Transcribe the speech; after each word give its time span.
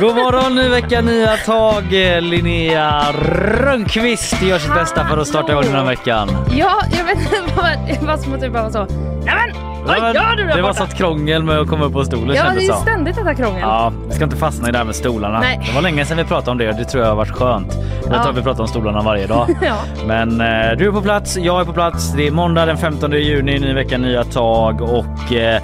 God 0.00 0.14
morgon, 0.14 0.54
ny 0.54 0.68
vecka, 0.68 1.00
nya 1.00 1.36
tag. 1.36 1.84
Eh, 1.92 2.20
Linnea 2.20 3.12
Rönnqvist 3.12 4.42
gör 4.42 4.58
sitt 4.58 4.74
bästa 4.74 5.04
för 5.04 5.18
att 5.18 5.28
starta 5.28 5.52
igång 5.52 5.64
den 5.64 5.74
här 5.74 5.84
veckan. 5.84 6.28
Ja, 6.50 6.80
jag 6.98 7.04
vet 7.04 7.18
inte 7.18 7.42
vad, 7.56 8.06
vad 8.08 8.20
som 8.20 8.40
typ 8.40 8.52
bara 8.52 8.70
så. 8.70 8.86
Nämen! 9.24 9.65
Vad 9.86 9.96
Ja, 9.98 10.14
gör 10.14 10.36
du 10.36 10.44
där 10.44 10.56
Det 10.56 10.62
var 10.62 10.68
borta? 10.68 10.78
sånt 10.78 10.94
krångel 10.94 11.42
med 11.42 11.58
att 11.58 11.68
komma 11.68 11.84
upp 11.84 11.92
på 11.92 12.04
stolen 12.04 12.26
Ja, 12.28 12.32
det 12.32 12.38
kändes 12.48 12.56
är 12.62 12.66
ju 12.66 12.72
som. 12.72 12.82
ständigt 12.82 13.16
detta 13.16 13.34
krångel. 13.34 13.60
Ja, 13.60 13.92
vi 14.08 14.14
ska 14.14 14.24
inte 14.24 14.36
fastna 14.36 14.68
i 14.68 14.72
det 14.72 14.78
här 14.78 14.84
med 14.84 14.94
stolarna. 14.94 15.40
Nej. 15.40 15.60
Det 15.68 15.74
var 15.74 15.82
länge 15.82 16.04
sedan 16.04 16.16
vi 16.16 16.24
pratade 16.24 16.50
om 16.50 16.58
det 16.58 16.68
och 16.68 16.74
det 16.74 16.84
tror 16.84 17.02
jag 17.02 17.10
har 17.10 17.16
varit 17.16 17.30
skönt. 17.36 17.72
Jag 18.06 18.14
Ja. 18.18 18.22
tror 18.22 18.32
vi 18.32 18.42
pratar 18.42 18.62
om 18.62 18.68
stolarna 18.68 19.00
varje 19.02 19.26
dag. 19.26 19.48
Ja. 19.62 19.74
Men 20.06 20.40
eh, 20.40 20.76
du 20.78 20.88
är 20.88 20.92
på 20.92 21.00
plats, 21.02 21.36
jag 21.36 21.60
är 21.60 21.64
på 21.64 21.72
plats. 21.72 22.12
Det 22.12 22.26
är 22.26 22.30
måndag 22.30 22.66
den 22.66 22.76
15 22.76 23.12
juni, 23.12 23.58
ny 23.58 23.72
vecka, 23.72 23.98
nya 23.98 24.24
tag 24.24 24.80
och 24.82 25.32
eh, 25.32 25.62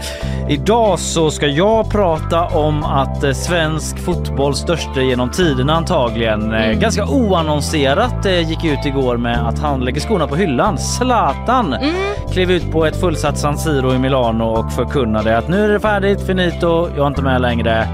idag 0.48 0.98
så 0.98 1.31
ska 1.31 1.47
jag 1.47 1.91
prata 1.91 2.45
om 2.47 2.84
att 2.84 3.25
eh, 3.25 3.33
svensk 3.33 3.98
fotbolls 3.98 4.59
största 4.59 5.01
genom 5.01 5.31
tiderna 5.31 5.75
antagligen 5.75 6.53
eh, 6.55 6.62
Mm. 6.62 6.81
ganska 6.81 7.05
oannonserat 7.07 8.27
eh, 8.27 8.48
gick 8.51 8.64
ut 8.64 8.86
igår 8.86 9.17
med 9.17 9.48
att 9.48 9.59
han 9.59 9.81
lägger 9.81 10.01
skorna 10.01 10.27
på 10.27 10.36
hyllan. 10.36 10.79
Zlatan 10.79 11.73
Mm. 11.75 11.95
klev 12.33 12.51
ut 12.51 12.73
på 12.73 12.86
ett 12.86 13.01
fullsatt 13.01 13.39
San 13.39 13.59
Siro 13.59 13.95
i 13.95 13.98
Milano 13.98 14.11
och 14.14 14.72
förkunnade 14.72 15.38
att 15.38 15.48
nu 15.48 15.64
är 15.64 15.68
det 15.68 15.80
färdigt, 15.80 16.27
finito, 16.27 16.88
jag 16.96 16.98
är 16.98 17.06
inte 17.06 17.22
med 17.22 17.41
längre. 17.41 17.88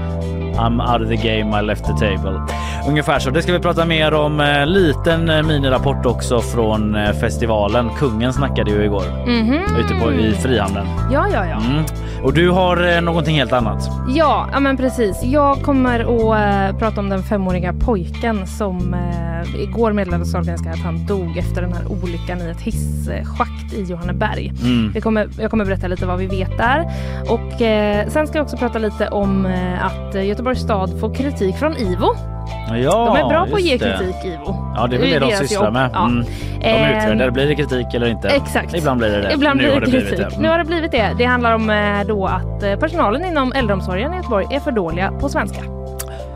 I'm 0.57 0.93
out 0.93 1.01
of 1.01 1.07
the 1.07 1.15
game, 1.15 1.59
I 1.59 1.61
left 1.61 1.85
the 1.85 1.93
table. 1.93 2.41
Ungefär 2.87 3.19
så. 3.19 3.29
Det 3.29 3.41
ska 3.41 3.53
vi 3.53 3.59
prata 3.59 3.85
mer 3.85 4.13
om. 4.13 4.39
Eh, 4.39 4.65
liten 4.65 5.29
eh, 5.29 5.43
minirapport 5.43 6.05
också 6.05 6.41
från 6.41 6.95
eh, 6.95 7.11
festivalen. 7.11 7.89
Kungen 7.99 8.33
snackade 8.33 8.71
ju 8.71 8.83
igår 8.85 9.03
Mhm. 9.27 9.59
ute 9.79 9.95
på, 10.01 10.11
i 10.11 10.31
Frihamnen. 10.33 10.85
Ja, 11.11 11.27
ja, 11.33 11.45
ja. 11.45 11.61
Mm. 11.69 11.83
Och 12.23 12.33
du 12.33 12.49
har 12.49 13.01
någonting 13.01 13.35
helt 13.35 13.53
annat. 13.53 13.89
Ja, 14.15 14.47
men 14.59 14.77
precis. 14.77 15.23
Jag 15.23 15.61
kommer 15.61 15.99
att 15.99 16.79
prata 16.79 17.01
om 17.01 17.09
den 17.09 17.23
femåriga 17.23 17.73
pojken 17.73 18.47
som 18.47 18.95
igår 19.57 19.91
meddelade 19.93 20.25
Sahlgrenska 20.25 20.69
att 20.71 20.79
han 20.79 21.05
dog 21.05 21.37
efter 21.37 21.61
den 21.61 21.73
här 21.73 21.91
olyckan 21.91 22.41
i 22.41 22.49
ett 22.49 22.61
hisschakt 22.61 23.73
i 23.73 23.83
Johanneberg. 23.83 24.51
Mm. 24.63 24.91
Vi 24.93 25.01
kommer, 25.01 25.27
jag 25.39 25.51
kommer 25.51 25.65
berätta 25.65 25.87
lite 25.87 26.05
vad 26.05 26.19
vi 26.19 26.27
vet 26.27 26.57
där. 26.57 26.91
Och 27.29 27.61
eh, 27.61 28.07
sen 28.07 28.27
ska 28.27 28.37
jag 28.37 28.43
också 28.43 28.57
prata 28.57 28.79
lite 28.79 29.07
om 29.07 29.47
att 29.81 30.15
Göteborgs 30.25 30.59
stad 30.61 30.99
får 30.99 31.15
kritik 31.15 31.55
från 31.55 31.77
IVO. 31.77 32.07
Ja, 32.83 33.05
De 33.15 33.17
är 33.25 33.29
bra 33.29 33.47
på 33.49 33.55
att 33.55 33.61
ge 33.61 33.71
just 33.71 33.83
det. 33.83 33.97
kritik, 33.99 34.25
IVO. 34.25 34.55
Ja, 34.75 34.87
det 34.87 34.95
är 34.95 34.99
väl 34.99 35.09
det 35.09 35.19
de 35.19 35.31
sysslar 35.31 35.63
jobb. 35.65 35.73
med. 35.73 35.89
Ja. 35.93 36.05
Mm. 36.05 36.25
De 36.59 36.65
Ehm, 36.67 36.97
utreder. 37.13 37.31
Blir 37.31 37.45
det 37.47 37.55
kritik 37.55 37.93
eller 37.93 38.07
inte? 38.07 38.27
Exakt. 38.27 38.75
Ibland 38.75 38.99
blir 38.99 39.09
det 39.09 39.21
det. 39.21 39.33
Ibland 39.33 39.57
nu 39.57 39.63
blir 39.63 39.73
har 39.73 39.79
det 39.79 39.85
det 39.85 39.91
kritik. 39.91 40.07
blivit 40.09 40.29
det. 40.29 40.35
Mm. 40.35 40.41
Nu 40.41 40.49
har 40.49 40.57
det 40.57 40.65
blivit 40.65 40.91
det. 40.91 41.15
Det 41.17 41.25
handlar 41.25 41.53
om 41.55 41.69
eh, 41.69 42.07
då 42.07 42.25
att 42.25 42.63
eh, 42.63 42.75
personalen 42.75 43.25
inom 43.25 43.51
äldreomsorgen 43.53 44.13
i 44.13 44.17
Göteborg 44.17 44.45
är 44.51 44.59
för 44.59 44.71
dåliga 44.71 45.11
på 45.11 45.29
svenska. 45.29 45.61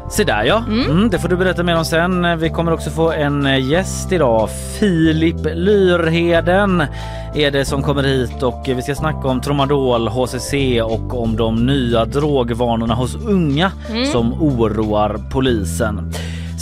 Se 0.10 0.24
där 0.24 0.44
ja, 0.44 0.64
mm. 0.68 1.10
det 1.10 1.20
får 1.20 1.30
du 1.30 1.36
berätta 1.38 1.64
mer 1.64 1.78
om 1.78 1.86
sen. 1.86 2.40
Vi 2.40 2.50
kommer 2.50 2.74
också 2.74 2.90
få 2.90 3.12
en 3.12 3.46
eh, 3.46 3.70
gäst 3.72 4.12
idag. 4.12 4.50
Filip 4.80 5.36
Lyrheden 5.54 6.84
är 7.36 7.52
det 7.52 7.66
som 7.66 7.84
kommer 7.84 8.04
hit 8.04 8.44
och 8.44 8.64
vi 8.66 8.82
ska 8.82 8.96
snacka 8.96 9.28
om 9.28 9.42
Tramadol, 9.42 10.08
HCC 10.08 10.54
och 10.84 11.22
om 11.22 11.36
de 11.36 11.66
nya 11.66 12.06
drogvanorna 12.06 12.94
hos 12.94 13.16
unga 13.16 13.72
som 14.12 14.34
oroar 14.34 15.20
polisen. 15.32 16.14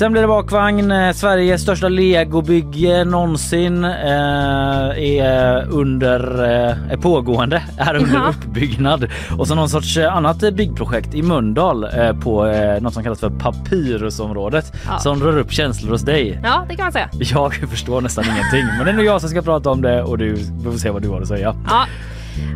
Sen 0.01 0.11
blir 0.11 0.21
det 0.21 0.27
bakvagn. 0.27 0.91
Eh, 0.91 1.13
Sveriges 1.13 1.61
största 1.61 1.89
legobygge 1.89 3.03
någonsin 3.05 3.83
eh, 3.83 3.91
är 4.97 5.67
under 5.69 6.43
eh, 6.43 6.93
är 6.93 6.97
pågående, 6.97 7.63
är 7.77 7.95
under 7.95 8.13
Ja. 8.13 8.29
uppbyggnad. 8.29 9.07
Och 9.37 9.47
så 9.47 9.55
någon 9.55 9.69
sorts 9.69 9.97
eh, 9.97 10.15
annat 10.15 10.39
byggprojekt 10.53 11.15
i 11.15 11.21
Mölndal 11.21 11.83
eh, 11.83 12.13
på 12.19 12.47
eh, 12.47 12.81
något 12.81 12.93
som 12.93 13.03
kallas 13.03 13.19
för 13.19 13.29
Papyrusområdet 13.29 14.73
Ja. 14.87 14.99
som 14.99 15.23
rör 15.23 15.37
upp 15.37 15.51
känslor 15.51 15.91
hos 15.91 16.01
dig. 16.01 16.39
Ja, 16.43 16.65
det 16.69 16.75
kan 16.75 16.85
man 16.85 16.91
säga. 16.91 17.09
Jag 17.19 17.53
förstår 17.53 18.01
nästan 18.01 18.23
ingenting 18.25 18.65
men 18.77 18.85
det 18.85 18.91
är 18.91 18.95
nog 18.95 19.05
jag 19.05 19.21
som 19.21 19.29
ska 19.29 19.41
prata 19.41 19.69
om 19.69 19.81
det 19.81 20.03
och 20.03 20.17
du 20.17 20.35
får 20.63 20.77
se 20.77 20.89
vad 20.89 21.01
du 21.01 21.09
har 21.09 21.21
att 21.21 21.27
säga. 21.27 21.55
Ja, 21.69 21.85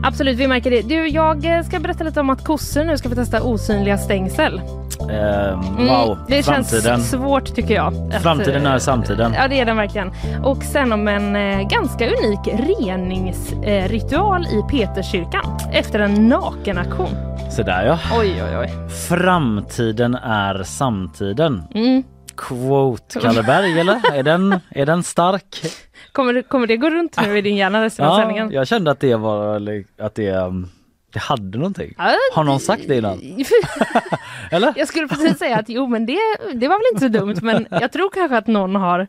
absolut. 0.04 0.38
Vi 0.40 0.48
märker 0.48 0.72
det. 0.72 0.82
Du, 0.82 1.08
jag 1.08 1.46
eh, 1.58 1.64
ska 1.64 1.80
berätta 1.80 2.04
lite 2.04 2.20
om 2.20 2.30
att 2.30 2.44
kossor 2.46 2.84
nu 2.84 2.98
ska 2.98 3.10
få 3.10 3.16
testa 3.16 3.44
osynliga 3.44 3.98
stängsel. 3.98 4.62
Mm, 5.10 5.88
wow, 5.88 6.18
Det 6.28 6.44
framtiden. 6.44 6.82
känns 6.84 7.10
svårt 7.12 7.56
tycker 7.56 7.74
jag. 7.74 7.94
att, 8.14 8.22
Framtiden 8.24 8.66
eh, 8.66 8.72
är 8.74 8.80
samtiden. 8.80 9.34
Ja, 9.34 9.48
det 9.48 9.60
är 9.60 9.66
den 9.66 9.78
verkligen. 9.78 10.12
Och 10.44 10.64
sen 10.64 10.92
om 10.94 11.08
en 11.08 11.36
eh, 11.36 11.68
ganska 11.68 12.06
unik 12.08 12.40
reningsritual 12.48 14.44
i 14.46 14.62
Peterskyrkan 14.72 15.60
efter 15.74 16.00
en 16.00 16.28
nakenaktion. 16.30 17.10
Så 17.52 17.64
där 17.64 17.86
ja. 17.86 18.00
Oj, 18.20 18.44
oj, 18.44 18.58
oj. 18.58 18.70
Framtiden 19.10 20.16
är 20.16 20.64
samtiden. 20.64 21.64
Mm. 21.76 22.04
Quote 22.38 23.20
Kalleberg 23.20 23.80
eller? 23.80 24.02
Är 24.14 24.24
den, 24.24 24.60
är 24.70 24.86
den 24.86 25.04
stark? 25.04 25.44
Kommer, 26.12 26.42
kommer 26.42 26.68
det 26.68 26.78
gå 26.78 26.90
runt 26.90 27.18
nu 27.26 27.38
i 27.38 27.42
din 27.42 27.56
hjärna 27.56 27.84
resten 27.84 28.06
av 28.06 28.12
Ja, 28.12 28.18
sändningen? 28.20 28.52
jag 28.52 28.68
kände 28.68 28.92
att 28.92 29.00
det 29.00 29.16
var 29.16 29.62
att 30.02 30.16
det, 30.16 30.32
um, 30.32 30.70
det 31.16 31.22
hade 31.22 31.58
någonting. 31.58 31.94
Ja, 31.98 32.16
Har 32.34 32.44
någon 32.44 32.60
sagt 32.60 32.84
det 32.88 32.98
innan? 32.98 33.22
Eller? 34.52 34.74
Jag 34.76 34.88
skulle 34.88 35.08
precis 35.08 35.38
säga 35.40 35.58
att 35.60 35.70
jo 35.70 35.88
men 35.88 36.06
det, 36.06 36.20
det 36.54 36.68
var 36.68 36.76
väl 36.76 36.86
inte 36.94 37.02
så 37.02 37.26
dumt 37.26 37.36
men 37.42 37.68
jag 37.82 37.92
tror 37.92 38.10
kanske 38.10 38.38
att 38.38 38.48
någon 38.48 38.76
har 38.76 39.08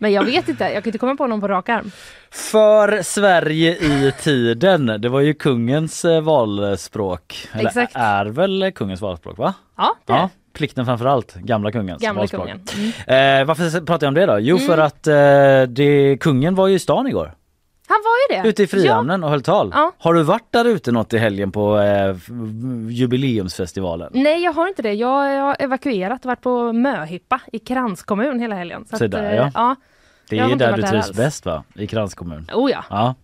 men 0.00 0.12
jag 0.12 0.24
vet 0.24 0.48
inte, 0.48 0.64
jag 0.64 0.84
kan 0.84 0.88
inte 0.88 0.98
komma 0.98 1.16
på 1.16 1.26
någon 1.26 1.40
på 1.40 1.48
rak 1.48 1.68
arm. 1.68 1.90
För 2.30 3.02
Sverige 3.02 3.76
i 3.76 4.12
tiden. 4.22 4.86
Det 4.86 5.08
var 5.08 5.20
ju 5.20 5.34
kungens 5.34 6.04
eh, 6.04 6.20
valspråk. 6.20 7.48
Eller 7.52 7.66
Exakt. 7.66 7.92
är 7.96 8.26
väl 8.26 8.72
kungens 8.74 9.00
valspråk 9.00 9.38
va? 9.38 9.54
Ja, 9.76 9.96
det 10.06 10.12
är 10.12 10.16
Ja, 10.16 10.30
plikten 10.52 10.86
framför 10.86 11.06
allt. 11.06 11.34
Gamla 11.34 11.72
kungens 11.72 12.02
gamla 12.02 12.20
valspråk. 12.20 12.42
kungen. 12.42 12.92
Mm. 13.06 13.40
Eh, 13.40 13.46
varför 13.46 13.80
pratar 13.80 14.06
jag 14.06 14.10
om 14.10 14.14
det 14.14 14.26
då? 14.26 14.38
Jo 14.38 14.58
för 14.58 14.78
att 14.78 15.06
eh, 15.06 15.62
det, 15.68 16.16
kungen 16.20 16.54
var 16.54 16.66
ju 16.66 16.74
i 16.74 16.78
stan 16.78 17.06
igår. 17.06 17.34
Han 17.88 17.98
var 18.04 18.36
ju 18.36 18.42
det. 18.42 18.48
Ute 18.48 18.62
i 18.62 18.66
Frihamnen 18.66 19.24
och 19.24 19.30
höll 19.30 19.42
tal. 19.42 19.70
Ja. 19.74 19.92
Har 19.98 20.14
du 20.14 20.22
varit 20.22 20.52
där 20.52 20.64
ute 20.64 20.92
något 20.92 21.12
i 21.12 21.18
helgen 21.18 21.52
på 21.52 21.78
eh, 21.78 22.16
jubileumsfestivalen? 22.90 24.10
Nej 24.14 24.42
jag 24.44 24.52
har 24.52 24.68
inte 24.68 24.82
det. 24.82 24.92
Jag 24.92 25.08
har 25.42 25.56
evakuerat 25.58 26.20
och 26.24 26.28
varit 26.28 26.40
på 26.40 26.72
möhippa 26.72 27.40
i 27.52 27.58
Krans 27.58 28.02
kommun 28.02 28.40
hela 28.40 28.54
helgen. 28.54 28.84
Så 28.90 29.04
att, 29.04 29.10
där, 29.10 29.30
eh, 29.32 29.36
ja. 29.36 29.50
ja. 29.54 29.76
Det 30.28 30.38
är 30.38 30.56
där 30.56 30.76
du 30.76 30.82
trivs 30.82 31.06
alls. 31.08 31.16
bäst 31.16 31.46
va? 31.46 31.64
I 31.74 31.86
Krans 31.86 32.14
kommun? 32.14 32.46
Oh 32.52 32.70
ja. 32.70 32.84
Ja. 32.90 33.14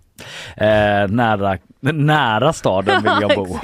Eh, 0.56 1.08
nära, 1.08 1.58
nära 1.80 2.52
staden 2.52 3.02
vill 3.02 3.12
jag 3.20 3.30
bo. 3.36 3.58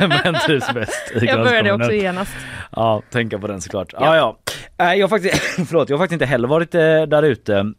Men 0.24 0.34
trivs 0.46 0.72
bäst 0.74 1.12
i 1.22 1.24
Jag 1.26 1.44
började 1.44 1.72
också 1.72 1.92
genast. 1.92 2.32
Ja, 2.76 3.02
tänka 3.10 3.38
på 3.38 3.46
den 3.46 3.60
såklart. 3.60 3.92
Ja, 3.92 4.16
ja. 4.16 4.38
Eh, 4.86 4.94
Jag, 4.94 5.04
har 5.08 5.08
faktiskt, 5.08 5.42
förlåt, 5.68 5.88
jag 5.88 5.96
har 5.96 6.02
faktiskt 6.02 6.12
inte 6.12 6.26
heller 6.26 6.48
varit 6.48 6.74
eh, 6.74 6.80
där 6.80 7.22
ute 7.22 7.72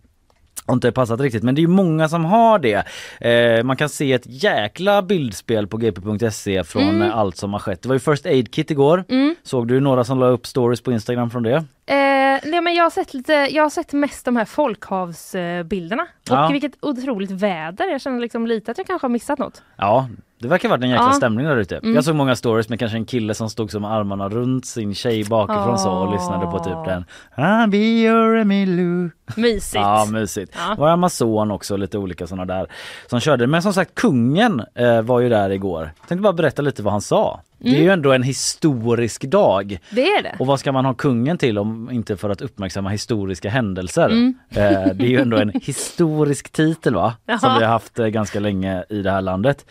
inte 0.74 0.92
passat 0.92 1.20
riktigt 1.20 1.44
men 1.44 1.56
det 1.56 1.60
är 1.60 1.64
ju 1.64 1.68
många 1.68 2.10
som 2.10 2.26
har 2.26 2.60
det. 2.60 2.86
Eh, 3.28 3.64
man 3.64 3.78
kan 3.78 3.90
se 3.90 4.14
ett 4.14 4.24
jäkla 4.44 5.02
bildspel 5.02 5.68
på 5.68 5.78
gp.se 5.78 6.64
från 6.64 6.82
Mm. 6.84 7.12
allt 7.12 7.38
som 7.38 7.54
har 7.54 7.60
skett. 7.60 7.82
Det 7.82 7.88
var 7.88 7.96
ju 7.96 8.00
First 8.00 8.26
Aid 8.26 8.52
Kit 8.54 8.72
igår. 8.72 9.04
Såg 9.44 9.68
du 9.68 9.80
några 9.80 10.04
som 10.04 10.20
la 10.20 10.26
upp 10.28 10.48
stories 10.48 10.82
på 10.82 10.92
Instagram 10.92 11.30
från 11.30 11.44
det? 11.44 11.56
Eh, 11.86 12.40
nej, 12.52 12.62
men 12.62 12.74
jag, 12.74 12.84
har 12.84 12.90
sett 12.90 13.14
lite, 13.14 13.34
jag 13.34 13.64
har 13.64 13.70
sett 13.70 13.94
mest 13.94 14.26
de 14.26 14.36
här 14.36 14.46
folkhavsbilderna. 14.46 16.04
Och 16.04 16.08
Ja. 16.36 16.50
vilket 16.52 16.72
otroligt 16.82 17.32
väder. 17.32 17.92
Jag 17.92 18.02
känner 18.02 18.20
liksom 18.20 18.48
lite 18.48 18.72
att 18.72 18.78
jag 18.78 18.88
kanske 18.88 19.06
har 19.06 19.10
missat 19.12 19.40
något. 19.40 19.64
Ja, 19.78 20.08
det 20.40 20.48
verkar 20.48 20.70
ha 20.70 20.76
varit 20.76 20.84
en 20.84 20.90
jäkla 20.90 21.06
Ja. 21.06 21.14
stämning 21.14 21.46
där 21.46 21.58
ute. 21.58 21.78
Mm. 21.78 21.96
Jag 21.96 22.04
såg 22.04 22.16
många 22.16 22.36
stories 22.36 22.70
med 22.70 22.80
kanske 22.80 22.98
en 22.98 23.06
kille 23.06 23.34
som 23.34 23.50
stod 23.50 23.72
som 23.72 23.86
armarna 23.86 24.30
runt 24.30 24.66
sin 24.66 24.96
tjej 24.96 25.24
bakifrån 25.24 25.80
så 25.80 25.92
och 25.92 26.12
lyssnade 26.14 26.46
på 26.46 26.60
typ 26.60 26.86
den 26.86 27.06
I'll 27.36 27.70
be 27.70 27.78
your 27.78 28.36
Emmylou. 28.38 29.10
Mysigt. 29.38 29.76
Ja 29.76 30.06
mysigt. 30.12 30.54
Ja. 30.70 30.76
Var 30.78 30.90
Amazon 30.90 31.52
också 31.52 31.78
lite 31.78 31.98
olika 31.98 32.28
sådana 32.28 32.46
där 32.54 32.68
som 33.10 33.20
körde. 33.20 33.48
Men 33.48 33.62
som 33.62 33.74
sagt 33.74 33.96
kungen 33.96 34.64
eh, 34.76 35.02
var 35.02 35.20
ju 35.20 35.30
där 35.30 35.50
igår. 35.50 35.92
Tänkte 36.08 36.22
bara 36.22 36.34
berätta 36.34 36.62
lite 36.62 36.84
vad 36.84 36.94
han 36.94 37.02
sa. 37.02 37.42
Det 37.64 37.70
är 37.70 37.74
ju 37.74 37.80
Mm. 37.82 37.94
ändå 37.94 38.12
en 38.14 38.24
historisk 38.24 39.24
dag. 39.24 39.80
Det 39.90 40.02
är 40.08 40.24
det. 40.24 40.36
Och 40.40 40.48
vad 40.48 40.60
ska 40.60 40.72
man 40.72 40.86
ha 40.86 40.94
kungen 40.94 41.38
till 41.38 41.58
om 41.58 41.92
inte 41.92 42.18
för 42.18 42.30
att 42.30 42.42
uppmärksamma 42.42 42.90
historiska 42.90 43.50
händelser? 43.50 44.06
Mm. 44.10 44.34
Eh, 44.50 44.58
det 44.94 45.06
är 45.06 45.10
ju 45.10 45.22
ändå 45.22 45.38
en 45.38 45.50
historisk 45.64 46.50
titel 46.52 46.96
va? 46.96 47.14
Som 47.26 47.40
Jaha. 47.42 47.60
vi 47.60 47.66
har 47.66 47.72
haft 47.72 48.00
eh, 48.00 48.08
ganska 48.08 48.40
länge 48.40 48.84
i 48.90 49.02
det 49.02 49.12
här 49.12 49.22
landet. 49.22 49.66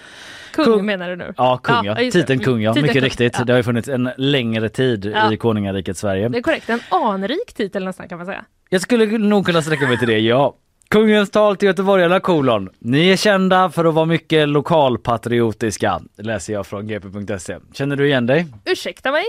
Kung, 0.53 0.65
kung- 0.65 0.87
menar 0.87 1.09
du 1.11 1.17
nu? 1.17 1.35
Ja, 1.37 1.57
kung 1.63 1.85
ja. 1.85 1.95
det. 1.95 2.11
Titeln 2.11 2.39
kung 2.41 2.61
ja. 2.63 2.73
Titeln 2.73 2.83
Mycket 2.83 2.95
kung. 2.95 3.05
riktigt. 3.05 3.35
Ja. 3.39 3.45
Det 3.45 3.53
har 3.53 3.57
ju 3.59 3.63
funnits 3.63 3.89
en 3.89 4.11
längre 4.17 4.69
tid 4.69 5.05
Ja. 5.15 5.33
i 5.33 5.37
konungariket 5.37 5.97
Sverige. 5.97 6.29
Det 6.29 6.39
är 6.39 6.43
korrekt. 6.43 6.71
En 6.71 6.81
anrik 6.91 7.53
titel 7.55 7.85
nästan 7.85 8.09
kan 8.09 8.19
man 8.19 8.27
säga. 8.27 8.45
Jag 8.73 8.83
skulle 8.83 9.19
nog 9.19 9.47
kunna 9.47 9.63
sträcka 9.63 9.89
mig 9.89 9.99
till 9.99 10.09
det, 10.09 10.19
ja. 10.19 10.57
Kungens 10.89 11.31
tal 11.31 11.57
till 11.57 11.67
göteborgarna 11.67 12.21
kolon. 12.21 12.69
Ni 12.79 13.09
är 13.11 13.17
kända 13.17 13.71
för 13.71 13.85
att 13.85 13.95
vara 13.95 14.05
mycket 14.05 14.49
lokalpatriotiska, 14.49 16.01
läser 16.17 16.53
jag 16.53 16.67
från 16.67 16.87
gp.se. 16.87 17.57
Känner 17.73 17.97
du 17.97 18.07
igen 18.07 18.27
dig? 18.27 18.47
Ursäkta 18.65 19.13
mig? 19.13 19.25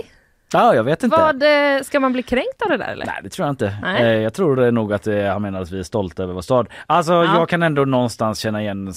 Ja, 0.52 0.74
jag 0.74 0.84
vet 0.84 1.02
inte. 1.02 1.16
Vad, 1.16 1.42
eh, 1.42 1.82
ska 1.82 2.00
man 2.00 2.12
bli 2.12 2.22
kränkt 2.22 2.62
av 2.62 2.68
det 2.68 2.76
där 2.76 2.92
eller? 2.92 3.06
Nej 3.06 3.20
det 3.22 3.28
tror 3.28 3.46
jag 3.46 3.52
inte. 3.52 3.76
Nej. 3.82 4.02
Eh, 4.02 4.08
jag 4.08 4.34
tror 4.34 4.70
nog 4.70 4.92
att 4.92 5.06
eh, 5.06 5.24
han 5.24 5.42
menar 5.42 5.62
att 5.62 5.70
vi 5.70 5.78
är 5.78 5.82
stolta 5.82 6.22
över 6.22 6.34
vår 6.34 6.40
stad. 6.42 6.68
Alltså 6.86 7.12
Ja. 7.12 7.24
jag 7.38 7.48
kan 7.48 7.62
ändå 7.62 7.84
någonstans 7.84 8.38
känna 8.38 8.62
igen 8.62 8.92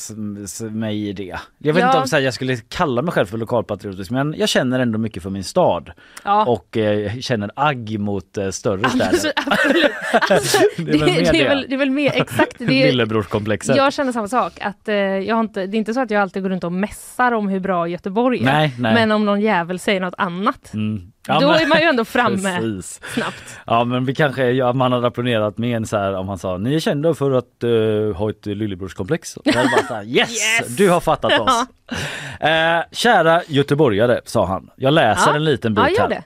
mig 0.71 1.07
i 1.09 1.13
det. 1.13 1.35
Jag 1.57 1.73
vet 1.73 1.81
Ja. 1.81 1.87
inte 1.87 1.99
om 2.01 2.07
så 2.07 2.15
här, 2.15 2.23
jag 2.23 2.33
skulle 2.33 2.55
kalla 2.57 3.01
mig 3.01 3.11
själv 3.11 3.25
för 3.25 3.37
lokalpatriotisk 3.37 4.11
men 4.11 4.35
jag 4.37 4.49
känner 4.49 4.79
ändå 4.79 4.99
mycket 4.99 5.23
för 5.23 5.29
min 5.29 5.43
stad. 5.43 5.91
Ja. 6.23 6.45
Och 6.45 6.77
eh, 6.77 7.11
känner 7.19 7.51
agg 7.55 7.99
mot 7.99 8.37
eh, 8.37 8.49
större 8.49 8.89
städer. 8.89 9.07
Alltså, 9.07 9.31
absolut. 9.45 9.91
Alltså, 10.29 10.57
Det 10.77 10.91
är 10.91 10.97
väl 10.99 11.05
mer 11.05 11.31
det, 11.31 11.39
är 11.39 11.43
det. 11.43 11.49
väl, 11.49 11.65
det 11.69 11.75
är 11.75 11.79
väl 11.79 11.89
mer 11.89 12.11
exakt. 12.15 12.55
Det 12.57 12.65
Lillebrorskomplexet. 12.65 13.75
jag 13.75 13.93
känner 13.93 14.11
samma 14.11 14.27
sak. 14.27 14.53
Att, 14.61 14.87
eh, 14.87 14.95
jag 14.95 15.35
har 15.35 15.41
inte, 15.41 15.65
det 15.67 15.77
är 15.77 15.79
inte 15.79 15.93
så 15.93 15.99
att 16.01 16.11
jag 16.11 16.21
alltid 16.21 16.43
går 16.43 16.49
runt 16.49 16.63
och 16.63 16.71
mässar 16.71 17.31
om 17.31 17.47
hur 17.47 17.59
bra 17.59 17.87
Göteborg 17.87 18.39
är. 18.39 18.43
Nej, 18.45 18.73
nej. 18.79 18.93
Men 18.93 19.11
om 19.11 19.25
någon 19.25 19.41
jävel 19.41 19.79
säger 19.79 19.99
något 20.01 20.13
annat, 20.17 20.73
Mm. 20.73 21.11
Då 21.27 21.33
men- 21.47 21.61
är 21.61 21.67
man 21.67 21.77
ju 21.81 21.83
ändå 21.85 22.05
framme 22.05 22.59
Precis. 22.59 23.01
snabbt. 23.13 23.57
Ja 23.65 23.83
men 23.83 24.05
vi 24.05 24.15
kanske, 24.15 24.51
ja, 24.51 24.73
man 24.73 24.91
hade 24.91 25.07
rapporterat 25.07 25.57
med 25.57 25.77
en 25.77 25.85
så 25.85 25.97
här 25.97 26.15
om 26.15 26.27
han 26.29 26.37
sa 26.37 26.57
ni 26.57 26.75
är 26.75 26.79
kända 26.79 27.13
för 27.13 27.31
att 27.31 27.63
eh, 27.63 28.17
ha 28.17 28.29
ett 28.29 28.45
lillebrorskomplex. 28.45 29.37
Jag 29.43 29.53
hade 29.53 29.69
bara 29.69 29.87
så 29.87 29.93
här, 29.93 30.03
yes, 30.17 30.29
Yes! 30.61 30.75
du 30.77 30.89
har 30.89 30.99
fattat 30.99 31.39
oss. 31.39 31.65
Eh, 32.39 32.79
kära 32.91 33.41
göteborgare 33.47 34.21
sa 34.25 34.45
han. 34.45 34.69
Jag 34.75 34.93
läser 34.93 35.29
Ja. 35.29 35.35
en 35.35 35.43
liten 35.43 35.73
bit 35.73 35.83
Ja, 35.97 36.07
här. 36.11 36.21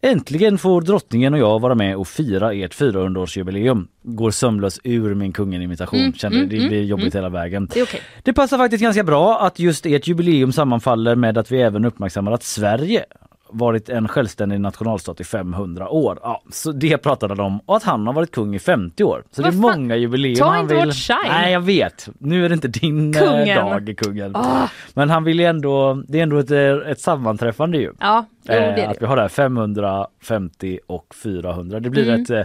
Äntligen 0.00 0.58
får 0.58 0.80
drottningen 0.80 1.34
och 1.34 1.40
jag 1.40 1.60
vara 1.60 1.74
med 1.74 1.96
och 1.96 2.08
fira 2.08 2.52
ert 2.52 2.74
400-årsjubileum. 2.74 3.86
Går 4.02 4.30
sömlös 4.30 4.80
ur 4.84 5.14
min 5.14 5.32
kungen-imitation. 5.32 6.00
Mm, 6.00 6.12
Kände 6.12 6.36
mm, 6.38 6.48
det 6.48 6.56
mm, 6.56 6.68
blir 6.68 6.82
jobbigt 6.84 7.14
hela 7.14 7.28
vägen. 7.28 7.68
Det 7.74 7.82
okej. 7.82 8.00
Det 8.22 8.32
passar 8.32 8.58
faktiskt 8.58 8.82
ganska 8.82 9.02
bra 9.04 9.38
att 9.40 9.58
just 9.58 9.86
ert 9.86 10.06
jubileum 10.06 10.52
sammanfaller 10.52 11.14
med 11.14 11.38
att 11.38 11.50
vi 11.52 11.62
även 11.62 11.84
uppmärksammar 11.84 12.32
att 12.32 12.42
Sverige 12.42 13.04
varit 13.50 13.88
en 13.88 14.08
självständig 14.08 14.60
nationalstat 14.60 15.20
i 15.20 15.24
500 15.24 15.88
år. 15.88 16.18
Ja, 16.22 16.42
så 16.52 16.72
det 16.72 16.98
pratade 16.98 17.34
han 17.34 17.40
om 17.46 17.60
och 17.66 17.76
att 17.76 17.82
han 17.82 18.06
har 18.06 18.14
varit 18.14 18.30
kung 18.30 18.54
i 18.54 18.58
50 18.58 19.04
år. 19.04 19.24
Så 19.30 19.42
Vad 19.42 19.52
det 19.52 19.56
är 19.56 19.62
fan? 19.62 19.80
många 19.80 19.96
jubileum 19.96 20.36
Ta 20.36 20.44
han 20.48 20.60
inte 20.60 20.74
vill... 20.74 20.84
vårt 20.84 20.94
shine. 20.94 21.16
Nej 21.28 21.52
jag 21.52 21.60
vet, 21.60 22.08
nu 22.18 22.44
är 22.44 22.48
det 22.48 22.54
inte 22.54 22.68
din 22.68 23.14
eh, 23.14 23.20
Kungen. 23.20 23.56
dag 23.56 23.94
kungen. 23.98 24.36
Ah. 24.36 24.68
Men 24.94 25.10
han 25.10 25.24
vill 25.24 25.40
ju 25.40 25.46
ändå, 25.46 26.02
det 26.08 26.18
är 26.18 26.22
ändå 26.22 26.38
ett, 26.38 26.50
eh, 26.50 26.90
ett 26.90 27.00
sammanträffande 27.00 27.78
ju. 27.78 27.92
Ja, 28.00 28.24
jo, 28.30 28.34
det 28.46 28.54
Eh, 28.58 28.64
är 28.84 28.88
att 28.88 28.94
det. 28.94 29.00
vi 29.00 29.06
har 29.06 29.16
det 29.16 29.22
här 29.22 29.28
550 29.28 30.78
och 30.86 31.14
400. 31.22 31.80
Det 31.80 31.90
blir 31.90 32.08
Mm. 32.08 32.22
ett... 32.22 32.30
eh, 32.30 32.42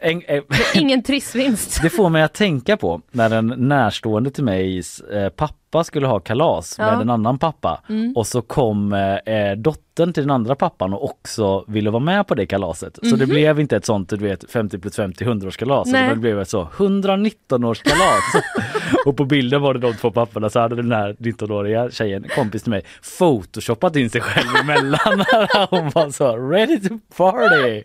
En, 0.00 0.22
eh, 0.28 0.42
Ingen 0.74 1.02
trissvinst. 1.02 1.78
det 1.82 1.90
får 1.90 2.08
mig 2.10 2.22
att 2.22 2.32
tänka 2.34 2.76
på 2.76 3.00
när 3.10 3.30
en 3.30 3.46
närstående 3.46 4.30
till 4.30 4.44
mig 4.44 4.82
eh, 5.12 5.28
pappa 5.28 5.54
skulle 5.82 6.06
ha 6.06 6.20
kalas 6.20 6.76
Ja. 6.78 6.84
med 6.92 7.00
en 7.00 7.10
annan 7.10 7.38
pappa 7.38 7.80
Mm. 7.88 8.12
och 8.16 8.26
så 8.26 8.42
kom 8.42 8.92
eh, 8.92 9.52
dottern 9.56 10.12
till 10.12 10.22
den 10.22 10.30
andra 10.30 10.54
pappan 10.54 10.92
och 10.92 11.04
också 11.04 11.64
ville 11.68 11.90
vara 11.90 12.02
med 12.02 12.26
på 12.26 12.34
det 12.34 12.46
kalaset. 12.46 12.98
Så 13.02 13.16
det 13.16 13.26
blev 13.26 13.60
inte 13.60 13.76
ett 13.76 13.86
sånt 13.86 14.08
du 14.10 14.16
vet 14.16 14.50
50 14.50 14.78
plus 14.78 14.96
50 14.96 15.24
100-årskalas 15.24 15.84
Mhm. 15.86 15.92
Nej. 15.92 16.04
utan 16.04 16.16
det 16.16 16.20
blev 16.20 16.40
ett 16.40 16.48
så 16.48 16.68
119-årskalas. 16.76 18.42
och 19.06 19.16
på 19.16 19.24
bilden 19.24 19.62
var 19.62 19.74
det 19.74 19.80
de 19.80 19.92
två 19.94 20.10
papporna 20.10 20.50
så 20.50 20.60
hade 20.60 20.76
den 20.76 20.92
här 20.92 21.16
19-åriga 21.18 21.90
tjejen, 21.90 22.24
kompis 22.34 22.62
till 22.62 22.70
mig, 22.70 22.82
photoshoppat 23.18 23.96
in 23.96 24.10
sig 24.10 24.20
själv 24.20 24.48
emellan 24.62 24.98
hon 25.70 25.90
var 25.90 26.10
så 26.10 26.36
ready 26.36 26.80
to 26.88 26.94
party. 27.16 27.82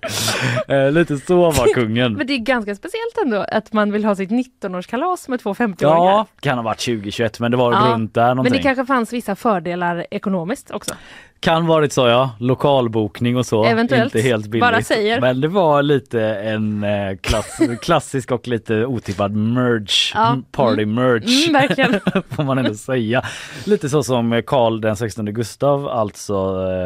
Eh, 0.67 0.91
lite 0.91 1.17
så 1.17 1.35
var 1.51 1.73
kungen. 1.73 2.13
Men 2.13 2.27
det 2.27 2.33
är 2.33 2.37
ganska 2.37 2.75
speciellt 2.75 3.17
ändå 3.25 3.45
att 3.51 3.73
man 3.73 3.91
vill 3.91 4.05
ha 4.05 4.15
sitt 4.15 4.29
19-årskalas 4.29 5.29
med 5.29 5.39
två 5.39 5.53
50-åringar. 5.53 6.05
Ja, 6.05 6.25
kan 6.39 6.57
ha 6.57 6.63
varit 6.63 6.79
2021 6.79 7.39
men 7.39 7.51
det 7.51 7.57
var 7.57 7.71
runt 7.87 8.13
där 8.13 8.35
någonting. 8.35 8.51
Men 8.51 8.57
det 8.57 8.63
kanske 8.63 8.85
fanns 8.85 9.13
vissa 9.13 9.35
fördelar 9.35 10.05
ekonomiskt 10.11 10.71
också. 10.71 10.95
Kan 11.41 11.67
varit 11.67 11.93
så 11.93 12.07
ja, 12.07 12.29
lokalbokning 12.39 13.37
och 13.37 13.45
så. 13.45 13.63
Eventuellt. 13.65 14.15
Inte 14.15 14.27
helt 14.27 14.45
billigt. 14.47 14.61
Bara 14.61 14.81
säger. 14.81 15.21
Men 15.21 15.41
det 15.41 15.47
var 15.47 15.83
lite 15.83 16.21
en 16.23 16.83
eh, 16.83 17.15
klass, 17.21 17.57
klassisk 17.81 18.31
och 18.31 18.47
lite 18.47 18.85
otippad 18.85 19.31
merge, 19.35 20.11
Ja. 20.13 20.31
m- 20.33 20.43
party 20.51 20.85
merge. 20.85 21.47
Mm, 21.47 21.53
verkligen. 21.67 21.99
får 22.29 22.43
man 22.43 22.57
ändå 22.57 22.73
säga. 22.73 23.21
Lite 23.65 23.89
så 23.89 24.03
som 24.03 24.41
Karl 24.47 24.81
den 24.81 24.95
16 24.95 25.25
Gustav 25.25 25.87
alltså 25.87 26.33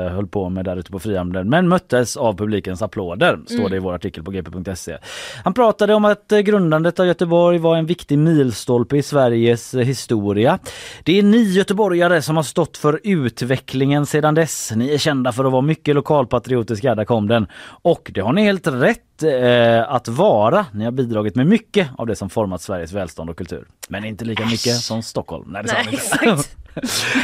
eh, 0.07 0.13
höll 0.13 0.27
på 0.27 0.49
med 0.49 0.65
där 0.65 0.77
ute 0.77 0.91
på 0.91 0.99
Frihamnen 0.99 1.49
men 1.49 1.67
möttes 1.67 2.17
av 2.17 2.37
publikens 2.37 2.81
applåder, 2.81 3.39
står 3.45 3.55
Mm. 3.59 3.71
det 3.71 3.75
i 3.77 3.79
vår 3.79 3.93
artikel 3.93 4.23
på 4.23 4.31
gp.se. 4.31 4.97
Han 5.43 5.53
pratade 5.53 5.93
om 5.93 6.05
att 6.05 6.31
eh, 6.31 6.39
grundandet 6.39 6.99
av 6.99 7.07
Göteborg 7.07 7.57
var 7.57 7.75
en 7.77 7.85
viktig 7.85 8.17
milstolpe 8.19 8.97
i 8.97 9.03
Sveriges 9.03 9.73
historia. 9.75 10.59
Det 11.03 11.19
är 11.19 11.23
ni 11.23 11.43
göteborgare 11.43 12.21
som 12.21 12.35
har 12.35 12.43
stått 12.43 12.77
för 12.77 12.99
utvecklingen 13.03 14.05
sedan 14.05 14.35
dess. 14.43 14.71
Ni 14.75 14.93
är 14.93 14.97
kända 14.97 15.31
för 15.31 15.45
att 15.45 15.51
vara 15.51 15.61
mycket 15.61 15.95
lokalpatriotiska, 15.95 16.95
där 16.95 17.05
kom 17.05 17.27
den. 17.27 17.47
Och 17.83 18.11
det 18.13 18.21
har 18.21 18.33
ni 18.33 18.43
helt 18.43 18.67
rätt 18.67 19.23
eh, 19.23 19.93
att 19.93 20.07
vara. 20.07 20.65
Ni 20.71 20.85
har 20.85 20.91
bidragit 20.91 21.35
med 21.35 21.47
mycket 21.47 21.87
av 21.97 22.07
det 22.07 22.15
som 22.15 22.29
format 22.29 22.61
Sveriges 22.61 22.91
välstånd 22.91 23.29
och 23.29 23.37
kultur. 23.37 23.67
Men 23.89 24.05
inte 24.05 24.25
lika 24.25 24.45
mycket 24.45 24.75
som 24.75 25.03
Stockholm. 25.03 25.45
Nej, 25.51 25.63
det 25.63 25.73
Nej, 25.73 25.87
exakt. 25.93 26.57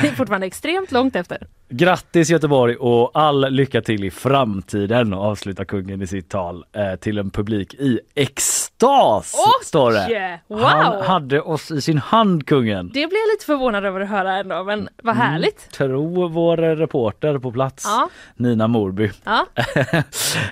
Det 0.01 0.07
är 0.07 0.15
fortfarande 0.15 0.47
extremt 0.47 0.91
långt 0.91 1.15
efter. 1.15 1.47
Grattis 1.69 2.29
Göteborg 2.29 2.75
och 2.75 3.11
all 3.13 3.51
lycka 3.53 3.81
till 3.81 4.03
i 4.03 4.11
framtiden 4.11 5.13
avslutar 5.13 5.65
kungen 5.65 6.01
i 6.01 6.07
sitt 6.07 6.29
tal 6.29 6.65
eh, 6.73 6.95
till 6.95 7.17
en 7.17 7.29
publik 7.29 7.73
i 7.73 7.99
extas. 8.15 9.35
Oj! 9.37 9.65
står 9.65 9.91
det. 9.91 10.39
Wow! 10.47 10.59
Han 10.61 11.01
hade 11.01 11.41
oss 11.41 11.71
i 11.71 11.81
sin 11.81 11.97
hand 11.97 12.47
kungen. 12.47 12.87
Det 12.87 12.93
blir 12.93 13.19
jag 13.19 13.33
lite 13.33 13.45
förvånad 13.45 13.85
över 13.85 14.01
att 14.01 14.09
höra 14.09 14.37
ändå, 14.37 14.63
men 14.63 14.89
vad 15.03 15.15
härligt. 15.15 15.71
Tro 15.71 16.27
vår 16.27 16.57
reporter 16.57 17.37
på 17.39 17.51
plats, 17.51 17.83
Ja. 17.87 18.09
Nina 18.35 18.67
Morby. 18.67 19.11
Ja. 19.23 19.45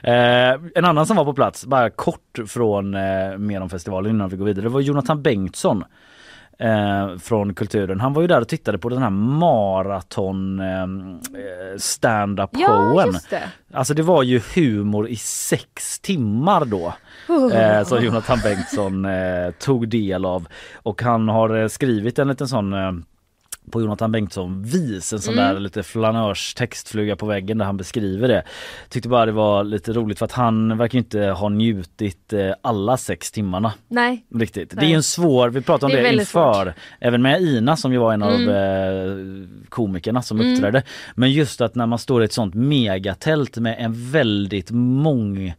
eh, 0.03 0.59
en 0.75 0.85
annan 0.85 1.05
som 1.05 1.17
var 1.17 1.25
på 1.25 1.33
plats, 1.33 1.65
bara 1.65 1.89
kort 1.89 2.39
från 2.47 2.95
eh, 2.95 3.37
mer 3.37 3.61
om 3.61 3.69
festivalen 3.69 4.11
innan 4.11 4.29
vi 4.29 4.37
går 4.37 4.45
vidare, 4.45 4.63
det 4.63 4.69
var 4.69 4.81
Jonathan 4.81 5.21
Bengtsson 5.21 5.83
eh, 6.57 7.17
från 7.17 7.53
Kulturen. 7.53 7.99
Han 7.99 8.13
var 8.13 8.21
ju 8.21 8.27
där 8.27 8.41
och 8.41 8.47
tittade 8.47 8.77
på 8.77 8.89
den 8.89 9.01
här 9.01 9.09
maraton 9.09 10.59
eh, 10.59 10.87
stand-up 11.77 12.49
ja, 12.53 12.67
showen. 12.67 13.07
just 13.07 13.29
det. 13.29 13.43
Alltså 13.73 13.93
det 13.93 14.03
var 14.03 14.23
ju 14.23 14.41
humor 14.55 15.07
i 15.07 15.15
sex 15.15 15.99
timmar 15.99 16.65
då. 16.65 16.93
Eh, 17.53 17.83
som 17.83 18.03
Jonathan 18.03 18.39
Bengtsson 18.43 19.05
eh, 19.05 19.51
tog 19.59 19.89
del 19.89 20.25
av. 20.25 20.47
Och 20.73 21.01
han 21.01 21.29
har 21.29 21.57
eh, 21.57 21.67
skrivit 21.67 22.19
en 22.19 22.27
liten 22.27 22.47
sån 22.47 22.73
eh, 22.73 22.91
på 23.71 23.81
Jonathan 23.81 24.11
Bengtsson 24.11 24.63
vis, 24.63 25.13
en 25.13 25.19
sån 25.19 25.33
Mm. 25.33 25.53
där 25.53 25.59
lite 25.59 25.83
flanörs 25.83 26.53
textfluga 26.53 27.15
på 27.15 27.25
väggen 27.25 27.57
där 27.57 27.65
han 27.65 27.77
beskriver 27.77 28.27
det. 28.27 28.43
Tyckte 28.89 29.09
bara 29.09 29.25
det 29.25 29.31
var 29.31 29.63
lite 29.63 29.93
roligt 29.93 30.17
för 30.19 30.25
att 30.25 30.31
han 30.31 30.77
verkar 30.77 30.97
inte 30.97 31.19
ha 31.21 31.49
njutit 31.49 32.33
eh, 32.33 32.51
alla 32.61 32.97
sex 32.97 33.31
timmarna 33.31 33.73
Nej, 33.87 34.25
riktigt. 34.35 34.69
Det 34.69 34.75
Nej. 34.75 34.85
är 34.85 34.89
ju 34.89 34.95
en 34.95 35.03
svår, 35.03 35.49
vi 35.49 35.61
pratade 35.61 35.85
om 35.93 36.01
Det 36.03 36.07
är 36.09 36.13
det, 36.13 36.19
inför, 36.19 36.73
även 36.99 37.21
med 37.21 37.41
Ina 37.41 37.77
som 37.77 37.93
ju 37.93 37.97
var 37.99 38.13
en 38.13 38.23
av 38.23 38.33
Mm. 38.33 38.49
eh, 38.49 39.47
komikerna 39.69 40.21
som 40.21 40.39
Mm. 40.39 40.53
uppträdde. 40.53 40.83
Men 41.15 41.31
just 41.31 41.61
att 41.61 41.75
när 41.75 41.85
man 41.85 41.99
står 41.99 42.21
i 42.21 42.25
ett 42.25 42.33
sånt 42.33 42.53
megatält 42.55 43.57
med 43.57 43.75
en 43.79 44.11
väldigt 44.11 44.71
mång 44.71 45.53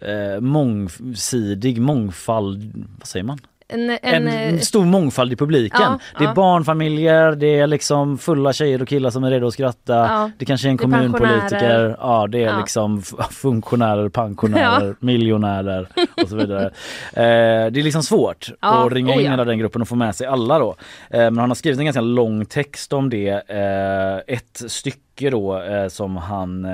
eh, 0.00 0.40
mångsidig 0.40 1.80
mångfald, 1.80 2.84
vad 2.98 3.06
säger 3.06 3.24
man? 3.24 3.38
En, 3.68 3.90
en, 3.90 3.98
En, 4.28 4.54
eh, 4.54 4.60
stor 4.60 4.84
mångfald 4.84 5.32
i 5.32 5.36
publiken. 5.36 5.80
Ja, 5.82 5.98
det 6.18 6.24
är 6.24 6.28
ja. 6.28 6.34
barnfamiljer, 6.34 7.32
det 7.32 7.58
är 7.58 7.66
liksom 7.66 8.18
fulla 8.18 8.52
tjejer 8.52 8.82
och 8.82 8.88
killar 8.88 9.10
som 9.10 9.24
är 9.24 9.30
redo 9.30 9.46
att 9.46 9.52
skratta. 9.52 9.94
Ja, 9.94 10.30
Det 10.38 10.44
kanske 10.44 10.68
är 10.68 10.70
en 10.70 10.76
det 10.76 10.82
kommunpolitiker. 10.82 11.96
Ja 12.00 12.26
det 12.26 12.44
är 12.44 12.58
liksom 12.58 13.02
funktionärer, 13.30 14.08
pensionärer, 14.08 14.96
miljonärer 15.00 15.88
och 16.22 16.28
så 16.28 16.36
vidare. 16.36 16.64
eh, 17.12 17.70
det 17.72 17.80
är 17.80 17.82
liksom 17.82 18.02
svårt 18.02 18.50
att 18.60 18.92
ringa 18.92 19.12
oh 19.12 19.24
in 19.24 19.30
hela 19.30 19.44
den 19.44 19.58
gruppen 19.58 19.82
och 19.82 19.88
få 19.88 19.96
med 19.96 20.14
sig 20.14 20.26
alla 20.26 20.58
då. 20.58 20.76
Eh, 21.10 21.18
men 21.18 21.38
han 21.38 21.50
har 21.50 21.54
skrivit 21.54 21.78
en 21.78 21.84
ganska 21.84 22.00
lång 22.00 22.44
text 22.44 22.92
om 22.92 23.10
det. 23.10 23.28
Eh, 23.48 24.34
ett 24.34 24.62
stycke 24.66 25.30
då 25.30 25.62
eh, 25.62 25.88
som 25.88 26.16
han 26.16 26.64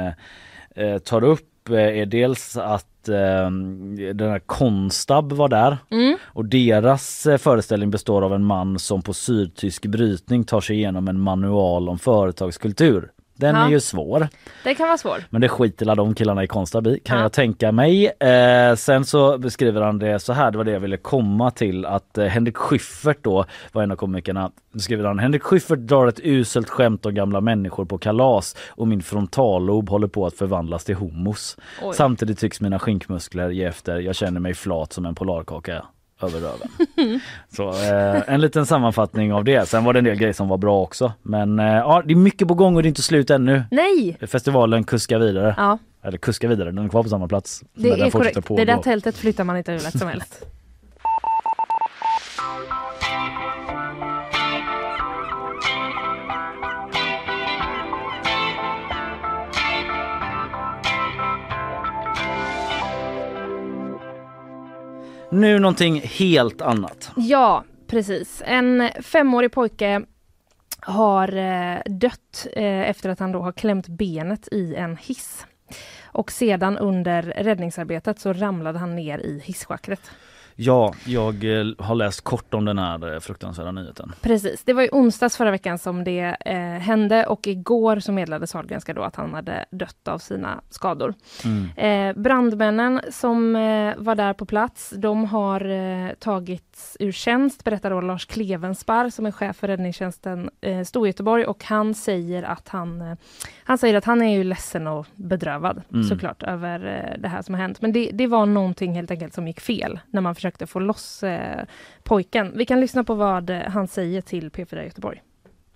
eh, 0.75 0.99
tar 0.99 1.25
upp 1.25 1.51
är 1.71 2.07
dels 2.07 2.57
att 2.57 2.87
eh, 3.09 3.51
den 4.15 4.31
här 4.31 4.39
Konstab 4.39 5.33
var 5.33 5.49
där 5.49 5.79
Mm. 5.91 6.17
och 6.25 6.45
deras 6.45 7.27
eh, 7.27 7.37
föreställning 7.39 7.91
består 7.91 8.23
av 8.23 8.35
en 8.35 8.45
man 8.45 8.79
som 8.79 9.03
på 9.03 9.15
sydtysk 9.15 9.87
brytning 9.87 10.45
tar 10.45 10.61
sig 10.61 10.77
igenom 10.77 11.09
en 11.09 11.21
manual 11.21 11.89
om 11.89 11.99
företagskultur. 11.99 13.11
Den 13.37 13.55
Ja. 13.55 13.67
är 13.67 13.71
ju 13.71 13.81
svår. 13.81 14.29
Det 14.65 14.75
kan 14.75 14.87
vara 14.87 14.99
svårt. 14.99 15.21
Men 15.31 15.41
det 15.41 15.49
skiter 15.49 15.87
alla 15.87 15.95
de 15.95 16.15
killarna 16.15 16.45
i 16.45 16.47
Konstab 16.47 16.87
i 16.87 17.01
kan 17.05 17.17
Ja. 17.17 17.23
jag 17.23 17.33
tänka 17.33 17.73
mig. 17.73 18.07
Eh, 18.07 18.75
sen 18.77 19.05
så 19.05 19.39
beskriver 19.39 19.81
han 19.81 19.99
det 19.99 20.19
så 20.19 20.33
här, 20.33 20.51
det 20.51 20.59
var 20.59 20.65
det 20.65 20.71
jag 20.73 20.81
ville 20.81 20.97
komma 20.97 21.51
till 21.51 21.87
att 21.87 22.19
eh, 22.19 22.25
Henrik 22.27 22.57
Schyffert 22.57 23.19
då 23.23 23.45
var 23.73 23.83
en 23.83 23.91
av 23.91 23.97
komikerna. 23.97 24.51
Då 24.73 24.79
skriver 24.79 25.05
han 25.05 25.19
Henrik 25.19 25.43
Schyffert 25.43 25.79
drar 25.79 26.07
ett 26.07 26.21
uselt 26.23 26.69
skämt 26.71 27.07
om 27.07 27.15
gamla 27.15 27.41
människor 27.41 27.85
på 27.85 27.99
kalas 27.99 28.57
och 28.69 28.89
min 28.89 29.03
frontallob 29.03 29.89
håller 29.89 30.09
på 30.09 30.27
att 30.27 30.35
förvandlas 30.35 30.85
till 30.85 30.95
homos. 30.95 31.57
Oj. 31.83 31.95
Samtidigt 31.95 32.39
tycks 32.39 32.61
mina 32.61 32.79
skinkmuskler 32.79 33.51
ge 33.51 33.65
efter. 33.65 33.99
Jag 33.99 34.15
känner 34.15 34.41
mig 34.41 34.55
flat 34.55 34.93
som 34.93 35.07
en 35.07 35.15
polarkaka 35.15 35.85
över 36.23 36.41
röven. 36.41 37.21
Så 37.57 37.69
eh, 37.69 38.23
en 38.35 38.41
liten 38.41 38.67
sammanfattning 38.67 39.33
av 39.33 39.45
det. 39.45 39.69
Sen 39.69 39.85
var 39.85 39.93
det 39.93 39.99
en 39.99 40.05
del 40.05 40.17
grejer 40.17 40.33
som 40.33 40.49
var 40.49 40.59
bra 40.59 40.83
också. 40.83 41.13
Men 41.23 41.59
eh, 41.59 41.67
ja, 41.67 42.03
det 42.07 42.13
är 42.13 42.17
mycket 42.17 42.49
på 42.49 42.55
gång 42.55 42.77
och 42.77 42.83
det 42.83 42.87
är 42.87 42.91
inte 42.91 43.03
slut 43.03 43.31
ännu. 43.31 43.65
Nej! 43.71 44.17
Festivalen 44.27 44.85
kuskar 44.85 45.19
vidare. 45.19 45.55
Ja, 45.57 45.79
Eller 46.03 46.19
kuskar 46.19 46.49
vidare, 46.49 46.71
den 46.71 46.85
är 46.85 46.89
kvar 46.89 47.03
på 47.03 47.09
samma 47.09 47.29
plats. 47.29 47.63
det 47.75 47.91
är 47.91 48.11
korrekt. 48.11 48.49
Det 48.49 48.65
där 48.65 48.77
tältet 48.79 49.17
flyttar 49.17 49.45
man 49.45 49.57
inte 49.57 49.73
hur 49.73 49.81
lätt 49.81 49.99
som 49.99 50.09
helst. 50.09 50.47
Nu 65.35 65.59
någonting 65.59 66.01
helt 66.01 66.63
annat. 66.63 67.11
Ja, 67.17 67.65
precis. 67.87 68.43
En 68.47 68.91
femårig 69.03 69.53
pojke 69.53 70.03
har 70.81 71.37
eh, 71.37 71.79
dött 71.87 72.47
eh, 72.53 72.91
efter 72.91 73.11
att 73.11 73.19
han 73.19 73.33
då 73.33 73.43
har 73.43 73.53
klämt 73.53 73.89
benet 73.89 74.49
i 74.53 74.75
en 74.75 74.97
hiss. 74.97 75.47
Och 76.05 76.33
sedan 76.33 76.79
under 76.79 77.23
räddningsarbetet 77.23 78.19
så 78.19 78.33
ramlade 78.33 78.79
han 78.79 78.97
ner 78.97 79.19
i 79.19 79.43
hisschakret. 79.45 80.11
Ja, 80.57 80.95
jag 81.07 81.45
eh, 81.45 81.67
har 81.79 81.95
läst 81.95 82.21
kort 82.21 82.55
om 82.55 82.65
den 82.65 82.79
här 82.79 83.15
eh, 83.15 83.21
fruktansvärda 83.21 83.73
nyheten. 83.73 84.13
Precis, 84.21 84.63
det 84.65 84.73
var 84.73 84.83
i 84.83 84.89
onsdags 84.93 85.37
förra 85.37 85.51
veckan 85.51 85.79
som 85.79 86.05
det 86.05 86.37
eh, 86.41 86.57
hände 86.59 87.27
och 87.27 87.47
igår 87.47 88.01
så 88.01 88.13
meddelade 88.13 88.47
Sahlgrenska 88.47 88.95
då 88.95 89.03
att 89.03 89.17
han 89.17 89.35
hade 89.35 89.65
dött 89.71 90.09
av 90.09 90.19
sina 90.19 90.61
skador. 90.71 91.15
Mm. 91.45 91.69
Eh, 91.77 92.23
brandmännen 92.23 93.01
som 93.11 93.57
eh, 93.57 93.95
var 93.97 94.15
där 94.15 94.33
på 94.33 94.47
plats, 94.47 94.95
de 94.97 95.25
har 95.25 95.71
eh, 95.71 96.11
tagits 96.19 96.97
ur 97.01 97.13
tjänst, 97.13 97.65
berättar 97.65 97.91
då 97.91 98.01
Lars 98.01 98.27
Klevensparr 98.27 99.11
som 99.11 99.27
är 99.27 99.31
chef 99.31 99.57
för 99.57 99.69
räddningstjänsten 99.69 100.51
eh, 100.61 100.83
Storgöteborg 100.85 101.45
och 101.45 101.65
han 101.65 101.95
säger 101.95 102.43
att 102.43 102.69
han, 102.69 103.01
eh, 103.01 103.17
han 103.65 103.79
säger 103.79 103.95
att 103.95 104.05
han 104.05 104.23
är 104.23 104.37
ju 104.37 104.45
ledsen 104.45 104.87
och 104.87 105.07
bedrövad 105.15 105.83
Mm. 105.93 106.05
såklart 106.05 106.43
över 106.43 106.79
det 107.19 107.29
här 107.29 107.43
som 107.43 107.55
har 107.55 107.63
hänt. 107.63 107.81
Men 107.81 107.93
det, 107.93 108.11
det 108.13 108.27
var 108.27 108.47
någonting 108.47 108.95
helt 108.95 109.11
enkelt 109.11 109.35
som 109.35 109.47
gick 109.49 109.61
fel 109.61 110.01
när 110.11 110.21
man 110.21 110.35
försökte 110.45 110.67
få 110.67 110.81
loss 110.81 111.23
eh, 111.23 111.65
pojken. 112.03 112.53
Vi 112.57 112.65
kan 112.65 112.81
lyssna 112.81 113.05
på 113.05 113.15
vad 113.15 113.51
eh, 113.51 113.59
han 113.59 113.87
säger 113.87 114.21
till 114.21 114.51
P4 114.51 114.83
Göteborg. 114.85 115.23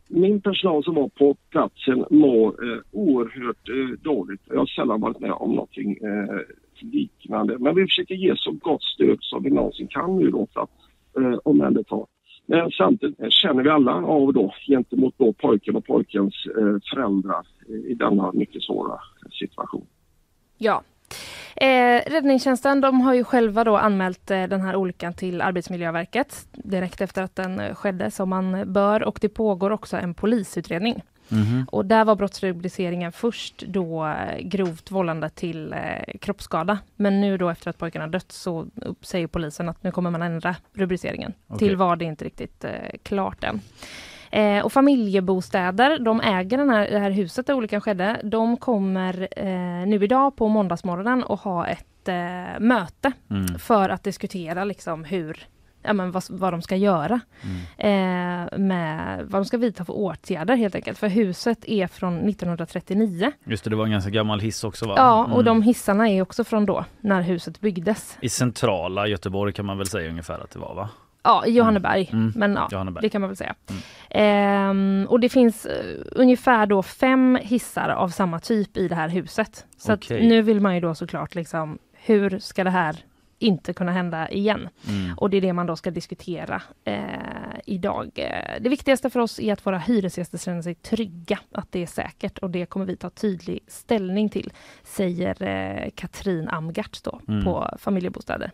Min 0.08 0.40
personal 0.40 0.84
som 0.84 0.94
var 0.94 1.08
på 1.08 1.36
platsen 1.50 2.04
mår 2.10 2.48
eh, 2.48 2.80
oerhört 2.92 3.68
eh, 3.68 4.00
dåligt. 4.02 4.40
Jag 4.44 4.58
har 4.58 4.66
sällan 4.66 5.00
varit 5.00 5.20
med 5.20 5.32
om 5.32 5.50
någonting 5.50 5.96
eh, 5.96 6.40
liknande. 6.80 7.58
Men 7.58 7.74
vi 7.74 7.82
försöker 7.82 8.14
ge 8.14 8.34
så 8.36 8.52
gott 8.52 8.82
stöd 8.82 9.18
som 9.20 9.42
vi 9.42 9.50
någonsin 9.50 9.88
kan 9.88 10.18
nu 10.18 10.30
då 10.30 10.46
för 10.52 10.60
att 10.60 10.70
eh, 11.16 11.38
omhänderta. 11.44 12.06
Men 12.46 12.70
samtidigt 12.70 13.20
eh, 13.20 13.28
känner 13.30 13.62
vi 13.62 13.70
alla 13.70 13.94
av 13.94 14.32
då 14.32 14.54
gentemot 14.68 15.14
då 15.18 15.32
pojken 15.32 15.76
och 15.76 15.86
pojkens 15.86 16.34
eh, 16.58 16.76
föräldrar 16.90 17.46
eh, 17.68 17.90
i 17.90 17.94
denna 17.94 18.32
mycket 18.32 18.62
svåra 18.62 18.98
situation. 19.40 19.86
Ja. 20.58 20.82
Eh, 21.60 22.02
räddningstjänsten 22.10 22.80
de 22.80 23.00
har 23.00 23.14
ju 23.14 23.24
själva 23.24 23.64
då 23.64 23.76
anmält 23.76 24.30
eh, 24.30 24.42
den 24.42 24.60
här 24.60 24.76
olyckan 24.76 25.14
till 25.14 25.40
Arbetsmiljöverket 25.40 26.48
direkt 26.52 27.00
efter 27.00 27.22
att 27.22 27.36
den 27.36 27.60
eh, 27.60 27.74
skedde 27.74 28.10
som 28.10 28.28
man 28.28 28.72
bör 28.72 29.02
och 29.02 29.18
det 29.20 29.28
pågår 29.28 29.70
också 29.70 29.96
en 29.96 30.14
polisutredning. 30.14 31.02
Mhm. 31.28 31.66
Och 31.72 31.86
där 31.86 32.04
var 32.04 32.16
brottsrubriceringen 32.16 33.12
först 33.12 33.64
då 33.66 34.06
eh, 34.06 34.38
grovt 34.40 34.90
vållande 34.90 35.30
till 35.30 35.72
eh, 35.72 36.18
kroppsskada. 36.20 36.78
Men 36.96 37.20
nu 37.20 37.36
då 37.36 37.48
efter 37.48 37.70
att 37.70 37.78
pojken 37.78 38.00
har 38.02 38.08
dött 38.08 38.32
så 38.32 38.66
säger 39.00 39.26
polisen 39.26 39.68
att 39.68 39.82
nu 39.82 39.90
kommer 39.90 40.10
man 40.10 40.22
ändra 40.22 40.56
rubriceringen. 40.72 41.32
Okej. 41.46 41.68
Till 41.68 41.76
vad 41.76 41.98
det 41.98 42.04
inte 42.04 42.24
riktigt 42.24 42.64
eh, 42.64 42.70
klart 43.02 43.44
än. 43.44 43.60
Eh, 44.30 44.64
och 44.64 44.72
familjebostäder, 44.72 45.98
de 45.98 46.20
äger 46.20 46.58
den 46.58 46.70
här, 46.70 46.90
det 46.90 46.98
här 46.98 47.10
huset 47.10 47.46
där 47.46 47.54
olyckan 47.54 47.80
skedde. 47.80 48.20
De 48.24 48.56
kommer 48.56 49.28
eh, 49.36 49.86
nu 49.86 50.04
idag 50.04 50.36
på 50.36 50.48
måndagsmorgonen 50.48 51.24
att 51.28 51.40
ha 51.40 51.66
ett 51.66 52.08
eh, 52.08 52.60
möte 52.60 53.12
Mm. 53.30 53.58
för 53.58 53.88
att 53.88 54.04
diskutera 54.04 54.64
liksom 54.64 55.04
hur 55.04 55.46
Ja, 55.82 55.92
men 55.92 56.10
vad, 56.10 56.22
vad 56.30 56.52
de 56.52 56.62
ska 56.62 56.76
göra. 56.76 57.20
Eh, 57.76 58.58
med 58.58 59.20
vad 59.24 59.40
de 59.40 59.44
ska 59.44 59.56
vidta 59.56 59.84
för 59.84 59.92
åtgärder 59.96 60.56
helt 60.56 60.74
enkelt. 60.74 60.98
För 60.98 61.08
huset 61.08 61.58
är 61.68 61.86
från 61.86 62.28
1939. 62.28 63.32
Just 63.44 63.64
det, 63.64 63.70
det 63.70 63.76
var 63.76 63.84
en 63.84 63.90
ganska 63.90 64.10
gammal 64.10 64.40
hiss 64.40 64.64
också 64.64 64.86
va? 64.88 64.94
Ja, 64.96 65.24
och 65.24 65.32
Mm. 65.32 65.44
de 65.44 65.62
hissarna 65.62 66.08
är 66.08 66.22
också 66.22 66.44
från 66.44 66.66
då, 66.66 66.84
när 67.00 67.22
huset 67.22 67.60
byggdes. 67.60 68.18
I 68.20 68.28
centrala 68.28 69.06
Göteborg 69.06 69.52
kan 69.52 69.66
man 69.66 69.78
väl 69.78 69.86
säga 69.86 70.10
ungefär 70.10 70.38
att 70.44 70.50
det 70.50 70.58
var 70.58 70.74
va? 70.74 70.88
Ja, 71.28 71.46
i 71.46 71.50
Johanneberg. 71.50 72.10
Mm. 72.12 72.32
Men 72.36 72.54
ja, 72.54 72.68
Johanneberg. 72.70 73.02
det 73.02 73.08
kan 73.08 73.20
man 73.20 73.30
väl 73.30 73.36
säga. 73.36 73.54
Ehm, 74.10 75.06
och 75.08 75.20
det 75.20 75.28
finns 75.28 75.66
eh, 75.66 75.96
ungefär 76.12 76.66
då 76.66 76.82
fem 76.82 77.38
hissar 77.42 77.88
av 77.88 78.08
samma 78.08 78.38
typ 78.40 78.76
i 78.76 78.88
det 78.88 78.94
här 78.94 79.08
huset. 79.08 79.66
Så 79.76 79.92
att 79.92 80.04
Okej. 80.04 80.28
nu 80.28 80.42
vill 80.42 80.60
man 80.60 80.74
ju 80.74 80.80
då 80.80 80.94
såklart 80.94 81.34
liksom, 81.34 81.78
hur 81.92 82.38
ska 82.38 82.64
det 82.64 82.70
här 82.70 82.96
inte 83.38 83.72
kunna 83.72 83.92
hända 83.92 84.28
igen? 84.30 84.68
Mm. 84.88 85.18
Och 85.18 85.30
det 85.30 85.36
är 85.36 85.40
det 85.40 85.52
man 85.52 85.66
då 85.66 85.76
ska 85.76 85.90
diskutera 85.90 86.62
eh, 86.84 87.02
idag. 87.66 88.10
Eh, 88.14 88.60
Det 88.60 88.68
viktigaste 88.68 89.10
för 89.10 89.20
oss 89.20 89.40
är 89.40 89.52
att 89.52 89.66
våra 89.66 89.78
hyresgäster 89.78 90.38
känner 90.38 90.62
sig 90.62 90.74
trygga, 90.74 91.38
att 91.52 91.72
det 91.72 91.82
är 91.82 91.86
säkert 91.86 92.38
och 92.38 92.50
det 92.50 92.66
kommer 92.66 92.86
vi 92.86 92.96
ta 92.96 93.10
tydlig 93.10 93.60
ställning 93.66 94.28
till, 94.28 94.52
säger 94.84 95.42
eh, 95.42 95.90
Katrin 95.94 96.48
Amgart 96.48 97.02
då 97.04 97.20
Mm. 97.28 97.44
på 97.44 97.70
Familjebostäder. 97.78 98.50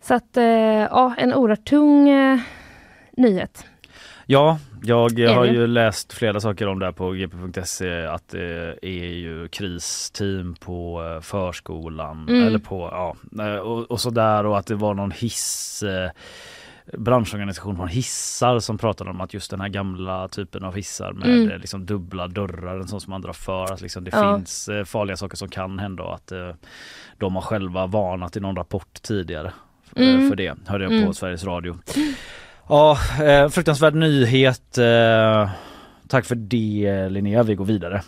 Så 0.00 0.14
att, 0.14 0.36
eh, 0.36 0.44
ja, 0.44 1.14
en 1.18 1.34
oerhört 1.34 1.64
tung 1.64 2.08
eh, 2.08 2.38
nyhet. 3.16 3.64
Ja, 4.26 4.58
jag 4.82 5.18
Är 5.18 5.34
har 5.34 5.44
ju 5.44 5.66
läst 5.66 6.12
flera 6.12 6.40
saker 6.40 6.66
om 6.66 6.78
det 6.78 6.84
här 6.86 6.92
på 6.92 7.10
gp.se 7.12 8.04
att 8.06 8.28
det 8.28 8.78
är 8.82 9.12
ju 9.14 9.48
kristeam 9.48 10.54
på 10.60 11.02
eh, 11.16 11.20
förskolan 11.20 12.28
Mm. 12.28 12.46
eller 12.46 12.58
på 12.58 12.88
ja 12.92 13.16
eh, 13.44 13.56
och, 13.58 13.90
och 13.90 14.00
sådär 14.00 14.46
och 14.46 14.58
att 14.58 14.66
det 14.66 14.74
var 14.74 14.94
någon 14.94 15.10
hiss 15.10 15.82
eh, 15.82 16.10
branschorganisation 16.98 17.76
från 17.76 17.88
hissar 17.88 18.58
som 18.58 18.78
pratade 18.78 19.10
om 19.10 19.20
att 19.20 19.34
just 19.34 19.50
den 19.50 19.60
här 19.60 19.68
gamla 19.68 20.28
typen 20.28 20.64
av 20.64 20.74
hissar 20.74 21.12
med 21.12 21.28
Mm. 21.28 21.50
eh, 21.50 21.58
liksom 21.58 21.86
dubbla 21.86 22.28
dörrar, 22.28 22.76
en 22.76 22.88
sån 22.88 23.00
som 23.00 23.10
man 23.10 23.20
drar 23.22 23.32
för 23.32 23.64
att 23.72 23.80
liksom 23.80 24.04
det 24.04 24.10
Ja. 24.14 24.36
finns 24.36 24.68
eh, 24.68 24.84
farliga 24.84 25.16
saker 25.16 25.36
som 25.36 25.48
kan 25.48 25.78
hända 25.78 26.02
och 26.02 26.14
att 26.14 26.32
eh, 26.32 26.54
de 27.18 27.34
har 27.34 27.42
själva 27.42 27.86
varnat 27.86 28.36
i 28.36 28.40
någon 28.40 28.56
rapport 28.56 29.02
tidigare 29.02 29.46
eh, 29.46 29.52
Mm. 29.96 30.28
för 30.28 30.36
det, 30.36 30.54
hörde 30.66 30.84
jag 30.84 30.90
på 30.90 30.96
Mm. 30.96 31.14
Sveriges 31.14 31.44
Radio. 31.44 31.78
Ja, 32.68 32.98
eh, 33.22 33.48
fruktansvärd 33.48 33.94
nyhet. 33.94 34.78
Eh, 34.78 35.50
tack 36.08 36.24
för 36.24 36.34
det 36.34 37.08
Linnea, 37.10 37.42
vi 37.42 37.54
går 37.54 37.64
vidare. 37.64 38.02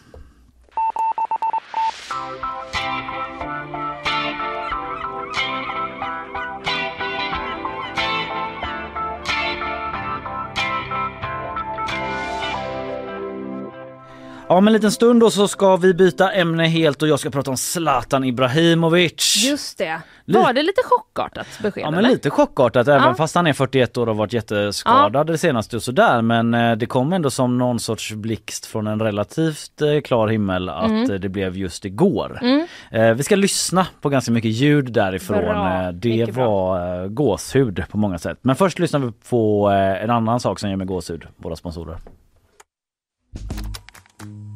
Om 14.57 14.67
en 14.67 14.73
liten 14.73 14.93
stund 14.93 15.21
då 15.21 15.31
så 15.31 15.49
ska 15.49 15.77
vi 15.77 15.95
byta 15.95 16.33
ämne 16.33 16.67
helt 16.69 17.03
och 17.03 17.09
jag 17.09 17.21
ska 17.21 17.31
prata 17.31 17.51
om 17.51 17.57
Zlatan 17.57 18.25
Ibrahimovic. 18.25 19.45
Just 19.51 19.79
det. 19.79 20.01
Var 20.27 20.53
det 20.53 20.63
lite 20.63 20.83
chockartat 20.85 21.47
besked? 21.63 21.83
Ja 21.83 21.91
men 21.91 21.99
eller? 21.99 22.09
lite 22.09 22.31
chockartat 22.31 22.89
även 22.89 23.03
Ja. 23.09 23.15
fast 23.15 23.35
han 23.35 23.47
är 23.47 23.53
41 23.53 23.97
år 23.97 24.01
och 24.03 24.07
har 24.07 24.15
varit 24.15 24.33
jätteskadad 24.33 25.27
det 25.27 25.39
senaste 25.39 25.77
och 25.77 25.83
sådär 25.83 26.23
men 26.23 26.55
eh, 26.55 26.73
det 26.77 26.87
kom 26.87 27.13
ändå 27.13 27.31
som 27.31 27.59
någon 27.59 27.81
sorts 27.81 28.13
blixt 28.13 28.67
från 28.67 28.87
en 28.87 29.01
relativt 29.01 29.83
eh, 29.83 30.01
klar 30.01 30.29
himmel 30.29 30.69
att 30.69 30.85
Mm. 30.91 31.11
eh, 31.11 31.21
det 31.21 31.29
blev 31.29 31.57
just 31.57 31.85
igår. 31.85 32.39
Mm. 32.43 33.17
Vi 33.17 33.23
ska 33.23 33.37
lyssna 33.37 33.87
på 34.01 34.09
ganska 34.09 34.33
mycket 34.33 34.51
ljud 34.51 34.93
därifrån. 34.93 35.39
Bra. 35.39 35.93
Det 35.93 36.09
Mycket 36.09 36.35
bra. 36.35 36.47
var 36.51 37.03
eh, 37.03 37.09
gåshud 37.09 37.85
på 37.91 37.99
många 37.99 38.19
sätt. 38.19 38.39
Men 38.43 38.57
först 38.57 38.79
lyssnar 38.79 39.01
vi 39.01 39.13
på 39.31 39.69
en 40.03 40.11
annan 40.11 40.41
sak 40.41 40.59
som 40.59 40.69
ger 40.71 40.77
mig 40.77 40.87
gåshud, 40.87 41.27
våra 41.37 41.57
sponsorer. 41.57 41.97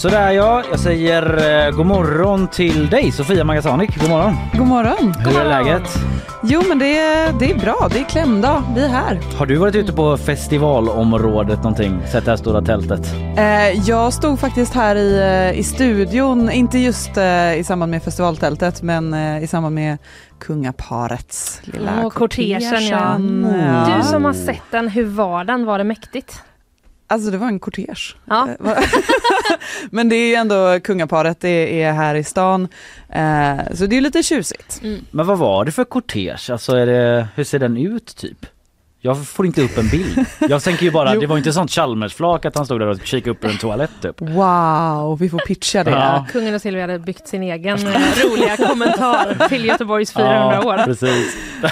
Sådär 0.00 0.30
ja, 0.30 0.62
jag 0.70 0.80
säger 0.80 1.22
eh, 1.66 1.70
god 1.70 1.86
morgon 1.86 2.48
till 2.48 2.90
dig 2.90 3.12
Sofia 3.12 3.44
Magasanik. 3.44 4.00
God 4.00 4.08
morgon. 4.08 4.36
God 4.52 4.66
morgon. 4.66 5.14
Hur 5.18 5.40
är 5.40 5.44
läget? 5.44 5.98
Jo 6.42 6.62
men 6.68 6.78
det 6.78 6.98
är, 6.98 7.32
det 7.32 7.50
är 7.50 7.58
bra, 7.58 7.88
det 7.92 8.00
är 8.00 8.04
klämdag, 8.04 8.62
vi 8.74 8.84
är 8.84 8.88
här. 8.88 9.20
Har 9.38 9.46
du 9.46 9.56
varit 9.56 9.74
ute 9.74 9.92
på 9.92 10.16
festivalområdet 10.16 11.58
någonting? 11.58 12.02
Sett 12.12 12.24
det 12.24 12.30
här 12.30 12.36
stora 12.36 12.62
tältet? 12.62 13.00
Eh, 13.36 13.88
jag 13.88 14.12
stod 14.12 14.40
faktiskt 14.40 14.74
här 14.74 14.96
i, 14.96 15.18
eh, 15.52 15.58
i 15.58 15.62
studion, 15.62 16.50
inte 16.50 16.78
just 16.78 17.16
eh, 17.16 17.58
i 17.58 17.64
samband 17.64 17.90
med 17.90 18.02
festivaltältet 18.02 18.82
men 18.82 19.14
eh, 19.14 19.42
i 19.42 19.46
samband 19.46 19.74
med 19.74 19.98
kungaparets 20.38 21.60
lilla 21.64 22.02
Åh, 22.04 22.10
kortegen, 22.10 22.62
ja. 22.62 22.70
kortegen. 22.70 23.54
Ja. 23.60 23.96
Du 23.96 24.02
som 24.02 24.24
har 24.24 24.32
sett 24.32 24.70
den, 24.70 24.88
hur 24.88 25.04
var 25.04 25.44
den? 25.44 25.64
Var 25.64 25.78
det 25.78 25.84
mäktigt? 25.84 26.42
Alltså 27.10 27.30
det 27.30 27.38
var 27.38 27.46
en 27.46 27.58
kortege. 27.58 28.14
Ja. 28.24 28.48
Eh, 28.64 28.78
men 29.90 30.08
det 30.08 30.16
är 30.16 30.28
ju 30.28 30.34
ändå 30.34 30.80
kungaparet, 30.80 31.40
det 31.40 31.82
är 31.82 31.92
här 31.92 32.14
i 32.14 32.24
stan. 32.24 32.68
Eh, 33.08 33.58
så 33.74 33.86
det 33.86 33.96
är 33.96 34.00
lite 34.00 34.22
tjusigt. 34.22 34.80
Men 35.10 35.26
vad 35.26 35.38
var 35.38 35.64
det 35.64 35.72
för 35.72 35.84
kortege? 35.84 36.52
Alltså 36.52 36.76
är 36.76 36.86
det, 36.86 37.28
hur 37.34 37.44
ser 37.44 37.58
den 37.58 37.76
ut 37.76 38.16
typ? 38.16 38.46
Jag 39.02 39.26
får 39.26 39.46
inte 39.46 39.62
upp 39.62 39.78
en 39.78 39.88
bild. 39.88 40.24
Jag 40.48 40.62
tänker 40.62 40.82
ju 40.84 40.90
bara, 40.90 41.14
Jo. 41.14 41.20
det 41.20 41.26
var 41.26 41.36
inte 41.38 41.52
sånt 41.52 41.70
Chalmersflak 41.70 42.44
att 42.44 42.56
han 42.56 42.64
stod 42.66 42.80
där 42.80 42.86
och 42.86 42.98
kikade 43.04 43.30
upp 43.30 43.44
ur 43.44 43.50
en 43.50 43.58
toalett 43.58 43.90
typ. 44.02 44.20
Wow, 44.20 45.18
vi 45.18 45.28
får 45.30 45.38
pitcha 45.38 45.84
det. 45.84 45.90
Ja. 45.90 46.26
Kungen 46.32 46.54
och 46.54 46.60
Silvia 46.62 46.82
hade 46.82 46.98
byggt 46.98 47.28
sin 47.28 47.42
egen 47.42 47.78
roliga 48.24 48.56
kommentar 48.56 49.48
till 49.48 49.64
Göteborgs 49.64 50.12
400 50.12 50.64
år. 50.64 50.84
precis. 50.84 51.36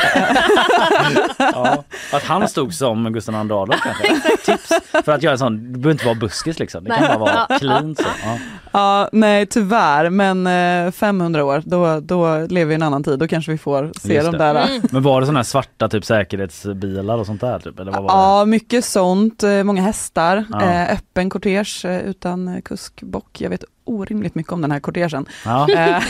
ja, 1.38 1.85
att 2.12 2.23
han 2.25 2.49
stod 2.49 2.75
som 2.75 3.12
Gustav 3.12 3.35
II 3.35 3.40
Adolf 3.40 3.76
kanske. 3.82 4.37
Tips 4.44 4.68
för 5.04 5.12
att 5.12 5.23
göra 5.23 5.32
en 5.32 5.38
sån, 5.38 5.73
det 5.73 5.78
behöver 5.78 5.90
inte 5.92 6.04
vara 6.06 6.14
buskis 6.14 6.58
liksom. 6.58 6.85
Det 6.85 6.90
kan 6.90 7.06
bara 7.06 7.18
vara 7.47 7.58
clean 7.58 7.97
så. 7.97 8.02
Ja. 8.25 8.38
Ja, 8.78 9.08
nej 9.12 9.47
tyvärr, 9.47 10.11
men 10.11 10.47
eh, 10.87 10.90
500 10.92 11.44
år, 11.44 11.62
då, 11.66 12.00
då 12.00 12.47
lever 12.49 12.64
vi 12.64 12.73
i 12.73 12.75
en 12.75 12.82
annan 12.82 13.04
tid. 13.04 13.18
Då 13.18 13.28
kanske 13.28 13.52
vi 13.52 13.58
får 13.58 13.90
se 14.00 14.23
de 14.23 14.32
det. 14.32 14.38
där. 14.38 14.68
Mm. 14.68 14.82
Men 14.92 15.02
var 15.02 15.20
det 15.20 15.26
såna 15.26 15.38
här 15.38 15.44
svarta 15.44 15.88
typ 15.88 16.04
säkerhetsbilar 16.04 17.18
och 17.18 17.26
sånt 17.26 17.40
där 17.40 17.58
typ? 17.58 17.80
Eller 17.80 17.92
vad 17.92 18.02
var 18.02 18.08
det? 18.08 18.14
Ja, 18.14 18.44
mycket 18.44 18.85
sånt. 18.85 19.42
eh, 19.42 19.62
Många 19.64 19.82
hästar. 19.82 20.44
Ja. 20.50 20.62
Eh, 20.62 20.92
öppen 20.92 21.30
kortege 21.30 21.85
eh, 21.85 21.99
utan 21.99 22.49
eh, 22.49 22.61
kuskbock. 22.61 23.40
Jag 23.40 23.50
vet 23.50 23.64
orimligt 23.88 24.35
mycket 24.35 24.52
om 24.52 24.62
den 24.62 24.71
här 24.71 24.80
kortegen. 24.80 25.26
Ja. 25.45 25.68
Eh, 25.78 26.02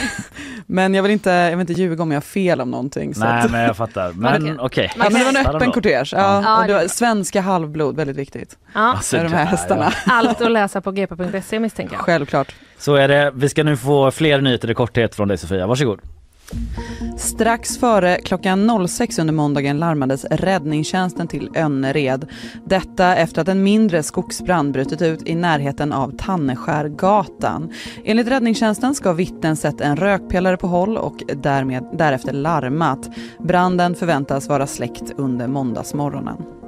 men 0.65 0.93
jag 0.93 1.03
vill, 1.03 1.11
inte, 1.11 1.29
jag 1.29 1.49
vill 1.57 1.59
inte 1.59 1.73
ljuga 1.81 2.03
om 2.03 2.11
jag 2.11 2.15
har 2.15 2.21
fel 2.21 2.61
om 2.61 2.71
någonting. 2.71 3.13
Så 3.15 3.19
Nej 3.19 3.41
att, 3.41 3.51
men 3.51 3.61
jag 3.61 3.77
fattar. 3.77 4.11
Men 4.15 4.43
okej. 4.43 4.55
okej. 4.59 4.91
ja, 4.97 5.03
men 5.09 5.13
det 5.13 5.31
var 5.31 5.39
en 5.39 5.55
öppen 5.55 5.71
kortege. 5.71 6.15
Ja, 6.15 6.65
Ja, 6.67 6.87
svenska 6.89 7.41
halvblod, 7.41 7.95
väldigt 7.95 8.17
viktigt. 8.17 8.57
Ja, 8.73 8.79
Alltså, 8.79 9.17
de 9.17 9.33
här 9.33 9.45
hästarna. 9.45 9.93
ja. 10.05 10.11
allt 10.13 10.41
att 10.41 10.51
läsa 10.51 10.81
på 10.81 10.91
gp.se 10.91 11.59
misstänker 11.59 11.95
jag. 11.95 12.01
Självklart. 12.05 12.55
Så 12.77 12.95
är 12.95 13.07
det. 13.07 13.31
Vi 13.35 13.49
ska 13.49 13.63
nu 13.63 13.77
få 13.77 14.11
fler 14.11 14.41
nyheter 14.41 14.71
i 14.71 14.73
korthet 14.73 15.15
från 15.15 15.27
dig 15.27 15.37
Sofia. 15.37 15.67
Varsågod. 15.67 15.99
Strax 17.17 17.77
före 17.77 18.15
klockan 18.21 18.87
06 18.87 19.19
under 19.19 19.33
måndagen 19.33 19.79
larmades 19.79 20.25
räddningstjänsten 20.25 21.27
till 21.27 21.49
Önnered. 21.55 22.27
Detta 22.65 23.15
efter 23.15 23.41
att 23.41 23.47
en 23.47 23.63
mindre 23.63 24.03
skogsbrand 24.03 24.73
brutit 24.73 25.01
ut 25.01 25.27
i 25.27 25.35
närheten 25.35 25.93
av 25.93 26.17
Tanneskärgatan. 26.17 27.71
Enligt 28.03 28.27
räddningstjänsten 28.27 28.95
ska 28.95 29.13
vittnen 29.13 29.55
sett 29.55 29.81
en 29.81 29.95
rökpelare 29.95 30.57
på 30.57 30.67
håll 30.67 30.97
och 30.97 31.23
därmed, 31.35 31.85
därefter 31.93 32.33
larmat. 32.33 33.09
Branden 33.39 33.95
förväntas 33.95 34.49
vara 34.49 34.67
släckt 34.67 35.11
under 35.17 35.47
måndagsmorgonen. 35.47 36.58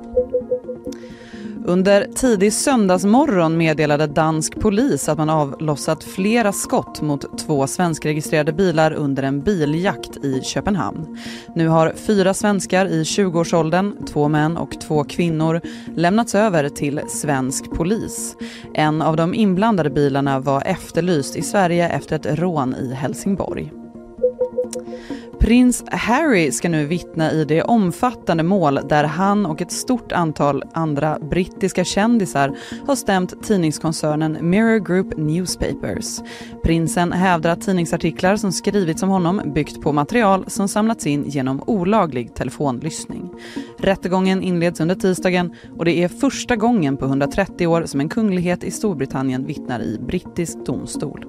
Under 1.66 2.06
tidig 2.16 2.54
söndagsmorgon 2.54 3.58
meddelade 3.58 4.08
dansk 4.08 4.60
polis 4.60 5.10
att 5.10 5.18
man 5.18 5.30
avlossat 5.30 6.04
flera 6.04 6.52
skott 6.52 7.02
mot 7.02 7.38
två 7.38 7.68
svenskregistrerade 7.68 8.54
bilar 8.54 8.92
under 8.94 9.24
en 9.24 9.42
biljakt 9.42 10.26
i 10.26 10.42
Köpenhamn. 10.44 11.18
Nu 11.56 11.68
har 11.68 11.94
fyra 11.96 12.34
svenskar 12.34 12.86
i 12.86 13.04
20-årsåldern, 13.04 14.06
två 14.06 14.28
män 14.28 14.58
och 14.58 14.82
två 14.82 15.04
kvinnor 15.04 15.62
lämnats 15.96 16.36
över 16.36 16.70
till 16.70 17.02
svensk 17.08 17.72
polis. 17.72 18.36
En 18.74 19.02
av 19.02 19.16
de 19.16 19.34
inblandade 19.34 19.90
bilarna 19.90 20.40
var 20.40 20.64
efterlyst 20.66 21.36
i 21.36 21.42
Sverige 21.42 21.90
efter 21.90 22.16
ett 22.16 22.40
rån 22.40 22.76
i 22.76 22.94
Helsingborg. 22.94 23.72
Prins 25.42 25.84
Harry 25.88 26.52
ska 26.52 26.70
nu 26.70 26.86
vittna 26.86 27.32
i 27.32 27.46
det 27.46 27.64
omfattande 27.64 28.44
mål 28.44 28.80
där 28.90 29.04
han 29.04 29.46
och 29.46 29.62
ett 29.62 29.72
stort 29.72 30.12
antal 30.12 30.64
andra 30.74 31.20
brittiska 31.20 31.84
kändisar 31.84 32.58
har 32.88 32.96
stämt 32.96 33.44
tidningskoncernen 33.44 34.38
Mirror 34.42 34.80
Group 34.80 35.18
Newspapers. 35.18 36.20
Prinsen 36.64 37.12
hävdar 37.12 37.50
att 37.50 37.62
tidningsartiklar 37.62 38.36
som 38.36 38.52
skrivits 38.52 39.04
om 39.04 39.10
honom 39.10 39.42
byggt 39.56 39.82
på 39.82 39.92
material 39.92 40.46
som 40.48 40.68
samlats 40.68 41.08
in 41.08 41.24
genom 41.28 41.64
olaglig 41.68 42.36
telefonlyssning. 42.36 43.30
Rättegången 43.80 44.44
inleds 44.44 44.80
under 44.80 44.96
tisdagen 44.96 45.56
och 45.78 45.86
det 45.86 46.04
är 46.04 46.08
första 46.08 46.56
gången 46.56 46.98
på 46.98 47.06
130 47.06 47.68
år 47.68 47.84
som 47.86 48.00
en 48.00 48.10
kunglighet 48.10 48.64
i 48.64 48.72
Storbritannien 48.72 49.46
vittnar 49.46 49.82
i 49.82 50.00
brittisk 50.08 50.66
domstol. 50.66 51.26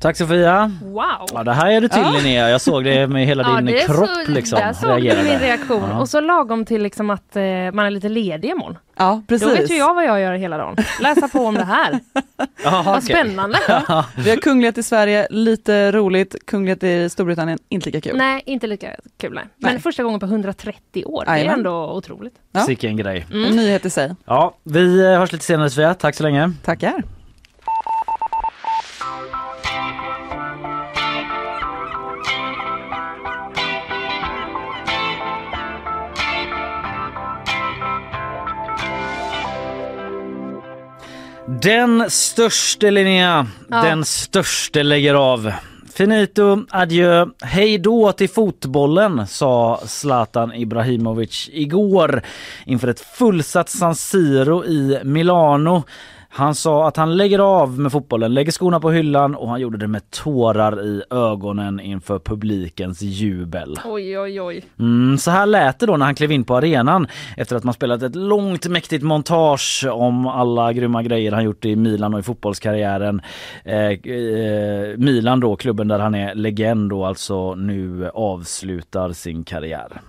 Tack 0.00 0.16
Sofia. 0.16 0.72
Wow! 0.82 1.26
Ja, 1.32 1.44
det 1.44 1.52
här 1.52 1.70
är 1.70 1.80
du 1.80 1.88
till 1.88 2.00
Ja. 2.02 2.10
Linnea. 2.10 2.50
Jag 2.50 2.60
såg 2.60 2.84
det 2.84 3.06
med 3.06 3.26
hela 3.26 3.42
din 3.56 3.64
det 3.66 3.82
är 3.82 3.86
kropp 3.86 4.08
så, 4.26 4.30
liksom. 4.32 4.58
Där 4.58 4.72
såg 4.72 4.88
du 4.90 4.94
reagerade. 4.94 5.22
min 5.28 5.38
reaktion. 5.38 5.82
Ja. 5.90 6.00
Och 6.00 6.08
så 6.08 6.20
lagom 6.20 6.64
till 6.64 6.82
liksom 6.82 7.10
att 7.10 7.36
eh, 7.36 7.42
man 7.72 7.78
är 7.78 7.90
lite 7.90 8.08
ledig 8.08 8.48
imorgon. 8.50 8.78
Ja, 8.96 9.22
precis. 9.28 9.48
Då 9.48 9.54
vet 9.54 9.70
ju 9.70 9.76
jag 9.76 9.94
vad 9.94 10.04
jag 10.04 10.20
gör 10.20 10.34
hela 10.34 10.58
dagen. 10.58 10.76
Läsa 11.00 11.28
på 11.28 11.38
om 11.46 11.54
det 11.54 11.64
här. 11.64 12.00
Jaha, 12.64 12.82
Vad 12.82 12.96
okej. 12.96 13.16
spännande. 13.16 13.58
Vi 14.16 14.30
har 14.30 14.36
kunglighet 14.36 14.78
i 14.78 14.82
Sverige, 14.82 15.26
lite 15.30 15.92
roligt. 15.92 16.36
Kunglighet 16.46 16.82
i 16.82 17.08
Storbritannien, 17.10 17.58
inte 17.68 17.90
lika 17.90 18.00
kul. 18.10 18.16
Nej, 18.16 18.42
inte 18.46 18.66
lika 18.66 18.90
kul. 19.20 19.34
Nej. 19.34 19.44
Men 19.56 19.72
Nej. 19.72 19.82
första 19.82 20.02
gången 20.02 20.20
på 20.20 20.26
130 20.26 21.04
år. 21.04 21.24
Det 21.26 21.30
är 21.30 21.44
ändå 21.44 21.92
otroligt. 21.92 22.34
Ja. 22.52 22.60
Sicken 22.60 22.96
grej. 22.96 23.26
Mm. 23.32 23.44
En 23.50 23.56
nyhet 23.56 23.84
i 23.84 23.90
sig. 23.90 24.14
Ja, 24.24 24.54
vi 24.62 25.00
eh, 25.04 25.18
hörs 25.18 25.32
lite 25.32 25.44
senare 25.44 25.70
Sofia. 25.70 25.94
Tack 25.94 26.14
så 26.14 26.22
länge. 26.22 26.52
Tackar. 26.64 27.02
Den 41.48 42.10
störste 42.10 42.90
Linnea, 42.90 43.46
Ja. 43.68 43.82
den 43.82 44.04
störste 44.04 44.82
lägger 44.82 45.14
av. 45.14 45.52
Finito, 45.94 46.64
adjö, 46.70 47.26
hej 47.42 47.78
då 47.78 48.12
till 48.12 48.28
fotbollen 48.28 49.26
sa 49.26 49.80
Zlatan 49.86 50.54
Ibrahimovic 50.54 51.48
igår 51.52 52.22
inför 52.64 52.88
ett 52.88 53.00
fullsatt 53.00 53.68
San 53.68 53.94
Siro 53.94 54.64
i 54.64 55.00
Milano. 55.04 55.82
Han 56.36 56.54
sa 56.54 56.88
att 56.88 56.96
han 56.96 57.16
lägger 57.16 57.38
av 57.38 57.78
med 57.78 57.92
fotbollen, 57.92 58.34
lägger 58.34 58.52
skorna 58.52 58.80
på 58.80 58.90
hyllan 58.90 59.34
och 59.34 59.48
han 59.48 59.60
gjorde 59.60 59.78
det 59.78 59.88
med 59.88 60.10
tårar 60.10 60.84
i 60.84 61.02
ögonen 61.10 61.80
inför 61.80 62.18
publikens 62.18 63.02
jubel. 63.02 63.78
Oj, 63.84 64.18
oj, 64.18 64.40
oj. 64.40 64.64
Mm, 64.78 65.18
så 65.18 65.30
här 65.30 65.46
lät 65.46 65.78
det 65.78 65.86
då 65.86 65.96
när 65.96 66.06
han 66.06 66.14
klev 66.14 66.32
in 66.32 66.44
på 66.44 66.56
arenan 66.56 67.06
efter 67.36 67.56
att 67.56 67.64
man 67.64 67.74
spelat 67.74 68.02
ett 68.02 68.14
långt 68.14 68.68
mäktigt 68.68 69.04
montage 69.04 69.86
om 69.92 70.26
alla 70.26 70.72
grymma 70.72 71.02
grejer 71.02 71.32
han 71.32 71.44
gjort 71.44 71.64
i 71.64 71.76
Milan 71.76 72.14
och 72.14 72.20
i 72.20 72.22
fotbollskarriären. 72.22 73.20
Eh, 73.64 73.76
eh, 73.76 74.96
Milan 74.96 75.40
då, 75.40 75.56
klubben 75.56 75.88
där 75.88 75.98
han 75.98 76.14
är 76.14 76.34
legend 76.34 76.92
och 76.92 77.08
alltså 77.08 77.54
nu 77.54 78.10
avslutar 78.14 79.12
sin 79.12 79.44
karriär. 79.44 80.00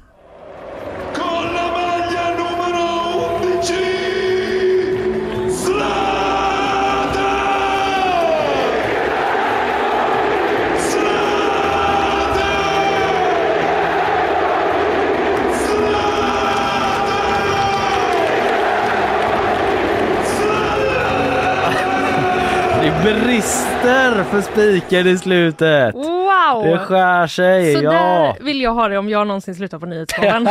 Brister 23.13 24.24
för 24.24 24.41
spiken 24.41 25.08
i 25.08 25.17
slutet. 25.17 25.96
Wow! 25.96 26.63
Det 26.63 26.78
skär 26.78 27.28
sig, 27.28 27.76
Så 27.76 27.84
ja! 27.84 27.91
där 27.91 28.43
vill 28.46 28.62
jag 28.62 28.74
ha 28.74 28.88
det 28.88 28.98
om 28.98 29.10
jag 29.10 29.28
någonsin 29.28 29.56
slutar 29.56 29.80
på 29.80 29.86
Nyhetsmorgon. 29.86 30.48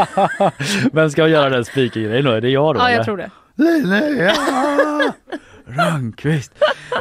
Vem 0.92 1.10
ska 1.10 1.28
göra 1.28 1.48
den 1.48 1.64
speaking-grejen 1.64 2.24
då? 2.24 2.30
Är 2.32 2.40
det 2.40 2.48
jag 2.50 2.74
då? 2.74 2.80
ja, 2.80 2.86
eller? 2.88 2.96
jag 2.96 3.04
tror 3.04 3.16
det. 3.16 3.30
Linnea 3.54 4.32
Rönnqvist. 5.66 6.52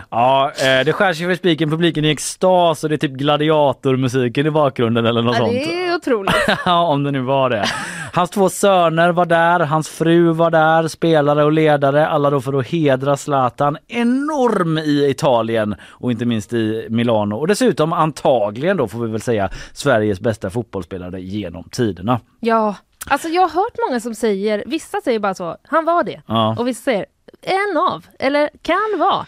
Ja, 0.09 0.51
eh, 0.57 0.85
det 0.85 0.93
skär 0.93 1.13
sig 1.13 1.27
för 1.27 1.35
spiken, 1.35 1.69
publiken 1.69 2.05
i 2.05 2.09
extas 2.09 2.83
och 2.83 2.89
det 2.89 2.95
är 2.95 2.97
typ 2.97 3.11
gladiatormusiken 3.11 4.45
i 4.47 4.51
bakgrunden 4.51 5.05
eller 5.05 5.21
något 5.21 5.35
Ja, 5.35 5.39
sånt. 5.39 5.51
det 5.51 5.85
är 5.87 5.95
otroligt. 5.95 6.35
Ja, 6.65 6.87
om 6.87 7.03
det 7.03 7.11
nu 7.11 7.21
var 7.21 7.49
det. 7.49 7.65
Hans 8.13 8.29
två 8.29 8.49
söner 8.49 9.11
var 9.11 9.25
där, 9.25 9.59
hans 9.59 9.89
fru 9.89 10.31
var 10.31 10.51
där, 10.51 10.87
spelare 10.87 11.43
och 11.43 11.51
ledare, 11.51 12.07
alla 12.07 12.29
då 12.29 12.41
för 12.41 12.59
att 12.59 12.67
hedra 12.67 13.17
Zlatan. 13.17 13.77
Enorm 13.87 14.77
i 14.77 15.09
Italien 15.09 15.75
och 15.89 16.11
inte 16.11 16.25
minst 16.25 16.53
i 16.53 16.87
Milano. 16.89 17.35
Och 17.35 17.47
dessutom 17.47 17.93
antagligen 17.93 18.77
då 18.77 18.87
får 18.87 18.99
vi 18.99 19.11
väl 19.11 19.21
säga 19.21 19.49
Sveriges 19.73 20.19
bästa 20.19 20.49
fotbollsspelare 20.49 21.21
genom 21.21 21.63
tiderna. 21.71 22.19
Ja, 22.39 22.75
alltså 23.07 23.27
jag 23.27 23.41
har 23.41 23.49
hört 23.49 23.73
många 23.89 23.99
som 23.99 24.15
säger, 24.15 24.63
vissa 24.65 25.01
säger 25.03 25.19
bara 25.19 25.33
så, 25.33 25.57
han 25.67 25.85
var 25.85 26.03
det. 26.03 26.21
Ja. 26.27 26.55
Och 26.59 26.67
vissa 26.67 26.81
säger, 26.83 27.05
en 27.45 27.77
av, 27.77 28.05
eller 28.19 28.49
kan 28.61 28.99
vara. 28.99 29.25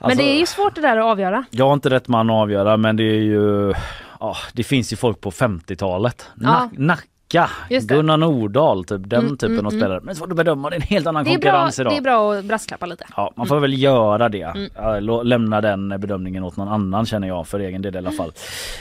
Men 0.00 0.10
Alltså- 0.10 0.18
det 0.24 0.30
är 0.30 0.38
ju 0.38 0.46
svårt 0.46 0.74
det 0.74 0.80
där 0.80 0.96
att 0.96 1.04
avgöra. 1.04 1.44
Jag 1.50 1.68
är 1.68 1.72
inte 1.72 1.90
rätt 1.90 2.08
man 2.08 2.30
att 2.30 2.34
avgöra 2.42 2.76
men 2.76 2.96
det 2.96 3.02
är 3.04 3.20
ju, 3.20 3.74
ja, 4.20 4.36
det 4.52 4.64
finns 4.64 4.92
ju 4.92 4.96
folk 4.96 5.20
på 5.20 5.30
50-talet. 5.30 6.30
Ja. 6.40 6.70
Na- 6.76 6.98
Nacka. 7.32 7.50
Gunnar 7.94 8.16
Nordahl, 8.16 8.84
typ 8.84 9.00
den 9.10 9.20
Mm, 9.22 9.36
typen 9.36 9.52
mm, 9.52 9.66
av 9.66 9.72
mm. 9.72 9.80
spelare. 9.80 10.00
Men 10.02 10.14
svårt 10.16 10.30
att 10.30 10.36
bedöma, 10.36 10.70
det 10.70 10.76
är 10.76 10.80
en 10.80 10.82
helt 10.82 11.06
annan 11.06 11.24
Det 11.24 11.34
är, 11.34 11.38
bra, 11.38 11.50
konkurrens 11.50 11.78
idag. 11.78 11.92
det 11.92 11.96
är 11.96 12.02
bra 12.02 12.34
att 12.34 12.44
brasklappa 12.44 12.86
lite. 12.86 13.04
Ja, 13.16 13.32
man 13.36 13.46
får 13.46 13.60
väl 13.60 13.82
göra 13.82 14.28
det. 14.28 14.42
Mm. 14.42 15.26
Lämna 15.26 15.60
den 15.60 15.88
bedömningen 15.88 16.44
åt 16.44 16.56
någon 16.56 16.68
annan 16.68 17.06
känner 17.06 17.28
jag 17.28 17.46
för 17.48 17.60
egen 17.60 17.82
del 17.82 17.94
i 17.94 17.98
alla 17.98 18.10
fall. 18.10 18.32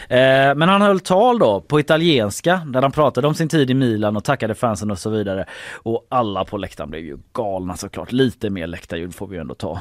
Eh, 0.10 0.18
men 0.56 0.62
han 0.62 0.82
höll 0.82 1.00
tal 1.00 1.40
då 1.40 1.62
på 1.62 1.80
italienska 1.80 2.62
där 2.66 2.82
han 2.82 2.92
pratade 2.92 3.28
om 3.28 3.34
sin 3.34 3.50
tid 3.50 3.70
i 3.72 3.74
Milan 3.74 4.18
och 4.18 4.24
tackade 4.24 4.56
fansen 4.56 4.92
och 4.92 5.00
så 5.00 5.10
vidare. 5.10 5.46
Och 5.74 6.06
alla 6.10 6.46
på 6.46 6.58
läktaren 6.58 6.90
blev 6.90 7.04
ju 7.06 7.18
galna 7.34 7.76
såklart. 7.78 8.12
Lite 8.12 8.50
mer 8.50 8.68
läktarljud 8.68 9.16
får 9.16 9.28
vi 9.28 9.38
ändå 9.38 9.56
ta. 9.56 9.80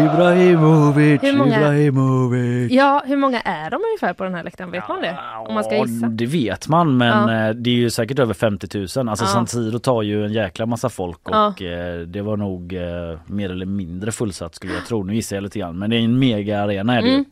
Ibrahimovic, 0.00 1.22
Hur 1.22 1.36
många- 1.36 1.56
Ibrahimovic. 1.56 2.72
Ja, 2.72 3.02
hur 3.06 3.16
många 3.16 3.40
är 3.40 3.70
de 3.70 3.76
ungefär 3.76 4.12
på 4.12 4.24
den 4.24 4.34
här 4.34 4.44
läktaren? 4.44 4.70
Vet 4.70 4.88
man 4.88 5.00
det? 5.00 5.16
Om 5.48 5.54
man 5.54 5.64
ska 5.64 5.74
Ja, 5.74 5.86
gissa. 5.86 6.06
Det 6.08 6.26
vet 6.26 6.68
man 6.68 6.96
men 6.96 7.28
Ja. 7.28 7.48
eh, 7.48 7.54
det 7.54 7.70
är 7.70 7.74
ju 7.74 7.90
säkert 7.90 8.18
över 8.18 8.34
50 8.34 8.68
000. 8.98 9.08
Alltså 9.08 9.24
Ja. 9.24 9.28
San 9.28 9.46
Siro 9.46 9.78
tar 9.78 10.02
ju 10.02 10.24
en 10.24 10.32
jäkla 10.32 10.66
massa 10.66 10.88
folk 10.88 11.28
och 11.28 11.34
Ja. 11.34 11.46
eh, 11.66 11.98
det 12.06 12.22
var 12.22 12.36
nog 12.36 12.72
eh, 12.74 12.82
mer 13.26 13.50
eller 13.50 13.66
mindre 13.66 14.12
fullsatt 14.12 14.54
skulle 14.54 14.72
jag 14.74 14.86
tro. 14.86 15.02
Nu 15.02 15.14
gissar 15.14 15.36
jag 15.36 15.42
lite 15.42 15.58
grann 15.58 15.78
men 15.78 15.90
det 15.90 15.96
är 15.96 16.00
en 16.00 16.18
mega 16.18 16.62
arena 16.62 16.98
är 16.98 17.02
det 17.02 17.08
ju. 17.08 17.24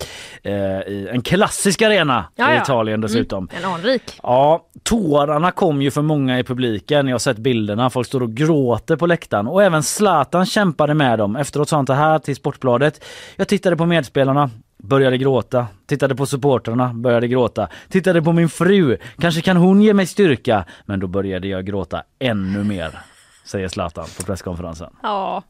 Eh, 0.42 0.80
i- 0.92 1.08
en 1.12 1.22
klassisk 1.22 1.82
arena 1.82 2.12
Mm. 2.14 2.24
Ja, 2.36 2.52
i 2.52 2.56
ja. 2.56 2.62
Italien 2.62 3.00
dessutom. 3.00 3.48
En 3.58 3.70
anrik. 3.70 4.02
Ja, 4.22 4.64
tårarna 4.82 5.50
kom 5.50 5.82
ju 5.82 5.90
för 5.90 6.02
många 6.02 6.38
i 6.38 6.44
publiken. 6.44 7.08
Jag 7.08 7.14
har 7.14 7.18
sett 7.18 7.38
bilderna. 7.38 7.90
Folk 7.90 8.06
står 8.06 8.22
och 8.22 8.30
gråter 8.34 8.96
på 8.96 9.06
läktaren 9.06 9.46
och 9.46 9.62
även 9.62 9.82
Zlatan 9.82 10.46
kämpade 10.46 10.94
med 10.94 11.18
dem. 11.18 11.36
Efteråt 11.36 11.68
sa 11.68 11.76
han 11.76 11.84
det 11.84 11.94
här 11.94 12.18
till 12.18 12.36
Sportbladet. 12.52 13.04
Jag 13.36 13.48
tittade 13.48 13.76
på 13.76 13.86
medspelarna. 13.86 14.50
Började 14.78 15.18
gråta. 15.18 15.66
Tittade 15.86 16.14
på 16.14 16.26
supportrarna. 16.26 16.94
Började 16.94 17.28
gråta. 17.28 17.68
Tittade 17.88 18.22
på 18.22 18.32
min 18.32 18.48
fru. 18.48 18.96
Kanske 19.18 19.40
kan 19.40 19.56
hon 19.56 19.82
ge 19.82 19.94
mig 19.94 20.06
styrka. 20.06 20.64
Men 20.86 21.00
då 21.00 21.06
började 21.06 21.48
jag 21.48 21.66
gråta 21.66 22.02
ännu 22.18 22.64
mer. 22.64 22.98
Säger 23.44 23.68
Zlatan 23.68 24.06
på 24.18 24.24
presskonferensen. 24.24 24.90
Ja, 25.02 25.08
Ja, 25.08 25.42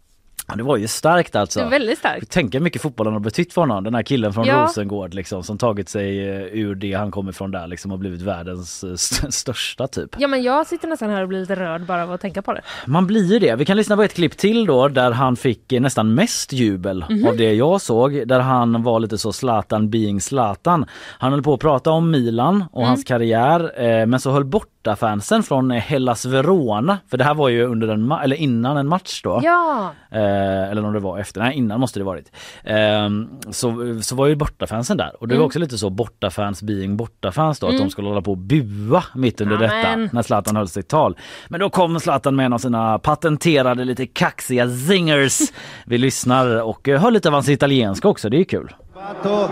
det 0.57 0.63
var 0.63 0.77
ju 0.77 0.87
starkt 0.89 1.37
alltså. 1.37 1.61
det 1.61 1.67
är 1.67 1.71
väldigt 1.71 1.99
starkt. 1.99 2.31
Tänk 2.31 2.55
hur 2.55 2.61
mycket 2.61 2.83
fotbollen 2.83 3.13
har 3.13 3.21
betytt 3.21 3.53
för 3.53 3.61
honom. 3.61 3.85
Den 3.85 3.95
här 3.95 4.03
killen 4.03 4.33
från 4.33 4.45
Ja. 4.47 4.63
Rosengård 4.65 5.15
liksom, 5.15 5.43
som 5.43 5.59
tagit 5.59 5.89
sig 5.89 6.29
eh, 6.29 6.43
ur 6.43 6.75
det 6.75 6.93
han 6.93 7.11
kommer 7.11 7.31
ifrån 7.31 7.51
där 7.51 7.67
liksom, 7.67 7.93
och 7.93 7.99
blivit 7.99 8.21
världens 8.23 8.85
eh, 8.85 8.93
st- 8.93 9.27
största 9.33 9.87
typ. 9.89 10.17
Ja, 10.19 10.29
men 10.29 10.43
jag 10.43 10.67
sitter 10.67 10.89
nästan 10.89 11.11
här 11.11 11.23
och 11.23 11.29
blir 11.29 11.41
lite 11.41 11.57
rörd 11.57 11.83
bara 11.87 12.03
av 12.03 12.13
att 12.13 12.21
tänka 12.21 12.43
på 12.43 12.53
det. 12.53 12.61
Man 12.87 13.07
blir 13.07 13.33
ju 13.33 13.39
det. 13.39 13.57
Vi 13.57 13.65
kan 13.65 13.77
lyssna 13.77 13.97
på 13.97 14.03
ett 14.03 14.15
klipp 14.15 14.37
till 14.37 14.67
då 14.67 14.89
där 14.89 15.11
han 15.11 15.37
fick 15.37 15.73
eh, 15.73 15.81
nästan 15.81 16.15
mest 16.15 16.53
jubel 16.53 17.05
Mhm. 17.11 17.27
av 17.27 17.37
det 17.37 17.55
jag 17.55 17.81
såg. 17.81 18.29
Där 18.29 18.41
han 18.41 18.83
var 18.83 19.01
lite 19.01 19.19
så 19.19 19.33
Zlatan 19.33 19.91
being 19.91 20.21
Zlatan. 20.21 20.87
Han 21.19 21.33
höll 21.33 21.43
på 21.43 21.55
att 21.55 21.61
prata 21.61 21.91
om 21.91 22.11
Milan 22.11 22.65
och 22.73 22.81
Mm. 22.81 22.89
hans 22.89 23.05
karriär 23.05 23.83
eh, 23.85 24.07
men 24.07 24.21
så 24.21 24.31
höll 24.31 24.45
borta 24.45 24.69
fansen 24.97 25.43
från 25.43 25.71
Hellas 25.71 26.25
Verona. 26.25 26.99
För 27.11 27.17
det 27.19 27.25
här 27.25 27.35
var 27.35 27.49
ju 27.49 27.65
under 27.67 27.89
en 27.89 28.13
ma- 28.13 28.23
eller 28.23 28.37
innan 28.37 28.77
en 28.77 28.89
match 28.89 29.21
då. 29.25 29.41
Ja, 29.43 29.93
Eh, 30.11 30.71
eller 30.71 30.85
om 30.85 30.93
det 30.93 31.01
var 31.01 31.19
efter, 31.19 31.41
nej 31.41 31.57
innan 31.57 31.81
måste 31.81 32.01
det 32.01 32.05
varit. 32.05 32.33
Eh, 32.65 33.09
så, 33.51 33.99
så 34.03 34.15
var 34.17 34.27
ju 34.27 34.35
bortafansen 34.37 34.97
där 34.97 35.13
och 35.21 35.29
det 35.29 35.35
var 35.35 35.37
Mm. 35.39 35.47
också 35.47 35.59
lite 35.59 35.79
så 35.79 35.91
bortafans 35.91 36.63
being 36.63 36.97
bortafans 36.97 37.59
då 37.59 37.67
att 37.69 37.79
de 37.79 37.91
skulle 37.91 38.09
hålla 38.09 38.23
på 38.23 38.31
och 38.31 38.39
bua 38.39 39.05
mitt 39.15 39.41
under 39.41 39.57
Amen. 39.57 40.01
detta 40.01 40.15
när 40.17 40.23
Zlatan 40.23 40.57
höll 40.57 40.69
sitt 40.69 40.89
tal. 40.89 41.17
Men 41.49 41.61
då 41.61 41.71
kom 41.71 42.01
Zlatan 42.01 42.37
med 42.37 42.47
en 42.47 42.53
av 42.53 42.59
sina 42.59 42.99
patenterade 42.99 43.85
lite 43.85 44.07
kaxiga 44.07 44.69
zingers. 44.69 45.39
Vi 45.87 45.99
lyssnar 45.99 46.63
och 46.63 46.89
eh, 46.89 47.01
hör 47.01 47.11
lite 47.11 47.29
av 47.29 47.35
hans 47.35 47.49
italienska 47.49 48.09
också, 48.09 48.29
det 48.29 48.41
är 48.41 48.45
kul. 48.45 48.73
Fatto 48.95 49.49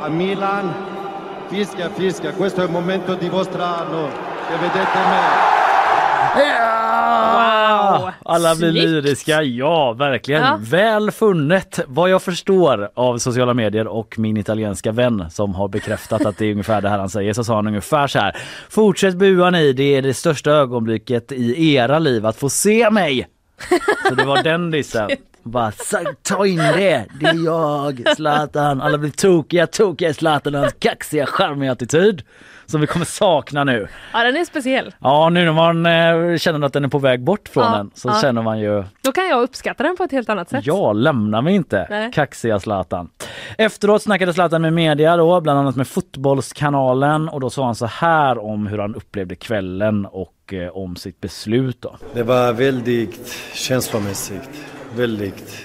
a 0.00 0.08
Milan, 0.10 0.70
fischia, 1.50 1.88
fischia, 1.96 2.32
questo 2.32 2.62
è 2.62 2.64
il 2.64 2.70
momento 2.72 3.14
di 3.14 3.28
vostro 4.44 4.50
anno, 4.50 4.50
che 4.50 4.56
vedete 4.58 4.98
me. 5.08 5.62
Wow! 6.34 8.10
Alla 8.26 8.54
blir 8.54 8.70
Snyggt. 8.70 8.84
lyriska, 8.86 9.42
ja 9.42 9.92
verkligen. 9.92 10.42
Ja. 10.42 10.58
Väl 10.60 11.10
funnet 11.10 11.80
vad 11.86 12.10
jag 12.10 12.22
förstår 12.22 12.90
av 12.94 13.18
sociala 13.18 13.54
medier 13.54 13.86
och 13.86 14.18
min 14.18 14.36
italienska 14.36 14.92
vän 14.92 15.24
som 15.30 15.54
har 15.54 15.68
bekräftat 15.68 16.26
att 16.26 16.38
det 16.38 16.46
är 16.46 16.50
ungefär 16.50 16.80
det 16.80 16.88
här 16.88 16.98
han 16.98 17.10
säger. 17.10 17.32
Så 17.32 17.44
sa 17.44 17.56
han 17.56 17.66
ungefär 17.66 18.06
så 18.06 18.18
här. 18.18 18.36
Fortsätt 18.68 19.14
bua 19.14 19.50
ni, 19.50 19.72
det 19.72 19.94
är 19.96 20.02
det 20.02 20.14
största 20.14 20.50
ögonblicket 20.50 21.32
i 21.32 21.74
era 21.74 21.98
liv 21.98 22.26
att 22.26 22.36
få 22.36 22.50
se 22.50 22.90
mig. 22.90 23.28
Så 24.08 24.14
det 24.14 24.24
var 24.24 24.42
den 24.42 24.70
dissen. 24.70 25.10
Bara 25.44 25.72
"Sa- 25.72 25.98
ta 26.22 26.46
in 26.46 26.56
det, 26.56 27.04
det 27.20 27.26
är 27.26 27.44
jag, 27.44 28.02
Zlatan. 28.16 28.80
Alla 28.82 28.98
blir 28.98 29.10
tokiga, 29.10 29.66
tokiga 29.66 30.08
i 30.08 30.14
Zlatan 30.14 30.54
och 30.54 30.60
hans 30.60 30.74
kaxiga, 30.78 31.26
charmiga 31.26 31.72
attityd. 31.72 32.22
Som 32.66 32.80
vi 32.80 32.86
kommer 32.86 33.06
sakna 33.06 33.64
nu. 33.64 33.88
ja, 34.12 34.24
den 34.24 34.36
är 34.36 34.44
speciell. 34.44 34.94
Ja, 34.98 35.28
nu 35.28 35.44
när 35.44 35.52
man 35.52 35.86
eh, 35.86 36.36
känner 36.38 36.66
att 36.66 36.72
den 36.72 36.84
är 36.84 36.88
på 36.88 36.98
väg 36.98 37.24
bort 37.24 37.48
från 37.48 37.64
Ja, 37.64 37.76
den 37.76 37.90
så 37.94 38.08
ja. 38.08 38.18
känner 38.22 38.42
man 38.42 38.58
ju 38.60 38.84
Då 39.02 39.12
kan 39.12 39.28
jag 39.28 39.42
uppskatta 39.42 39.82
den 39.82 39.96
på 39.96 40.04
ett 40.04 40.12
helt 40.12 40.28
annat 40.28 40.50
sätt. 40.50 40.66
Ja, 40.66 40.92
lämna 40.92 41.40
mig 41.40 41.54
inte. 41.54 41.86
Nej. 41.90 42.12
Kaxiga 42.12 42.60
Zlatan. 42.60 43.08
Efteråt 43.58 44.02
snackade 44.02 44.32
Zlatan 44.34 44.62
med 44.62 44.72
media 44.72 45.16
då, 45.16 45.40
bland 45.40 45.58
annat 45.58 45.76
med 45.76 45.88
Fotbollskanalen 45.88 47.28
och 47.28 47.40
då 47.40 47.50
sa 47.50 47.64
han 47.64 47.74
så 47.74 47.86
här 47.86 48.38
om 48.44 48.66
hur 48.66 48.78
han 48.78 48.94
upplevde 48.94 49.34
kvällen 49.34 50.06
och 50.06 50.54
eh, 50.54 50.68
om 50.76 50.96
sitt 50.96 51.20
beslut 51.20 51.82
då. 51.82 51.96
Det 52.14 52.22
var 52.22 52.52
väldigt 52.52 53.36
känslomässigt, 53.54 54.50
väldigt, 54.94 55.64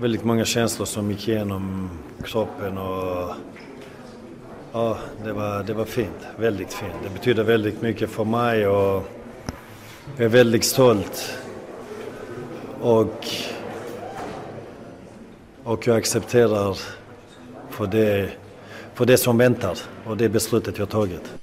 väldigt 0.00 0.24
många 0.24 0.44
känslor 0.44 0.86
som 0.86 1.10
gick 1.10 1.28
igenom 1.28 1.90
kroppen 2.24 2.78
och 2.78 3.34
ja, 4.72 4.98
det 5.24 5.32
var, 5.32 5.62
det 5.62 5.74
var 5.74 5.84
fint, 5.84 6.26
väldigt 6.38 6.72
fint. 6.72 6.92
Det 7.02 7.10
betyder 7.10 7.42
väldigt 7.42 7.82
mycket 7.82 8.10
för 8.10 8.24
mig 8.24 8.66
och 8.66 9.04
jag 10.16 10.24
är 10.24 10.28
väldigt 10.28 10.64
stolt 10.64 11.38
och, 12.80 13.26
och 15.64 15.86
jag 15.86 15.96
accepterar 15.96 16.78
för 17.70 17.86
det, 17.86 18.30
för 18.94 19.04
det 19.04 19.16
som 19.16 19.38
väntar 19.38 19.78
och 20.06 20.16
det 20.16 20.28
beslutet 20.28 20.78
jag 20.78 20.88
tagit. 20.88 21.34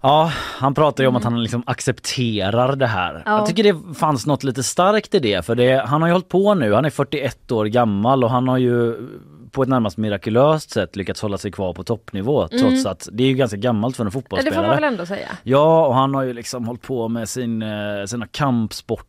Ja, 0.00 0.32
han 0.34 0.74
pratar 0.74 1.04
ju 1.04 1.08
om 1.08 1.16
att 1.16 1.24
han 1.24 1.42
liksom 1.42 1.62
accepterar 1.66 2.76
det 2.76 2.86
här. 2.86 3.10
Mm. 3.10 3.22
Ja. 3.26 3.38
Jag 3.38 3.46
tycker 3.46 3.62
det 3.62 3.94
fanns 3.94 4.26
något 4.26 4.44
lite 4.44 4.62
starkt 4.62 5.14
i 5.14 5.18
det 5.18 5.46
för 5.46 5.54
det, 5.54 5.84
han 5.86 6.02
har 6.02 6.08
ju 6.08 6.12
hållit 6.12 6.28
på 6.28 6.54
nu, 6.54 6.72
han 6.74 6.84
är 6.84 6.90
41 6.90 7.52
år 7.52 7.64
gammal 7.64 8.24
och 8.24 8.30
han 8.30 8.48
har 8.48 8.58
ju 8.58 8.94
på 9.50 9.62
ett 9.62 9.68
närmast 9.68 9.96
mirakulöst 9.96 10.70
sätt 10.70 10.96
lyckats 10.96 11.22
hålla 11.22 11.38
sig 11.38 11.50
kvar 11.52 11.72
på 11.72 11.84
toppnivå 11.84 12.48
trots 12.48 12.86
att 12.86 13.08
det 13.12 13.22
är 13.22 13.28
ju 13.28 13.34
ganska 13.34 13.56
gammalt 13.56 13.96
för 13.96 14.04
en 14.04 14.06
Ja, 14.06 14.10
det 14.10 14.12
fotbollsspelare. 14.12 14.54
får 14.54 14.66
man 14.66 14.76
väl 14.76 14.84
ändå 14.92 15.06
säga. 15.06 15.28
Ja, 15.42 15.86
och 15.86 15.94
han 15.94 16.14
har 16.14 16.22
ju 16.22 16.32
liksom 16.32 16.64
hållit 16.66 16.82
på 16.82 17.08
med 17.08 17.28
sin, 17.28 17.62
eh, 17.62 18.04
sina 18.06 18.26
kampsporter 18.26 19.07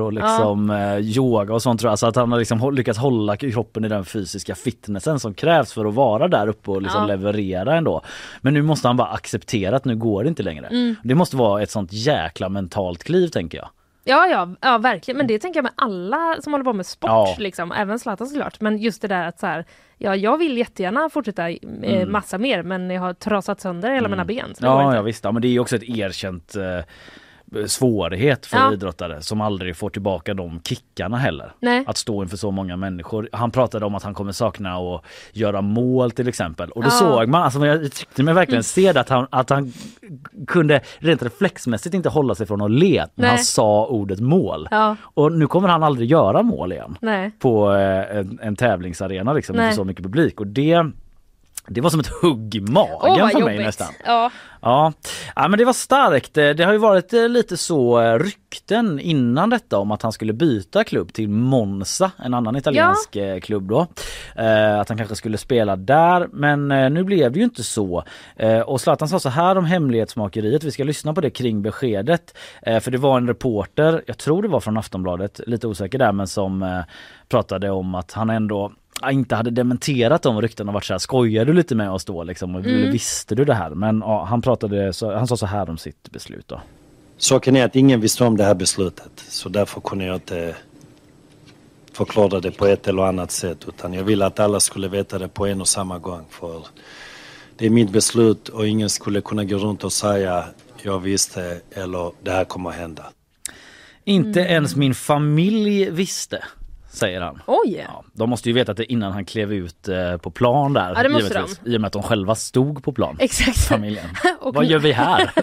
och 0.00 0.12
liksom 0.12 0.70
eh, 0.70 0.98
yoga 0.98 1.54
och 1.54 1.62
sånt 1.62 1.80
tror 1.80 1.90
jag. 1.90 1.98
Så 1.98 2.06
att 2.06 2.16
han 2.16 2.32
har 2.32 2.38
liksom 2.38 2.74
lyckats 2.74 2.98
hålla 2.98 3.36
kroppen 3.36 3.84
i 3.84 3.88
den 3.88 4.04
fysiska 4.04 4.54
fitnessen 4.54 5.20
som 5.20 5.34
krävs 5.34 5.72
för 5.72 5.84
att 5.84 5.94
vara 5.94 6.28
där 6.28 6.48
uppe 6.48 6.70
och 6.70 6.82
liksom 6.82 7.00
Ja. 7.02 7.06
leverera 7.06 7.76
ändå. 7.76 8.02
Men 8.40 8.54
nu 8.54 8.62
måste 8.62 8.88
han 8.88 8.96
bara 8.96 9.08
acceptera 9.08 9.76
att 9.76 9.84
nu 9.84 9.96
går 9.96 10.22
det 10.22 10.28
inte 10.28 10.42
längre. 10.42 10.66
Mm. 10.66 10.94
Det 11.04 11.14
måste 11.14 11.36
vara 11.36 11.62
ett 11.62 11.70
sånt 11.70 11.92
jäkla 11.92 12.48
mentalt 12.48 13.04
kliv 13.04 13.28
tänker 13.28 13.58
jag. 13.58 13.68
Ja, 14.04 14.26
ja, 14.26 14.48
ja, 14.60 14.78
verkligen. 14.78 15.18
Men 15.18 15.26
det 15.26 15.38
tänker 15.38 15.58
jag 15.58 15.62
med 15.62 15.72
alla 15.76 16.36
som 16.40 16.52
håller 16.52 16.64
på 16.64 16.72
med 16.72 16.86
sport, 16.86 17.10
Ja. 17.10 17.34
liksom. 17.38 17.72
även 17.72 17.98
Zlatan 17.98 18.26
såklart. 18.26 18.60
Men 18.60 18.78
just 18.78 19.02
det 19.02 19.08
där 19.08 19.26
att 19.28 19.38
så 19.40 19.46
här, 19.46 19.64
ja, 19.98 20.16
jag 20.16 20.38
vill 20.38 20.58
jättegärna 20.58 21.10
fortsätta 21.10 21.50
eh, 21.50 22.06
massa 22.08 22.38
mer, 22.38 22.62
men 22.62 22.90
jag 22.90 23.00
har 23.00 23.14
trasat 23.14 23.60
sönder 23.60 23.90
hela 23.90 24.08
mina 24.08 24.24
ben. 24.24 24.38
Mm. 24.44 24.54
Ja, 24.60 24.94
ja 24.94 25.02
visst. 25.02 25.24
Ja, 25.24 25.32
men 25.32 25.42
det 25.42 25.48
är 25.48 25.52
ju 25.52 25.58
också 25.60 25.76
ett 25.76 25.88
erkänt 25.88 26.56
eh, 26.56 26.84
svårighet 27.66 28.46
för 28.46 28.56
Ja. 28.56 28.72
idrottare 28.72 29.22
som 29.22 29.40
aldrig 29.40 29.76
får 29.76 29.90
tillbaka 29.90 30.34
de 30.34 30.60
kickarna 30.64 31.16
heller. 31.16 31.52
Nej. 31.60 31.84
Att 31.86 31.96
stå 31.96 32.22
inför 32.22 32.36
så 32.36 32.50
många 32.50 32.76
människor. 32.76 33.28
Han 33.32 33.50
pratade 33.50 33.86
om 33.86 33.94
att 33.94 34.02
han 34.02 34.14
kommer 34.14 34.32
sakna 34.32 34.74
att 34.76 35.04
göra 35.32 35.60
mål 35.60 36.10
till 36.10 36.28
exempel. 36.28 36.70
Och 36.70 36.82
då 36.82 36.88
Ja. 36.88 36.90
såg 36.90 37.28
man, 37.28 37.42
alltså 37.42 37.66
jag 37.66 37.92
tyckte 37.92 38.22
mig 38.22 38.34
verkligen 38.34 38.62
se 38.64 38.92
det 38.92 39.00
att 39.00 39.08
han, 39.08 39.26
att 39.30 39.50
han 39.50 39.72
kunde 40.46 40.80
rent 40.98 41.22
reflexmässigt 41.22 41.94
inte 41.94 42.08
hålla 42.08 42.34
sig 42.34 42.46
från 42.46 42.60
att 42.62 42.70
le 42.70 43.06
när 43.14 43.28
han 43.28 43.38
sa 43.38 43.86
ordet 43.86 44.20
mål. 44.20 44.68
Ja. 44.70 44.96
Och 45.02 45.32
nu 45.32 45.46
kommer 45.46 45.68
han 45.68 45.82
aldrig 45.82 46.10
göra 46.10 46.42
mål 46.42 46.72
igen 46.72 46.96
Nej. 47.00 47.30
på 47.38 47.72
eh, 47.74 48.16
en, 48.18 48.38
en 48.42 48.56
tävlingsarena 48.56 49.32
liksom 49.32 49.56
inför 49.56 49.70
så 49.72 49.84
mycket 49.84 50.02
publik. 50.04 50.40
Och 50.40 50.46
det, 50.46 50.90
det 51.68 51.80
var 51.80 51.90
som 51.90 52.00
ett 52.00 52.10
hugg 52.22 52.54
i 52.54 52.60
magen 52.60 52.96
vad 53.00 53.30
för 53.32 53.38
mig 53.40 53.40
jobbigt. 53.40 53.66
nästan. 53.66 53.92
Ja. 54.06 54.30
Ja. 54.62 54.92
ja, 55.36 55.48
men 55.48 55.58
det 55.58 55.64
var 55.64 55.72
starkt. 55.72 56.36
Eh, 56.38 56.50
Det 56.50 56.64
har 56.64 56.72
ju 56.72 56.78
varit 56.78 57.12
eh, 57.12 57.28
lite 57.28 57.56
så 57.56 58.00
eh, 58.00 58.18
rykten 58.18 59.00
innan 59.00 59.50
detta 59.50 59.78
om 59.78 59.90
att 59.90 60.02
han 60.02 60.12
skulle 60.12 60.32
byta 60.32 60.84
klubb 60.84 61.12
till 61.12 61.28
Monza, 61.28 62.10
en 62.24 62.34
annan 62.34 62.56
italiensk 62.56 63.16
eh, 63.16 63.40
klubb 63.40 63.68
då. 63.68 63.86
Att 64.80 64.88
han 64.88 64.98
kanske 64.98 65.16
skulle 65.16 65.38
spela 65.38 65.76
där, 65.76 66.28
men 66.32 66.68
nu 66.68 67.04
blev 67.04 67.32
det 67.32 67.38
ju 67.38 67.44
inte 67.44 67.62
så. 67.62 68.04
Och 68.66 68.80
Zlatan 68.80 69.08
sa 69.08 69.20
så 69.20 69.28
här 69.28 69.58
om 69.58 69.64
hemlighetsmakeriet, 69.64 70.64
vi 70.64 70.70
ska 70.70 70.84
lyssna 70.84 71.14
på 71.14 71.20
det 71.20 71.30
kring 71.30 71.62
beskedet. 71.62 72.36
För 72.64 72.90
det 72.90 72.98
var 72.98 73.16
en 73.16 73.26
reporter, 73.26 74.02
jag 74.06 74.18
tror 74.18 74.42
det 74.42 74.48
var 74.48 74.60
från 74.60 74.76
Aftonbladet, 74.76 75.40
lite 75.46 75.66
osäker 75.66 75.98
där, 75.98 76.12
men 76.12 76.26
som 76.26 76.82
pratade 77.28 77.70
om 77.70 77.94
att 77.94 78.12
han 78.12 78.30
ändå 78.30 78.72
inte 79.10 79.34
hade 79.34 79.50
dementerat 79.50 80.22
de 80.22 80.40
ryktena 80.42 80.70
och 80.70 80.74
varit 80.74 80.84
så 80.84 80.92
här, 80.94 80.98
skojar 80.98 81.44
du 81.44 81.52
lite 81.52 81.74
med 81.74 81.90
oss 81.90 82.04
då 82.04 82.22
liksom? 82.24 82.54
Och 82.54 82.60
Mm. 82.64 82.90
Visste 82.92 83.34
du 83.34 83.44
det 83.44 83.54
här? 83.54 83.70
Men 83.70 83.98
ja, 84.00 84.24
han 84.24 84.42
pratade, 84.42 84.92
så, 84.92 85.14
han 85.14 85.26
sa 85.26 85.36
så 85.36 85.46
här 85.46 85.70
om 85.70 85.78
sitt 85.78 86.10
beslut 86.10 86.48
då. 86.48 86.60
Saken 87.18 87.56
är 87.56 87.64
att 87.64 87.76
ingen 87.76 88.00
visste 88.00 88.24
om 88.24 88.36
det 88.36 88.44
här 88.44 88.54
beslutet 88.54 89.10
så 89.28 89.48
därför 89.48 89.80
kunde 89.80 90.04
jag 90.04 90.16
inte 90.16 90.56
förklara 91.92 92.40
det 92.40 92.50
på 92.50 92.66
ett 92.66 92.88
eller 92.88 93.02
annat 93.02 93.30
sätt 93.30 93.58
utan 93.68 93.94
jag 93.94 94.04
ville 94.04 94.26
att 94.26 94.40
alla 94.40 94.60
skulle 94.60 94.88
veta 94.88 95.18
det 95.18 95.28
på 95.28 95.46
en 95.46 95.60
och 95.60 95.68
samma 95.68 95.98
gång 95.98 96.24
för 96.30 96.62
det 97.56 97.66
är 97.66 97.70
mitt 97.70 97.90
beslut 97.90 98.48
och 98.48 98.66
ingen 98.66 98.90
skulle 98.90 99.20
kunna 99.20 99.44
gå 99.44 99.56
runt 99.56 99.84
och 99.84 99.92
säga 99.92 100.44
jag 100.82 100.98
visste 101.00 101.60
eller 101.70 102.12
det 102.22 102.30
här 102.30 102.44
kommer 102.44 102.70
att 102.70 102.76
hända. 102.76 103.04
Inte 104.04 104.40
Mm. 104.40 104.52
ens 104.52 104.76
min 104.76 104.94
familj 104.94 105.90
visste, 105.90 106.44
säger 106.90 107.20
han. 107.20 107.42
Oj! 107.46 107.84
Ja, 107.88 108.04
de 108.12 108.30
måste 108.30 108.48
ju 108.48 108.54
veta 108.54 108.74
det 108.74 108.92
innan 108.92 109.12
han 109.12 109.24
klev 109.24 109.52
ut 109.52 109.88
eh, 109.88 110.16
på 110.16 110.30
plan 110.30 110.72
där. 110.72 110.92
Ja, 110.96 111.02
det 111.02 111.08
måste 111.08 111.34
givetvis, 111.34 111.60
I 111.64 111.76
och 111.76 111.80
med 111.80 111.86
att 111.86 111.92
de 111.92 112.02
själva 112.02 112.34
stod 112.34 112.84
på 112.84 112.92
plan. 112.92 113.16
Exakt. 113.20 113.58
Familjen. 113.58 114.06
Och 114.40 114.54
Vad 114.54 114.64
gör 114.64 114.78
vi 114.78 114.92
här? 114.92 115.30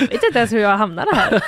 Jag 0.00 0.08
vet 0.08 0.22
inte 0.22 0.38
ens 0.38 0.52
hur 0.52 0.58
jag 0.58 0.76
hamnade 0.76 1.10
här. 1.14 1.42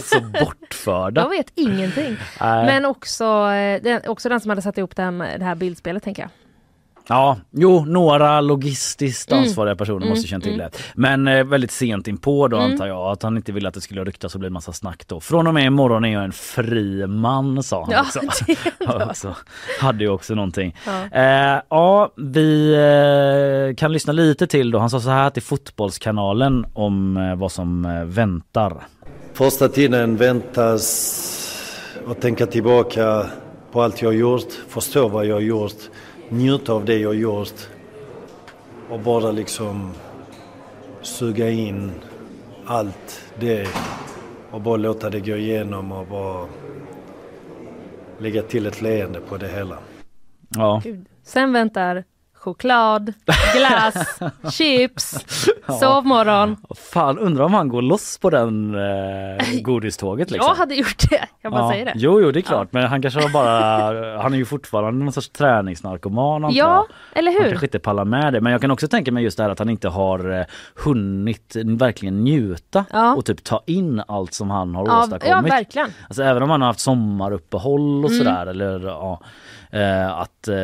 Så 0.00 0.20
bortförda. 0.20 1.20
Jag 1.20 1.28
vet 1.28 1.52
ingenting. 1.54 2.16
Nej. 2.40 2.66
Men 2.66 2.84
också, 2.84 3.24
eh, 3.24 3.82
den, 3.82 4.00
också 4.06 4.28
den 4.28 4.40
som 4.40 4.48
hade 4.48 4.62
satt 4.62 4.78
ihop 4.78 4.96
det 4.96 5.02
här, 5.02 5.38
det 5.38 5.44
här 5.44 5.54
bildspelet 5.54 6.02
tänker 6.02 6.22
jag. 6.22 6.30
Ja, 7.08 7.36
jo, 7.50 7.84
några 7.84 8.40
logistiskt 8.40 9.32
Mm. 9.32 9.44
ansvariga 9.44 9.76
personer 9.76 9.96
Mm, 9.96 10.08
måste 10.08 10.28
känt 10.28 10.44
till 10.44 10.54
mm. 10.54 10.70
det. 10.72 10.78
Men 10.94 11.28
eh, 11.28 11.44
väldigt 11.44 11.70
sent 11.70 12.08
in 12.08 12.16
på 12.18 12.48
då 12.48 12.56
Mm. 12.56 12.72
antar 12.72 12.86
jag 12.86 13.12
att 13.12 13.22
han 13.22 13.36
inte 13.36 13.52
ville 13.52 13.68
att 13.68 13.74
det 13.74 13.80
skulle 13.80 14.04
ryktas 14.04 14.34
och 14.34 14.40
bli 14.40 14.50
massa 14.50 14.72
snack 14.72 15.02
då. 15.08 15.20
Från 15.20 15.46
och 15.46 15.54
med 15.54 15.64
imorgon 15.64 16.04
är 16.04 16.12
jag 16.12 16.24
en 16.24 16.32
fri 16.32 17.06
man 17.06 17.62
sa 17.62 17.80
han 17.84 17.90
Ja, 17.92 18.00
också. 18.00 18.20
det 18.78 19.04
också. 19.04 19.36
Hade 19.80 20.04
ju 20.04 20.10
också 20.10 20.34
någonting. 20.34 20.76
Ja. 20.86 21.18
Eh, 21.20 21.60
ja, 21.68 22.12
vi 22.16 22.74
eh, 23.70 23.76
kan 23.76 23.92
lyssna 23.92 24.12
lite 24.12 24.46
till 24.46 24.70
då. 24.70 24.78
Han 24.78 24.90
sa 24.90 25.00
så 25.00 25.10
här 25.10 25.30
till 25.30 25.42
Fotbollskanalen 25.42 26.66
om 26.72 27.16
eh, 27.16 27.34
vad 27.36 27.52
som 27.52 27.84
eh, 27.84 28.04
väntar. 28.04 28.74
Första 29.34 29.68
tiden 29.68 30.16
väntas 30.16 31.38
att 32.08 32.20
tänka 32.20 32.46
tillbaka 32.46 33.26
på 33.72 33.82
allt 33.82 34.02
jag 34.02 34.14
gjort, 34.14 34.52
förstå 34.68 35.08
vad 35.08 35.26
jag 35.26 35.34
har 35.34 35.40
gjort, 35.40 35.72
njuta 36.32 36.72
av 36.72 36.84
det 36.84 36.98
jag 36.98 37.14
gjort 37.14 37.68
och 38.90 39.00
bara 39.00 39.30
liksom 39.32 39.92
suga 41.02 41.50
in 41.50 41.92
allt 42.66 43.24
det 43.40 43.68
och 44.50 44.60
bara 44.60 44.76
låta 44.76 45.10
det 45.10 45.20
gå 45.20 45.36
igenom 45.36 45.92
och 45.92 46.06
bara 46.06 46.46
lägga 48.18 48.42
till 48.42 48.66
ett 48.66 48.82
leende 48.82 49.20
på 49.20 49.36
det 49.36 49.48
hela. 49.48 49.78
Ja. 50.48 50.80
Gud. 50.84 51.06
Sen 51.22 51.52
väntar 51.52 52.04
choklad, 52.44 53.12
glass, 53.56 54.20
chips, 54.56 55.14
Ja. 55.66 55.74
sovmorgon. 55.74 56.56
Fan, 56.92 57.18
undrar 57.18 57.44
om 57.44 57.54
han 57.54 57.68
går 57.68 57.82
loss 57.82 58.18
på 58.18 58.30
den 58.30 58.74
eh, 58.74 59.60
godiståget 59.62 60.30
liksom. 60.30 60.48
Jag 60.48 60.54
hade 60.56 60.74
gjort 60.74 61.10
det, 61.10 61.24
jag 61.42 61.52
bara 61.52 61.62
Ja. 61.62 61.70
säger 61.70 61.84
det. 61.84 61.92
Jo, 61.96 62.20
jo, 62.20 62.30
det 62.30 62.40
är 62.40 62.42
klart. 62.42 62.68
Men 62.72 62.84
han 62.86 63.02
kanske 63.02 63.20
har 63.20 63.28
bara, 63.28 64.22
han 64.22 64.32
är 64.34 64.36
ju 64.38 64.44
fortfarande 64.44 65.04
någon 65.04 65.12
sorts 65.12 65.28
träningsnarkoman 65.28 66.44
antar 66.44 66.58
Ja, 66.58 66.86
eller 67.14 67.32
Han 67.32 67.42
hur? 67.42 67.48
kanske 67.50 67.66
inte 67.66 67.78
pallar 67.78 68.04
med 68.04 68.32
det. 68.32 68.40
Men 68.40 68.52
jag 68.52 68.60
kan 68.60 68.70
också 68.70 68.88
tänka 68.88 69.12
mig 69.12 69.24
just 69.24 69.36
det 69.36 69.42
här 69.42 69.50
att 69.50 69.58
han 69.58 69.68
inte 69.70 69.88
har 69.88 70.38
eh, 70.40 70.44
hunnit 70.84 71.56
verkligen 71.64 72.24
njuta 72.24 72.84
Ja. 72.92 73.14
och 73.14 73.24
typ 73.24 73.44
ta 73.44 73.62
in 73.66 74.02
allt 74.08 74.34
som 74.34 74.50
han 74.50 74.74
har 74.74 74.86
Ja, 74.86 74.98
åstadkommit. 75.02 75.28
ja, 75.50 75.56
verkligen. 75.56 75.88
Alltså 76.08 76.22
även 76.22 76.42
om 76.42 76.50
han 76.50 76.60
har 76.60 76.66
haft 76.68 76.80
sommaruppehåll 76.80 78.04
och 78.04 78.10
Mm. 78.10 78.18
sådär 78.24 78.46
eller 78.46 78.80
ja, 78.86 79.20
eh, 79.72 80.12
att 80.18 80.48
eh, 80.48 80.54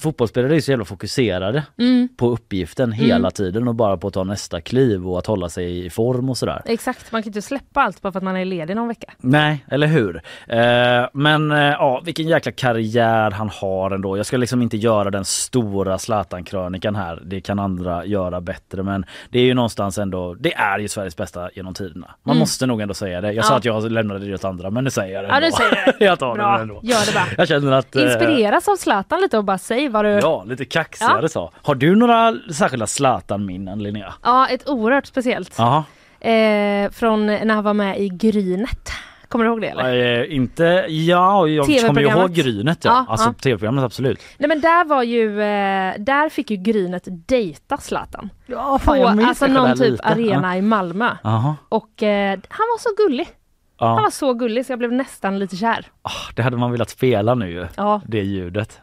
fotbollsspelare 0.00 0.56
är 0.56 0.60
så 0.60 0.70
jävla 0.70 0.84
fokuserade 0.84 1.62
Mm. 1.78 2.08
på 2.16 2.28
uppgiften 2.30 2.92
hela 2.92 3.14
Mm. 3.16 3.30
tiden 3.30 3.68
och 3.68 3.74
bara 3.74 3.96
på 3.96 4.08
att 4.08 4.14
ta 4.14 4.24
nästa 4.24 4.60
kliv 4.60 5.08
och 5.08 5.18
att 5.18 5.26
hålla 5.26 5.48
sig 5.48 5.86
i 5.86 5.90
form 5.90 6.30
och 6.30 6.36
sådär. 6.38 6.62
Exakt, 6.64 7.12
man 7.12 7.22
kan 7.22 7.28
inte 7.28 7.42
släppa 7.42 7.80
allt 7.82 8.02
bara 8.02 8.12
för 8.12 8.18
att 8.18 8.24
man 8.24 8.36
är 8.36 8.44
ledig 8.44 8.76
någon 8.76 8.88
vecka. 8.88 9.12
Nej, 9.18 9.64
eller 9.70 9.86
hur? 9.86 10.22
Eh, 10.48 11.08
men 11.12 11.52
eh, 11.52 11.58
ja, 11.58 12.02
vilken 12.04 12.28
jäkla 12.28 12.52
karriär 12.52 13.30
han 13.30 13.48
har 13.60 13.90
ändå. 13.90 14.16
Jag 14.16 14.26
ska 14.26 14.36
liksom 14.36 14.62
inte 14.62 14.76
göra 14.76 15.10
den 15.10 15.24
stora 15.24 15.98
Zlatan-krönikan 15.98 16.96
här. 16.96 17.22
Det 17.26 17.40
kan 17.40 17.58
andra 17.58 18.04
göra 18.04 18.40
bättre. 18.40 18.82
Men 18.82 19.04
det 19.30 19.38
är 19.38 19.44
ju 19.44 19.54
någonstans 19.54 19.98
ändå, 19.98 20.34
det 20.34 20.54
är 20.54 20.78
ju 20.78 20.88
Sveriges 20.88 21.16
bästa 21.16 21.50
genom 21.54 21.74
tiderna. 21.74 22.10
Man 22.22 22.32
Mm. 22.32 22.40
måste 22.40 22.66
nog 22.66 22.80
ändå 22.80 22.94
säga 22.94 23.20
det. 23.20 23.32
Jag 23.32 23.44
sa 23.44 23.52
Ja. 23.52 23.58
att 23.58 23.64
jag 23.64 23.92
lämnade 23.92 24.26
det 24.26 24.34
åt 24.34 24.44
andra, 24.44 24.70
men 24.70 24.84
nu 24.84 24.90
säger 24.90 25.14
jag 25.14 25.24
det 25.24 25.28
Ja, 25.28 25.40
du 25.40 25.52
säger 25.52 25.70
det. 25.98 26.04
jag 26.04 26.18
tar 26.18 26.34
Bra, 26.34 26.56
det 26.56 26.62
ändå. 26.62 26.80
gör 26.82 27.06
det 27.06 27.14
bara. 27.14 27.44
Känner 27.60 27.72
att... 27.72 27.96
eh, 27.96 28.02
Inspireras 28.02 28.68
av 28.68 28.76
Zlatan 28.76 29.20
lite 29.20 29.38
och 29.38 29.44
bara 29.44 29.58
säg 29.58 29.88
vad 29.88 30.04
du... 30.04 30.08
Ja, 30.10 30.44
lite 30.44 30.64
kaxigare 30.64 31.18
Ja. 31.22 31.28
så. 31.28 31.50
Har 31.62 31.74
du 31.74 31.96
några 31.96 32.34
särskilda 32.52 32.86
Zlatan-minnen 32.86 33.82
Linnea? 33.82 34.14
Ja, 34.22 34.48
ett 34.48 34.68
oerhört 34.68 35.06
speciellt. 35.06 35.54
Jaha. 35.58 35.84
Eh, 36.20 36.90
från 36.90 37.26
när 37.26 37.54
han 37.54 37.64
var 37.64 37.74
med 37.74 38.00
i 38.00 38.08
Grynet. 38.08 38.90
Kommer 39.28 39.44
du 39.44 39.50
ihåg 39.50 39.60
det 39.60 39.66
eller? 39.68 40.20
Eh, 40.22 40.34
inte, 40.36 40.64
ja, 40.88 41.48
jag 41.48 41.66
kommer 41.86 42.00
ju 42.00 42.08
ihåg 42.08 42.32
Grynet 42.32 42.84
ja. 42.84 42.90
Ja, 42.90 43.12
alltså 43.12 43.28
ja. 43.28 43.32
tv-programmet 43.42 43.84
absolut. 43.84 44.20
Nej 44.38 44.48
men 44.48 44.60
där 44.60 44.84
var 44.84 45.02
ju, 45.02 45.30
eh, 45.42 45.94
där 45.98 46.28
fick 46.28 46.50
ju 46.50 46.56
Grynet 46.56 47.02
dejta 47.06 47.76
Zlatan. 47.76 48.30
Ja, 48.46 48.80
På 48.84 48.96
jag 48.96 49.22
alltså 49.22 49.46
någon 49.46 49.72
typ 49.78 49.90
lite. 49.90 50.02
arena 50.04 50.56
i 50.58 50.62
Malmö. 50.62 51.10
Jaha. 51.22 51.56
Och 51.68 52.02
eh, 52.02 52.38
han 52.48 52.66
var 52.72 52.78
så 52.78 52.88
gullig. 53.08 53.28
Ja. 53.78 53.86
Han 53.86 54.02
var 54.02 54.10
så 54.10 54.34
gullig 54.34 54.66
så 54.66 54.72
jag 54.72 54.78
blev 54.78 54.92
nästan 54.92 55.38
lite 55.38 55.56
kär. 55.56 55.86
Det 56.34 56.42
hade 56.42 56.56
man 56.56 56.72
velat 56.72 56.90
spela 56.90 57.34
nu 57.34 57.50
ju. 57.50 57.66
Ja. 57.76 58.00
Det 58.06 58.20
ljudet. 58.22 58.80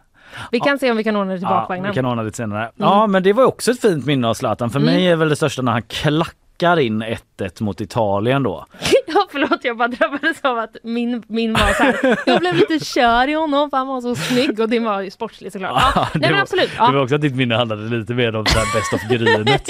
Vi 0.52 0.60
kan 0.60 0.80
se 0.80 0.92
om 0.92 0.98
vi 0.98 1.04
kan 1.04 1.16
ordna 1.16 1.32
det 1.34 1.40
till 1.40 1.48
Ja, 1.50 1.60
bakvagnen. 1.60 1.92
vi 1.92 1.96
kan 1.96 2.06
ordna 2.06 2.22
lite 2.24 2.38
senare. 2.38 2.72
Ja 2.76 3.08
men 3.08 3.24
det 3.24 3.34
var 3.34 3.44
också 3.46 3.72
ett 3.72 3.82
fint 3.82 4.06
minne 4.06 4.28
av 4.28 4.34
Zlatan. 4.34 4.70
För 4.70 4.80
Mm. 4.80 4.94
mig 4.94 5.08
är 5.08 5.16
väl 5.16 5.30
det 5.30 5.36
största 5.36 5.62
när 5.62 5.72
han 5.72 5.82
klackar 5.82 6.80
in 6.80 7.04
1-1 7.04 7.62
mot 7.64 7.82
Italien 7.82 8.44
då. 8.44 8.66
Ja 9.14 9.28
förlåt 9.32 9.60
jag 9.64 9.78
bara 9.78 9.88
drabbades 9.88 10.42
av 10.42 10.58
att 10.58 10.76
min, 10.84 11.24
min 11.28 11.54
var 11.54 11.74
så 11.74 11.84
här. 11.84 12.18
Jag 12.26 12.40
blev 12.40 12.56
lite 12.56 12.86
kär 12.86 13.28
i 13.28 13.34
honom 13.34 13.70
för 13.70 13.78
han 13.78 13.88
var 13.88 14.02
så 14.02 14.16
snygg 14.16 14.60
och 14.60 14.70
din 14.70 14.84
var 14.84 15.02
ju 15.02 15.12
sportslig 15.12 15.52
såklart. 15.52 15.84
Ja, 15.96 16.08
det 16.14 16.20
nej 16.20 16.30
men 16.30 16.38
var- 16.38 16.42
absolut. 16.42 16.70
Det 16.76 16.80
var 16.82 16.94
Ja. 16.94 17.02
också 17.02 17.16
att 17.16 17.22
ditt 17.22 17.36
minne 17.36 17.56
handlade 17.56 17.98
lite 17.98 18.14
mer 18.14 18.36
om 18.36 18.46
så 18.46 18.60
här 18.60 18.66
Best 18.76 18.94
of 18.94 19.10
Grynet. 19.10 19.66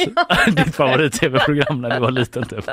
Ditt 0.65 0.75
favorit-tv-program 0.75 1.81
när 1.81 1.89
du 1.89 1.99
var 1.99 2.12
liten 2.12 2.43
typ. 2.45 2.69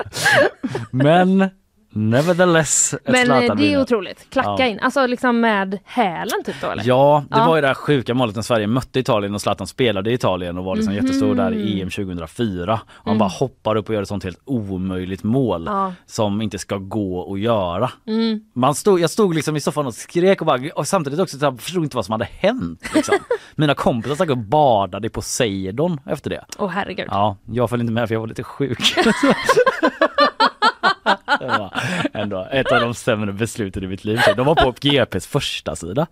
Men 0.91 1.51
nevertheless 1.99 2.95
Men 3.05 3.31
eh, 3.31 3.55
det 3.55 3.73
är 3.73 3.81
otroligt. 3.81 4.31
Klacka 4.31 4.51
Ja. 4.59 4.67
in, 4.67 4.79
alltså 4.81 5.07
liksom 5.07 5.41
med 5.41 5.79
hälen 5.85 6.45
typ 6.45 6.55
då 6.61 6.71
eller? 6.71 6.83
Ja, 6.87 7.25
det 7.31 7.37
Ja. 7.39 7.47
var 7.47 7.57
ju 7.57 7.61
det 7.61 7.67
här 7.67 7.75
sjuka 7.75 8.15
målet 8.15 8.35
när 8.35 8.43
Sverige 8.43 8.67
mötte 8.67 8.99
Italien 9.01 9.35
och 9.35 9.41
Zlatan 9.41 9.67
spelade 9.67 10.11
i 10.11 10.15
Italien 10.15 10.59
och 10.59 10.65
var 10.65 10.77
liksom 10.77 10.95
Mhm. 10.95 11.05
jättestor 11.05 11.35
där 11.35 11.55
i 11.55 11.81
EM 11.83 11.91
2004. 11.91 12.73
Och 12.73 12.79
han 13.05 13.07
Mm. 13.07 13.19
bara 13.19 13.29
hoppar 13.29 13.77
upp 13.77 13.89
och 13.89 13.95
gör 13.95 14.03
ett 14.03 14.09
sånt 14.09 14.25
helt 14.25 14.41
omöjligt 14.45 15.23
mål 15.23 15.65
Ja. 15.67 15.93
som 16.07 16.43
inte 16.43 16.59
ska 16.59 16.77
gå 16.77 17.33
att 17.35 17.41
göra. 17.41 17.91
Mm. 18.07 18.41
Man 18.55 18.75
stod, 18.75 19.01
jag 19.01 19.11
stod 19.11 19.35
liksom 19.35 19.57
i 19.57 19.61
soffan 19.61 19.87
och 19.87 19.95
skrek 19.95 20.41
och, 20.41 20.47
bara, 20.47 20.61
och 20.75 20.87
samtidigt 20.89 21.21
också 21.21 21.39
så 21.39 21.51
här, 21.51 21.57
förstod 21.57 21.85
inte 21.85 21.97
vad 21.97 22.05
som 22.05 22.13
hade 22.13 22.29
hänt. 22.39 22.91
Liksom. 22.95 23.15
Mina 23.55 23.75
kompisar 23.75 24.15
stack 24.15 24.31
och 24.31 24.39
badade 24.39 25.07
i 25.07 25.11
Poseidon 25.11 26.01
efter 26.07 26.31
det. 26.31 26.45
Åh 26.59 26.69
herregud. 26.69 27.07
Ja, 27.11 27.37
jag 27.51 27.71
följde 27.71 27.83
inte 27.83 27.93
med 27.93 28.09
för 28.09 28.15
jag 28.15 28.21
var 28.21 28.27
lite 28.29 28.43
sjuk. 28.43 28.79
var 31.47 31.75
ändå 32.13 32.49
ett 32.53 32.73
av 32.73 32.81
de 32.81 32.95
sämre 32.95 33.33
besluten 33.33 33.85
i 33.85 33.87
mitt 33.87 34.05
liv. 34.05 34.19
De 34.37 34.47
var 34.47 34.55
på 34.55 34.75
GPs 34.81 35.27
första 35.27 35.77
sida. 35.77 36.07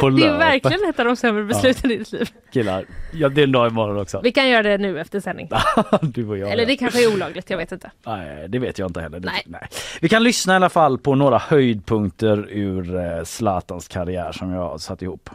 på 0.00 0.10
Det 0.10 0.26
är 0.26 0.38
verkligen 0.38 0.88
ett 0.90 0.98
av 0.98 1.04
de 1.04 1.16
sämre 1.16 1.44
besluten 1.44 1.90
i 1.90 1.96
ditt 1.96 2.12
liv. 2.12 2.28
Killar, 2.52 2.84
ja, 3.12 3.28
det 3.28 3.40
är 3.40 3.44
en 3.44 3.52
dag 3.52 3.70
imorgon 3.70 3.98
också. 3.98 4.20
Vi 4.22 4.32
kan 4.32 4.48
göra 4.48 4.62
det 4.62 4.78
nu 4.78 5.00
efter 5.00 5.20
sändning. 5.20 5.48
du 6.02 6.28
och 6.28 6.38
jag. 6.38 6.50
Eller 6.50 6.62
ja. 6.62 6.66
det 6.68 6.76
kanske 6.76 7.04
är 7.04 7.14
olagligt, 7.14 7.50
jag 7.50 7.58
vet 7.58 7.72
inte. 7.72 7.90
Nej, 8.06 8.48
det 8.48 8.58
vet 8.58 8.78
jag 8.78 8.88
inte 8.88 9.00
heller. 9.00 9.20
Det- 9.20 9.30
Nej. 9.46 9.68
Vi 10.00 10.08
kan 10.08 10.22
lyssna 10.22 10.52
i 10.52 10.56
alla 10.56 10.68
fall 10.70 10.98
på 10.98 11.14
några 11.14 11.38
höjdpunkter 11.38 12.46
ur 12.50 12.96
eh, 12.96 13.24
Zlatans 13.24 13.88
karriär 13.88 14.32
som 14.32 14.50
jag 14.52 14.60
har 14.68 14.78
satt 14.78 15.02
ihop. 15.02 15.30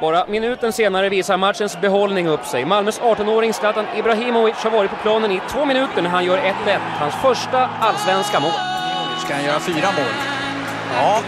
Bara 0.00 0.26
minuten 0.26 0.72
senare 0.72 1.08
visar 1.08 1.36
matchens 1.36 1.80
behållning 1.80 2.28
upp 2.28 2.46
sig. 2.46 2.64
Malmös 2.64 3.00
18-åring 3.00 3.52
Zlatan 3.52 3.86
Ibrahimovic 3.96 4.56
har 4.56 4.70
varit 4.70 4.90
på 4.90 4.96
planen 4.96 5.30
i 5.30 5.40
två 5.50 5.64
minuter 5.64 6.02
när 6.02 6.10
han 6.10 6.24
gör 6.24 6.38
1-1, 6.38 6.78
hans 6.98 7.14
första 7.14 7.68
allsvenska 7.80 8.40
mål. 8.40 8.52
Nu 9.14 9.20
ska 9.24 9.34
han 9.34 9.44
göra 9.44 9.60
fyra 9.60 9.88
mål. 9.98 10.12
Ja, 10.96 11.20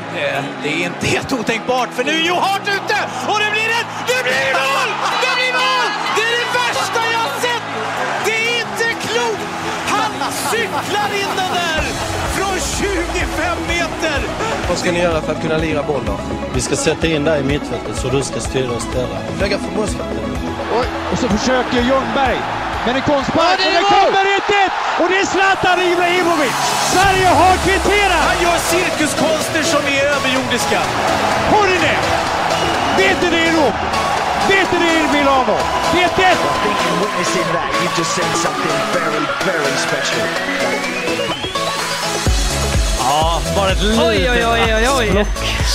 det 0.63 0.69
är 0.69 0.87
inte 0.87 1.07
helt 1.07 1.33
otänkbart 1.33 1.89
för 1.95 2.05
nu 2.05 2.11
är 2.11 2.27
Joe 2.29 2.41
Hart 2.41 2.69
ute 2.69 2.99
och 3.31 3.39
det 3.43 3.51
blir 3.57 3.71
ett, 3.81 3.91
det 4.11 4.23
blir 4.29 4.53
mål! 4.63 4.89
Det 5.25 5.33
blir 5.39 5.53
mål! 5.63 5.89
Det 6.17 6.25
är 6.31 6.35
det 6.41 6.51
värsta 6.61 7.01
jag 7.15 7.23
har 7.27 7.35
sett! 7.47 7.65
Det 8.27 8.37
är 8.49 8.61
inte 8.65 8.89
klokt! 9.07 9.47
Han 9.95 10.33
cyklar 10.53 11.11
in 11.23 11.42
Vad 14.69 14.79
ska 14.79 14.93
ni 14.93 15.01
göra 15.01 15.21
för 15.21 15.33
att 15.33 15.43
kunna 15.43 15.57
lira 15.57 15.83
boll 15.83 16.03
då? 16.07 16.17
Vi 16.55 16.61
ska 16.61 16.77
sätta 16.77 17.07
in 17.07 17.25
dig 17.25 17.41
i 17.41 17.45
mittfältet 17.45 17.97
så 17.97 18.09
du 18.09 18.23
ska 18.23 18.41
styra 18.41 18.73
och 18.73 18.83
ställa. 18.83 19.17
Lägga 19.41 19.59
för 19.59 19.71
målsfältet. 19.77 20.25
Oj, 20.81 20.87
och 21.13 21.19
så 21.19 21.29
försöker 21.29 21.77
Ljungberg. 21.77 22.39
Men 22.87 22.97
en 22.97 23.03
konstpass 23.03 23.45
Ja, 23.51 23.57
det 23.59 23.67
och 23.69 23.73
det 23.75 23.83
kommer 23.95 24.25
1-1! 24.25 24.71
Och 25.01 25.09
det 25.11 25.19
är 25.19 25.27
Zlatan 25.27 25.81
Ibrahimovic! 25.81 26.57
Sverige 26.95 27.29
har 27.29 27.57
kvitterat! 27.57 28.23
Han 28.29 28.43
gör 28.43 28.59
cirkuskonster 28.59 29.63
som 29.63 29.83
är 29.97 30.05
överjordiska. 30.17 30.81
Horine! 31.53 31.95
Vet 32.99 33.21
du 33.21 33.31
det 33.31 33.43
i 33.49 33.51
Rom? 33.53 33.73
Vet 34.49 34.71
du 34.73 34.79
det 34.79 34.93
i 34.95 35.03
Milano? 35.13 35.57
Det 35.93 36.03
är 36.03 36.09
1-1! 36.09 36.37
Ja, 43.09 43.41
bara 43.57 43.71
ett 43.71 43.83
litet 43.83 43.99
Oj, 44.07 44.31
oj, 44.31 44.47
oj, 44.47 44.75
oj, 44.75 44.89
oj. 44.99 45.09
axplock. 45.21 45.27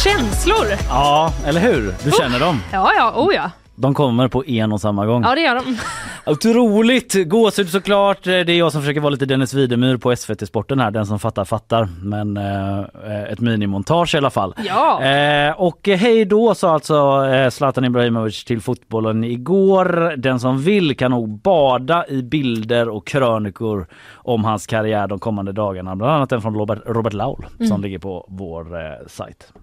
Känslor! 0.04 0.68
Ja, 0.90 1.32
eller 1.46 1.62
hur? 1.62 1.96
Du 2.04 2.12
känner 2.12 2.40
dem? 2.40 2.64
Ja, 2.72 2.92
ja, 2.98 3.12
oh 3.16 3.34
ja. 3.36 3.52
De 3.80 3.94
kommer 3.94 4.28
på 4.28 4.46
en 4.46 4.72
och 4.72 4.82
samma 4.82 5.06
gång. 5.06 5.24
Ja, 5.24 5.36
det 5.36 5.42
gör 5.42 5.56
de. 5.56 5.78
Otroligt! 6.32 7.30
Gåshud 7.30 7.70
såklart. 7.70 8.24
Det 8.24 8.32
är 8.32 8.50
jag 8.50 8.72
som 8.72 8.82
försöker 8.82 9.02
vara 9.02 9.10
lite 9.10 9.26
Dennis 9.26 9.54
Widemyr 9.54 9.98
på 9.98 10.16
SVT 10.16 10.48
Sporten 10.48 10.80
här. 10.80 10.92
Den 10.92 11.06
som 11.06 11.20
fattar 11.20 11.46
fattar. 11.46 11.88
Men 12.02 12.38
eh, 12.38 13.24
ett 13.32 13.40
minimontage 13.40 14.16
i 14.16 14.18
alla 14.18 14.30
fall. 14.30 14.54
Ja. 14.68 15.04
Eh, 15.04 15.52
och 15.62 15.88
hej 15.88 16.26
då 16.26 16.56
sa 16.56 16.74
alltså 16.74 17.26
eh, 17.26 17.50
Zlatan 17.50 17.86
Ibrahimovic 17.86 18.44
till 18.44 18.62
fotbollen 18.62 19.24
igår. 19.24 20.14
Den 20.18 20.40
som 20.40 20.62
vill 20.62 20.98
kan 20.98 21.12
nog 21.12 21.30
bada 21.42 22.06
i 22.08 22.24
bilder 22.24 22.90
och 22.90 23.08
krönikor 23.08 23.88
om 24.16 24.44
hans 24.44 24.68
karriär 24.68 25.08
de 25.08 25.20
kommande 25.20 25.52
dagarna. 25.52 25.96
Bland 25.96 26.14
annat 26.14 26.32
en 26.32 26.42
från 26.42 26.56
Robert, 26.56 26.80
Robert 26.86 27.14
Laul 27.14 27.46
Mm. 27.56 27.68
som 27.68 27.82
ligger 27.82 28.00
på 28.00 28.26
vår 28.30 28.76
eh, 28.76 29.08
sajt. 29.08 29.54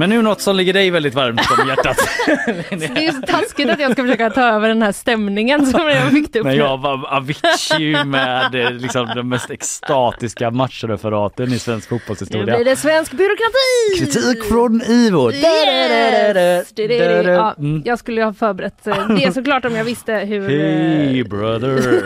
Men 0.00 0.10
nu 0.10 0.22
något 0.22 0.40
som 0.40 0.56
ligger 0.56 0.72
dig 0.72 0.90
väldigt 0.90 1.14
varmt 1.14 1.40
om 1.58 1.68
hjärtat. 1.68 1.96
Det 2.70 3.06
är 3.06 3.12
så 3.12 3.20
taskigt 3.20 3.70
att 3.70 3.80
jag 3.80 3.92
ska 3.92 4.02
försöka 4.02 4.30
ta 4.30 4.42
över 4.42 4.68
den 4.68 4.82
här 4.82 4.92
stämningen 4.92 5.66
som 5.66 5.80
jag 5.80 6.10
fick 6.10 6.36
upp 6.36 6.44
Men 6.44 6.52
nu. 6.52 6.58
jag 6.58 6.78
var 6.78 7.06
Avicii 7.16 8.04
med 8.04 8.54
eh, 8.54 8.70
liksom 8.70 9.08
de 9.14 9.28
mest 9.28 9.50
extatiska 9.50 10.50
matchreferaten 10.50 11.52
i 11.52 11.58
svensk 11.58 11.90
Nu 11.90 11.98
fotbollshistoria. 11.98 12.56
blir 12.56 12.64
det 12.64 12.76
svensk 12.76 13.12
byråkrati! 13.12 13.98
Kritik 13.98 14.44
från 14.44 14.82
Ivo. 14.82 15.32
Yes! 15.32 16.72
Det, 16.74 16.86
det, 16.86 17.22
det. 17.22 17.32
Ja, 17.32 17.54
jag 17.84 17.98
skulle 17.98 18.20
ju 18.20 18.24
ha 18.24 18.32
förberett 18.32 18.86
eh, 18.86 19.08
det 19.08 19.32
såklart 19.32 19.64
om 19.64 19.76
jag 19.76 19.84
visste 19.84 20.12
hur... 20.12 20.48
Hey 20.48 21.20
eh, 21.20 21.26
brother. 21.26 22.02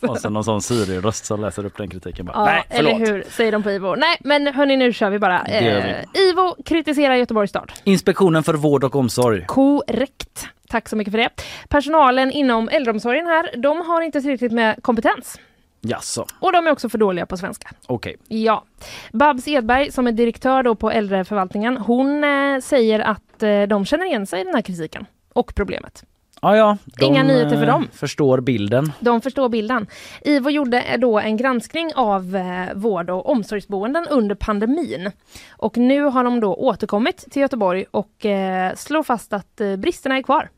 Och 0.00 0.18
sen 0.18 0.32
någon 0.32 0.44
sån 0.44 0.62
Siri-röst 0.62 1.26
som 1.26 1.40
läser 1.40 1.66
upp 1.66 1.76
den 1.76 1.88
kritiken. 1.88 2.26
Bara, 2.26 2.36
Ja, 2.36 2.44
Nej, 2.44 2.64
eller 2.70 2.90
förlåt. 2.90 3.08
hur 3.08 3.24
säger 3.30 3.52
de 3.52 3.62
på 3.62 3.70
Ivo. 3.70 3.94
Nej, 3.94 4.16
men 4.20 4.46
hörni, 4.46 4.76
nu 4.76 4.92
kör 4.92 5.10
vi 5.10 5.18
bara. 5.18 5.42
Det 5.44 5.60
gör 5.60 6.04
vi. 6.14 6.20
Ivo 6.20 6.56
kritiserar 6.64 6.95
Göteborgs 7.02 7.50
stad. 7.50 7.72
Inspektionen 7.84 8.42
för 8.42 8.54
vård 8.54 8.84
och 8.84 8.96
omsorg. 8.96 9.44
Korrekt. 9.46 10.46
Tack 10.68 10.88
så 10.88 10.96
mycket 10.96 11.10
för 11.12 11.18
det. 11.18 11.30
Personalen 11.68 12.30
inom 12.30 12.68
äldreomsorgen 12.68 13.26
här, 13.26 13.56
de 13.56 13.80
har 13.80 14.02
inte 14.02 14.20
tillräckligt 14.20 14.52
med 14.52 14.82
kompetens. 14.82 15.40
Jaså, 15.80 16.26
Och 16.40 16.52
de 16.52 16.66
är 16.66 16.70
också 16.70 16.88
för 16.88 16.98
dåliga 16.98 17.26
på 17.26 17.36
svenska. 17.36 17.68
okej. 17.86 18.16
Ja. 18.28 18.64
Babs 19.12 19.48
Edberg 19.48 19.92
som 19.92 20.06
är 20.06 20.12
direktör 20.12 20.62
då 20.62 20.74
på 20.74 20.90
äldreförvaltningen, 20.90 21.76
hon 21.76 22.24
eh, 22.24 22.60
säger 22.60 23.00
att 23.00 23.42
eh, 23.42 23.62
de 23.62 23.84
känner 23.84 24.06
igen 24.06 24.26
sig 24.26 24.40
i 24.40 24.44
den 24.44 24.54
här 24.54 24.62
kritiken 24.62 25.06
och 25.32 25.54
problemet. 25.54 26.04
Ja, 26.42 26.56
ja. 26.56 26.78
Inga 27.00 27.22
nyheter 27.22 27.56
för 27.56 27.62
eh, 27.62 27.66
dem. 27.66 27.88
Förstår 27.92 28.40
bilden. 28.40 28.92
De 29.00 29.20
förstår 29.20 29.48
bilden. 29.48 29.86
IVO 30.20 30.50
gjorde 30.50 30.96
då 30.98 31.18
en 31.18 31.36
granskning 31.36 31.92
av 31.94 32.36
eh, 32.36 32.74
vård 32.74 33.10
och 33.10 33.28
omsorgsboenden 33.30 34.06
under 34.10 34.34
pandemin. 34.34 35.10
Och 35.50 35.76
nu 35.76 36.02
har 36.02 36.24
de 36.24 36.40
då 36.40 36.54
återkommit 36.54 37.24
till 37.30 37.42
Göteborg 37.42 37.84
och 37.90 38.26
eh, 38.26 38.74
slår 38.74 39.02
fast 39.02 39.32
att 39.32 39.60
bristerna 39.78 40.16
är 40.16 40.22
kvar. 40.22 40.48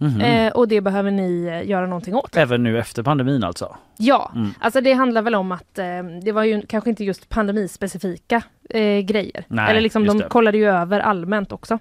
Mhm. 0.00 0.20
Eh, 0.20 0.52
och 0.52 0.68
det 0.68 0.80
behöver 0.80 1.10
ni 1.10 1.44
eh, 1.46 1.68
göra 1.70 1.86
någonting 1.86 2.14
åt. 2.14 2.36
Även 2.36 2.62
nu 2.62 2.78
efter 2.78 3.02
pandemin 3.02 3.44
alltså. 3.44 3.76
Ja, 3.96 4.32
Mm. 4.34 4.50
alltså 4.60 4.80
det 4.80 4.92
handlar 4.92 5.22
väl 5.22 5.34
om 5.34 5.52
att 5.52 5.78
eh, 5.78 5.84
det 6.22 6.32
var 6.32 6.44
ju 6.44 6.62
kanske 6.66 6.90
inte 6.90 7.04
just 7.04 7.28
pandemispecifika 7.28 8.42
eh, 8.70 8.98
grejer. 9.00 9.44
Nej, 9.48 9.70
Eller 9.70 9.80
liksom 9.80 10.04
de 10.06 10.18
det. 10.18 10.24
kollade 10.24 10.58
ju 10.58 10.66
över 10.70 11.00
allmänt 11.00 11.52
också. 11.52 11.78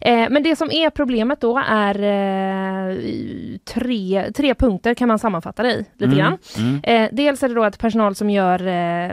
Eh, 0.00 0.26
men 0.30 0.42
det 0.42 0.56
som 0.56 0.70
är 0.70 0.90
problemet 0.90 1.40
då 1.40 1.62
är 1.68 1.94
eh, 2.02 2.96
tre, 3.64 4.32
tre 4.36 4.54
punkter 4.54 4.94
kan 4.94 5.08
man 5.08 5.18
sammanfatta 5.18 5.62
det 5.62 5.72
i 5.72 5.76
lite 5.78 6.04
Mm, 6.04 6.18
grann. 6.18 6.38
mm. 6.58 7.08
Dels 7.12 7.42
är 7.42 7.48
det 7.48 7.54
då 7.54 7.64
att 7.64 7.78
personal 7.78 8.14
som 8.14 8.30
gör 8.30 8.58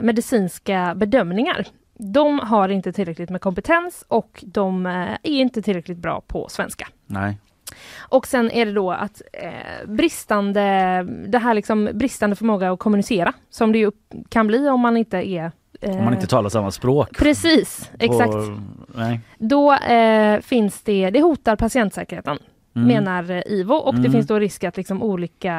medicinska 0.02 0.94
bedömningar 0.96 1.66
de 2.04 2.40
har 2.40 2.70
inte 2.70 2.94
tillräckligt 2.94 3.30
med 3.30 3.42
kompetens 3.42 4.06
och 4.08 4.44
de 4.46 4.86
är 4.86 5.18
inte 5.24 5.62
tillräckligt 5.62 5.98
bra 5.98 6.22
på 6.28 6.48
svenska. 6.50 6.88
Nej. 7.08 7.38
Och 8.00 8.28
sen 8.28 8.52
är 8.52 8.66
det 8.66 8.72
då 8.72 8.92
att 8.92 9.22
eh, 9.34 9.88
bristande, 9.88 10.62
det 11.28 11.38
här 11.38 11.54
liksom 11.54 11.90
bristande 11.94 12.36
förmåga 12.36 12.72
att 12.72 12.80
kommunicera 12.80 13.34
som 13.50 13.72
det 13.72 13.78
ju 13.78 13.92
kan 14.30 14.48
bli 14.48 14.70
om 14.70 14.80
man 14.80 14.98
inte 14.98 15.18
är 15.30 15.52
eh, 15.82 15.92
Om 15.98 16.04
man 16.06 16.14
inte 16.14 16.28
talar 16.28 16.50
samma 16.50 16.72
språk. 16.72 17.18
Precis, 17.18 17.92
exakt. 18.00 18.32
På. 18.32 18.58
Då 19.38 19.74
eh, 19.74 20.40
finns 20.42 20.82
det, 20.82 21.10
det 21.10 21.22
hotar 21.22 21.56
patientsäkerheten 21.56 22.38
Mm. 22.76 22.88
menar 22.88 23.32
eh, 23.32 23.42
IVO 23.46 23.74
och 23.76 23.94
det 23.94 24.00
Mm. 24.00 24.12
finns 24.12 24.28
då 24.28 24.40
risk 24.40 24.64
att 24.64 24.78
liksom 24.78 25.04
olika, 25.04 25.54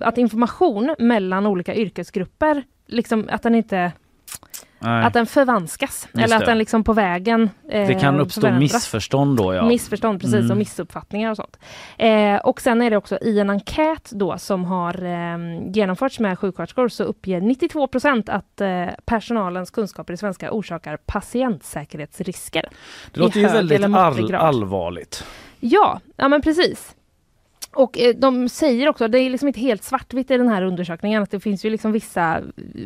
att 0.00 0.18
information 0.18 0.94
mellan 0.98 1.46
olika 1.46 1.74
yrkesgrupper, 1.74 2.62
liksom 2.86 3.28
att 3.30 3.42
den 3.42 3.54
inte 3.54 3.92
Nej. 4.84 5.04
att 5.04 5.12
den 5.12 5.26
förvanskas. 5.26 6.08
Just 6.12 6.24
eller 6.24 6.36
att 6.36 6.40
det. 6.40 6.46
den 6.46 6.58
liksom 6.58 6.84
på 6.84 6.92
vägen 6.92 7.50
eh, 7.68 7.86
Det 7.86 7.94
kan 7.94 8.20
uppstå 8.20 8.40
förändras. 8.40 8.60
missförstånd 8.72 9.36
då 9.36 9.54
ja. 9.54 9.66
Missförstånd 9.66 10.20
precis 10.20 10.34
Mm. 10.34 10.50
och 10.50 10.56
missuppfattningar 10.56 11.30
och 11.30 11.36
sånt. 11.36 11.58
Eh, 11.98 12.36
och 12.36 12.60
sen 12.60 12.82
är 12.82 12.90
det 12.90 12.96
också 12.96 13.18
i 13.18 13.38
en 13.40 13.50
enkät 13.50 14.10
då 14.10 14.38
som 14.38 14.64
har 14.64 15.04
eh, 15.04 15.38
genomförts 15.72 16.18
med 16.20 16.38
sjuksköterskor 16.38 16.88
så 16.88 17.04
uppger 17.04 17.40
92 17.40 17.86
procent 17.86 18.28
att 18.28 18.60
eh, 18.60 18.86
personalens 19.04 19.70
kunskaper 19.70 20.14
i 20.14 20.16
svenska 20.16 20.50
orsakar 20.52 20.96
patientsäkerhetsrisker. 21.06 22.68
Det 23.12 23.20
låter 23.20 23.40
ju 23.40 23.46
väldigt 23.46 23.84
all, 23.84 24.34
allvarligt. 24.34 25.24
Ja, 25.60 26.00
ja 26.16 26.28
men 26.28 26.42
precis. 26.42 26.94
Och 27.74 27.98
eh, 27.98 28.14
de 28.16 28.48
säger 28.48 28.88
också, 28.88 29.08
det 29.08 29.18
är 29.18 29.30
liksom 29.30 29.48
inte 29.48 29.60
helt 29.60 29.82
svartvitt 29.82 30.30
i 30.30 30.36
den 30.36 30.48
här 30.48 30.62
undersökningen, 30.62 31.22
att 31.22 31.30
det 31.30 31.40
finns 31.40 31.64
ju 31.64 31.70
liksom 31.70 31.92
vissa, 31.92 32.40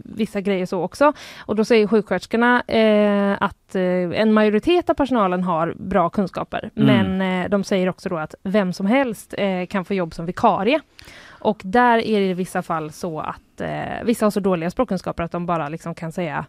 vissa 0.04 0.40
grejer 0.40 0.66
så 0.66 0.82
också. 0.82 1.12
Och 1.46 1.56
då 1.56 1.64
säger 1.64 1.86
sjuksköterskorna 1.86 2.62
eh, 2.66 3.36
att 3.42 3.74
eh, 3.74 3.82
en 4.20 4.32
majoritet 4.32 4.90
av 4.90 4.94
personalen 4.94 5.42
har 5.44 5.74
bra 5.78 6.10
kunskaper, 6.10 6.70
Mm. 6.76 7.16
men 7.16 7.42
eh, 7.44 7.48
de 7.50 7.64
säger 7.64 7.88
också 7.88 8.08
då 8.08 8.16
att 8.16 8.34
vem 8.42 8.72
som 8.72 8.86
helst 8.86 9.34
eh, 9.38 9.66
kan 9.66 9.84
få 9.84 9.94
jobb 9.94 10.14
som 10.14 10.26
vikarie. 10.26 10.80
Och 11.40 11.60
där 11.64 11.98
är 11.98 12.20
det 12.20 12.26
i 12.26 12.34
vissa 12.34 12.62
fall 12.62 12.92
så 12.92 13.20
att 13.20 13.60
eh, 13.60 14.04
vissa 14.04 14.26
har 14.26 14.30
så 14.30 14.40
dåliga 14.40 14.70
språkkunskaper 14.70 15.22
att 15.22 15.32
de 15.32 15.46
bara 15.46 15.68
liksom 15.68 15.94
kan 15.94 16.12
säga 16.12 16.44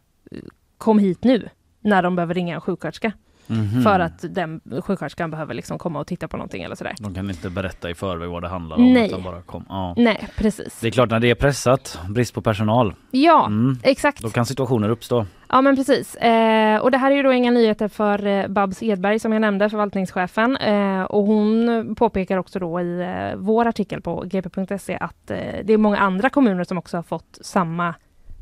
kom 0.78 1.00
hit 1.00 1.24
nu, 1.24 1.50
när 1.82 2.04
de 2.04 2.16
behöver 2.16 2.34
ringa 2.34 2.56
en 2.56 2.62
sjuksköterska. 2.62 3.12
Mhm. 3.50 3.82
för 3.84 4.00
att 4.00 4.26
den 4.30 4.62
sjuksköterskan 4.82 5.32
behöver 5.32 5.54
liksom 5.54 5.78
komma 5.80 6.00
och 6.00 6.08
titta 6.08 6.28
på 6.28 6.38
någonting 6.38 6.64
eller 6.64 6.76
sådär. 6.76 6.96
De 7.00 7.14
kan 7.14 7.30
inte 7.30 7.50
berätta 7.50 7.90
i 7.90 7.96
förväg 7.96 8.30
vad 8.30 8.42
det 8.44 8.48
handlar 8.50 8.78
om. 8.78 8.94
Nej. 8.94 9.16
Bara 9.24 9.42
kom. 9.42 9.66
Ja. 9.70 9.94
Nej, 9.98 10.28
precis. 10.36 10.80
Det 10.82 10.88
är 10.88 10.92
klart 10.92 11.10
när 11.10 11.20
det 11.20 11.30
är 11.30 11.36
pressat, 11.36 12.00
brist 12.10 12.34
på 12.34 12.42
personal, 12.42 12.94
Ja, 13.12 13.46
Mm. 13.46 13.78
exakt. 13.84 14.22
då 14.22 14.30
kan 14.30 14.46
situationer 14.46 14.90
uppstå. 14.90 15.26
Ja 15.50 15.62
men 15.62 15.76
precis. 15.76 16.16
Eh, 16.16 16.78
och 16.82 16.92
det 16.92 16.98
här 16.98 17.12
är 17.12 17.16
ju 17.16 17.24
då 17.24 17.34
inga 17.34 17.52
nyheter 17.52 17.88
för 17.88 18.26
eh, 18.26 18.48
Babs 18.48 18.84
Edberg 18.84 19.20
som 19.20 19.32
jag 19.34 19.42
nämnde, 19.42 19.70
förvaltningschefen. 19.70 20.58
Eh, 20.58 21.02
och 21.02 21.24
hon 21.26 21.96
påpekar 21.96 22.38
också 22.38 22.60
då 22.60 22.82
i 22.82 23.02
eh, 23.02 23.38
vår 23.38 23.66
artikel 23.66 24.02
på 24.02 24.22
gp.se 24.26 24.98
att 25.02 25.32
eh, 25.32 25.38
det 25.64 25.74
är 25.74 25.78
många 25.78 25.98
andra 25.98 26.30
kommuner 26.30 26.64
som 26.64 26.78
också 26.78 26.98
har 26.98 27.04
fått 27.04 27.38
samma 27.42 27.94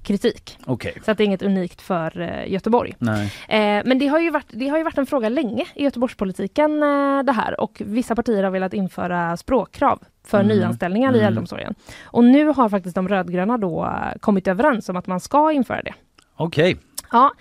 kritik. 0.07 0.57
Okej. 0.65 0.93
Så 1.05 1.11
att 1.11 1.17
det 1.17 1.23
är 1.23 1.25
inget 1.25 1.41
unikt 1.41 1.81
för 1.81 2.21
eh, 2.21 2.51
Göteborg. 2.51 2.95
Eh, 3.01 3.57
men 3.85 3.99
det 3.99 4.07
har, 4.07 4.19
ju 4.19 4.29
varit, 4.29 4.45
det 4.49 4.67
har 4.67 4.77
ju 4.77 4.83
varit 4.83 4.97
en 4.97 5.05
fråga 5.05 5.29
länge 5.29 5.65
i 5.75 5.83
Göteborgspolitiken 5.83 6.83
eh, 6.83 7.23
det 7.23 7.31
här 7.31 7.59
och 7.61 7.81
vissa 7.85 8.15
partier 8.15 8.43
har 8.43 8.51
velat 8.51 8.73
införa 8.73 9.37
språkkrav 9.37 9.99
för 10.27 10.39
Mm. 10.39 10.57
nyanställningar 10.57 11.11
i 11.13 11.17
Mm. 11.17 11.27
äldreomsorgen. 11.27 11.75
Och 12.03 12.23
nu 12.23 12.45
har 12.47 12.69
faktiskt 12.69 12.95
de 12.95 13.07
rödgröna 13.09 13.57
då 13.57 13.85
eh, 13.85 14.17
kommit 14.19 14.47
överens 14.47 14.89
om 14.89 14.95
att 14.95 15.07
man 15.07 15.19
ska 15.19 15.51
införa 15.51 15.81
det. 15.81 15.93
Okej. 16.35 16.77
Ja, 17.11 17.31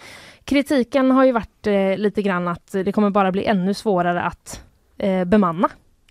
kritiken 0.44 1.10
har 1.10 1.24
ju 1.24 1.32
varit 1.32 1.66
eh, 1.66 1.96
lite 1.96 2.22
grann 2.22 2.48
att 2.48 2.72
det 2.72 2.92
kommer 2.92 3.10
bara 3.10 3.32
bli 3.32 3.44
ännu 3.44 3.74
svårare 3.74 4.22
att 4.22 4.64
eh, 4.98 5.24
bemanna. 5.24 5.68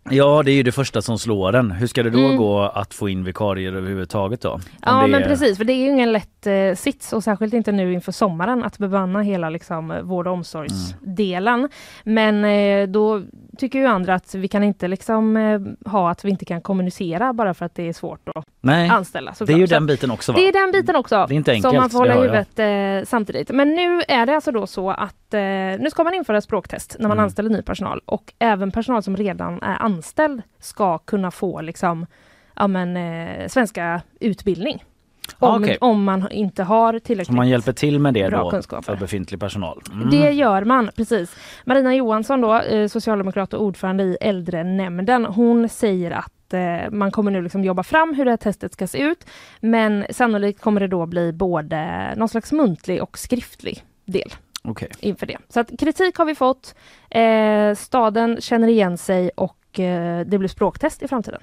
Ja 0.10 0.44
det 0.44 0.52
är 0.52 0.56
ju 0.56 0.64
det 0.64 0.72
första 0.72 1.02
som 1.02 1.20
slår 1.20 1.56
en. 1.56 1.72
Hur 1.72 1.88
ska 1.88 2.04
det 2.04 2.10
då 2.10 2.20
Mm. 2.20 2.38
gå 2.38 2.62
att 2.62 2.94
få 2.94 3.10
in 3.10 3.24
vikarier 3.24 3.74
överhuvudtaget 3.74 4.42
då? 4.42 4.50
Om 4.52 4.62
Ja 4.82 5.08
men 5.08 5.22
är- 5.24 5.28
precis, 5.28 5.58
för 5.58 5.66
det 5.66 5.74
är 5.74 5.78
ju 5.78 5.90
ingen 5.90 6.12
lätt 6.14 6.48
eh, 6.48 6.76
sits 6.76 7.14
och 7.14 7.24
särskilt 7.24 7.54
inte 7.54 7.72
nu 7.72 7.94
inför 7.94 8.12
sommaren 8.12 8.64
att 8.64 8.78
bemanna 8.78 9.22
hela 9.22 9.50
liksom, 9.50 9.94
vård 10.04 10.28
och 10.28 10.34
omsorgsdelen. 10.34 11.70
Men 12.04 12.46
eh, 12.46 12.88
då 12.88 13.22
tycker 13.56 13.80
ju 13.80 13.86
andra 13.86 14.14
att 14.16 14.36
vi 14.36 14.48
kan 14.48 14.64
inte 14.64 14.88
liksom 14.88 15.38
eh, 15.38 15.92
ha 15.92 16.10
att 16.12 16.26
vi 16.26 16.30
inte 16.30 16.46
kan 16.46 16.62
kommunicera 16.62 17.34
bara 17.34 17.54
för 17.54 17.66
att 17.66 17.76
det 17.76 17.84
är 17.90 17.94
svårt 17.94 18.30
att 18.36 18.46
Nej, 18.62 18.90
anställa. 18.90 19.34
det 19.40 19.54
är 19.54 19.58
ju 19.58 19.68
såklart. 19.68 19.70
Den 19.70 19.86
biten 19.88 20.12
också 20.12 20.32
va? 20.32 20.38
Det 20.40 20.48
är 20.48 20.54
den 20.54 20.72
biten 20.72 20.96
också. 20.96 21.26
Det 21.30 21.34
är 21.34 21.36
inte 21.36 21.52
Som 21.52 21.66
enkelt, 21.66 21.82
man 21.82 21.90
får 21.90 22.00
hålla 22.00 22.14
i 22.16 22.18
huvudet 22.18 22.60
eh, 22.60 23.10
samtidigt. 23.10 23.50
Men 23.52 23.70
nu 23.70 24.02
är 24.08 24.26
det 24.26 24.36
alltså 24.36 24.52
då 24.52 24.68
så 24.68 24.90
att 24.92 25.34
eh, 25.34 25.40
nu 25.80 25.88
ska 25.92 26.04
man 26.04 26.14
införa 26.14 26.42
språktest 26.42 26.96
när 27.00 27.08
man 27.08 27.18
Mm. 27.18 27.24
anställer 27.26 27.50
ny 27.50 27.62
personal 27.62 28.02
och 28.06 28.34
även 28.40 28.72
personal 28.72 29.04
som 29.04 29.18
redan 29.18 29.62
är 29.62 29.82
anställd 29.84 30.42
ska 30.60 30.98
kunna 30.98 31.32
få 31.32 31.62
liksom 31.62 32.06
ja, 32.56 32.68
men, 32.68 32.98
eh, 32.98 33.48
svenska 33.48 34.02
utbildning. 34.20 34.84
Ah, 35.40 35.56
Om, 35.56 35.64
okej. 35.64 35.78
om 35.82 36.04
man 36.04 36.32
inte 36.32 36.64
har 36.64 36.94
Så 36.94 37.00
tillräckligt 37.00 37.36
man 37.36 37.50
hjälper 37.50 37.72
till 37.72 38.00
med 38.00 38.14
det 38.14 38.30
då 38.30 38.62
för 38.82 38.96
befintlig 38.96 39.40
personal? 39.40 39.82
Mm. 39.94 40.10
det 40.10 40.32
gör 40.32 40.64
man, 40.64 40.90
precis. 40.96 41.36
Marina 41.66 41.96
Johansson 41.96 42.42
då, 42.42 42.56
eh, 42.62 42.88
socialdemokrat 42.88 43.54
och 43.54 43.64
ordförande 43.64 44.04
i 44.04 44.18
äldrenämnden, 44.22 45.26
hon 45.26 45.70
säger 45.70 46.12
att 46.12 46.54
eh, 46.54 46.92
man 46.92 47.12
kommer 47.12 47.32
nu 47.32 47.42
liksom 47.42 47.64
jobba 47.64 47.84
fram 47.84 48.14
hur 48.14 48.26
det 48.26 48.32
här 48.32 48.38
testet 48.38 48.74
ska 48.74 48.88
se 48.88 48.98
ut. 49.02 49.26
Men 49.60 50.06
sannolikt 50.10 50.62
kommer 50.62 50.82
det 50.82 50.88
då 50.88 51.06
bli 51.06 51.34
både 51.34 52.14
någon 52.16 52.30
slags 52.30 52.52
muntlig 52.52 53.04
och 53.04 53.18
skriftlig 53.18 53.84
del 54.06 54.34
Okej. 54.64 54.90
inför 55.00 55.26
det. 55.26 55.38
Så 55.50 55.60
att 55.60 55.72
kritik 55.80 56.16
har 56.16 56.26
vi 56.26 56.36
fått. 56.36 56.76
Eh, 57.10 57.76
staden 57.76 58.42
känner 58.42 58.68
igen 58.68 58.98
sig 58.98 59.30
och 59.36 59.80
eh, 59.80 60.26
det 60.26 60.38
blir 60.38 60.50
språktest 60.50 61.04
i 61.04 61.08
framtiden. 61.08 61.42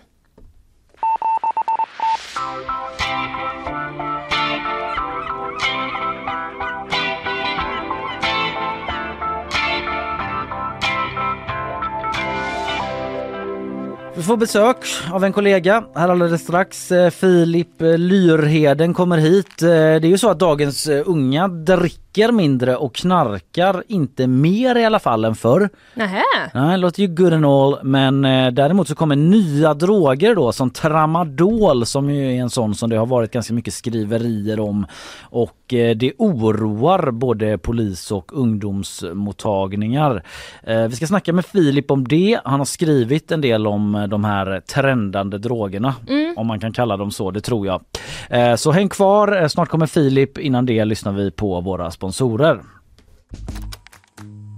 Vi 14.23 14.27
får 14.27 14.37
besök 14.37 14.77
av 15.12 15.25
en 15.25 15.33
kollega 15.33 15.85
här 15.95 16.09
alldeles 16.09 16.43
strax. 16.43 16.93
Eh, 16.93 17.11
Filip 17.11 17.83
eh, 17.83 17.99
Lyrheden 17.99 18.95
kommer 18.95 19.18
hit. 19.18 19.62
Eh, 19.62 19.68
Det 19.68 19.75
är 19.75 20.07
ju 20.07 20.18
så 20.18 20.31
att 20.31 20.39
dagens 20.39 20.89
unga 20.89 21.49
dricker 21.49 22.33
mindre 22.33 22.77
och 22.77 22.95
knarkar 22.95 23.85
inte 23.89 24.27
mer 24.27 24.77
i 24.79 24.85
alla 24.85 24.99
fall 24.99 25.25
än 25.25 25.35
förr. 25.35 25.68
Nähä? 25.95 26.23
Nej, 26.55 26.70
det 26.70 26.77
låter 26.77 27.03
ju 27.03 27.09
good 27.09 27.33
and 27.33 27.47
all 27.47 27.79
men 27.83 28.23
däremot 28.55 28.89
så 28.89 28.95
kommer 28.95 29.16
nya 29.16 29.75
droger 29.75 30.35
då 30.35 30.53
som 30.53 30.70
tramadol 30.70 31.87
som 31.87 32.11
ju 32.11 32.37
är 32.37 32.41
en 32.41 32.51
sån 32.51 32.75
som 32.75 32.91
det 32.91 32.97
har 32.97 33.07
varit 33.07 33.33
ganska 33.33 33.55
mycket 33.55 33.75
skriverier 33.75 34.61
om 34.61 34.87
och 35.23 35.51
det 35.73 36.12
oroar 36.18 37.11
både 37.11 37.59
polis 37.59 38.11
och 38.12 38.33
ungdomsmottagningar. 38.39 40.23
Eh, 40.62 40.83
vi 40.83 40.97
ska 40.97 41.07
snacka 41.07 41.33
med 41.33 41.47
Filip 41.47 41.91
om 41.91 42.09
det. 42.09 42.41
Han 42.45 42.61
har 42.61 42.64
skrivit 42.64 43.33
en 43.33 43.41
del 43.41 43.66
om 43.66 43.95
eh, 43.95 44.03
de 44.05 44.25
här 44.25 44.61
trendande 44.61 45.39
drogerna 45.39 45.95
Mm. 46.09 46.35
om 46.37 46.47
man 46.47 46.61
kan 46.61 46.73
kalla 46.73 46.97
dem 46.97 47.11
så, 47.11 47.31
det 47.31 47.41
tror 47.41 47.66
jag. 47.66 47.83
Eh, 48.31 48.55
så 48.55 48.73
häng 48.73 48.89
kvar, 48.89 49.43
Eh, 49.43 49.49
snart 49.49 49.68
kommer 49.68 49.87
Filip. 49.87 50.39
Innan 50.39 50.66
det 50.66 50.85
lyssnar 50.85 51.12
vi 51.12 51.31
på 51.31 51.61
våra 51.61 51.91
sponsorer. 51.91 52.61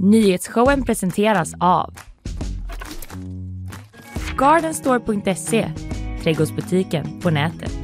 Nyhetsshowen 0.01 0.85
presenteras 0.85 1.55
av 1.61 1.95
Gardenstore.se, 4.39 5.69
trädgårdsbutiken 6.23 7.21
på 7.23 7.31
nätet. 7.31 7.84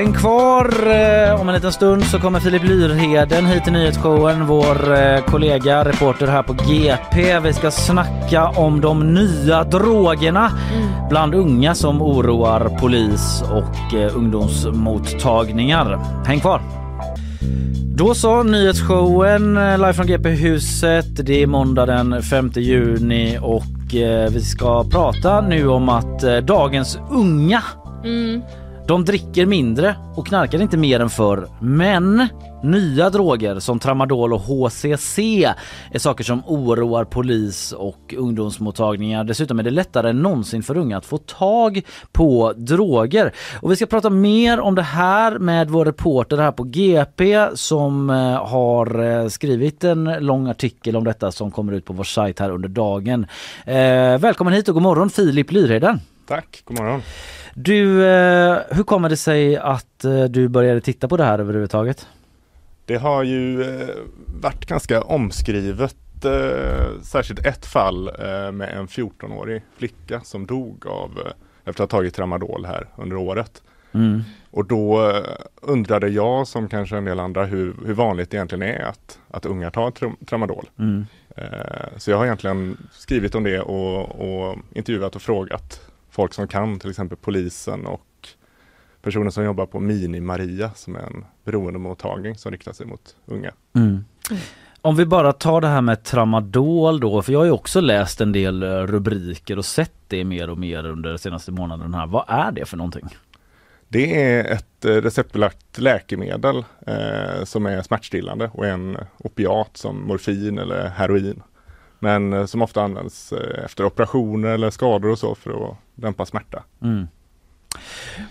Häng 0.00 0.12
kvar! 0.12 0.66
eh, 0.90 1.40
Om 1.40 1.48
en 1.48 1.54
liten 1.54 1.72
stund 1.72 2.04
så 2.04 2.18
kommer 2.18 2.40
Filip 2.40 2.62
Lyrheden 2.64 3.46
hit 3.46 3.64
till 3.64 3.72
nyhetsshowen. 3.72 4.46
Vår 4.46 4.92
eh, 4.92 5.20
kollega, 5.24 5.84
reporter 5.84 6.26
här 6.26 6.42
på 6.42 6.52
GP. 6.52 7.40
Vi 7.40 7.52
ska 7.52 7.70
snacka 7.70 8.48
om 8.48 8.80
de 8.80 9.14
nya 9.14 9.64
drogerna 9.64 10.50
bland 11.10 11.34
unga 11.34 11.74
som 11.74 12.02
oroar 12.02 12.78
polis 12.80 13.42
och 13.42 13.94
eh, 13.94 14.16
ungdomsmottagningar. 14.16 15.98
Häng 16.26 16.40
kvar! 16.40 16.60
Då 17.94 18.14
så, 18.14 18.42
nyhetsshowen 18.42 19.54
live 19.54 19.92
från 19.92 20.06
GP-huset. 20.06 21.26
Det 21.26 21.42
är 21.42 21.46
måndag 21.46 21.86
den 21.86 22.22
5 22.22 22.50
juni 22.54 23.38
och 23.42 23.64
vi 24.30 24.40
ska 24.40 24.84
prata 24.84 25.40
nu 25.40 25.68
om 25.68 25.88
att 25.88 26.20
dagens 26.46 26.98
unga 27.10 27.62
Mm 28.04 28.42
de 28.86 29.04
dricker 29.04 29.46
mindre 29.46 29.96
och 30.16 30.26
knarkar 30.26 30.62
inte 30.62 30.76
mer 30.76 31.00
än 31.00 31.10
förr. 31.10 31.48
Men 31.60 32.28
nya 32.62 33.10
droger 33.10 33.58
som 33.58 33.78
tramadol 33.78 34.32
och 34.32 34.40
HCC 34.40 35.18
är 35.90 35.98
saker 35.98 36.24
som 36.24 36.42
oroar 36.46 37.04
polis 37.04 37.72
och 37.72 38.14
ungdomsmottagningar. 38.16 39.24
Dessutom 39.24 39.58
är 39.58 39.62
det 39.62 39.70
lättare 39.70 40.10
än 40.10 40.22
någonsin 40.22 40.62
för 40.62 40.76
unga 40.76 40.96
att 40.96 41.06
få 41.06 41.18
tag 41.18 41.82
på 42.12 42.52
droger. 42.56 43.32
Och 43.60 43.72
vi 43.72 43.76
ska 43.76 43.86
prata 43.86 44.10
mer 44.10 44.60
om 44.60 44.74
det 44.74 44.82
här 44.82 45.38
med 45.38 45.70
vår 45.70 45.84
reporter 45.84 46.36
här 46.36 46.52
på 46.52 46.62
GP 46.62 47.48
som 47.54 48.10
eh, 48.10 48.46
har 48.46 49.02
eh, 49.02 49.28
skrivit 49.28 49.84
en 49.84 50.04
lång 50.04 50.48
artikel 50.48 50.96
om 50.96 51.04
detta 51.04 51.32
som 51.32 51.50
kommer 51.50 51.72
ut 51.72 51.84
på 51.84 51.92
vår 51.92 52.04
sajt 52.04 52.38
här 52.38 52.50
under 52.50 52.68
dagen. 52.68 53.26
Eh, 53.64 54.18
välkommen 54.18 54.54
hit 54.54 54.68
och 54.68 54.74
god 54.74 54.82
morgon 54.82 55.10
Filip 55.10 55.52
Lyrheden. 55.52 56.00
Tack, 56.30 56.62
god 56.64 56.78
morgon. 56.78 57.02
Du, 57.64 58.06
eh, 58.06 58.58
hur 58.70 58.82
kommer 58.82 59.08
det 59.08 59.16
sig 59.16 59.56
att 59.56 60.04
eh, 60.04 60.24
du 60.24 60.48
började 60.48 60.80
titta 60.80 61.08
på 61.08 61.16
det 61.16 61.24
här 61.24 61.38
överhuvudtaget? 61.38 62.08
Det 62.84 62.96
har 62.96 63.22
ju 63.22 63.62
eh, 63.62 63.88
varit 64.42 64.66
ganska 64.66 65.02
omskrivet, 65.02 66.24
eh, 66.24 67.00
särskilt 67.02 67.46
ett 67.46 67.66
fall 67.66 68.08
eh, 68.08 68.52
med 68.52 68.68
en 68.68 68.86
14-årig 68.86 69.62
flicka 69.76 70.20
som 70.20 70.46
dog 70.46 70.86
av 70.86 71.10
eh, 71.26 71.32
efter 71.64 71.84
att 71.84 71.92
ha 71.92 71.98
tagit 71.98 72.14
tramadol 72.14 72.64
här 72.66 72.88
under 72.96 73.16
året. 73.16 73.62
Mm. 73.92 74.22
Och 74.50 74.66
då 74.66 75.12
undrade 75.60 76.08
jag 76.08 76.46
som 76.46 76.68
kanske 76.68 76.96
en 76.96 77.04
del 77.04 77.20
andra 77.20 77.44
hur, 77.44 77.74
hur 77.86 77.94
vanligt 77.94 78.30
det 78.30 78.36
egentligen 78.36 78.62
är 78.62 78.82
att, 78.82 79.18
att 79.30 79.46
unga 79.46 79.70
tar 79.70 79.90
tra- 79.90 80.26
tramadol. 80.26 80.68
Mm. 80.78 81.06
Så 81.96 82.10
jag 82.10 82.18
har 82.18 82.24
egentligen 82.24 82.76
skrivit 82.92 83.34
om 83.34 83.44
det 83.44 83.60
och, 83.60 84.20
och 84.20 84.58
intervjuat 84.72 85.16
och 85.16 85.22
frågat 85.22 85.89
folk 86.20 86.34
som 86.34 86.48
kan, 86.48 86.78
till 86.78 86.90
exempel 86.90 87.18
polisen 87.20 87.86
och 87.86 88.28
personer 89.02 89.30
som 89.30 89.44
jobbar 89.44 89.66
på 89.66 89.80
Mini-Maria 89.80 90.70
som 90.74 90.96
är 90.96 91.00
en 91.00 91.24
beroendemottagning 91.44 92.36
som 92.36 92.52
riktar 92.52 92.72
sig 92.72 92.86
mot 92.86 93.16
unga. 93.26 93.52
Mm. 93.76 94.04
Om 94.82 94.96
vi 94.96 95.06
bara 95.06 95.32
tar 95.32 95.60
det 95.60 95.68
här 95.68 95.80
med 95.80 96.02
tramadol 96.04 97.00
då, 97.00 97.22
för 97.22 97.32
jag 97.32 97.40
har 97.40 97.44
ju 97.44 97.50
också 97.50 97.80
läst 97.80 98.20
en 98.20 98.32
del 98.32 98.62
eh, 98.62 98.68
rubriker 98.68 99.58
och 99.58 99.64
sett 99.64 99.92
det 100.08 100.24
mer 100.24 100.50
och 100.50 100.58
mer 100.58 100.86
under 100.86 101.10
de 101.10 101.18
senaste 101.18 101.52
månaderna. 101.52 101.98
Här. 101.98 102.06
Vad 102.06 102.24
är 102.28 102.52
det 102.52 102.64
för 102.64 102.76
någonting? 102.76 103.08
Det 103.88 104.22
är 104.22 104.44
ett 104.44 104.84
eh, 104.84 104.90
receptbelagt 104.90 105.78
läkemedel 105.78 106.64
eh, 106.86 107.44
som 107.44 107.66
är 107.66 107.82
smärtstillande 107.82 108.50
och 108.52 108.66
en 108.66 108.98
opiat 109.18 109.76
som 109.76 110.06
morfin 110.06 110.58
eller 110.58 110.88
heroin. 110.88 111.42
Men 112.00 112.32
eh, 112.32 112.46
som 112.46 112.62
ofta 112.62 112.82
används 112.82 113.32
eh, 113.32 113.64
efter 113.64 113.84
operationer 113.84 114.48
eller 114.48 114.70
skador 114.70 115.10
och 115.10 115.18
så 115.18 115.34
för 115.34 115.50
att 115.50 115.76
dämpa 115.94 116.26
smärta. 116.26 116.62
Mm. 116.82 117.08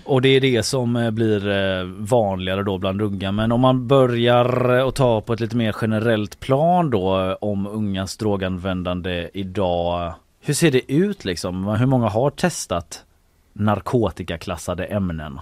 Och 0.03 0.21
det 0.21 0.29
är 0.29 0.41
det 0.41 0.63
som 0.63 0.95
eh, 0.95 1.11
blir 1.11 1.83
vanligare 2.03 2.63
då 2.63 2.77
bland 2.77 3.01
unga. 3.01 3.31
Men 3.31 3.51
om 3.51 3.61
man 3.61 3.87
börjar 3.87 4.69
att 4.87 4.95
ta 4.95 5.21
på 5.21 5.33
ett 5.33 5.39
lite 5.39 5.57
mer 5.57 5.75
generellt 5.81 6.39
plan 6.39 6.89
då 6.89 7.37
om 7.41 7.67
ungas 7.67 8.17
droganvändande 8.17 9.29
idag. 9.33 10.13
Hur 10.41 10.53
ser 10.53 10.71
det 10.71 10.91
ut 10.91 11.25
liksom? 11.25 11.67
Hur 11.67 11.85
många 11.85 12.07
har 12.09 12.29
testat 12.29 13.05
narkotikaklassade 13.53 14.85
ämnen? 14.85 15.39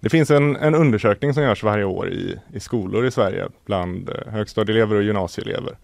Det 0.00 0.10
finns 0.10 0.30
en, 0.30 0.56
en 0.56 0.74
undersökning 0.74 1.34
som 1.34 1.42
görs 1.42 1.62
varje 1.62 1.84
år 1.84 2.08
i, 2.08 2.38
i 2.52 2.60
skolor 2.60 3.06
i 3.06 3.10
Sverige 3.10 3.48
bland 3.64 4.10
högstadieelever 4.26 4.96
och 4.96 5.02
gymnasieelever. 5.02 5.76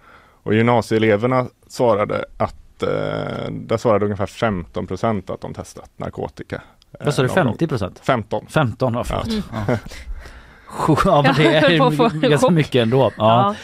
Och 0.42 0.54
gymnasieeleverna 0.54 1.46
svarade 1.66 2.24
att 2.36 2.82
eh, 2.82 2.88
där 3.50 3.76
svarade 3.76 4.04
ungefär 4.04 4.26
15 4.26 4.86
procent 4.86 5.30
att 5.30 5.40
de 5.40 5.54
testat 5.54 5.90
narkotika. 5.96 6.62
Vad 7.04 7.14
sa 7.14 7.22
du, 7.22 7.28
50 7.28 7.66
procent? 7.66 7.98
15. 8.04 8.46
15, 8.48 8.94
ja 8.94 9.04
förlåt. 9.04 9.28
Ja. 9.52 9.76
Ja. 10.88 10.96
ja 11.04 11.22
men 11.22 11.34
det 11.36 11.56
är 11.56 12.28
ganska 12.28 12.50
mycket 12.50 12.82
ändå. 12.82 12.98
Ja. 13.02 13.10
Ja. 13.18 13.54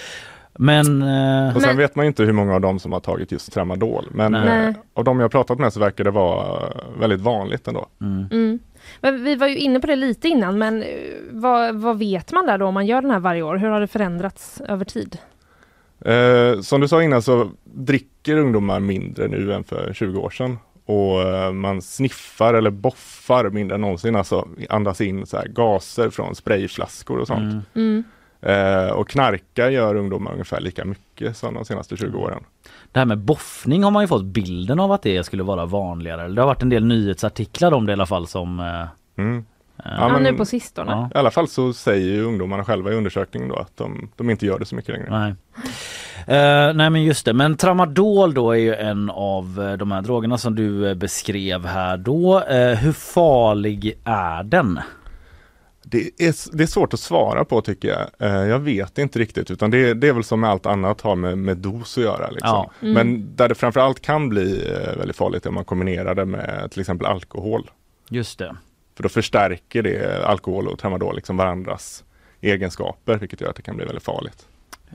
Men... 0.61 1.03
eh, 1.03 1.57
Och 1.57 1.63
sen 1.63 1.69
Men- 1.71 1.77
vet 1.77 1.97
man 1.97 2.05
ju 2.05 2.09
inte 2.09 2.23
hur 2.23 2.33
många 2.33 2.55
av 2.55 2.61
dem 2.61 2.79
som 2.79 2.93
har 2.93 3.01
tagit 3.01 3.33
just 3.33 3.53
tramadol. 3.53 4.09
Men 4.11 4.33
Nej. 4.33 4.69
eh, 4.69 4.75
av 4.95 5.05
de 5.05 5.21
jag 5.21 5.31
pratat 5.31 5.59
med 5.59 5.73
så 5.73 5.81
verkar 5.81 6.05
det 6.05 6.11
vara 6.11 6.73
väldigt 7.01 7.21
vanligt 7.21 7.69
ändå. 7.69 7.87
Mm. 8.01 8.59
Men 9.01 9.25
vi 9.25 9.37
var 9.37 9.47
ju 9.47 9.57
inne 9.57 9.81
på 9.81 9.87
det 9.87 9.97
lite 9.97 10.29
innan, 10.29 10.59
men 10.59 10.83
eh, 10.83 10.89
vad, 11.31 11.75
vad 11.75 11.99
vet 11.99 12.33
man 12.33 12.47
där 12.47 12.59
då 12.59 12.67
om 12.67 12.75
man 12.75 12.87
gör 12.87 13.03
den 13.03 13.11
här 13.11 13.19
varje 13.21 13.43
år? 13.43 13.57
Hur 13.57 13.69
har 13.69 13.81
det 13.81 13.87
förändrats 13.87 14.61
över 14.61 14.85
tid? 14.85 15.19
Eh, 16.05 16.61
som 16.61 16.81
du 16.81 16.89
sa 16.89 17.03
innan 17.03 17.23
så 17.23 17.51
dricker 17.65 18.37
ungdomar 18.37 18.81
mindre 18.81 19.29
nu 19.29 19.53
än 19.53 19.65
för 19.65 19.93
20 19.95 20.19
år 20.21 20.31
sedan. 20.31 20.59
Och 20.85 21.23
eh, 21.23 21.53
man 21.53 21.83
sniffar 21.83 22.55
eller 22.55 22.71
boffar 22.71 23.51
mindre 23.51 23.75
än 23.75 23.81
någonsin, 23.81 24.17
alltså 24.17 24.49
andas 24.69 25.01
in 25.01 25.27
så 25.27 25.37
här 25.37 25.49
gaser 25.49 26.11
från 26.11 26.35
sprayflaskor 26.35 27.19
och 27.19 27.27
sånt. 27.27 27.65
Mm. 27.75 28.05
Mm. 28.43 28.85
Eh, 28.87 28.91
och 28.91 29.09
knarka 29.09 29.71
gör 29.71 29.95
ungdomar 29.95 30.33
ungefär 30.33 30.61
lika 30.61 30.85
mycket 30.85 31.37
som 31.37 31.55
de 31.55 31.65
senaste 31.65 31.97
20 31.97 32.19
åren. 32.19 32.43
Det 32.93 32.99
här 32.99 33.07
med 33.07 33.19
boffning 33.19 33.85
har 33.85 33.91
man 33.91 34.03
ju 34.03 34.07
fått 34.07 34.25
bilden 34.25 34.81
av 34.81 34.93
att 34.93 35.03
det 35.03 35.25
skulle 35.25 35.43
vara 35.43 35.67
vanligare. 35.67 36.29
Det 36.29 36.41
har 36.41 36.47
varit 36.47 36.63
en 36.63 36.69
del 36.69 36.85
nyhetsartiklar 36.85 37.73
om 37.73 37.87
det 37.87 37.91
i 37.91 37.95
alla 37.95 38.07
fall 38.07 38.27
som... 38.27 38.61
eh, 38.61 39.23
Mm. 39.23 39.45
Ja, 39.85 40.19
nu 40.19 40.33
på 40.33 40.45
sistone. 40.45 40.91
Ja. 40.91 41.11
I 41.15 41.19
alla 41.19 41.31
fall 41.31 41.49
så 41.49 41.73
säger 41.73 42.07
ju 42.07 42.23
ungdomarna 42.23 42.65
själva 42.65 42.93
i 42.93 42.95
undersökningen 42.95 43.49
då 43.49 43.57
att 43.57 43.77
de, 43.77 44.11
de 44.17 44.31
inte 44.31 44.47
gör 44.47 44.59
det 44.59 44.65
så 44.65 44.75
mycket 44.75 44.95
längre. 44.95 45.11
Nej. 45.11 45.35
Eh, 46.27 46.75
nej 46.75 46.91
men 46.91 47.05
just 47.05 47.25
det, 47.25 47.33
men 47.33 47.57
tramadol 47.57 48.35
då 48.35 48.53
är 48.53 48.59
ju 48.59 48.75
en 48.75 49.11
av 49.11 49.67
eh, 49.69 49.73
de 49.73 49.93
här 49.93 50.03
drogerna 50.03 50.39
som 50.39 50.55
du 50.55 50.89
eh, 50.89 50.95
beskrev 50.95 51.67
här 51.67 51.97
då. 51.97 52.45
Eh, 52.45 52.75
hur 52.75 52.93
farlig 52.93 53.99
är 54.05 54.43
den? 54.43 54.81
Det 55.83 55.99
är, 55.99 56.57
det 56.57 56.63
är 56.63 56.67
svårt 56.67 56.95
att 56.95 57.01
svara 57.01 57.45
på 57.45 57.61
tycker 57.61 57.89
jag. 57.89 58.29
Eh, 58.29 58.49
jag 58.49 58.59
vet 58.59 58.99
inte 58.99 59.19
riktigt 59.19 59.51
utan 59.51 59.71
det, 59.71 59.95
det 59.95 60.09
är 60.09 60.13
väl 60.13 60.25
som 60.25 60.41
med 60.41 60.51
allt 60.51 60.67
annat 60.67 61.01
har 61.01 61.17
med, 61.17 61.39
med 61.39 61.57
dos 61.57 61.99
att 61.99 62.05
göra. 62.05 62.31
Liksom. 62.31 62.49
Ja. 62.49 62.71
Mm. 62.81 62.95
Men 62.95 63.37
där 63.37 63.49
det 63.49 63.55
framförallt 63.55 64.01
kan 64.01 64.29
bli 64.29 64.75
väldigt 64.97 65.17
farligt 65.17 65.45
är 65.45 65.49
om 65.49 65.55
man 65.55 65.65
kombinerar 65.65 66.15
det 66.15 66.25
med 66.25 66.69
till 66.71 66.81
exempel 66.81 67.07
alkohol. 67.07 67.71
Just 68.11 68.39
det. 68.39 68.57
För 68.99 69.03
då 69.03 69.09
förstärker 69.09 69.83
det 69.83 70.27
alkohol 70.27 70.69
och 70.69 70.79
tramadol 70.79 71.15
liksom 71.15 71.37
varandras 71.37 72.05
egenskaper 72.41 73.19
vilket 73.19 73.41
gör 73.41 73.51
att 73.51 73.57
det 73.57 73.63
kan 73.63 73.77
bli 73.77 73.85
väldigt 73.85 74.05
farligt. 74.05 74.47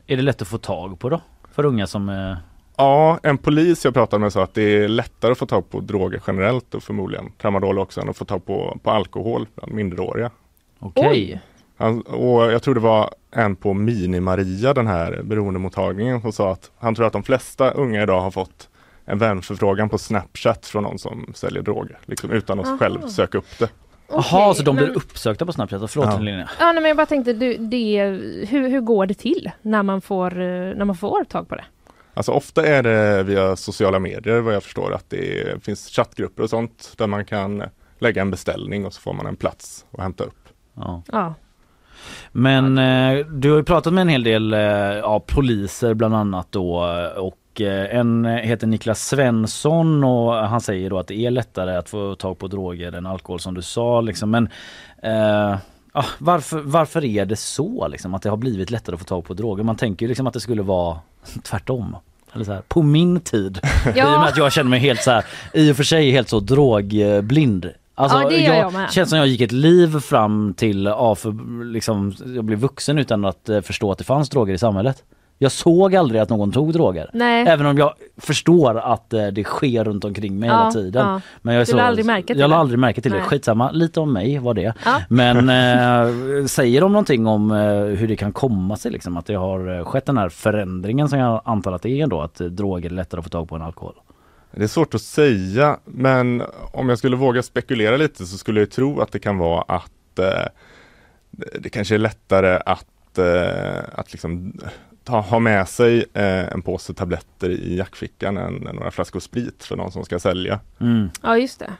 Är 0.08 0.18
det 0.18 0.22
lätt 0.24 0.42
att 0.42 0.48
få 0.48 0.58
tag 0.58 1.00
på 1.00 1.10
då? 1.10 1.22
För 1.52 1.66
unga 1.66 1.88
som... 1.88 2.10
Eh, 2.10 2.38
Ja, 2.78 3.20
en 3.24 3.38
polis 3.38 3.86
jag 3.86 3.94
pratade 3.94 4.20
med 4.22 4.34
sa 4.34 4.44
att 4.44 4.54
det 4.54 4.62
är 4.62 4.88
lättare 4.88 5.32
att 5.32 5.38
få 5.38 5.46
tag 5.46 5.70
på 5.70 5.80
droger 5.80 6.22
generellt 6.28 6.76
och 6.76 6.84
förmodligen 6.84 7.32
tramadol 7.32 7.80
också 7.80 8.02
än 8.02 8.10
att 8.10 8.18
få 8.18 8.26
tag 8.26 8.46
på, 8.46 8.80
på 8.84 8.92
alkohol 8.92 9.48
bland 9.56 9.74
minderåriga. 9.74 10.32
Okej. 10.80 11.42
Han, 11.78 12.02
och 12.02 12.52
jag 12.52 12.64
tror 12.64 12.74
det 12.74 12.82
var 12.82 13.10
en 13.32 13.56
på 13.56 13.74
Mini-Maria, 13.74 14.74
den 14.74 14.88
här 14.88 15.22
beroendemottagningen, 15.24 16.22
som 16.22 16.32
sa 16.32 16.52
att 16.52 16.72
han 16.78 16.96
tror 16.96 17.08
att 17.08 17.14
de 17.14 17.24
flesta 17.24 17.72
unga 17.72 18.04
idag 18.04 18.22
har 18.22 18.32
fått 18.32 18.70
en 19.06 19.18
vänförfrågan 19.18 19.90
på 19.90 19.98
Snapchat 19.98 20.66
från 20.66 20.84
någon 20.84 21.00
som 21.00 21.32
säljer 21.36 21.62
droger, 21.62 21.98
liksom 22.06 22.32
utan 22.32 22.60
att 22.60 22.66
Aha. 22.66 22.78
själv 22.78 23.08
söka 23.08 23.38
upp 23.38 23.60
det. 23.60 23.70
Jaha, 24.10 24.20
Okej, 24.50 24.56
så 24.58 24.64
de 24.64 24.76
men- 24.76 24.86
blir 24.86 24.96
uppsökta 24.98 25.46
på 25.46 25.54
Snapchat? 25.54 25.92
Förlåt 25.92 26.10
Ja. 26.14 26.20
Linnea. 26.20 26.50
Ja, 26.60 26.66
nej, 26.66 26.76
men 26.82 26.86
jag 26.86 26.98
bara 26.98 27.06
tänkte, 27.06 27.34
du, 27.34 27.58
det, 27.58 28.06
hur, 28.50 28.70
hur 28.70 28.82
går 28.82 29.06
det 29.06 29.14
till 29.14 29.52
när 29.62 29.84
man, 29.84 30.02
får, 30.02 30.32
eh, 30.42 30.48
när 30.76 30.86
man 30.86 30.96
får 30.96 31.24
tag 31.24 31.50
på 31.50 31.56
det? 31.56 31.66
Alltså 32.14 32.32
ofta 32.32 32.66
är 32.66 32.84
det 32.84 33.24
via 33.24 33.56
sociala 33.56 34.00
medier 34.00 34.40
vad 34.40 34.54
jag 34.56 34.64
förstår 34.64 34.94
att 34.94 35.10
det 35.10 35.64
finns 35.64 35.88
chattgrupper 35.90 36.44
och 36.44 36.50
sånt 36.50 36.94
där 36.98 37.08
man 37.08 37.26
kan 37.26 37.64
lägga 38.00 38.22
en 38.22 38.32
beställning 38.32 38.86
och 38.86 38.94
så 38.94 39.02
får 39.02 39.14
man 39.14 39.26
en 39.26 39.36
plats 39.36 39.86
att 39.92 40.00
hämta 40.04 40.24
upp. 40.24 40.50
Ja. 40.76 41.04
Ja. 41.12 41.34
Men 42.32 42.78
eh, 42.78 43.26
du 43.26 43.50
har 43.50 43.58
ju 43.58 43.64
pratat 43.64 43.94
med 43.94 44.02
en 44.02 44.08
hel 44.10 44.24
del 44.24 44.54
eh, 44.54 44.60
ja, 44.60 45.20
poliser 45.28 45.94
bland 45.94 46.16
annat 46.16 46.48
då 46.52 46.76
och 47.18 47.34
en 47.62 48.26
heter 48.26 48.68
Niklas 48.68 49.08
Svensson 49.08 50.04
och 50.04 50.34
han 50.34 50.62
säger 50.62 50.90
då 50.90 51.00
att 51.00 51.08
det 51.08 51.26
är 51.26 51.32
lättare 51.32 51.76
att 51.76 51.90
få 51.90 52.16
tag 52.16 52.40
på 52.40 52.48
droger 52.48 52.92
än 52.92 53.06
alkohol 53.06 53.40
som 53.40 53.54
du 53.54 53.62
sa 53.62 54.02
liksom. 54.02 54.32
Men 54.32 54.50
eh, 55.04 55.58
ja, 55.94 56.06
varför, 56.18 56.60
varför 56.60 57.06
är 57.06 57.26
det 57.26 57.36
så 57.36 57.88
liksom 57.88 58.14
att 58.14 58.22
det 58.22 58.30
har 58.30 58.38
blivit 58.38 58.72
lättare 58.72 58.94
att 58.94 59.00
få 59.00 59.06
tag 59.06 59.26
på 59.26 59.34
droger? 59.34 59.64
Man 59.64 59.76
tänker 59.76 60.06
ju 60.06 60.08
liksom 60.08 60.28
att 60.28 60.34
det 60.34 60.40
skulle 60.40 60.62
vara 60.62 60.98
tvärtom. 61.44 61.96
Eller 62.34 62.46
så 62.46 62.52
här, 62.54 62.62
på 62.68 62.82
min 62.82 63.20
tid. 63.20 63.60
I 63.86 63.90
och 63.90 63.96
med 63.96 64.24
att 64.24 64.38
jag 64.38 64.52
känner 64.54 64.70
mig 64.70 64.80
helt 64.80 65.04
så 65.04 65.12
här, 65.12 65.26
i 65.54 65.72
och 65.72 65.76
för 65.76 65.84
sig 65.84 66.12
helt 66.12 66.30
så 66.30 66.40
drogblind. 66.40 67.70
Alltså, 67.96 68.18
Ja, 68.22 68.30
det 68.30 68.38
gör 68.38 68.56
jag 68.56 68.74
med. 68.74 68.92
känns 68.92 69.10
som 69.10 69.18
jag 69.20 69.28
gick 69.28 69.42
ett 69.42 69.52
liv 69.52 70.00
fram 70.00 70.54
till, 70.54 70.86
ja, 70.86 71.16
för, 71.16 71.64
liksom, 71.74 72.16
jag 72.36 72.46
blev 72.46 72.60
vuxen 72.60 72.98
utan 72.98 73.26
att 73.26 73.50
eh, 73.50 73.62
förstå 73.62 73.92
att 73.92 73.98
det 73.98 74.04
fanns 74.04 74.30
droger 74.30 74.54
i 74.54 74.58
samhället. 74.58 75.04
Jag 75.38 75.52
såg 75.52 75.96
aldrig 75.96 76.22
att 76.22 76.30
någon 76.30 76.52
tog 76.52 76.74
droger. 76.74 77.10
Nej. 77.14 77.46
Även 77.48 77.66
om 77.66 77.78
jag 77.78 77.94
förstår 78.18 78.80
att 78.80 79.14
eh, 79.14 79.28
det 79.28 79.44
sker 79.44 79.84
runt 79.84 80.06
omkring 80.06 80.40
mig 80.40 80.50
Ja, 80.50 80.58
hela 80.60 80.72
tiden. 80.72 81.08
ja. 81.08 81.22
Men 81.42 81.56
jag 81.56 81.68
la 81.70 81.82
aldrig 81.84 82.06
märke 82.06 82.28
till 82.28 82.40
jag 82.40 82.50
det. 82.50 82.56
aldrig 82.56 82.80
märke 82.80 83.02
till 83.02 83.12
det. 83.12 83.18
Nej. 83.18 83.28
Skitsamma, 83.28 83.72
lite 83.72 84.00
om 84.00 84.14
mig 84.14 84.40
var 84.40 84.54
det. 84.54 84.74
Ja. 84.86 85.02
Men 85.10 85.50
eh, 86.40 86.46
säger 86.46 86.82
de 86.82 86.92
någonting 86.92 87.28
om 87.28 87.52
eh, 87.52 87.58
hur 87.84 88.08
det 88.08 88.16
kan 88.16 88.32
komma 88.34 88.76
sig 88.78 88.92
liksom? 88.92 89.18
Att 89.18 89.26
det 89.26 89.34
har 89.36 89.80
eh, 89.80 89.86
skett 89.86 90.06
den 90.06 90.18
här 90.18 90.30
förändringen 90.30 91.10
som 91.10 91.20
jag 91.20 91.42
antar 91.46 91.72
att 91.72 91.82
det 91.82 92.02
är 92.02 92.08
då 92.08 92.22
att 92.22 92.42
eh, 92.42 92.48
droger 92.48 92.90
är 92.90 92.94
lättare 92.94 93.20
att 93.20 93.26
få 93.26 93.30
tag 93.30 93.50
på 93.50 93.56
än 93.56 93.62
alkohol. 93.62 93.94
Det 94.52 94.64
är 94.64 94.68
svårt 94.68 94.94
att 94.96 95.02
säga 95.02 95.78
men 95.86 96.44
om 96.72 96.90
jag 96.90 96.98
skulle 96.98 97.16
våga 97.16 97.44
spekulera 97.44 97.98
lite 97.98 98.26
så 98.26 98.38
skulle 98.38 98.60
jag 98.60 98.72
tro 98.72 99.02
att 99.02 99.12
det 99.12 99.20
kan 99.20 99.38
vara 99.38 99.62
att 99.62 99.92
det 101.60 101.70
kanske 101.72 101.96
är 101.96 102.00
lättare 102.00 102.60
att, 102.66 103.20
att 103.94 104.12
liksom 104.14 104.54
ta, 105.04 105.20
ha 105.20 105.40
med 105.40 105.68
sig 105.68 106.06
eh, 106.14 106.54
en 106.54 106.62
påse 106.62 106.94
tabletter 106.94 107.50
i 107.50 107.78
jackfickan 107.78 108.38
än, 108.38 108.54
några 108.54 108.92
flaskor 108.92 109.20
sprit 109.20 109.64
för 109.64 109.76
någon 109.76 109.92
som 109.92 110.04
ska 110.06 110.20
sälja. 110.20 110.60
Mm, 110.80 111.10
ja, 111.24 111.38
just 111.38 111.60
det. 111.60 111.72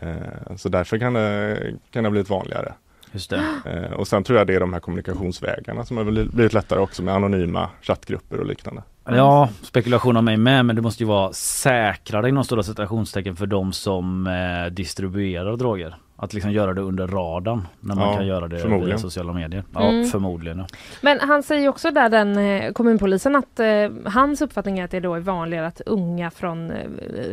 Eh, 0.50 0.56
så 0.56 0.70
därför 0.70 0.98
kan 0.98 1.14
det, 1.14 1.58
kan 1.92 2.04
det 2.04 2.08
ha 2.08 2.12
blivit 2.12 2.30
vanligare. 2.30 2.74
just 3.12 3.30
det. 3.30 3.44
Eh, 3.66 3.92
och 3.94 4.08
sen 4.08 4.24
tror 4.24 4.38
jag 4.38 4.48
det 4.48 4.56
är 4.56 4.60
de 4.60 4.74
här 4.74 4.80
kommunikationsvägarna 4.80 5.86
som 5.86 5.98
har 5.98 6.04
bli- 6.04 6.26
blivit 6.26 6.54
lättare 6.54 6.80
också 6.80 7.04
med 7.04 7.14
anonyma 7.16 7.70
chattgrupper 7.82 8.40
och 8.40 8.46
liknande. 8.46 8.84
Ja, 9.06 9.50
spekulation 9.62 10.18
av 10.18 10.24
mig 10.24 10.38
med 10.38 10.66
men 10.66 10.76
det 10.76 10.82
måste 10.82 11.04
ju 11.04 11.08
vara 11.08 11.34
säkrare 11.34 12.30
inom 12.30 12.44
stora 12.44 12.64
citationstecken 12.64 13.36
för 13.36 13.46
de 13.46 13.74
som 13.74 14.28
eh, 14.28 14.72
distribuerar 14.72 15.58
droger. 15.58 15.96
Att 16.16 16.34
liksom 16.34 16.52
göra 16.52 16.74
det 16.74 16.82
under 16.82 17.08
radarn 17.08 17.68
när 17.80 17.96
man 17.96 18.08
Ja, 18.10 18.16
kan 18.18 18.28
göra 18.28 18.48
det 18.48 18.68
via 18.86 18.98
sociala 18.98 19.34
medier. 19.34 19.64
Ja, 19.74 19.82
Mm. 19.90 20.06
förmodligen. 20.08 20.58
Ja. 20.60 20.66
Men 21.02 21.20
han 21.20 21.44
säger 21.44 21.70
också 21.70 21.92
där 21.92 22.10
den 22.10 22.38
eh, 22.38 22.72
kommunpolisen 22.72 23.36
att 23.36 23.60
eh, 23.60 23.68
hans 24.06 24.42
uppfattning 24.42 24.80
är 24.80 24.84
att 24.86 24.92
det 24.92 25.00
då 25.00 25.14
är 25.16 25.20
vanligare 25.20 25.68
att 25.68 25.82
unga 25.86 26.32
från 26.32 26.72
eh, 26.72 26.78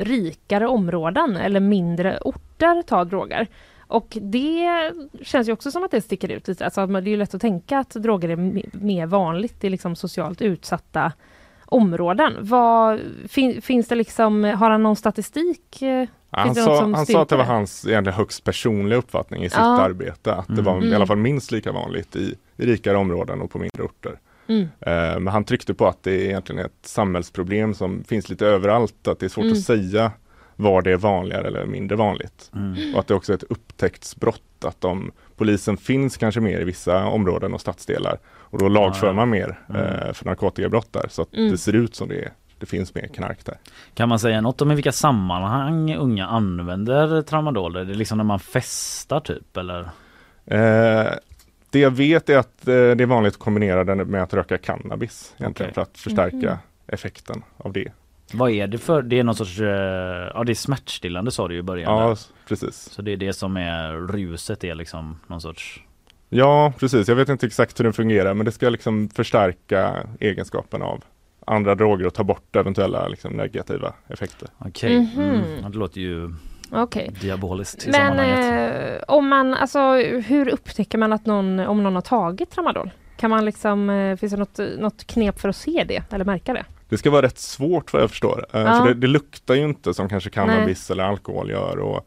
rikare 0.00 0.66
områden 0.68 1.36
eller 1.36 1.60
mindre 1.60 2.18
orter 2.18 2.82
tar 2.82 3.04
droger. 3.04 3.46
Och 3.86 4.18
det 4.20 4.92
känns 5.22 5.48
ju 5.48 5.52
också 5.52 5.70
som 5.70 5.84
att 5.84 5.90
det 5.90 6.00
sticker 6.00 6.28
ut 6.28 6.48
lite. 6.48 6.64
Alltså, 6.64 6.86
det 6.86 6.98
är 6.98 7.02
ju 7.10 7.16
lätt 7.16 7.34
att 7.34 7.40
tänka 7.40 7.78
att 7.78 7.90
droger 7.90 8.28
är 8.28 8.36
mer 8.84 9.06
vanligt 9.06 9.64
i 9.64 9.70
liksom 9.70 9.96
socialt 9.96 10.42
utsatta 10.42 11.12
områden. 11.70 12.32
Vad, 12.40 13.00
fin, 13.28 13.62
finns 13.62 13.88
det 13.88 13.94
liksom, 13.94 14.44
har 14.44 14.70
han 14.70 14.82
någon 14.82 14.96
statistik? 14.96 15.82
eh, 15.82 16.08
Han, 16.30 16.54
sa, 16.54 16.80
han 16.82 17.06
sa 17.06 17.22
att 17.22 17.28
det 17.28 17.36
var 17.36 17.44
hans 17.44 17.86
egentligen 17.86 18.16
högst 18.16 18.44
personliga 18.44 18.98
uppfattning 18.98 19.44
i 19.44 19.50
sitt 19.50 19.58
Ja. 19.58 19.80
arbete. 19.80 20.34
Att 20.34 20.46
det 20.46 20.52
Mm. 20.52 20.64
var 20.64 20.74
i 20.74 20.82
Mm. 20.82 20.94
alla 20.96 21.06
fall 21.06 21.16
minst 21.16 21.52
lika 21.52 21.72
vanligt 21.72 22.16
i, 22.16 22.34
i 22.56 22.66
rikare 22.66 22.96
områden 22.96 23.40
och 23.40 23.50
på 23.50 23.58
mindre 23.58 23.82
orter. 23.82 24.18
Mm. 24.46 24.62
Eh, 24.80 25.20
men 25.20 25.26
han 25.26 25.44
tryckte 25.44 25.74
på 25.74 25.86
att 25.86 26.02
det 26.02 26.26
egentligen 26.26 26.58
är 26.58 26.64
ett 26.64 26.72
samhällsproblem 26.86 27.74
som 27.74 28.04
finns 28.04 28.28
lite 28.28 28.46
överallt. 28.46 29.08
Att 29.08 29.18
det 29.18 29.26
är 29.26 29.30
svårt 29.30 29.42
Mm. 29.44 29.52
att 29.52 29.62
säga 29.62 30.12
var 30.56 30.82
det 30.82 30.92
är 30.92 30.96
vanligare 30.96 31.46
eller 31.46 31.66
mindre 31.66 31.96
vanligt. 31.96 32.50
Mm. 32.54 32.94
Och 32.94 33.00
att 33.00 33.06
det 33.06 33.14
också 33.14 33.32
är 33.32 33.36
ett 33.36 33.42
upptäcktsbrott 33.50 34.64
att 34.64 34.84
om 34.84 35.10
polisen 35.40 35.76
finns 35.76 36.16
kanske 36.16 36.40
mer 36.40 36.60
i 36.60 36.64
vissa 36.64 37.04
områden 37.06 37.54
och 37.54 37.60
stadsdelar 37.60 38.18
och 38.26 38.58
då 38.58 38.68
lagför 38.68 39.06
ja. 39.06 39.12
man 39.12 39.30
mer 39.30 39.58
Mm. 39.68 39.82
eh, 39.82 40.12
för 40.12 40.24
narkotikabrott 40.24 40.92
där 40.92 41.06
så 41.10 41.22
att 41.22 41.34
Mm. 41.34 41.50
det 41.50 41.58
ser 41.58 41.72
ut 41.72 41.94
som 41.94 42.08
det 42.08 42.18
är. 42.22 42.30
Det 42.58 42.66
finns 42.66 42.94
mer 42.94 43.06
knark 43.06 43.44
där. 43.44 43.56
Kan 43.94 44.08
man 44.08 44.18
säga 44.18 44.40
något 44.40 44.60
om 44.62 44.70
i 44.70 44.74
vilka 44.74 44.92
sammanhang 44.92 45.94
unga 45.96 46.26
använder 46.26 47.22
tramadol? 47.22 47.76
Är 47.76 47.84
det 47.84 47.94
liksom 47.94 48.18
när 48.18 48.24
man 48.24 48.40
festar 48.40 49.20
typ 49.20 49.56
eller? 49.56 49.80
Eh, 50.46 51.12
det 51.70 51.78
jag 51.78 51.90
vet 51.90 52.28
är 52.30 52.38
att 52.38 52.68
eh, 52.68 52.72
det 52.74 53.02
är 53.02 53.06
vanligt 53.06 53.32
att 53.34 53.38
kombinera 53.40 53.84
den 53.84 53.98
med 53.98 54.22
att 54.22 54.34
röka 54.34 54.58
cannabis 54.58 55.34
egentligen 55.38 55.70
Okej. 55.70 55.74
för 55.74 55.82
att 55.82 55.98
förstärka 55.98 56.36
Mhm. 56.36 56.56
effekten 56.86 57.42
av 57.56 57.72
det. 57.72 57.92
Vad 58.34 58.50
är 58.50 58.66
det 58.66 58.78
för? 58.78 59.02
Det 59.02 59.18
är 59.18 59.24
någon 59.24 59.34
sorts, 59.34 59.60
eh, 59.60 59.66
ja 60.34 60.42
det 60.46 60.52
är 60.52 60.54
smärtstillande 60.54 61.30
sa 61.30 61.48
du 61.48 61.56
i 61.56 61.62
början. 61.62 61.98
Ja, 61.98 62.08
där. 62.08 62.18
precis. 62.48 62.76
Så 62.76 63.02
det 63.02 63.12
är 63.12 63.16
det 63.16 63.32
som 63.32 63.56
är 63.56 63.92
ruset 63.92 64.64
är 64.64 64.74
liksom 64.74 65.20
någon 65.26 65.40
sorts 65.40 65.80
Ja, 66.32 66.72
precis. 66.78 67.08
Jag 67.08 67.16
vet 67.16 67.28
inte 67.28 67.46
exakt 67.46 67.78
hur 67.80 67.84
den 67.84 67.92
fungerar 67.92 68.34
men 68.34 68.44
det 68.46 68.52
ska 68.52 68.68
liksom 68.68 69.08
förstärka 69.08 70.06
egenskapen 70.20 70.82
av 70.82 71.04
andra 71.46 71.74
droger 71.74 72.06
och 72.06 72.14
ta 72.14 72.24
bort 72.24 72.56
eventuella 72.56 73.08
liksom, 73.08 73.32
negativa 73.32 73.92
effekter. 74.08 74.48
Okej, 74.58 74.98
Mhm. 75.00 75.20
mm. 75.30 75.72
det 75.72 75.78
låter 75.78 76.00
ju 76.00 76.34
Okej. 76.72 77.10
diaboliskt 77.20 77.86
i 77.86 77.90
Men 77.90 77.94
sammanhanget. 78.00 78.98
eh, 78.98 79.14
om 79.14 79.28
man, 79.28 79.54
alltså 79.54 79.92
hur 80.26 80.48
upptäcker 80.48 80.98
man 80.98 81.12
att 81.12 81.26
någon, 81.26 81.58
om 81.60 81.82
någon 81.82 81.94
har 81.94 82.02
tagit 82.02 82.50
tramadol? 82.50 82.90
Kan 83.16 83.30
man 83.30 83.44
liksom, 83.44 83.90
eh, 83.90 84.16
finns 84.16 84.32
det 84.32 84.38
något, 84.38 84.58
något 84.78 85.06
knep 85.06 85.40
för 85.40 85.48
att 85.48 85.56
se 85.56 85.84
det 85.88 86.12
eller 86.12 86.24
märka 86.24 86.52
det? 86.54 86.64
Det 86.90 86.98
ska 86.98 87.10
vara 87.10 87.22
rätt 87.22 87.38
svårt 87.38 87.92
vad 87.92 88.02
jag 88.02 88.10
förstår. 88.10 88.46
Eh, 88.52 88.60
Ja. 88.60 88.78
För 88.78 88.88
det, 88.88 88.94
det 88.94 89.06
luktar 89.06 89.54
ju 89.54 89.64
inte 89.64 89.94
som 89.94 90.08
kanske 90.08 90.30
cannabis 90.30 90.90
eller 90.90 91.04
alkohol 91.04 91.50
gör. 91.50 91.78
Och, 91.78 92.06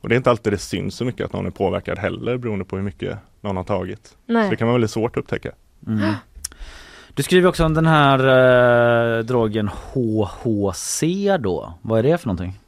och 0.00 0.08
det 0.08 0.14
är 0.14 0.16
inte 0.16 0.30
alltid 0.30 0.52
det 0.52 0.58
syns 0.58 0.94
så 0.96 1.04
mycket 1.04 1.26
att 1.26 1.32
någon 1.32 1.46
är 1.46 1.50
påverkad 1.50 1.98
heller 1.98 2.36
beroende 2.36 2.64
på 2.64 2.76
hur 2.76 2.82
mycket 2.82 3.18
någon 3.40 3.56
har 3.56 3.64
tagit. 3.64 4.16
Nej. 4.26 4.44
Så 4.44 4.50
det 4.50 4.56
kan 4.56 4.66
vara 4.68 4.74
väldigt 4.74 4.90
svårt 4.90 5.16
att 5.16 5.22
upptäcka. 5.22 5.50
Mm. 5.86 6.12
Du 7.14 7.22
skriver 7.22 7.48
också 7.48 7.64
om 7.64 7.74
den 7.74 7.86
här 7.86 8.18
eh, 9.18 9.24
drogen 9.24 9.68
HHC 9.68 11.02
då. 11.40 11.74
Vad 11.82 11.98
är 11.98 12.02
det 12.02 12.18
för 12.18 12.26
någonting? 12.26 12.60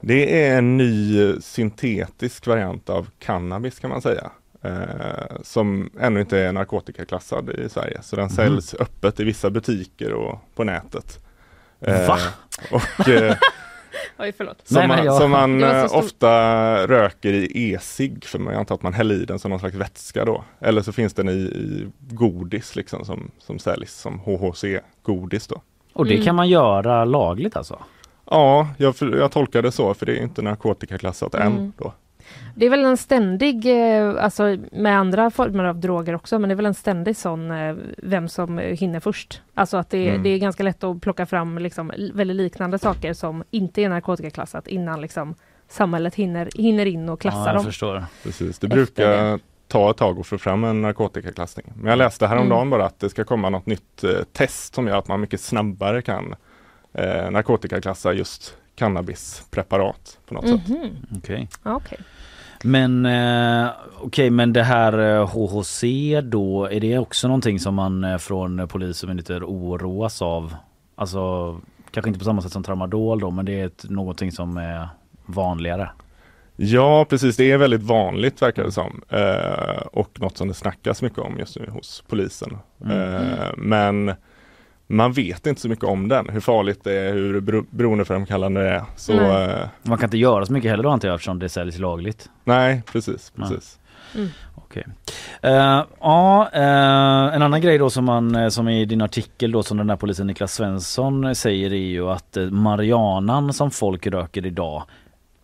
Det 0.00 0.44
är 0.44 0.58
en 0.58 0.76
ny 0.76 1.32
syntetisk 1.40 2.46
variant 2.46 2.90
av 2.90 3.08
cannabis 3.18 3.78
kan 3.78 3.90
man 3.90 4.02
säga. 4.02 4.30
Eh, 4.64 5.36
som 5.42 5.90
ännu 6.00 6.20
inte 6.20 6.38
är 6.38 6.52
narkotikaklassad 6.52 7.50
i 7.50 7.68
Sverige. 7.68 8.02
Så 8.02 8.16
den 8.16 8.24
Mhm. 8.24 8.30
säljs 8.34 8.74
öppet 8.74 9.20
i 9.20 9.24
vissa 9.24 9.50
butiker 9.50 10.12
och 10.12 10.38
på 10.54 10.64
nätet. 10.64 11.24
Va? 11.78 12.18
Och, 12.70 13.08
eh, 13.08 13.36
Oj, 14.18 14.32
förlåt. 14.36 14.56
Som, 14.64 14.76
Nej, 14.76 14.88
man, 14.88 15.04
jag- 15.04 15.20
som 15.20 15.30
man 15.30 15.62
eh, 15.62 15.86
stort. 15.86 16.04
ofta 16.04 16.86
röker 16.86 17.32
i 17.32 17.72
e-cigg 17.72 18.24
för 18.24 18.38
man 18.38 18.54
antar 18.54 18.74
att 18.74 18.82
man 18.82 18.92
häller 18.92 19.14
i 19.14 19.24
den 19.24 19.38
som 19.38 19.50
någon 19.50 19.60
slags 19.60 19.74
vätska 19.74 20.24
då. 20.24 20.44
Eller 20.60 20.82
så 20.82 20.92
finns 20.92 21.14
den 21.14 21.28
i, 21.28 21.32
i 21.32 21.86
godis 22.14 22.76
liksom 22.76 23.04
som, 23.04 23.30
som 23.38 23.58
säljs 23.58 23.94
som 24.00 24.18
HHC-godis 24.20 25.46
då. 25.46 25.62
Och 25.92 26.06
det 26.06 26.14
Mm. 26.14 26.24
kan 26.24 26.34
man 26.34 26.48
göra 26.48 27.04
lagligt 27.04 27.56
alltså? 27.56 27.78
Ja, 28.30 28.68
jag, 28.78 28.94
jag 29.00 29.32
tolkar 29.32 29.62
det 29.62 29.72
så 29.72 29.94
för 29.94 30.06
det 30.06 30.12
är 30.18 30.22
inte 30.22 30.42
narkotikaklassat 30.42 31.34
Mm. 31.34 31.46
än 31.52 31.72
då. 31.78 31.92
Det 32.54 32.66
är 32.66 32.70
väl 32.70 32.84
en 32.84 32.96
ständig, 32.96 33.66
eh, 33.66 34.24
alltså 34.24 34.56
med 34.72 34.98
andra 34.98 35.30
former 35.30 35.64
av 35.64 35.80
droger 35.80 36.14
också, 36.14 36.38
men 36.38 36.48
det 36.48 36.52
är 36.52 36.56
väl 36.56 36.66
en 36.66 36.74
ständig 36.74 37.16
sån 37.16 37.50
eh, 37.50 37.76
vem 37.98 38.28
som 38.28 38.58
hinner 38.58 39.00
först. 39.00 39.42
Alltså 39.54 39.76
att 39.76 39.90
det, 39.90 40.08
Mm. 40.08 40.22
det 40.22 40.28
är 40.28 40.38
ganska 40.38 40.62
lätt 40.62 40.84
att 40.84 41.00
plocka 41.00 41.26
fram 41.26 41.58
liksom 41.58 41.92
väldigt 42.14 42.36
liknande 42.36 42.78
saker 42.78 43.12
som 43.12 43.44
inte 43.50 43.82
är 43.82 43.88
narkotikaklassat 43.88 44.66
innan 44.68 45.00
liksom 45.00 45.34
samhället 45.68 46.14
hinner, 46.14 46.48
hinner 46.56 46.86
in 46.86 47.08
och 47.08 47.20
klassa 47.20 47.38
ja, 47.38 47.46
jag 47.46 47.54
dem. 47.56 47.64
förstår. 47.64 48.04
Precis, 48.22 48.58
det 48.58 48.68
brukar 48.68 49.38
ta 49.68 49.90
ett 49.90 49.96
tag 49.96 50.18
att 50.20 50.26
få 50.26 50.38
fram 50.38 50.64
en 50.64 50.82
narkotikaklassning. 50.82 51.72
Men 51.76 51.86
jag 51.90 51.96
läste 51.98 52.26
häromdagen 52.26 52.60
Mm. 52.62 52.70
bara 52.70 52.86
att 52.86 53.00
det 53.00 53.10
ska 53.10 53.24
komma 53.24 53.50
något 53.50 53.66
nytt 53.66 54.04
eh, 54.04 54.10
test 54.32 54.74
som 54.74 54.86
gör 54.86 54.96
att 54.98 55.08
man 55.08 55.20
mycket 55.20 55.40
snabbare 55.40 56.02
kan 56.02 56.34
eh, 56.94 57.30
narkotikaklassa 57.30 58.12
just 58.12 58.56
cannabispreparat 58.74 60.18
på 60.26 60.34
något 60.34 60.48
sätt. 60.48 60.68
Mhm. 60.68 60.96
Okej. 61.16 61.48
Okej. 61.62 61.98
Men 62.64 63.06
eh, 63.06 63.70
okej, 64.00 64.30
men 64.30 64.52
det 64.52 64.62
här 64.62 64.98
eh, 64.98 65.28
HHC 65.28 65.84
då, 66.22 66.64
är 66.64 66.80
det 66.80 66.98
också 66.98 67.28
någonting 67.28 67.60
som 67.60 67.74
man 67.74 68.04
eh, 68.04 68.18
från 68.18 68.68
polis 68.68 69.02
och 69.02 69.08
myndigheter 69.08 69.44
oroas 69.44 70.22
av? 70.22 70.54
Alltså 70.94 71.54
kanske 71.90 72.08
inte 72.08 72.18
på 72.18 72.24
samma 72.24 72.42
sätt 72.42 72.52
som 72.52 72.62
tramadol 72.62 73.20
då, 73.20 73.30
men 73.30 73.44
det 73.44 73.60
är 73.60 73.66
ett, 73.66 73.84
någonting 73.90 74.32
som 74.32 74.56
är 74.56 74.88
vanligare. 75.26 75.90
Ja, 76.56 77.04
precis. 77.04 77.36
Det 77.36 77.52
är 77.52 77.58
väldigt 77.58 77.82
vanligt 77.82 78.42
verkar 78.42 78.64
det 78.64 78.72
som. 78.72 79.02
Eh, 79.08 79.86
och 79.92 80.20
något 80.20 80.36
som 80.36 80.48
det 80.48 80.54
snackas 80.54 81.02
mycket 81.02 81.18
om 81.18 81.38
just 81.38 81.56
nu 81.56 81.66
hos 81.70 82.04
polisen. 82.08 82.58
Mm. 82.84 83.14
Eh, 83.14 83.48
men 83.56 84.14
man 84.86 85.12
vet 85.12 85.46
inte 85.46 85.60
så 85.60 85.68
mycket 85.68 85.84
om 85.84 86.08
den. 86.08 86.28
Hur 86.28 86.40
farligt 86.40 86.84
det 86.84 86.92
är, 86.92 87.12
hur 87.12 87.40
bero- 87.40 87.66
beroendeframkallande 87.70 88.62
det 88.62 88.68
är. 88.70 88.84
Så, 88.96 89.12
eh, 89.12 89.68
Man 89.82 89.98
kan 89.98 90.06
inte 90.06 90.18
göra 90.18 90.46
så 90.46 90.52
mycket 90.52 90.70
heller 90.70 90.82
då 90.84 90.90
antar 90.90 91.08
jag 91.08 91.14
eftersom 91.14 91.38
det 91.38 91.48
säljs 91.48 91.78
lagligt. 91.78 92.30
nej, 92.44 92.82
precis. 92.92 93.32
Nej. 93.34 93.48
precis. 93.48 93.78
Mm. 94.14 94.28
Okej. 94.54 94.84
Eh, 95.42 95.84
ja, 96.00 96.48
eh, 96.52 97.34
en 97.34 97.42
annan 97.42 97.60
grej 97.60 97.78
då 97.78 97.90
som 97.90 98.04
man 98.04 98.34
eh, 98.36 98.48
som 98.48 98.68
är 98.68 98.80
i 98.80 98.84
din 98.84 99.02
artikel 99.02 99.52
då 99.52 99.62
som 99.62 99.76
den 99.76 99.86
där 99.86 99.96
polisen 99.96 100.26
Niklas 100.26 100.54
Svensson 100.54 101.34
säger 101.34 101.72
är 101.72 101.76
ju 101.76 102.08
att 102.10 102.36
marijuanan 102.50 103.52
som 103.52 103.70
folk 103.70 104.06
röker 104.06 104.46
idag 104.46 104.82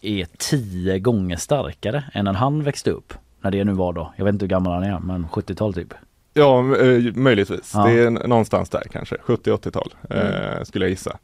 är 0.00 0.26
tio 0.38 0.98
gånger 0.98 1.36
starkare 1.36 2.04
än 2.12 2.24
när 2.24 2.32
han 2.32 2.62
växte 2.62 2.90
upp. 2.90 3.14
När 3.42 3.50
det 3.50 3.64
nu 3.64 3.72
var 3.72 3.92
då. 3.92 4.12
Jag 4.16 4.24
vet 4.24 4.32
inte 4.32 4.44
hur 4.44 4.50
gammal 4.50 4.72
han 4.72 4.82
är 4.94 4.98
men 4.98 5.26
70-tal 5.28 5.74
typ. 5.74 5.94
Ja, 6.40 6.76
eh, 6.76 7.14
möjligtvis. 7.14 7.72
Ja. 7.74 7.84
Det 7.84 7.92
är 7.92 8.10
någonstans 8.10 8.70
där 8.70 8.82
kanske, 8.92 9.16
70-80-tal 9.16 9.94
eh, 10.10 10.20
Mm. 10.52 10.64
skulle 10.64 10.84
jag 10.84 10.90
gissa. 10.90 11.18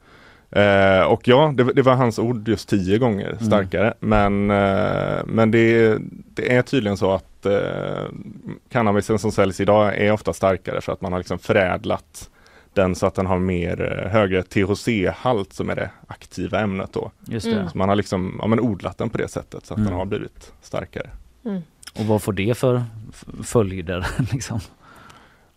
Eh, 0.51 1.03
och 1.03 1.29
ja, 1.29 1.53
det, 1.57 1.65
det 1.65 1.83
var 1.83 1.95
hans 1.95 2.19
ord 2.19 2.49
just 2.49 2.69
tio 2.69 2.99
gånger 2.99 3.27
Mm. 3.31 3.39
starkare. 3.47 3.95
Men, 4.01 4.51
eh, 4.51 5.19
men 5.27 5.51
det, 5.51 5.99
det 6.35 6.57
är 6.57 6.63
tydligen 6.63 6.97
så 6.97 7.13
att 7.13 7.47
eh, 7.47 8.05
cannabisen 8.71 9.19
som 9.19 9.33
säljs 9.33 9.61
idag 9.61 9.97
är 9.97 10.13
ofta 10.13 10.33
starkare 10.33 10.81
för 10.81 10.93
att 10.93 11.01
man 11.01 11.13
har 11.13 11.19
liksom 11.21 11.39
förädlat 11.39 12.31
den 12.75 12.95
så 12.95 13.07
att 13.07 13.15
den 13.15 13.27
har 13.27 13.39
mer 13.39 14.03
eh, 14.05 14.11
högre 14.11 14.43
THC-halt 14.43 15.53
som 15.53 15.71
är 15.71 15.75
det 15.77 15.91
aktiva 16.07 16.61
ämnet 16.61 16.93
då. 16.93 17.11
Just 17.27 17.47
det. 17.47 17.57
Mm. 17.57 17.69
Så 17.71 17.79
man 17.79 17.89
har 17.89 17.97
liksom 17.97 18.39
ja, 18.43 18.47
men 18.47 18.61
odlat 18.61 18.99
den 18.99 19.11
på 19.11 19.19
det 19.19 19.29
sättet 19.29 19.67
så 19.67 19.75
att 19.75 19.79
Mm. 19.79 19.91
den 19.91 19.99
har 19.99 20.05
blivit 20.07 20.53
starkare. 20.63 21.11
Mm. 21.45 21.63
Och 21.99 22.05
vad 22.07 22.23
får 22.23 22.33
det 22.33 22.59
för 22.59 22.83
följder 23.45 24.07
liksom? 24.33 24.61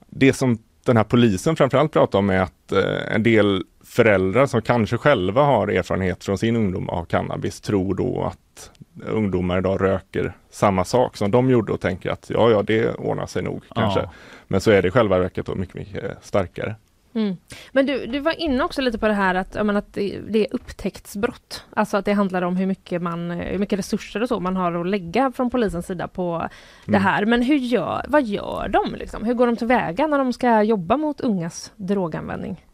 Det 0.09 0.33
som 0.33 0.57
den 0.85 0.97
här 0.97 1.03
polisen 1.03 1.55
framförallt 1.55 1.91
pratar 1.91 2.19
om 2.19 2.29
är 2.29 2.39
att 2.39 2.71
eh, 2.71 3.15
en 3.15 3.23
del 3.23 3.63
föräldrar 3.83 4.45
som 4.45 4.61
kanske 4.61 4.97
själva 4.97 5.43
har 5.43 5.67
erfarenhet 5.67 6.23
från 6.23 6.37
sin 6.37 6.55
ungdom 6.55 6.89
av 6.89 7.05
cannabis 7.05 7.61
tror 7.61 7.95
då 7.95 8.23
att 8.23 8.71
ungdomar 9.05 9.57
idag 9.57 9.81
röker 9.81 10.37
samma 10.51 10.85
sak 10.85 11.17
som 11.17 11.31
de 11.31 11.49
gjorde 11.49 11.73
och 11.73 11.81
tänker 11.81 12.09
att 12.09 12.29
ja, 12.29 12.51
ja, 12.51 12.63
det 12.63 12.93
ordnar 12.93 13.25
sig 13.25 13.43
nog 13.43 13.63
kanske. 13.75 13.99
Ja. 13.99 14.11
Men 14.47 14.61
så 14.61 14.71
är 14.71 14.81
det 14.81 14.87
i 14.87 14.91
själva 14.91 15.19
verket 15.19 15.45
då 15.45 15.55
mycket, 15.55 15.75
mycket 15.75 16.17
starkare. 16.21 16.75
Mm. 17.13 17.37
Men 17.71 17.85
du, 17.85 18.05
du 18.05 18.19
var 18.19 18.41
inne 18.41 18.63
också 18.63 18.81
lite 18.81 18.97
på 18.99 19.07
det 19.07 19.13
här 19.13 19.35
att, 19.35 19.53
menar, 19.53 19.75
att 19.75 19.93
det, 19.93 20.19
det 20.29 20.39
är 20.39 20.47
upptäcktsbrott. 20.55 21.65
Alltså 21.73 21.97
att 21.97 22.05
det 22.05 22.13
handlar 22.13 22.41
om 22.41 22.55
hur 22.57 22.65
mycket, 22.65 23.01
man, 23.01 23.31
hur 23.31 23.57
mycket 23.59 23.79
resurser 23.79 24.21
och 24.21 24.27
så 24.27 24.39
man 24.39 24.55
har 24.55 24.73
att 24.73 24.87
lägga 24.87 25.31
från 25.31 25.49
polisens 25.49 25.85
sida 25.87 26.07
på 26.07 26.47
det 26.85 26.91
Mm. 26.91 27.01
här. 27.03 27.25
Men 27.25 27.41
hur 27.41 27.55
gör, 27.55 28.05
vad 28.07 28.23
gör 28.23 28.67
de? 28.69 28.95
Liksom? 28.95 29.23
Hur 29.23 29.33
går 29.33 29.47
de 29.47 29.55
tillväga 29.55 30.07
när 30.07 30.17
de 30.17 30.33
ska 30.33 30.63
jobba 30.63 30.97
mot 30.97 31.21
ungas 31.21 31.71
droganvändning? 31.75 32.65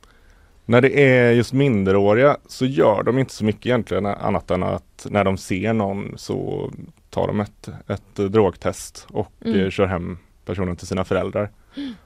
När 0.66 0.82
det 0.82 1.00
är 1.00 1.32
just 1.32 1.54
minderåriga 1.54 2.38
så 2.48 2.66
gör 2.66 3.04
de 3.04 3.18
inte 3.18 3.34
så 3.34 3.46
mycket 3.46 3.66
egentligen 3.66 4.06
annat 4.06 4.52
än 4.52 4.64
att 4.64 5.08
när 5.10 5.24
de 5.24 5.38
ser 5.38 5.74
någon 5.74 6.14
så 6.18 6.70
tar 7.10 7.28
de 7.28 7.40
ett, 7.40 7.70
ett 7.88 8.16
drogtest 8.16 9.08
och 9.12 9.32
Mm. 9.46 9.72
kör 9.72 9.86
hem 9.86 10.18
personen 10.46 10.76
till 10.76 10.88
sina 10.88 11.04
föräldrar 11.06 11.50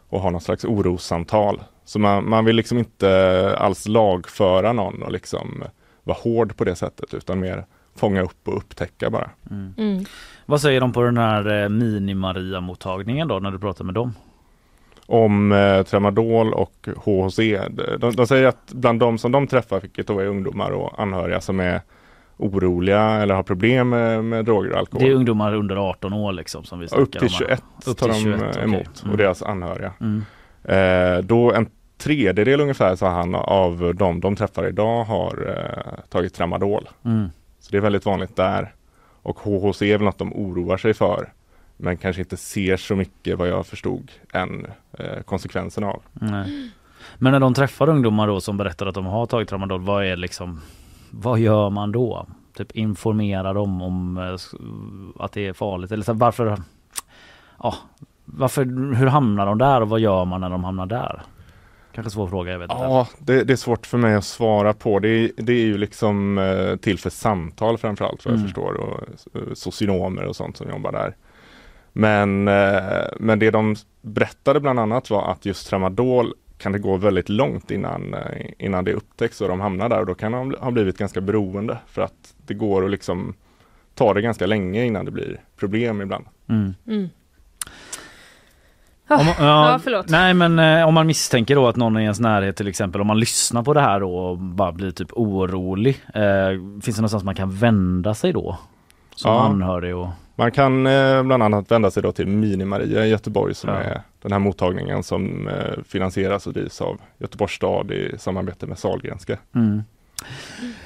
och 0.09 0.21
har 0.21 0.31
någon 0.31 0.41
slags 0.41 0.65
orossamtal. 0.65 1.61
Så 1.89 1.99
man, 1.99 2.29
man 2.29 2.45
vill 2.45 2.55
liksom 2.55 2.77
inte 2.77 3.55
alls 3.59 3.87
lagföra 3.87 4.73
någon 4.73 5.03
och 5.03 5.11
liksom 5.11 5.63
vara 6.03 6.17
hård 6.23 6.57
på 6.57 6.63
det 6.63 6.75
sättet 6.75 7.13
utan 7.13 7.39
mer 7.39 7.65
fånga 7.95 8.21
upp 8.21 8.47
och 8.47 8.57
upptäcka 8.57 9.09
bara. 9.09 9.29
Mm. 9.51 9.73
Mm. 9.77 10.05
Vad 10.45 10.61
säger 10.61 10.81
de 10.81 10.93
på 10.93 11.01
den 11.01 11.17
här 11.17 11.63
eh, 11.63 11.69
mini-Maria-mottagningen 11.69 13.27
då 13.27 13.39
när 13.39 13.51
du 13.51 13.59
pratar 13.59 13.85
med 13.85 13.93
dem? 13.93 14.13
Om 15.05 15.51
eh, 15.51 15.83
tramadol 15.83 16.53
och 16.53 16.87
HHC. 17.05 17.37
De, 17.99 18.11
de 18.15 18.27
säger 18.27 18.47
att 18.47 18.73
bland 18.73 18.99
de 18.99 19.17
som 19.17 19.31
de 19.31 19.47
träffar, 19.47 19.81
vilket 19.81 20.07
då 20.07 20.19
är 20.19 20.25
ungdomar 20.25 20.71
och 20.71 21.01
anhöriga 21.01 21.41
som 21.41 21.59
är 21.59 21.81
oroliga 22.37 23.01
eller 23.01 23.35
har 23.35 23.43
problem 23.43 23.89
med, 23.89 24.25
med 24.25 24.45
droger 24.45 24.71
och 24.71 24.79
alkohol. 24.79 25.05
Det 25.05 25.11
är 25.11 25.15
ungdomar 25.15 25.53
under 25.55 25.75
18 25.75 26.13
år 26.13 26.31
liksom 26.31 26.63
som 26.63 26.79
vi 26.79 26.85
Upp 26.85 26.91
snackar 26.91 27.19
till 27.19 27.23
om. 27.23 27.29
21 27.29 27.63
Upp 27.85 27.97
tar 27.97 28.09
till 28.09 28.31
de 28.31 28.37
21, 28.39 28.41
eh, 28.41 28.49
okej. 28.49 28.63
emot 28.63 29.01
Mm. 29.03 29.11
och 29.11 29.17
deras 29.17 29.43
anhöriga. 29.43 29.93
Mm. 29.99 30.23
Eh, 30.63 31.23
då 31.23 31.53
en 31.53 31.67
tredjedel 31.99 32.61
ungefär 32.61 32.95
sa 32.95 33.09
han 33.09 33.35
av 33.35 33.95
de 33.95 34.19
de 34.19 34.35
träffar 34.35 34.67
idag 34.67 35.03
har 35.03 35.47
eh, 35.47 36.09
tagit 36.09 36.33
tramadol. 36.33 36.89
Mm. 37.05 37.29
Så 37.59 37.71
det 37.71 37.77
är 37.77 37.81
väldigt 37.81 38.05
vanligt 38.05 38.35
där. 38.35 38.73
Och 39.21 39.39
HHC 39.39 39.81
är 39.81 39.97
väl 39.97 40.05
något 40.05 40.17
de 40.17 40.33
oroar 40.33 40.77
sig 40.77 40.93
för 40.93 41.29
men 41.77 41.97
kanske 41.97 42.21
inte 42.21 42.37
ser 42.37 42.77
så 42.77 42.95
mycket 42.95 43.37
vad 43.37 43.47
jag 43.47 43.65
förstod 43.65 44.11
än 44.33 44.67
eh, 44.99 45.21
konsekvenserna 45.25 45.87
av. 45.87 46.01
Nej. 46.13 46.71
Men 47.17 47.31
när 47.31 47.39
de 47.39 47.53
träffar 47.53 47.89
ungdomar 47.89 48.27
då 48.27 48.41
som 48.41 48.57
berättar 48.57 48.85
att 48.85 48.95
de 48.95 49.05
har 49.05 49.25
tagit 49.25 49.49
tramadol, 49.49 49.81
vad 49.81 50.05
är 50.05 50.15
liksom 50.15 50.61
vad 51.11 51.39
gör 51.39 51.69
man 51.69 51.91
då? 51.91 52.25
Typ 52.57 52.71
informera 52.71 53.53
dem 53.53 53.81
om 53.81 54.17
eh, 54.17 55.23
att 55.23 55.31
det 55.31 55.47
är 55.47 55.53
farligt 55.53 55.91
eller 55.91 56.03
så 56.03 56.13
varför 56.13 56.57
ja, 57.59 57.75
varför, 58.25 58.65
hur 58.95 59.07
hamnar 59.07 59.45
de 59.45 59.57
där 59.57 59.81
och 59.81 59.89
vad 59.89 59.99
gör 59.99 60.25
man 60.25 60.41
när 60.41 60.49
de 60.49 60.63
hamnar 60.63 60.85
där? 60.85 61.21
Kanske 61.99 62.15
svår 62.15 62.27
fråga, 62.27 62.51
jag 62.51 62.59
vet 62.59 62.71
inte. 62.71 62.83
Ja, 62.83 63.07
det, 63.19 63.43
det, 63.43 63.53
är 63.53 63.57
svårt 63.57 63.85
för 63.85 63.97
mig 63.97 64.15
att 64.15 64.25
svara 64.25 64.73
på. 64.73 64.99
Det, 64.99 65.31
det 65.37 65.53
är 65.53 65.65
ju 65.65 65.77
liksom 65.77 66.37
eh, 66.37 66.75
till 66.75 66.99
för 66.99 67.09
samtal 67.09 67.77
framförallt 67.77 68.25
vad 68.25 68.33
jag 68.33 68.37
mm. 68.37 68.47
förstår 68.47 68.73
och 68.73 68.99
eh, 69.35 69.53
socionomer 69.53 70.23
och 70.23 70.35
sånt 70.35 70.57
som 70.57 70.69
jobbar 70.69 70.91
där. 70.91 71.15
Men, 71.93 72.47
eh, 72.47 73.03
men 73.19 73.39
det 73.39 73.51
de 73.51 73.75
berättade 74.01 74.59
bland 74.59 74.79
annat 74.79 75.09
var 75.09 75.31
att 75.31 75.45
just 75.45 75.69
tramadol 75.69 76.33
kan 76.57 76.71
det 76.71 76.79
gå 76.79 76.97
väldigt 76.97 77.29
långt 77.29 77.71
innan, 77.71 78.15
innan 78.57 78.85
det 78.85 78.93
upptäcks 78.93 79.41
och 79.41 79.47
de 79.47 79.59
hamnar 79.59 79.89
där 79.89 79.99
och 79.99 80.05
då 80.05 80.15
kan 80.15 80.31
de 80.31 80.55
ha 80.59 80.71
blivit 80.71 80.97
ganska 80.97 81.21
beroende 81.21 81.77
för 81.87 82.01
att 82.01 82.33
det 82.47 82.53
går 82.53 82.85
att 82.85 82.91
liksom 82.91 83.33
ta 83.95 84.13
det 84.13 84.21
ganska 84.21 84.45
länge 84.45 84.85
innan 84.85 85.05
det 85.05 85.11
blir 85.11 85.39
problem 85.57 86.01
ibland. 86.01 86.25
Mm. 86.49 86.73
Mm. 86.87 87.09
Om, 89.09 89.25
ja, 89.27 89.71
ja, 89.71 89.79
förlåt. 89.83 90.09
Nej 90.09 90.33
men 90.33 90.59
eh, 90.59 90.87
om 90.87 90.93
man 90.93 91.07
misstänker 91.07 91.55
då 91.55 91.67
att 91.67 91.75
någon 91.75 91.97
i 91.97 92.03
ens 92.03 92.19
närhet 92.19 92.55
till 92.55 92.67
exempel 92.67 93.01
om 93.01 93.07
man 93.07 93.19
lyssnar 93.19 93.63
på 93.63 93.73
det 93.73 93.81
här 93.81 93.99
då 93.99 94.15
och 94.17 94.37
bara 94.37 94.71
blir 94.71 94.91
typ 94.91 95.09
orolig. 95.11 96.03
Eh, 96.13 96.21
finns 96.81 96.95
det 96.95 97.01
någonstans 97.01 97.23
man 97.23 97.35
kan 97.35 97.51
vända 97.51 98.13
sig 98.13 98.33
då? 98.33 98.57
Som 99.15 99.31
ja. 99.31 99.41
anhörig 99.41 99.95
och 99.95 100.07
man 100.35 100.51
kan 100.51 100.87
eh, 100.87 101.23
bland 101.23 101.43
annat 101.43 101.71
vända 101.71 101.91
sig 101.91 102.03
då 102.03 102.11
till 102.11 102.27
Mini-Maria 102.27 103.05
i 103.05 103.09
Göteborg 103.09 103.55
som 103.55 103.69
ja. 103.69 103.75
är 103.75 104.01
den 104.21 104.31
här 104.31 104.39
mottagningen 104.39 105.03
som 105.03 105.47
eh, 105.47 105.83
finansieras 105.87 106.47
och 106.47 106.53
drivs 106.53 106.81
av 106.81 106.97
Göteborgs 107.17 107.53
stad 107.53 107.91
i 107.91 108.15
samarbete 108.17 108.65
med 108.65 108.77
Sahlgrenska. 108.77 109.37
Mm. 109.55 109.83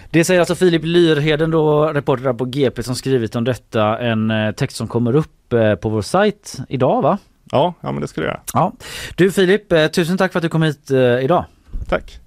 Det 0.10 0.24
säger 0.24 0.40
alltså 0.40 0.56
Filip 0.56 0.82
Lyrheden 0.84 1.52
då, 1.52 1.86
reporter 1.86 2.34
på 2.34 2.46
GP 2.46 2.84
som 2.84 2.96
skrivit 2.96 3.36
om 3.36 3.44
detta. 3.44 4.00
En 4.00 4.32
eh, 4.32 4.52
text 4.52 4.78
som 4.78 4.88
kommer 4.88 5.16
upp 5.16 5.54
eh, 5.54 5.76
på 5.76 5.90
vår 5.90 6.02
sajt 6.02 6.58
idag 6.70 7.02
va? 7.02 7.18
Ja, 7.52 7.74
ja 7.82 7.92
men 7.92 8.02
det 8.02 8.08
ska 8.08 8.22
det 8.22 8.28
göra. 8.28 8.40
Ja. 8.54 8.74
Du 9.16 9.32
Filip, 9.32 9.72
eh, 9.72 9.88
tusen 9.88 10.18
tack 10.18 10.32
för 10.32 10.40
att 10.40 10.44
du 10.44 10.50
kom 10.50 10.64
hit 10.64 10.92
eh, 10.92 11.00
idag. 11.00 11.46
Tack. 11.90 12.20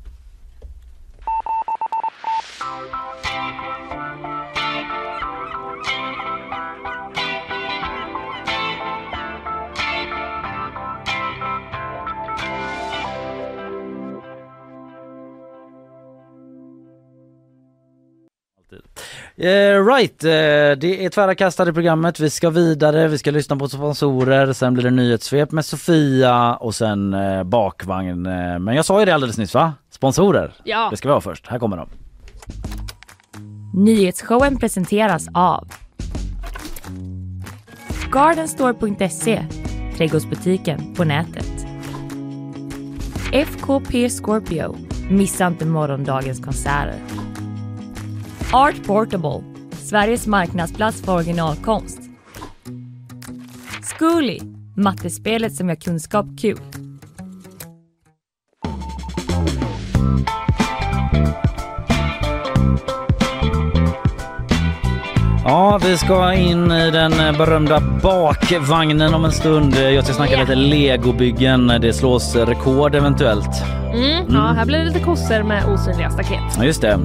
Uh, 19.38 19.86
right, 19.86 20.24
uh, 20.24 20.30
det 20.78 21.04
är 21.04 21.08
tvära 21.08 21.34
kastade 21.34 21.72
programmet. 21.72 22.20
Vi 22.20 22.30
ska 22.30 22.50
vidare, 22.50 23.08
vi 23.08 23.18
ska 23.18 23.30
lyssna 23.30 23.56
på 23.56 23.68
sponsorer, 23.68 24.52
sen 24.52 24.74
blir 24.74 24.84
det 24.84 24.90
nyhetssvep 24.90 25.52
med 25.52 25.64
Sofia 25.64 26.54
och 26.54 26.74
sen 26.74 27.14
uh, 27.14 27.44
bakvagn. 27.44 28.22
men 28.60 28.76
jag 28.76 28.84
sa 28.84 29.00
ju 29.00 29.06
det 29.06 29.14
alldeles 29.14 29.38
nyss 29.38 29.54
va? 29.54 29.74
Sponsorer. 29.90 30.54
Ja. 30.64 30.88
Det 30.90 30.96
ska 30.96 31.08
vi 31.08 31.14
ha 31.14 31.20
först. 31.20 31.46
Här 31.46 31.58
kommer 31.58 31.76
de. 31.76 31.88
Nyhetsshowen 33.74 34.58
presenteras 34.58 35.28
av 35.34 35.68
Gardenstore.se 38.12 39.46
Trädgårdsbutiken 39.96 40.94
på 40.94 41.04
nätet. 41.04 41.66
FKP 43.32 44.08
Scorpio. 44.08 44.76
Missa 45.10 45.46
inte 45.46 45.66
morgondagens 45.66 46.40
konserter. 46.40 47.25
Art 48.52 48.86
Portable, 48.86 49.44
Sveriges 49.72 50.26
marknadsplats 50.26 51.02
för 51.02 51.14
originalkonst. 51.14 52.00
Zcooly, 53.82 54.40
mattespelet 54.76 55.54
som 55.54 55.68
gör 55.68 55.76
kunskap 55.76 56.26
kul. 56.40 56.58
Ja, 65.44 65.80
vi 65.84 65.96
ska 65.96 66.32
in 66.32 66.72
i 66.72 66.90
den 66.90 67.12
berömda 67.38 67.80
bakvagnen 68.02 69.14
om 69.14 69.24
en 69.24 69.32
stund. 69.32 69.74
Jag 69.74 70.04
ska 70.04 70.14
snacka 70.14 70.32
yeah. 70.32 70.40
lite 70.40 70.54
legobyggen. 70.54 71.66
Det 71.66 71.92
slås 71.92 72.36
rekord 72.36 72.94
eventuellt. 72.94 73.85
Mm, 73.96 74.10
mm. 74.10 74.34
Ja, 74.34 74.40
här 74.40 74.66
blir 74.66 74.78
det 74.78 74.84
lite 74.84 75.00
kossor 75.00 75.42
med 75.42 75.64
osynliga 75.68 76.10
staket. 76.10 76.40
Ja, 76.58 76.64
just 76.64 76.80
det. 76.80 76.98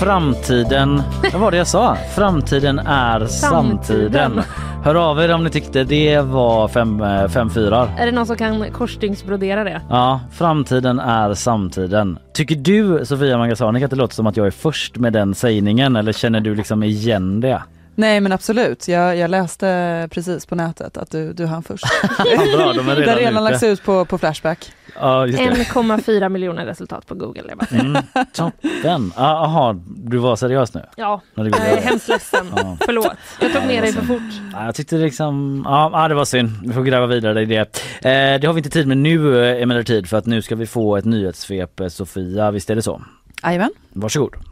Framtiden, 0.00 1.02
vad 1.32 1.40
var 1.40 1.50
det 1.50 1.56
jag 1.56 1.66
sa? 1.66 1.96
Framtiden 2.14 2.78
är 2.78 3.26
samtiden. 3.26 4.40
Hör 4.84 4.94
av 4.94 5.20
er 5.20 5.34
om 5.34 5.44
ni 5.44 5.50
tyckte 5.50 5.84
det 5.84 6.20
var 6.20 6.68
fem, 6.68 7.02
eh, 7.02 7.28
fem 7.28 7.50
fyrar. 7.50 7.88
Är 7.98 8.06
det 8.06 8.12
någon 8.12 8.26
som 8.26 8.36
kan 8.36 8.70
korsstygnsbrodera 8.72 9.64
det? 9.64 9.80
Ja, 9.90 10.20
framtiden 10.32 10.98
är 11.00 11.34
samtiden. 11.34 12.18
Tycker 12.34 12.56
du 12.56 13.06
Sofia 13.06 13.38
Mangasani 13.38 13.84
att 13.84 13.90
det 13.90 13.96
låter 13.96 14.14
som 14.14 14.26
att 14.26 14.36
jag 14.36 14.46
är 14.46 14.50
först 14.50 14.96
med 14.96 15.12
den 15.12 15.34
sägningen 15.34 15.96
eller 15.96 16.12
känner 16.12 16.40
du 16.40 16.54
liksom 16.54 16.82
igen 16.82 17.40
det? 17.40 17.62
Nej 18.00 18.20
men 18.20 18.32
absolut, 18.32 18.88
jag, 18.88 19.16
jag 19.16 19.30
läste 19.30 20.08
precis 20.10 20.46
på 20.46 20.54
nätet 20.54 20.96
att 20.96 21.10
du, 21.10 21.32
du 21.32 21.46
hann 21.46 21.62
först. 21.62 21.84
bra, 22.56 22.72
de 22.72 22.88
är 22.88 22.96
redan 22.96 22.96
det 22.96 23.10
har 23.10 23.16
redan 23.16 23.44
lagts 23.44 23.62
ut 23.62 23.84
på, 23.84 24.04
på 24.04 24.18
Flashback. 24.18 24.72
Ja, 24.94 25.26
1,4 25.26 26.28
miljoner 26.28 26.66
resultat 26.66 27.06
på 27.06 27.14
Google. 27.14 27.54
Mm, 27.70 28.02
toppen! 28.32 29.12
Jaha, 29.16 29.80
du 29.86 30.18
var 30.18 30.36
seriös 30.36 30.74
nu? 30.74 30.84
Ja, 30.96 31.20
jag 31.34 31.46
är 31.46 31.80
hemskt 31.80 32.08
ledsen. 32.08 32.46
Ja. 32.56 32.76
Förlåt, 32.80 33.12
jag 33.40 33.52
tog 33.52 33.66
ner 33.66 33.82
dig 33.82 33.92
för 33.92 34.02
fort. 34.02 34.22
Ja, 34.52 34.64
jag 34.64 34.74
tyckte 34.74 34.96
liksom, 34.96 35.62
ja 35.66 36.08
det 36.08 36.14
var 36.14 36.24
synd. 36.24 36.50
Vi 36.66 36.72
får 36.72 36.82
gräva 36.82 37.06
vidare 37.06 37.42
i 37.42 37.44
det. 37.44 37.58
Eh, 37.58 38.40
det 38.40 38.46
har 38.46 38.52
vi 38.52 38.58
inte 38.58 38.70
tid 38.70 38.86
med 38.88 38.98
nu 38.98 39.44
eh, 39.44 39.62
emellertid 39.62 40.08
för 40.08 40.16
att 40.16 40.26
nu 40.26 40.42
ska 40.42 40.56
vi 40.56 40.66
få 40.66 40.96
ett 40.96 41.04
nyhetssvep. 41.04 41.80
Eh, 41.80 41.88
Sofia, 41.88 42.50
visst 42.50 42.70
är 42.70 42.74
det 42.74 42.82
så? 42.82 43.02
Jajamän. 43.42 43.70
Varsågod. 43.92 44.49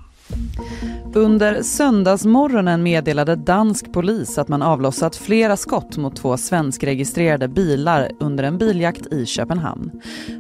Under 1.15 1.63
söndagsmorgonen 1.63 2.83
meddelade 2.83 3.37
dansk 3.37 3.93
polis 3.93 4.39
att 4.39 4.49
man 4.49 4.63
avlossat 4.63 5.17
flera 5.17 5.57
skott 5.57 5.97
mot 5.97 6.17
två 6.17 6.37
svenskregistrerade 6.37 7.49
bilar 7.49 8.11
under 8.21 8.45
en 8.45 8.59
biljakt 8.59 9.13
i 9.13 9.27
Köpenhamn. 9.27 9.91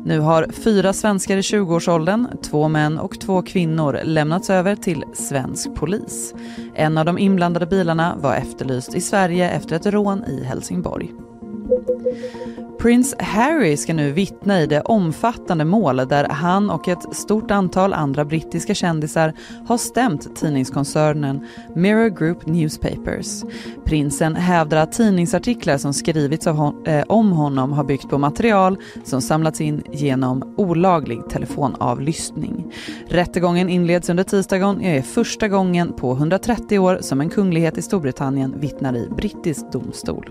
Nu 0.05 0.21
har 0.21 0.47
fyra 0.53 0.93
svenskar 0.93 1.37
i 1.37 1.41
20-årsåldern, 1.41 2.27
två 2.43 2.69
män 2.69 2.99
och 2.99 3.21
två 3.21 3.43
kvinnor 3.43 4.01
lämnats 4.05 4.51
över 4.51 4.77
till 4.77 5.05
svensk 5.15 5.75
polis. 5.75 6.35
En 6.75 6.99
av 6.99 7.05
de 7.05 7.19
inblandade 7.19 7.67
bilarna 7.67 8.17
var 8.21 8.35
efterlyst 8.35 8.95
i 8.95 9.01
Sverige 9.01 9.51
efter 9.51 9.77
ett 9.77 9.87
rån 9.87 10.25
i 10.25 10.45
Helsingborg. 10.45 11.11
Prins 12.79 13.15
Harry 13.19 13.77
ska 13.77 13.95
nu 13.95 14.13
vittna 14.13 14.61
i 14.61 14.67
det 14.67 14.81
omfattande 14.81 15.65
mål 15.65 15.97
där 15.97 16.29
han 16.29 16.71
och 16.71 16.89
ett 16.89 17.17
stort 17.17 17.51
antal 17.51 17.93
andra 17.93 18.25
brittiska 18.25 18.75
kändisar 18.75 19.33
har 19.67 19.79
stämt 19.79 20.37
tidningskoncernen 20.37 21.47
Mirror 21.75 22.09
Group 22.09 22.47
Newspapers. 22.47 23.43
Prinsen 23.85 24.37
hävdar 24.37 24.77
att 24.77 24.93
tidningsartiklar 24.93 25.79
som 25.79 25.95
skrivits 25.95 26.47
hon 26.47 26.87
eh, 26.87 27.05
om 27.09 27.33
honom 27.33 27.73
har 27.73 27.85
byggt 27.85 28.09
på 28.09 28.19
material 28.19 28.77
som 29.05 29.21
samlats 29.21 29.61
in 29.61 29.83
genom 29.93 30.55
olaglig 30.57 31.21
telefonavlyssning. 31.31 32.75
Rättegången 33.09 33.69
inleds 33.69 34.11
under 34.11 34.25
tisdagen 34.25 34.77
och 34.77 34.83
är 34.83 35.03
första 35.03 35.49
gången 35.49 35.93
på 35.93 36.13
130 36.13 36.79
år 36.79 36.99
som 37.01 37.21
en 37.21 37.31
kunglighet 37.31 37.79
i 37.79 37.83
Storbritannien 37.83 38.61
vittnar 38.61 38.97
i 38.97 39.09
brittisk 39.17 39.73
domstol. 39.73 40.31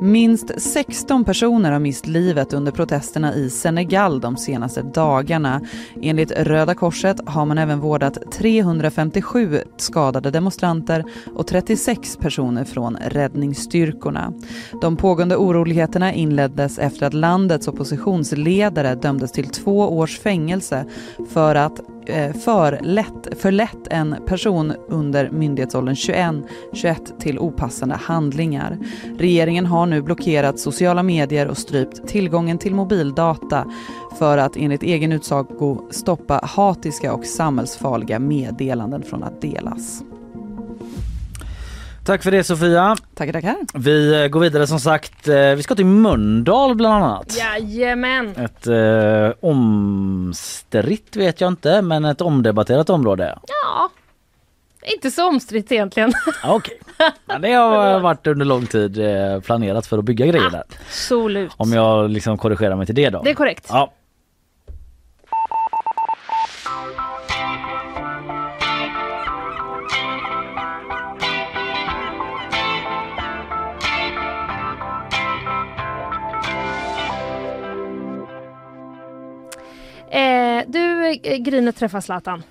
Minst 0.00 0.50
16 0.56 1.24
personer 1.24 1.72
har 1.72 1.78
mist 1.78 2.06
livet 2.06 2.52
under 2.52 2.72
protesterna 2.72 3.34
i 3.34 3.50
Senegal 3.50 4.20
de 4.20 4.36
senaste 4.36 4.82
dagarna. 4.82 5.60
Enligt 6.02 6.30
Röda 6.30 6.74
Korset 6.74 7.20
har 7.26 7.46
man 7.46 7.58
även 7.58 7.80
vårdat 7.80 8.18
357 8.32 9.60
skadade 9.76 10.30
demonstranter 10.30 11.04
och 11.34 11.46
36 11.46 12.16
personer 12.16 12.64
från 12.64 12.96
räddningsstyrkorna. 12.96 14.32
De 14.80 14.96
pågående 14.96 15.36
oroligheterna 15.36 16.12
inleddes 16.12 16.78
efter 16.78 17.06
att 17.06 17.14
landets 17.14 17.68
oppositionsledare 17.68 18.94
dömdes 18.94 19.32
till 19.32 19.48
två 19.48 19.98
års 19.98 20.18
fängelse 20.18 20.84
för 21.28 21.54
att 21.54 21.80
Eh, 22.06 22.32
för 22.32 22.80
lätt, 22.82 23.38
för 23.40 23.50
lätt 23.50 23.86
en 23.90 24.16
person 24.26 24.72
under 24.88 25.30
myndighetsåldern 25.30 25.94
21-21 25.94 27.18
till 27.20 27.38
opassande 27.38 27.94
handlingar. 27.94 28.78
Regeringen 29.18 29.66
har 29.66 29.86
nu 29.86 30.02
blockerat 30.02 30.58
sociala 30.58 31.02
medier 31.02 31.48
och 31.48 31.58
strypt 31.58 32.08
tillgången 32.08 32.58
till 32.58 32.74
mobildata 32.74 33.64
för 34.18 34.38
att 34.38 34.56
enligt 34.56 34.82
egen 34.82 35.12
utsago 35.12 35.88
stoppa 35.90 36.40
hatiska 36.42 37.14
och 37.14 37.24
samhällsfarliga 37.24 38.18
meddelanden 38.18 39.02
från 39.02 39.22
att 39.22 39.40
delas. 39.40 40.02
Tack 42.06 42.22
för 42.22 42.30
det 42.30 42.44
Sofia. 42.44 42.96
Tackar, 43.14 43.32
tackar. 43.32 43.56
Vi 43.74 44.22
eh, 44.22 44.28
går 44.28 44.40
vidare 44.40 44.66
som 44.66 44.80
sagt. 44.80 45.28
Eh, 45.28 45.34
Vi 45.36 45.62
ska 45.62 45.74
till 45.74 45.86
Mölndal 45.86 46.74
bland 46.74 47.04
annat. 47.04 47.36
Jajamän! 47.38 48.34
Ett 48.36 48.66
eh, 48.66 49.48
omstritt 49.50 51.16
vet 51.16 51.40
jag 51.40 51.48
inte, 51.48 51.82
men 51.82 52.04
ett 52.04 52.20
omdebatterat 52.20 52.90
område. 52.90 53.38
Ja, 53.64 53.90
inte 54.94 55.10
så 55.10 55.28
omstritt 55.28 55.72
egentligen. 55.72 56.12
Ja, 56.42 56.54
Okej. 56.54 56.80
Men 57.26 57.42
det 57.42 57.52
har 57.52 58.00
varit 58.00 58.26
under 58.26 58.46
lång 58.46 58.66
tid 58.66 58.98
eh, 58.98 59.40
planerat 59.40 59.86
för 59.86 59.98
att 59.98 60.04
bygga 60.04 60.26
grejer 60.26 60.50
där. 60.50 60.62
Absolut. 60.88 61.52
Om 61.56 61.72
jag 61.72 62.10
liksom 62.10 62.38
korrigerar 62.38 62.76
mig 62.76 62.86
till 62.86 62.94
det 62.94 63.10
då. 63.10 63.22
Det 63.22 63.30
är 63.30 63.34
korrekt. 63.34 63.66
Ja. 63.68 63.92
Eh, 80.10 80.64
du, 80.66 81.06
eh, 81.22 81.36
Grynet 81.36 81.76
träffar 81.76 82.00
Zlatan. 82.00 82.42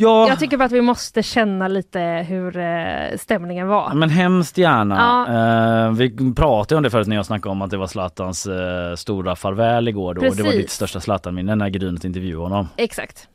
Ja. 0.00 0.28
Jag 0.28 0.38
tycker 0.38 0.56
bara 0.56 0.64
att 0.64 0.72
vi 0.72 0.80
måste 0.80 1.22
känna 1.22 1.68
lite 1.68 2.00
hur 2.28 2.56
eh, 2.56 3.16
stämningen 3.16 3.68
var. 3.68 3.94
Men 3.94 4.10
hemskt 4.10 4.58
gärna. 4.58 4.96
Ja. 5.28 5.86
Eh, 5.86 5.92
vi 5.92 6.34
pratade 6.34 6.76
om 6.76 6.82
det 6.82 6.90
förut 6.90 7.06
när 7.06 7.16
jag 7.16 7.26
snackade 7.26 7.50
om 7.52 7.62
att 7.62 7.70
det 7.70 7.76
var 7.76 7.86
Zlatans 7.86 8.46
eh, 8.46 8.94
stora 8.94 9.36
farväl 9.36 9.88
igår 9.88 10.14
då. 10.14 10.20
Det 10.20 10.28
var 10.28 10.36
Precis. 10.36 10.52
ditt 10.52 10.70
största 10.70 11.00
Zlatan-minne 11.00 11.54
när 11.54 11.68
Grynet 11.68 12.04
intervjuade 12.04 12.42
honom. 12.44 12.68
Exakt. 12.76 13.28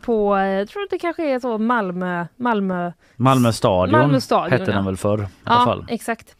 På, 0.00 0.38
jag 0.38 0.68
tror 0.68 0.82
att 0.82 0.90
det 0.90 0.98
kanske 0.98 1.34
är 1.34 1.38
så 1.38 1.58
Malmö, 1.58 2.26
Malmö 2.36 2.92
Malmö 3.16 3.52
stadion, 3.52 4.00
Malmö 4.00 4.20
stadion, 4.20 4.52
hette 4.52 4.70
ja. 4.70 4.76
den 4.76 4.84
väl 4.84 4.96
förr 4.96 5.18
i 5.18 5.26
alla 5.44 5.60
Ja, 5.60 5.64
fall. 5.64 5.86
exakt. 5.88 6.36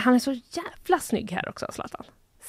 Han 0.00 0.14
är 0.14 0.18
så 0.18 0.32
jävla 0.32 0.98
snygg 1.00 1.30
här 1.32 1.48
också, 1.48 1.66
Zlatan. 1.72 2.04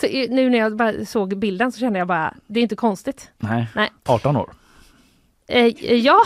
Så, 0.07 0.33
nu 0.33 0.49
när 0.49 0.57
jag 0.57 0.75
bara 0.75 1.05
såg 1.05 1.37
bilden 1.37 1.71
så 1.71 1.79
kände 1.79 1.99
jag 1.99 2.07
bara, 2.07 2.33
det 2.47 2.59
är 2.59 2.63
inte 2.63 2.75
konstigt. 2.75 3.31
Nej. 3.37 3.67
Nej. 3.75 3.91
18 4.05 4.35
år. 4.37 4.53
Eh, 5.47 5.65
eh, 5.65 5.95
ja, 5.95 6.17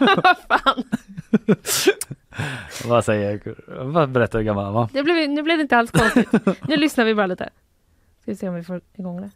vad 0.00 0.36
fan. 0.48 0.82
Vad 2.84 3.04
säger 3.04 3.54
Vad 3.84 4.08
berättar 4.10 4.38
hur 4.38 4.46
gammal 4.46 4.64
han 4.64 4.74
var? 4.74 4.88
Det 4.92 5.02
blev, 5.02 5.30
nu 5.30 5.42
blev 5.42 5.58
det 5.58 5.62
inte 5.62 5.76
alls 5.76 5.90
konstigt. 5.90 6.28
Nu 6.68 6.76
lyssnar 6.76 7.04
vi 7.04 7.14
bara 7.14 7.26
lite. 7.26 7.44
Ska 8.22 8.30
vi 8.30 8.36
se 8.36 8.48
om 8.48 8.54
vi 8.54 8.62
får 8.64 8.80
igång 8.94 9.20
det. 9.20 9.30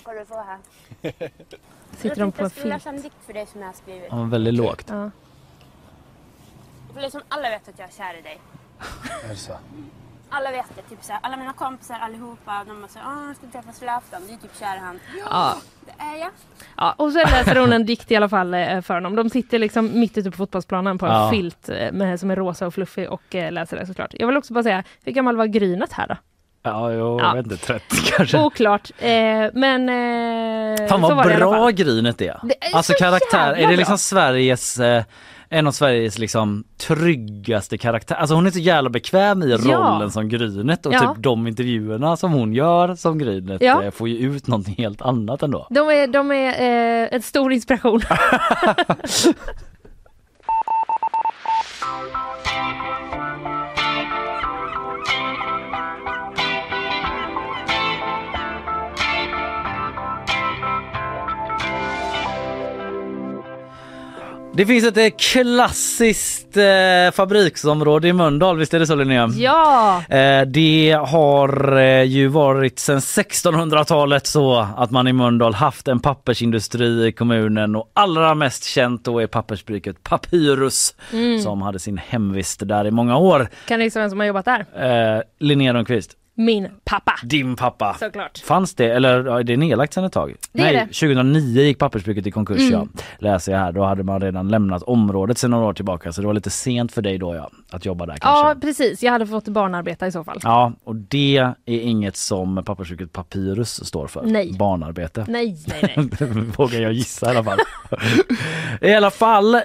Ska 0.00 0.12
du 0.12 0.24
få 0.26 0.34
här? 0.34 0.58
Sitter 1.96 2.16
de 2.20 2.32
på 2.32 2.42
en 2.42 2.44
Jag 2.44 2.50
skulle 2.50 2.50
filt? 2.50 2.66
läsa 2.66 2.88
en 2.90 3.02
dikt 3.02 3.14
för 3.26 3.32
dig 3.32 3.46
som 3.46 3.60
jag 3.60 3.68
har 3.68 3.74
skrivit. 3.74 4.12
Var 4.12 4.24
väldigt 4.24 4.54
lågt. 4.54 4.84
Ja. 4.88 5.10
För 6.94 7.00
liksom 7.00 7.20
alla 7.28 7.50
vet 7.50 7.68
att 7.68 7.78
jag 7.78 7.88
är 7.88 7.92
kär 7.92 8.18
i 8.18 8.22
dig. 8.22 8.40
Är 9.24 9.28
det 9.28 9.36
så? 9.36 9.52
Alla 10.36 10.50
vet 10.50 10.66
det. 10.76 10.82
Typ 10.82 11.04
såhär, 11.04 11.20
alla 11.22 11.36
mina 11.36 11.52
kompisar 11.52 11.96
allihopa, 12.00 12.64
de 12.66 12.80
bara 12.80 12.88
såhär, 12.88 13.06
åh 13.08 13.26
jag 13.26 13.36
ska 13.36 13.46
träffa 13.46 13.72
Zlatan, 13.72 14.22
du 14.28 14.32
är 14.32 14.36
typ 14.38 14.58
kär 14.60 14.76
i 14.76 14.78
han. 14.78 15.00
Ja. 15.30 15.54
det 15.86 16.02
är 16.04 16.20
jag. 16.20 16.30
Ja, 16.76 16.94
och 16.98 17.12
så 17.12 17.18
läser 17.18 17.56
hon 17.60 17.72
en 17.72 17.86
dikt 17.86 18.10
i 18.10 18.16
alla 18.16 18.28
fall 18.28 18.54
eh, 18.54 18.80
för 18.80 18.94
honom. 18.94 19.14
De 19.16 19.30
sitter 19.30 19.58
liksom 19.58 19.90
mitt 20.00 20.18
ute 20.18 20.30
på 20.30 20.36
fotbollsplanen 20.36 20.98
på 20.98 21.06
en 21.06 21.12
Ja. 21.12 21.30
filt 21.30 21.68
eh, 21.68 21.92
med, 21.92 22.20
som 22.20 22.30
är 22.30 22.36
rosa 22.36 22.66
och 22.66 22.74
fluffig 22.74 23.10
och 23.10 23.34
eh, 23.34 23.52
läser 23.52 23.76
det 23.76 23.86
såklart. 23.86 24.10
Jag 24.12 24.26
vill 24.26 24.36
också 24.36 24.52
bara 24.54 24.62
säga, 24.64 24.84
hur 25.04 25.12
gammal 25.12 25.36
var 25.36 25.46
Grynet 25.46 25.92
här 25.92 26.06
då? 26.06 26.16
Ja, 26.62 26.92
jag 26.92 27.20
Ja. 27.20 27.32
vet 27.34 27.44
inte, 27.46 27.56
30 27.66 27.96
kanske. 28.16 28.38
Oklart. 28.42 28.90
Eh, 28.98 29.10
men 29.54 29.88
eh, 29.88 30.88
Fan 30.88 31.00
så 31.02 31.14
vad 31.14 31.28
det 31.28 31.36
bra. 31.36 31.70
Grynet 31.70 32.20
är. 32.20 32.40
Det 32.42 32.64
är 32.64 32.76
alltså 32.76 32.92
så 32.92 32.98
karaktär, 32.98 33.52
är 33.52 33.56
det 33.60 33.66
bra. 33.66 33.76
liksom 33.76 33.98
Sveriges 33.98 34.78
eh, 34.78 35.04
en 35.54 35.66
av 35.66 35.72
Sveriges 35.72 36.18
liksom 36.18 36.64
tryggaste 36.76 37.78
karaktär. 37.78 38.14
Alltså 38.14 38.34
hon 38.34 38.46
är 38.46 38.50
så 38.50 38.58
jävla 38.58 38.90
bekväm 38.90 39.42
i 39.42 39.50
Ja. 39.50 39.56
rollen 39.58 40.10
som 40.10 40.28
Grynet 40.28 40.86
och 40.86 40.92
Ja. 40.94 40.98
typ 41.14 41.22
de 41.22 41.46
intervjuerna 41.46 42.16
som 42.16 42.32
hon 42.32 42.52
gör 42.54 42.94
som 42.94 43.18
Grynet 43.18 43.62
Ja. 43.62 43.82
eh, 43.82 43.90
får 43.90 44.08
ju 44.08 44.18
ut 44.36 44.46
någonting 44.46 44.74
helt 44.78 45.02
annat 45.02 45.42
ändå. 45.42 45.66
De 45.70 45.88
är, 45.90 46.06
de 46.06 46.30
är 46.30 46.48
eh, 47.02 47.08
en 47.12 47.22
stor 47.22 47.52
inspiration. 47.52 48.00
Det 64.56 64.66
finns 64.66 64.84
ett 64.84 64.96
eh, 64.96 65.06
klassiskt 65.18 66.56
eh, 66.56 67.12
fabriksområde 67.12 68.08
i 68.08 68.12
Mölndal, 68.12 68.56
visst 68.58 68.74
är 68.74 68.78
det 68.78 68.86
så 68.86 68.94
Linnea? 68.94 69.28
ja! 69.36 70.02
Eh, 70.08 70.42
det 70.46 70.98
har 71.06 71.76
eh, 71.76 72.02
ju 72.02 72.28
varit 72.28 72.78
sedan 72.78 72.98
1600-talet 72.98 74.26
så 74.26 74.66
att 74.76 74.90
man 74.90 75.08
i 75.08 75.12
Mölndal 75.12 75.54
haft 75.54 75.88
en 75.88 76.00
pappersindustri 76.00 77.06
i 77.06 77.12
kommunen 77.12 77.76
och 77.76 77.90
allra 77.94 78.34
mest 78.34 78.64
känt 78.64 79.04
då 79.04 79.18
är 79.18 79.26
pappersbruket 79.26 80.02
Papyrus 80.02 80.94
Mm. 81.12 81.40
som 81.40 81.62
hade 81.62 81.78
sin 81.78 81.98
hemvist 81.98 82.60
där 82.68 82.86
i 82.86 82.90
många 82.90 83.16
år. 83.16 83.48
Kan 83.68 83.78
du 83.78 83.84
gissa 83.84 84.00
vem 84.00 84.10
som 84.10 84.18
har 84.20 84.26
jobbat 84.26 84.44
där? 84.44 84.66
Eh, 85.16 85.22
Linnea 85.40 85.74
Rönnqvist, 85.74 86.10
Min 86.36 86.68
pappa. 86.84 87.12
din 87.22 87.56
pappa. 87.56 87.96
Såklart. 88.00 88.38
Fanns 88.38 88.74
det, 88.74 88.90
eller 88.90 89.24
ja, 89.24 89.38
är 89.40 89.44
det 89.44 89.56
nedlagt 89.56 89.92
sedan 89.92 90.04
ett 90.04 90.12
tag? 90.12 90.34
Det 90.52 90.60
är 90.60 90.64
Nej, 90.64 90.74
det. 90.74 90.80
2009 90.94 91.62
gick 91.62 91.78
pappersbruket 91.78 92.26
i 92.26 92.30
konkurs 92.30 92.60
Mm. 92.60 92.72
ja. 92.72 92.86
Läser 93.18 93.52
jag 93.52 93.58
här, 93.58 93.72
då 93.72 93.84
hade 93.84 94.02
man 94.02 94.20
redan 94.20 94.48
lämnat 94.48 94.82
området 94.82 95.38
sedan 95.38 95.50
några 95.50 95.66
år 95.66 95.72
tillbaka 95.72 96.12
så 96.12 96.20
det 96.20 96.26
var 96.26 96.34
lite 96.34 96.50
sent 96.50 96.92
för 96.92 97.02
dig 97.02 97.18
då 97.18 97.34
ja, 97.34 97.50
att 97.70 97.86
jobba 97.86 98.06
där 98.06 98.16
kanske. 98.16 98.48
Ja, 98.48 98.54
precis. 98.60 99.02
Jag 99.02 99.12
hade 99.12 99.26
fått 99.26 99.48
barnarbeta 99.48 100.06
i 100.06 100.12
så 100.12 100.24
fall. 100.24 100.38
Ja, 100.42 100.72
och 100.84 100.96
det 100.96 101.36
är 101.66 101.80
inget 101.80 102.16
som 102.16 102.62
pappersbruket 102.64 103.12
Papyrus 103.12 103.86
står 103.86 104.06
för. 104.06 104.22
Nej. 104.26 104.52
Barnarbete. 104.58 105.24
Nej, 105.28 105.56
nej, 105.66 105.94
nej. 105.96 106.08
Vågar 106.56 106.80
jag 106.80 106.92
gissa 106.92 107.26
i 107.26 107.30
alla 107.36 107.44
fall. 107.44 107.58
I 108.80 108.94
alla 108.94 109.10
fall, 109.10 109.54
eh, 109.54 109.60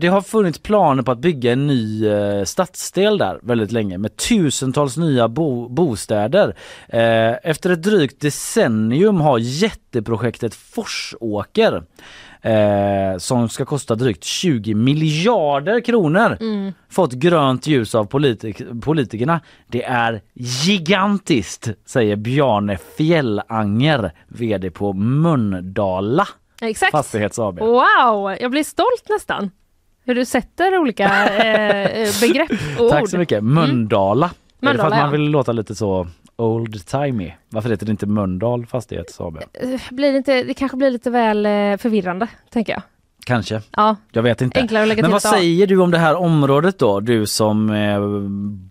det 0.00 0.06
har 0.10 0.20
funnits 0.20 0.58
planer 0.58 1.02
på 1.02 1.12
att 1.12 1.18
bygga 1.18 1.52
en 1.52 1.66
ny 1.66 2.06
eh, 2.08 2.44
stadsdel 2.44 3.18
där 3.18 3.38
väldigt 3.42 3.72
länge 3.72 3.98
med 3.98 4.16
tusentals 4.16 4.96
nya 4.96 5.28
bo- 5.28 5.68
bostäder. 5.68 5.95
Eh, 6.88 7.34
efter 7.42 7.70
ett 7.70 7.82
drygt 7.82 8.20
decennium 8.20 9.20
har 9.20 9.38
jätteprojektet 9.38 10.54
Forsåker 10.54 11.82
eh, 12.42 13.18
som 13.18 13.48
ska 13.48 13.64
kosta 13.64 13.94
drygt 13.94 14.24
20 14.24 14.74
miljarder 14.74 15.80
kronor 15.80 16.36
Mm. 16.40 16.72
fått 16.90 17.12
grönt 17.12 17.66
ljus 17.66 17.94
av 17.94 18.04
politik- 18.04 18.80
politikerna. 18.82 19.40
Det 19.68 19.84
är 19.84 20.20
gigantiskt, 20.34 21.68
säger 21.86 22.16
Bjarne 22.16 22.78
Fjällanger, 22.96 24.12
vd 24.28 24.70
på 24.70 24.92
Mölndala 24.92 26.28
Exakt. 26.60 26.90
Fastighets 26.92 27.38
AB. 27.38 27.58
Wow, 27.60 28.36
jag 28.40 28.50
blir 28.50 28.64
stolt 28.64 29.04
nästan. 29.08 29.50
Hur 30.04 30.14
du 30.14 30.24
sätter 30.24 30.78
olika 30.78 31.04
eh, 31.28 32.00
eh, 32.02 32.08
begrepp 32.20 32.50
och 32.78 32.84
ord. 32.84 32.90
Tack 32.90 33.08
så 33.10 33.18
mycket. 33.18 33.44
Mölndala. 33.44 34.30
Är 34.60 34.72
det 34.72 34.78
för 34.78 34.86
att 34.86 34.92
man 35.02 35.12
vill 35.12 35.20
låta 35.30 35.52
lite 35.52 35.74
så 35.74 36.06
old 36.36 36.86
timey? 36.86 37.32
Varför 37.48 37.70
heter 37.70 37.86
det 37.86 37.90
inte 37.90 38.06
Mölndal 38.06 38.66
Fastighets 38.66 39.20
AB? 39.20 39.36
Eh, 39.52 39.80
Blir 39.90 40.12
det, 40.12 40.18
inte, 40.18 40.42
det 40.42 40.54
kanske 40.54 40.76
blir 40.76 40.90
lite 40.90 41.10
väl 41.10 41.46
eh, 41.46 41.76
förvirrande, 41.76 42.26
tänker 42.50 42.72
jag. 42.72 42.82
Kanske. 43.26 43.62
Ja, 43.76 43.96
Jag 44.12 44.22
vet 44.22 44.40
inte. 44.42 44.66
Men 45.02 45.10
vad 45.10 45.22
säger 45.22 45.66
du 45.66 45.78
om 45.80 45.90
det 45.90 45.98
här 45.98 46.14
området 46.16 46.78
då? 46.78 47.00
Du 47.00 47.26
som 47.26 47.70
är 47.70 48.00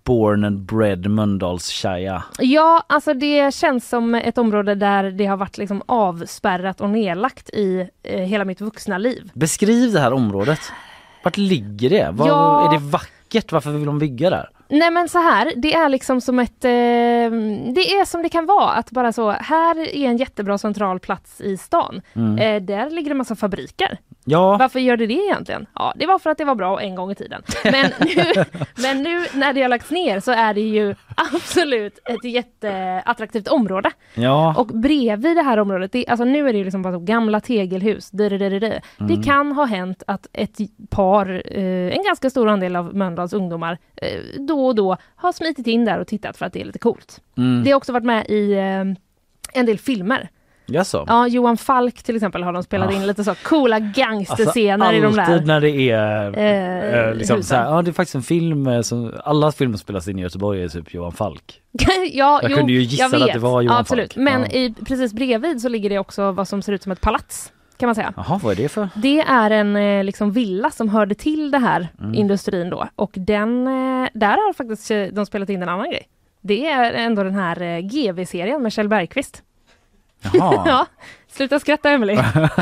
born 0.04 0.44
and 0.44 0.60
bred 0.60 1.06
Mölndals-tjeja. 1.10 2.24
Ja, 2.40 2.84
alltså 2.90 3.14
det 3.14 3.54
känns 3.54 3.90
som 3.90 4.16
ett 4.16 4.38
område 4.38 4.76
där 4.76 5.12
det 5.12 5.26
har 5.26 5.38
varit 5.38 5.58
liksom 5.58 5.82
avspärrat 5.86 6.82
och 6.82 6.90
nedlagt 6.90 7.50
i 7.50 7.90
eh, 8.04 8.20
hela 8.22 8.46
mitt 8.46 8.62
vuxna 8.62 8.98
liv. 8.98 9.32
Beskriv 9.34 9.92
det 9.94 10.00
här 10.00 10.14
området. 10.14 10.60
Vart 11.24 11.38
ligger 11.38 11.90
det? 11.90 12.10
Var, 12.12 12.28
Ja. 12.28 12.68
Är 12.70 12.80
det 12.80 12.86
vackert? 12.86 13.52
Varför 13.52 13.72
vill 13.72 13.86
de 13.86 14.00
bygga 14.00 14.30
där? 14.30 14.50
Nej 14.70 14.92
men 14.92 15.10
så 15.10 15.20
här, 15.20 15.54
det 15.56 15.74
är 15.74 15.90
liksom 15.90 16.22
som 16.22 16.40
ett... 16.40 16.66
Eh, 16.66 17.32
det 17.74 17.92
är 18.00 18.06
som 18.06 18.22
det 18.22 18.30
kan 18.30 18.46
vara, 18.46 18.72
att 18.72 18.92
bara 18.92 19.14
så, 19.14 19.32
här 19.32 19.80
är 19.80 20.10
en 20.10 20.18
jättebra 20.18 20.58
central 20.58 21.00
plats 21.00 21.42
i 21.42 21.58
stan. 21.58 22.02
Mm. 22.16 22.38
Eh, 22.38 22.62
där 22.62 22.90
ligger 22.90 23.10
det 23.10 23.16
massa 23.16 23.36
fabriker. 23.36 23.98
Ja. 24.28 24.58
Varför 24.58 24.80
gör 24.80 24.98
det 24.98 25.08
det 25.08 25.14
egentligen? 25.14 25.66
Ja, 25.76 25.94
det 25.96 26.06
var 26.06 26.20
för 26.20 26.30
att 26.30 26.38
det 26.38 26.46
var 26.46 26.56
bra 26.56 26.82
en 26.82 26.96
gång 26.96 27.12
i 27.12 27.16
tiden. 27.16 27.42
Men 27.64 27.92
nu, 28.00 28.46
men 28.76 29.04
nu 29.04 29.26
när 29.34 29.54
det 29.54 29.62
har 29.62 29.70
lagts 29.70 29.92
ner 29.92 30.20
så 30.20 30.32
är 30.32 30.54
det 30.54 30.62
ju 30.62 30.96
absolut 31.16 32.00
ett 32.06 32.24
jätteattraktivt 32.24 33.48
område. 33.48 33.92
Ja. 34.14 34.56
Och 34.58 34.68
bredvid 34.68 35.38
det 35.38 35.42
här 35.42 35.58
området, 35.58 35.92
det, 35.92 36.08
alltså 36.08 36.26
nu 36.26 36.50
är 36.50 36.54
det 36.54 36.58
ju 36.58 36.64
liksom 36.64 36.82
bara 36.82 36.98
gamla 36.98 37.40
tegelhus. 37.40 38.14
Mm. 38.14 38.82
Det 38.98 39.24
kan 39.24 39.52
ha 39.52 39.66
hänt 39.66 40.04
att 40.08 40.28
ett 40.34 40.58
par, 40.90 41.42
eh, 41.58 41.98
en 41.98 42.04
ganska 42.04 42.30
stor 42.30 42.50
andel 42.50 42.76
av 42.76 42.96
Mölndals 42.96 43.34
ungdomar, 43.34 43.78
eh, 43.96 44.20
då 44.40 44.68
och 44.68 44.76
då 44.76 44.98
har 45.16 45.32
smitit 45.32 45.68
in 45.68 45.86
där 45.86 46.00
och 46.00 46.08
tittat 46.08 46.38
för 46.38 46.46
att 46.46 46.54
det 46.54 46.62
är 46.62 46.66
lite 46.66 46.80
coolt. 46.80 47.22
Mm. 47.38 47.64
Det 47.64 47.72
har 47.72 47.78
också 47.78 47.94
varit 47.94 48.06
med 48.06 48.26
i 48.30 48.54
eh, 48.54 48.84
en 49.54 49.66
del 49.66 49.80
filmer. 49.80 50.30
Jaså? 50.66 51.04
Ja, 51.08 51.28
Johan 51.28 51.58
Falk 51.58 52.04
till 52.04 52.16
exempel 52.16 52.44
har 52.44 52.54
de 52.54 52.64
spelat 52.64 52.92
Ja. 52.94 52.98
in 53.02 53.08
lite 53.08 53.24
så 53.24 53.36
coola 53.44 53.80
gangsterscener 53.80 54.94
i 54.94 55.00
de 55.00 55.06
Alltså, 55.06 55.22
alltid 55.22 55.36
där. 55.38 55.46
när 55.46 55.62
det 55.62 55.70
är 55.92 56.38
Eh, 56.38 57.00
eh, 57.10 57.16
liksom 57.16 57.38
husen. 57.38 57.44
så 57.44 57.56
här, 57.56 57.76
ja 57.76 57.82
det 57.82 57.92
är 57.92 57.94
faktiskt 57.94 58.16
en 58.16 58.22
film 58.24 58.68
eh, 58.68 58.82
som, 58.82 59.14
alla 59.24 59.52
filmer 59.52 59.78
spelas 59.78 60.08
in 60.08 60.20
i 60.20 60.22
Göteborg 60.22 60.64
är 60.64 60.68
typ 60.68 60.94
Johan 60.94 61.12
Falk. 61.12 61.62
ja, 62.12 62.40
Jag 62.42 62.52
jo, 62.52 62.58
kunde 62.58 62.72
ju 62.74 62.82
gissa 62.82 63.06
att 63.06 63.34
det 63.34 63.40
var 63.40 63.62
Johan 63.62 63.78
absolut. 63.78 64.14
Falk. 64.14 64.24
Men 64.24 64.42
Ja. 64.42 64.48
i, 64.48 64.74
precis 64.86 65.14
bredvid 65.14 65.62
så 65.62 65.70
ligger 65.70 65.90
det 65.90 66.00
också 66.00 66.32
vad 66.32 66.48
som 66.48 66.62
ser 66.62 66.74
ut 66.74 66.84
som 66.84 66.92
ett 66.92 67.02
palats. 67.02 67.52
Kan 67.78 67.88
man 67.88 67.96
säga. 67.96 68.14
Jaha, 68.18 68.40
vad 68.44 68.52
är 68.52 68.56
det 68.64 68.70
för? 68.70 68.90
Det 68.96 69.20
är 69.22 69.52
en 69.52 69.76
eh, 69.76 70.04
liksom 70.04 70.32
villa 70.32 70.72
som 70.72 70.90
hörde 70.90 71.16
till 71.16 71.52
det 71.52 71.58
här 71.58 71.88
Mm. 72.00 72.14
industrin 72.16 72.70
då 72.70 72.88
och 72.96 73.12
den, 73.14 73.68
eh, 73.68 74.08
där 74.14 74.30
har 74.48 74.54
faktiskt 74.54 74.92
eh, 74.92 75.04
de 75.12 75.26
spelat 75.26 75.50
in 75.50 75.62
en 75.64 75.70
annan 75.70 75.90
grej. 75.90 76.08
Det 76.42 76.66
är 76.68 76.94
ändå 76.94 77.24
den 77.24 77.34
här 77.36 77.62
eh, 77.62 77.80
GV-serien 77.80 78.64
med 78.64 78.74
Kjell 78.74 78.88
Bergqvist. 78.88 79.44
Ja, 80.34 80.86
sluta 81.28 81.60
skratta 81.60 81.90
Emelie. 81.90 82.26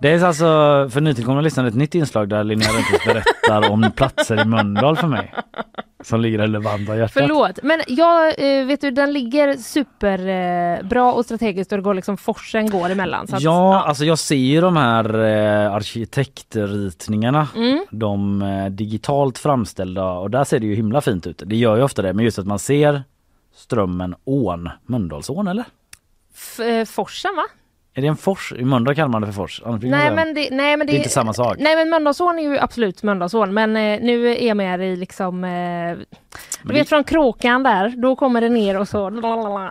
Det 0.00 0.10
är 0.10 0.24
alltså 0.24 0.44
för 0.90 1.00
nytillkomna 1.00 1.40
lyssnare 1.40 1.68
ett 1.68 1.74
nytt 1.74 1.94
inslag 1.94 2.28
där 2.28 2.44
Linnea 2.44 2.68
Rönnqvist 2.68 3.04
berättar 3.04 3.70
om 3.70 3.92
platser 3.96 4.42
i 4.42 4.44
Mölndal 4.44 4.96
för 4.96 5.06
mig. 5.06 5.34
Som 6.02 6.20
ligger 6.20 6.38
relevant 6.38 6.88
av 6.88 6.96
hjärtat. 6.96 7.12
Förlåt, 7.12 7.62
men 7.62 7.80
jag 7.86 8.26
eh, 8.28 8.66
vet 8.66 8.80
du 8.80 8.90
den 8.90 9.12
ligger 9.12 9.56
superbra 9.56 11.00
eh, 11.00 11.08
och 11.08 11.24
strategiskt 11.24 11.72
och 11.72 11.78
det 11.78 11.82
går 11.82 11.94
liksom 11.94 12.16
forsen 12.16 12.70
går 12.70 12.90
emellan. 12.90 13.26
Så 13.26 13.36
att, 13.36 13.42
Ja, 13.42 13.82
alltså 13.82 14.04
jag 14.04 14.18
ser 14.18 14.34
ju 14.34 14.60
de 14.60 14.76
här 14.76 15.24
eh, 15.24 15.72
arkitektritningarna. 15.72 17.48
Mm. 17.56 17.84
De 17.90 18.44
digitalt 18.70 19.38
framställda 19.38 20.04
och 20.04 20.30
där 20.30 20.44
ser 20.44 20.60
det 20.60 20.66
ju 20.66 20.74
himla 20.74 21.00
fint 21.00 21.26
ut. 21.26 21.42
Det 21.46 21.56
gör 21.56 21.76
ju 21.76 21.82
ofta 21.82 22.02
det, 22.02 22.12
men 22.12 22.24
just 22.24 22.38
att 22.38 22.46
man 22.46 22.58
ser 22.58 23.02
Strömmen, 23.54 24.14
ån, 24.24 24.68
Mölndalsån 24.86 25.48
eller? 25.48 25.64
F- 26.40 26.60
eh, 26.60 26.84
forsen 26.84 27.36
va? 27.36 27.42
Är 27.94 28.02
det 28.02 28.08
en 28.08 28.16
fors? 28.16 28.52
I 28.52 28.64
Mölndal 28.64 28.94
kallar 28.94 29.08
man 29.08 29.20
det 29.20 29.26
för 29.26 29.34
fors. 29.34 29.62
Nej 29.66 30.14
men, 30.14 30.34
det, 30.34 30.48
nej 30.50 30.76
men 30.76 30.86
det, 30.86 30.92
Det 30.92 30.96
är 30.96 30.98
inte 30.98 31.08
samma 31.08 31.32
sak. 31.34 31.56
Nej 31.58 31.76
men 31.76 31.90
Mölndalsån 31.90 32.38
är 32.38 32.42
ju 32.42 32.58
absolut 32.58 33.02
Mölndalsån 33.02 33.54
men 33.54 33.76
eh, 33.76 34.00
nu 34.00 34.28
är 34.28 34.46
jag 34.48 34.56
mer 34.56 34.78
i 34.78 34.96
liksom 34.96 35.44
eh, 35.44 35.50
Du 36.62 36.72
vet 36.72 36.82
det- 36.82 36.84
från 36.84 37.04
Kråkan 37.04 37.62
där, 37.62 37.88
då 37.96 38.16
kommer 38.16 38.40
det 38.40 38.48
ner 38.48 38.78
och 38.80 38.88
så 38.88 39.10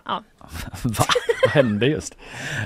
ja. 0.05 0.23
Va? 0.83 1.03
Vad 1.43 1.51
hände 1.51 1.85
just? 1.87 2.15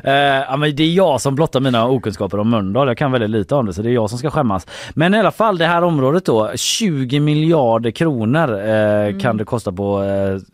Eh, 0.04 0.14
ja, 0.14 0.58
men 0.58 0.76
det 0.76 0.84
är 0.84 0.92
jag 0.94 1.22
som 1.22 1.36
blottar 1.36 1.60
mina 1.60 1.88
okunskaper 1.88 2.40
om 2.40 2.50
Mölndal. 2.50 2.88
Jag 2.88 2.98
kan 2.98 3.12
väldigt 3.12 3.30
lite 3.30 3.56
om 3.56 3.66
det 3.66 3.74
så 3.74 3.82
det 3.82 3.90
är 3.90 3.94
jag 3.94 4.10
som 4.10 4.20
ska 4.20 4.30
skämmas. 4.30 4.68
Men 4.94 5.14
i 5.16 5.20
alla 5.20 5.32
fall 5.32 5.58
det 5.58 5.66
här 5.66 5.82
området 5.82 6.26
då 6.26 6.52
20 6.56 7.20
miljarder 7.20 7.92
kronor 7.92 8.60
eh, 8.68 9.20
kan 9.20 9.38
det 9.38 9.46
kosta 9.46 9.72
på 9.72 10.04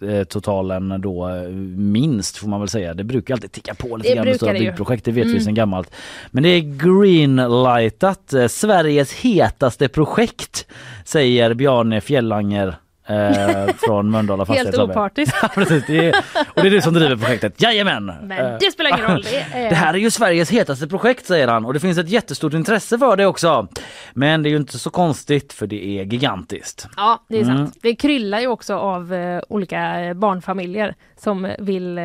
eh, 0.09 0.23
totalen 0.23 1.01
då 1.01 1.29
minst 1.77 2.37
får 2.37 2.47
man 2.47 2.59
väl 2.59 2.69
säga. 2.69 2.93
Det 2.93 3.03
brukar 3.03 3.33
alltid 3.33 3.51
ticka 3.51 3.73
på 3.73 3.97
lite 3.97 4.15
grann 4.15 4.25
med 4.25 4.35
stora 4.35 4.53
byggprojekt. 4.53 5.05
Det 5.05 5.11
vet 5.11 5.25
vi 5.25 5.29
Mm. 5.31 5.43
sedan 5.43 5.53
gammalt. 5.55 5.91
Men 6.31 6.43
det 6.43 6.49
är 6.49 6.59
greenlightat. 6.59 8.33
Sveriges 8.49 9.13
hetaste 9.13 9.87
projekt 9.87 10.65
säger 11.05 11.53
Bjarne 11.53 12.01
Fjellanger 12.01 12.75
eh, 13.09 13.75
från 13.77 14.11
Mölndala 14.11 14.45
Helt 14.45 14.47
Fastighets 14.59 14.79
AB. 14.79 14.89
opartisk. 14.89 15.35
Ja, 15.41 15.47
precis. 15.53 15.83
Det 15.87 16.07
är, 16.09 16.15
och 16.55 16.61
det 16.61 16.67
är 16.67 16.71
du 16.71 16.81
som 16.81 16.93
driver 16.93 17.15
projektet. 17.15 17.61
Jajamän! 17.61 18.05
Men 18.21 18.59
det 18.59 18.71
spelar 18.71 18.97
ingen 18.97 19.11
roll. 19.11 19.21
Det, 19.21 19.37
är, 19.53 19.69
Det 19.69 19.75
här 19.75 19.93
är 19.93 19.97
ju 19.97 20.11
Sveriges 20.11 20.49
hetaste 20.51 20.87
projekt 20.87 21.25
säger 21.25 21.47
han 21.47 21.65
och 21.65 21.73
det 21.73 21.79
finns 21.79 21.97
ett 21.97 22.09
jättestort 22.09 22.53
intresse 22.53 22.97
för 22.99 23.15
det 23.15 23.25
också. 23.25 23.67
Men 24.13 24.43
det 24.43 24.49
är 24.49 24.51
ju 24.51 24.57
inte 24.57 24.77
så 24.79 24.89
konstigt 24.89 25.53
för 25.53 25.67
det 25.67 25.85
är 25.85 26.03
gigantiskt. 26.03 26.87
Ja, 26.97 27.23
det 27.29 27.37
är 27.37 27.43
Mm. 27.43 27.57
sant. 27.57 27.77
Det 27.81 27.95
kryllar 27.95 28.39
ju 28.39 28.47
också 28.47 28.75
av 28.75 29.13
eh, 29.13 29.41
olika 29.49 29.99
eh, 29.99 30.13
barnfamiljer 30.13 30.95
som 31.21 31.51
vill 31.59 31.97
eh, 31.97 32.03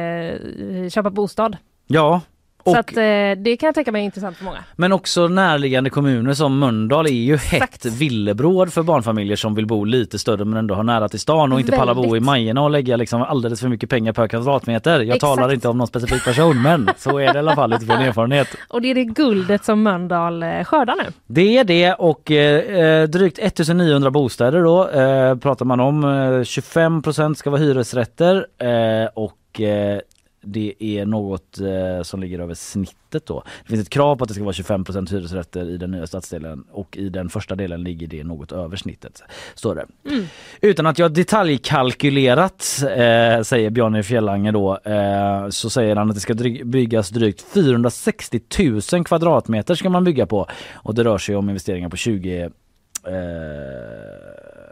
köpa 0.90 1.10
bostad. 1.10 1.56
Ja. 1.86 2.20
Så 2.64 2.70
Och, 2.70 2.76
att 2.76 2.96
eh, 2.96 3.02
det 3.36 3.56
kan 3.60 3.66
jag 3.66 3.74
tänka 3.74 3.92
mig 3.92 4.00
är 4.02 4.04
intressant 4.04 4.36
för 4.36 4.44
många. 4.44 4.58
men 4.76 4.92
också 4.92 5.28
närliggande 5.28 5.90
kommuner 5.90 6.34
som 6.34 6.58
Mölndal 6.58 7.06
är 7.06 7.10
ju 7.10 7.36
hett 7.36 7.84
villebråd 7.84 8.72
för 8.72 8.82
barnfamiljer 8.82 9.36
som 9.36 9.54
vill 9.54 9.66
bo 9.66 9.84
lite 9.84 10.18
större 10.18 10.44
men 10.44 10.58
ändå 10.58 10.74
ha 10.74 10.82
nära 10.82 11.08
till 11.08 11.20
stan 11.20 11.52
och 11.52 11.60
inte 11.60 11.72
palla 11.72 11.94
bo 11.94 12.02
i 12.02 12.06
Väldigt. 12.06 12.22
Majorna 12.22 12.62
och 12.62 12.70
lägga 12.70 12.96
liksom 12.96 13.22
alldeles 13.22 13.60
för 13.60 13.68
mycket 13.68 13.90
pengar 13.90 14.12
per 14.12 14.28
kvadratmeter. 14.28 14.92
Jag 15.00 15.02
Exakt. 15.16 15.20
talar 15.20 15.52
inte 15.52 15.68
om 15.68 15.78
någon 15.78 15.86
specifik 15.86 16.24
person 16.24 16.62
men 16.62 16.90
så 16.96 17.18
är 17.18 17.26
det 17.32 17.34
i 17.34 17.38
alla 17.38 17.54
fall 17.54 17.72
utifrån 17.72 17.96
erfarenhet. 17.96 18.48
Och 18.68 18.82
det 18.82 18.90
är 18.90 18.94
det 18.94 19.04
guldet 19.04 19.64
som 19.64 19.82
Mölndal 19.82 20.42
eh, 20.42 20.64
skördar 20.64 20.94
nu. 21.04 21.12
Det 21.26 21.58
är 21.58 21.64
det 21.64 21.92
och 21.92 22.30
eh, 22.30 23.08
drygt 23.08 23.38
1900 23.38 24.10
bostäder 24.10 24.62
då 24.62 24.88
eh, 24.88 25.36
pratar 25.36 25.64
man 25.64 25.80
om. 25.80 26.04
Eh, 26.04 26.08
25% 26.08 27.34
ska 27.34 27.50
vara 27.50 27.60
hyresrätter 27.60 28.46
eh, 28.58 29.08
och 29.14 29.60
eh, 29.60 29.98
det 30.46 30.74
är 30.78 31.06
något 31.06 31.60
eh, 31.60 32.02
som 32.02 32.20
ligger 32.20 32.38
över 32.38 32.54
snittet 32.54 33.26
då. 33.26 33.42
Det 33.62 33.68
finns 33.68 33.82
ett 33.82 33.90
krav 33.90 34.16
på 34.16 34.24
att 34.24 34.28
det 34.28 34.34
ska 34.34 34.44
vara 34.44 34.52
25% 34.52 35.10
hyresrätter 35.10 35.70
i 35.70 35.76
den 35.76 35.90
nya 35.90 36.06
stadsdelen 36.06 36.64
och 36.72 36.96
i 36.96 37.08
den 37.08 37.28
första 37.28 37.54
delen 37.54 37.84
ligger 37.84 38.06
det 38.06 38.24
något 38.24 38.52
över 38.52 38.76
snittet. 38.76 39.22
Står 39.54 39.74
det. 39.74 39.86
Mm. 40.10 40.24
Utan 40.60 40.86
att 40.86 40.98
jag 40.98 41.12
detaljkalkylerat, 41.12 42.82
eh, 42.82 43.42
säger 43.42 43.70
Bjarne 43.70 44.02
Fjellanger 44.02 44.52
då, 44.52 44.78
eh, 44.84 45.48
så 45.48 45.70
säger 45.70 45.96
han 45.96 46.08
att 46.08 46.14
det 46.14 46.20
ska 46.20 46.32
dryg- 46.32 46.64
byggas 46.64 47.08
drygt 47.08 47.40
460 47.54 48.40
000 48.92 49.04
kvadratmeter 49.04 49.74
ska 49.74 49.90
man 49.90 50.04
bygga 50.04 50.26
på. 50.26 50.46
Och 50.74 50.94
det 50.94 51.04
rör 51.04 51.18
sig 51.18 51.36
om 51.36 51.48
investeringar 51.48 51.88
på 51.88 51.96
20 51.96 52.42
eh, 52.42 52.50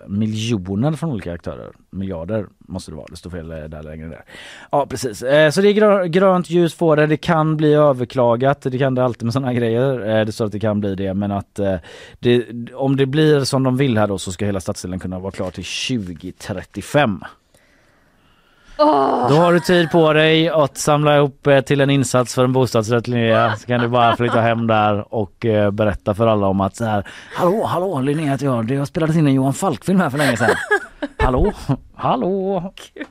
miljoner 0.09 0.93
från 0.93 1.11
olika 1.11 1.33
aktörer. 1.33 1.73
Miljarder 1.91 2.47
måste 2.59 2.91
det 2.91 2.97
vara, 2.97 3.07
det 3.11 3.17
står 3.17 3.31
fel 3.31 3.51
eh, 3.51 3.57
där 3.59 3.83
längre 3.83 4.09
ner. 4.09 4.25
Ja 4.71 4.87
precis, 4.87 5.23
eh, 5.23 5.51
så 5.51 5.61
det 5.61 5.69
är 5.69 6.07
grönt 6.07 6.51
ljus 6.51 6.75
på 6.75 6.95
det. 6.95 7.07
Det 7.07 7.17
kan 7.17 7.57
bli 7.57 7.75
överklagat, 7.75 8.63
det 8.63 8.79
kan 8.79 8.95
det 8.95 9.05
alltid 9.05 9.25
med 9.25 9.33
sådana 9.33 9.49
här 9.49 9.55
grejer. 9.55 10.19
Eh, 10.19 10.27
det 10.27 10.33
står 10.33 10.47
att 10.47 10.53
det 10.53 10.61
kan 10.61 10.81
bli 10.81 10.95
det 10.95 11.15
men 11.15 11.33
att 11.33 11.61
det, 12.19 12.47
om 12.75 12.97
det 12.97 13.07
blir 13.07 13.45
som 13.45 13.63
de 13.63 13.77
vill 13.77 13.99
här 13.99 14.07
då 14.07 14.19
så 14.19 14.33
ska 14.33 14.47
hela 14.47 14.61
stadsdelen 14.61 14.99
kunna 14.99 15.19
vara 15.19 15.33
klar 15.33 15.51
till 15.51 15.65
2035. 15.99 17.25
Åh! 18.79 19.29
Då 19.29 19.35
har 19.35 19.53
du 19.53 19.61
tid 19.61 19.91
på 19.91 20.13
dig 20.13 20.49
att 20.49 20.79
samla 20.79 21.17
ihop 21.17 21.47
eh, 21.47 21.61
till 21.61 21.81
en 21.81 21.91
insats 21.91 22.35
för 22.35 22.45
en 22.45 22.53
bostadsrätt 22.53 23.09
Linnea. 23.09 23.57
Så 23.57 23.67
kan 23.67 23.81
du 23.81 23.89
bara 23.89 24.17
flytta 24.17 24.41
hem 24.41 24.67
där 24.67 25.15
och 25.15 25.47
eh, 25.47 25.71
berätta 25.71 26.15
för 26.15 26.27
alla 26.27 26.47
om 26.47 26.61
att 26.61 26.77
så 26.77 26.85
här 26.85 27.09
Hallå, 27.35 27.65
hallå 27.65 28.01
Linnea 28.01 28.31
heter 28.33 28.47
jag. 28.47 28.67
Det 28.67 28.77
har 28.77 28.85
spelats 28.85 29.17
in 29.17 29.27
en 29.27 29.35
Johan 29.35 29.55
Falk-film 29.55 30.01
här 30.01 30.11
för 30.11 30.19
länge 30.19 30.37
sedan. 30.37 30.51
Hallå, 31.19 31.53
hallå. 31.97 32.63
Jag 32.95 33.05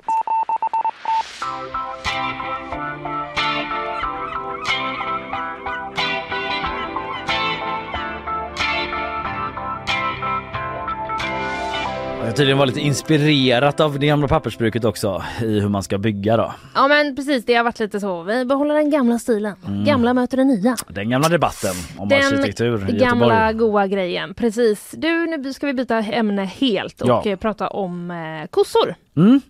har 12.32 12.36
tydligen 12.38 12.58
var 12.58 12.66
lite 12.66 12.80
inspirerat 12.80 13.80
av 13.80 14.00
det 14.00 14.08
gamla 14.08 14.28
pappersbruket 14.28 14.86
också 14.86 15.24
i 15.42 15.60
hur 15.60 15.70
man 15.70 15.84
ska 15.84 15.98
bygga 15.98 16.38
då. 16.38 16.54
Ja 16.76 16.88
men 16.88 17.16
precis, 17.16 17.46
det 17.46 17.54
har 17.56 17.64
varit 17.64 17.80
lite 17.80 18.00
så. 18.00 18.24
Vi 18.24 18.46
behåller 18.46 18.76
den 18.76 18.90
gamla 18.90 19.20
stilen. 19.20 19.56
Mm. 19.68 19.86
Gamla 19.86 20.14
möter 20.14 20.38
den 20.38 20.48
nya. 20.48 20.76
Den 20.88 21.10
gamla 21.10 21.30
debatten 21.30 21.72
om 21.98 22.08
arkitektur 22.12 22.90
i 22.90 22.98
gamla 22.98 23.26
Göteborg. 23.46 23.54
goa 23.54 23.88
grejen. 23.88 24.34
Precis. 24.34 24.92
Du, 24.98 25.26
nu 25.38 25.54
ska 25.54 25.68
vi 25.68 25.74
byta 25.74 25.98
ämne 25.98 26.46
helt 26.46 27.02
och 27.02 27.10
Ja. 27.10 27.24
eh, 27.26 27.36
prata 27.38 27.68
om 27.68 28.12
eh, 28.12 28.48
kossor. 28.50 28.96
Mm. 29.18 29.42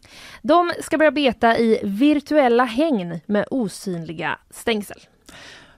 De 0.42 0.72
ska 0.82 0.98
börja 0.98 1.12
beta 1.12 1.58
i 1.58 1.80
virtuella 1.84 2.64
hägn 2.64 3.20
med 3.26 3.46
osynliga 3.52 4.38
stängsel. 4.50 4.98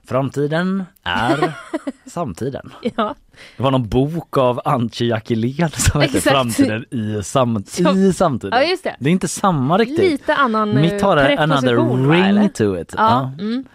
Framtiden 0.08 0.84
är 1.02 1.52
samtiden. 2.10 2.70
Ja. 2.96 3.14
Det 3.56 3.62
var 3.62 3.70
någon 3.70 3.88
bok 3.88 4.38
av 4.38 4.60
Antje 4.64 5.06
Jackelén 5.06 5.70
som 5.70 6.00
hette 6.00 6.18
Exakt. 6.18 6.36
Framtiden 6.36 6.84
i, 6.90 7.22
sam 7.22 7.64
Ja. 7.78 7.94
i 7.94 8.12
samtiden. 8.12 8.58
Ja, 8.58 8.68
just 8.68 8.84
det. 8.84 8.96
Det 8.98 9.10
är 9.10 9.12
inte 9.12 9.28
samma 9.28 9.78
riktigt. 9.78 9.98
Lite 10.10 10.34
annan 10.34 10.80
Mitt 10.80 11.02
har 11.02 11.16
eh, 11.16 11.40
another 11.40 11.74
va, 11.74 12.14
ring 12.14 12.24
eller? 12.24 12.48
to 12.48 12.78
it. 12.80 12.94
Ja. 12.96 13.32
Mm. 13.38 13.64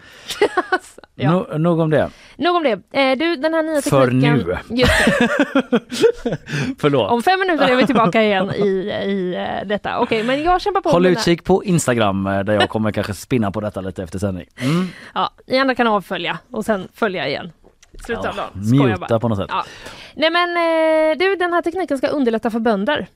Ja. 1.22 1.32
No, 1.32 1.58
nog 1.58 1.80
om 1.80 1.90
det. 1.90 2.10
Nog 2.38 2.56
om 2.56 2.64
det. 2.64 2.72
Eh, 2.72 3.18
du, 3.18 3.36
den 3.36 3.54
här 3.54 3.64
nya 3.64 3.82
För 3.82 4.06
tekniken... 4.06 4.38
nu. 4.38 4.58
Just. 4.78 4.92
Förlåt. 6.80 7.12
Om 7.12 7.24
fem 7.24 7.40
minuter 7.40 7.68
är 7.68 7.76
vi 7.76 7.86
tillbaka 7.86 8.24
igen 8.24 8.52
i, 8.56 8.68
i 9.06 9.36
eh, 9.36 9.68
detta. 9.68 10.00
Okej, 10.00 10.24
men 10.24 10.44
jag 10.44 10.62
kämpar 10.62 10.82
på. 10.82 10.90
Håll 10.90 11.06
utkik 11.06 11.44
på 11.44 11.64
Instagram 11.64 12.28
eh, 12.28 12.40
där 12.40 12.54
jag 12.54 12.70
kommer 12.70 12.92
kanske 12.92 13.14
spinna 13.14 13.52
på 13.52 13.62
detta 13.62 13.82
lite 13.82 14.04
efter 14.04 14.20
sändning. 14.20 14.46
Mm. 14.60 14.88
Ja, 15.14 15.30
i 15.48 15.58
andra 15.58 15.76
kan 15.76 15.88
avfölja 15.88 16.38
och 16.52 16.66
sen 16.66 16.88
följa 16.94 17.28
igen. 17.28 17.52
Slutet 18.06 18.26
av 18.26 18.36
dagen. 18.36 18.50
Ja, 18.54 18.84
muta 18.86 19.06
bara. 19.10 19.20
på 19.20 19.28
något 19.28 19.38
sätt. 19.38 19.48
Ja. 19.50 19.64
Nej 20.16 20.30
men 20.30 20.50
eh, 20.50 21.18
du, 21.18 21.36
den 21.36 21.54
här 21.54 21.62
tekniken 21.62 21.98
ska 21.98 22.08
underlätta 22.08 22.52
för 22.52 22.60
bönder. 22.60 23.08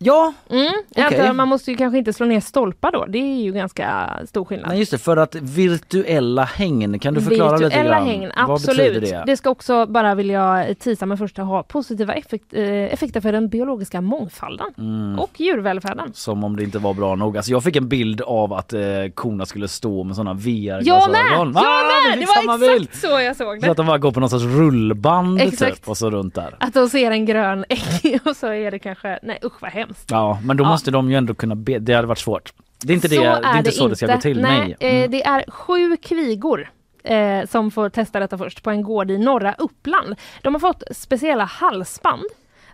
Ja, 0.00 0.32
Mm. 0.50 0.72
Antar 0.96 1.24
att 1.24 1.36
man 1.36 1.48
måste 1.48 1.70
ju 1.70 1.76
kanske 1.76 1.98
inte 1.98 2.12
slå 2.12 2.26
ner 2.26 2.40
stolpar 2.40 2.92
då. 2.92 3.04
Det 3.08 3.18
är 3.18 3.42
ju 3.42 3.52
ganska 3.52 4.10
stor 4.28 4.44
skillnad. 4.44 4.68
Men 4.68 4.78
just 4.78 4.90
det, 4.90 4.98
för 4.98 5.16
att 5.16 5.34
virtuella 5.34 6.44
hängn, 6.44 6.98
kan 6.98 7.14
du 7.14 7.20
förklara 7.20 7.52
lite 7.56 7.64
Virtuella 7.64 7.90
grann? 7.96 8.06
hängn, 8.06 8.30
Vad 8.36 8.50
absolut. 8.54 8.94
betyder 8.94 9.22
det? 9.26 9.36
ska 9.36 9.50
också, 9.50 9.86
bara 9.86 10.14
vill 10.14 10.30
jag 10.30 10.78
tisa 10.78 11.06
med 11.06 11.18
först, 11.18 11.36
ha 11.36 11.62
positiva 11.62 12.14
effekt, 12.14 12.44
eh, 12.54 12.64
effekter 12.68 13.20
för 13.20 13.32
den 13.32 13.48
biologiska 13.48 14.00
mångfalden 14.00 14.66
Mm. 14.78 15.18
och 15.18 15.30
djurvälfärden. 15.40 16.10
Som 16.14 16.44
om 16.44 16.56
det 16.56 16.62
inte 16.64 16.78
var 16.78 16.94
bra 16.94 17.14
nog. 17.14 17.36
Alltså 17.36 17.52
jag 17.52 17.64
fick 17.64 17.76
en 17.76 17.88
bild 17.88 18.20
av 18.20 18.52
att 18.52 18.72
eh, 18.72 18.80
korna 19.14 19.46
skulle 19.46 19.68
stå 19.68 20.04
med 20.04 20.16
sådana 20.16 20.30
Jag 20.30 20.36
med! 20.36 20.44
VR-glasögon. 20.44 21.52
Jag 21.54 21.64
Ah, 21.64 22.08
med! 22.10 22.18
Det 22.18 22.26
var 22.26 22.58
bild. 22.58 22.82
exakt 22.88 23.00
så 23.00 23.20
jag 23.20 23.36
såg 23.36 23.60
Så 23.60 23.64
det. 23.66 23.70
att 23.70 23.76
de 23.76 23.86
bara 23.86 23.98
går 23.98 24.12
på 24.12 24.20
någon 24.20 24.30
sorts 24.30 24.44
rullband 24.44 25.40
Exakt. 25.40 25.74
typ 25.76 25.88
och 25.88 25.96
så 25.96 26.10
runt 26.10 26.34
där. 26.34 26.56
Att 26.60 26.74
de 26.74 26.88
ser 26.88 27.10
en 27.10 27.26
grön 27.26 27.64
ägg 27.68 28.20
och 28.24 28.36
så 28.36 28.46
är 28.52 28.70
det 28.70 28.78
kanske, 28.78 29.18
nej 29.22 29.38
usch 29.44 29.62
vad 29.62 29.70
hemskt. 29.70 29.87
Ja, 30.10 30.38
men 30.44 30.56
då 30.56 30.64
Ja. 30.64 30.68
måste 30.68 30.90
de 30.90 31.10
ju 31.10 31.16
ändå 31.16 31.34
kunna 31.34 31.54
be. 31.54 31.78
Det 31.78 31.94
hade 31.94 32.08
varit 32.08 32.18
svårt. 32.18 32.52
Det 32.84 32.92
är 32.92 32.94
inte, 32.94 33.08
det, 33.08 33.14
så 33.16 33.22
det 33.22 33.28
är 33.28 33.58
inte 33.58 33.72
så 33.72 33.88
det 33.88 33.96
ska 33.96 34.06
gå 34.06 34.20
till. 34.20 34.40
Nej, 34.40 34.76
Nej. 34.80 34.90
eh, 34.90 34.96
Mm. 34.98 35.10
det 35.10 35.24
är 35.26 35.44
sju 35.50 35.96
kvigor 35.96 36.70
eh, 37.04 37.46
som 37.46 37.70
får 37.70 37.88
testa 37.88 38.20
detta 38.20 38.38
först 38.38 38.62
på 38.62 38.70
en 38.70 38.82
gård 38.82 39.10
i 39.10 39.18
norra 39.18 39.54
Uppland. 39.58 40.14
De 40.42 40.54
har 40.54 40.60
fått 40.60 40.82
speciella 40.92 41.44
halsband 41.44 42.22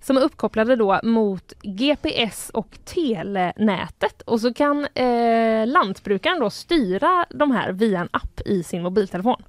som 0.02 0.16
är 0.16 0.20
uppkopplade 0.20 0.76
då 0.76 1.00
mot 1.02 1.52
GPS 1.62 2.50
och 2.54 2.78
telenätet 2.84 4.22
och 4.22 4.40
så 4.40 4.54
kan 4.54 4.86
eh, 4.94 5.66
lantbrukaren 5.66 6.40
då 6.40 6.50
styra 6.50 7.26
de 7.30 7.50
här 7.50 7.72
via 7.72 8.00
en 8.00 8.08
app 8.12 8.40
i 8.46 8.62
sin 8.62 8.82
mobiltelefon. 8.82 9.42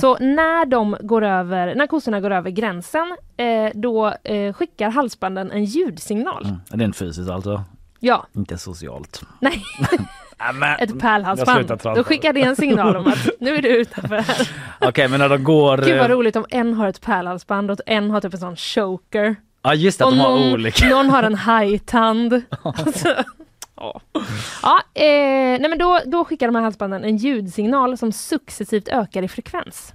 Så 0.00 0.18
när 0.18 0.66
de 0.66 0.96
går 1.00 1.24
över, 1.24 1.74
när 1.74 1.86
kossorna 1.86 2.20
går 2.20 2.30
över 2.30 2.50
gränsen, 2.50 3.16
eh, 3.36 3.70
då 3.74 4.14
eh, 4.24 4.52
skickar 4.52 4.90
halsbanden 4.90 5.50
en 5.50 5.64
ljudsignal. 5.64 6.44
Mm. 6.44 6.60
Rent 6.70 6.96
fysiskt 6.96 7.30
alltså. 7.30 7.64
Ja, 8.00 8.26
Inte 8.32 8.58
socialt. 8.58 9.22
nej. 9.40 9.62
Ett 10.78 11.00
pärlhalsband. 11.00 11.80
Då 11.96 12.04
skickar 12.04 12.32
det 12.32 12.42
en 12.42 12.56
signal 12.56 12.96
om 12.96 13.06
att 13.06 13.28
nu 13.40 13.56
är 13.56 13.62
du 13.62 13.68
utanför 13.68 14.16
här. 14.16 14.48
Okej 14.88 15.08
men 15.08 15.20
när 15.20 15.28
de 15.28 15.44
går... 15.44 15.76
Gud 15.78 15.98
vad 15.98 16.10
eh, 16.10 16.16
roligt 16.16 16.36
om 16.36 16.46
en 16.50 16.74
har 16.74 16.88
ett 16.88 17.00
pärlhalsband 17.00 17.70
och 17.70 17.78
en 17.86 18.10
har 18.10 18.20
typ 18.20 18.34
en 18.34 18.40
sån 18.40 18.56
choker. 18.56 19.36
Ja 19.62 19.74
just 19.74 19.98
det, 19.98 20.04
att 20.04 20.10
och 20.10 20.16
de 20.16 20.20
har 20.22 20.38
någon, 20.38 20.52
olika. 20.52 20.88
någon 20.88 21.10
har 21.10 21.22
en 21.22 21.34
hajtand. 21.34 22.42
Alltså, 22.62 23.08
ja. 23.76 24.00
Ja, 24.62 24.82
eh, 24.94 25.60
nej 25.60 25.68
men 25.68 25.78
då, 25.78 26.00
då 26.06 26.24
skickar 26.24 26.46
de 26.48 26.54
här 26.54 26.62
halsbanden 26.62 27.04
en 27.04 27.16
ljudsignal 27.16 27.98
som 27.98 28.12
successivt 28.12 28.88
ökar 28.88 29.22
i 29.22 29.28
frekvens. 29.28 29.92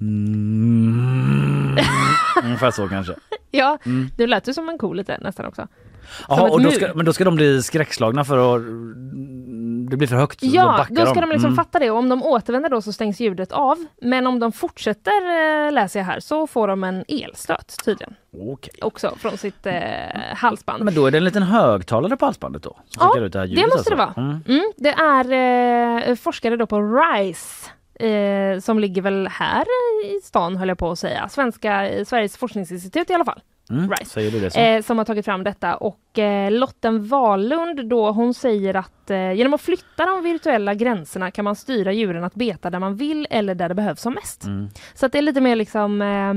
Mm. 0.00 1.76
Ungefär 2.44 2.70
så 2.70 2.88
kanske. 2.88 3.14
Ja, 3.50 3.78
Mm. 3.86 4.08
det 4.16 4.26
lät 4.26 4.48
ju 4.48 4.52
som 4.54 4.68
en 4.68 4.78
ko 4.78 4.92
lite 4.92 5.18
nästan 5.20 5.46
också. 5.46 5.62
Ett 5.62 5.68
och 6.28 6.62
då 6.62 6.70
ska, 6.70 6.94
men 6.94 7.06
då 7.06 7.12
ska 7.12 7.24
de 7.24 7.36
bli 7.36 7.62
skräckslagna 7.62 8.24
för 8.24 8.56
att 8.56 8.62
det 9.90 9.96
blir 9.96 10.08
för 10.08 10.16
högt? 10.16 10.38
Ja, 10.42 10.66
backar 10.78 10.94
då 10.94 11.06
ska 11.06 11.20
de 11.20 11.30
liksom 11.30 11.46
Mm. 11.48 11.56
fatta 11.56 11.78
det 11.78 11.90
och 11.90 11.98
om 11.98 12.08
de 12.08 12.22
återvänder 12.22 12.68
då 12.70 12.82
så 12.82 12.92
stängs 12.92 13.20
ljudet 13.20 13.52
av. 13.52 13.86
Men 14.02 14.26
om 14.26 14.38
de 14.38 14.52
fortsätter, 14.52 15.66
eh, 15.66 15.72
läser 15.72 16.00
jag 16.00 16.06
här, 16.06 16.20
så 16.20 16.46
får 16.46 16.68
de 16.68 16.84
en 16.84 17.04
elstöt 17.08 17.76
tydligen. 17.84 18.14
Okej. 18.40 18.74
Också 18.82 19.14
från 19.18 19.38
sitt 19.38 19.66
eh, 19.66 19.74
halsband. 20.34 20.84
Men 20.84 20.94
då 20.94 21.06
är 21.06 21.10
det 21.10 21.18
en 21.18 21.24
liten 21.24 21.42
högtalare 21.42 22.16
på 22.16 22.24
halsbandet 22.24 22.62
då? 22.62 22.76
Ja, 23.00 23.14
det 23.14 23.28
det 23.28 23.38
måste 23.48 23.66
det 23.66 23.72
alltså? 23.72 23.94
vara. 23.94 24.12
Mm. 24.16 24.40
Mm, 24.48 24.72
det 24.76 24.92
är 24.92 26.08
eh, 26.08 26.14
forskare 26.14 26.56
då 26.56 26.66
på 26.66 26.80
RISE 26.82 27.70
eh, 28.06 28.60
som 28.60 28.78
ligger 28.78 29.02
väl 29.02 29.28
här 29.28 29.64
i 30.06 30.20
stan 30.24 30.56
höll 30.56 30.68
jag 30.68 30.78
på 30.78 30.90
att 30.90 30.98
säga. 30.98 31.28
Svenska, 31.28 31.88
eh, 31.88 32.04
Sveriges 32.04 32.36
forskningsinstitut 32.36 33.10
i 33.10 33.14
alla 33.14 33.24
fall. 33.24 33.40
Mm. 33.70 33.90
Så? 34.04 34.20
Eh, 34.60 34.82
som 34.82 34.98
har 34.98 35.04
tagit 35.04 35.24
fram 35.24 35.44
detta 35.44 35.76
och 35.76 36.18
eh, 36.18 36.50
Lotten 36.50 37.08
Wahlund 37.08 37.88
då 37.88 38.10
hon 38.10 38.34
säger 38.34 38.76
att 38.76 39.10
eh, 39.10 39.32
genom 39.32 39.54
att 39.54 39.60
flytta 39.60 40.06
de 40.06 40.22
virtuella 40.22 40.74
gränserna 40.74 41.30
kan 41.30 41.44
man 41.44 41.56
styra 41.56 41.92
djuren 41.92 42.24
att 42.24 42.34
beta 42.34 42.70
där 42.70 42.78
man 42.78 42.96
vill 42.96 43.26
eller 43.30 43.54
där 43.54 43.68
det 43.68 43.74
behövs 43.74 44.00
som 44.00 44.14
mest. 44.14 44.44
Mm. 44.44 44.68
Så 44.94 45.06
att 45.06 45.12
det 45.12 45.18
är 45.18 45.22
lite 45.22 45.40
mer 45.40 45.56
liksom 45.56 46.02
eh, 46.02 46.34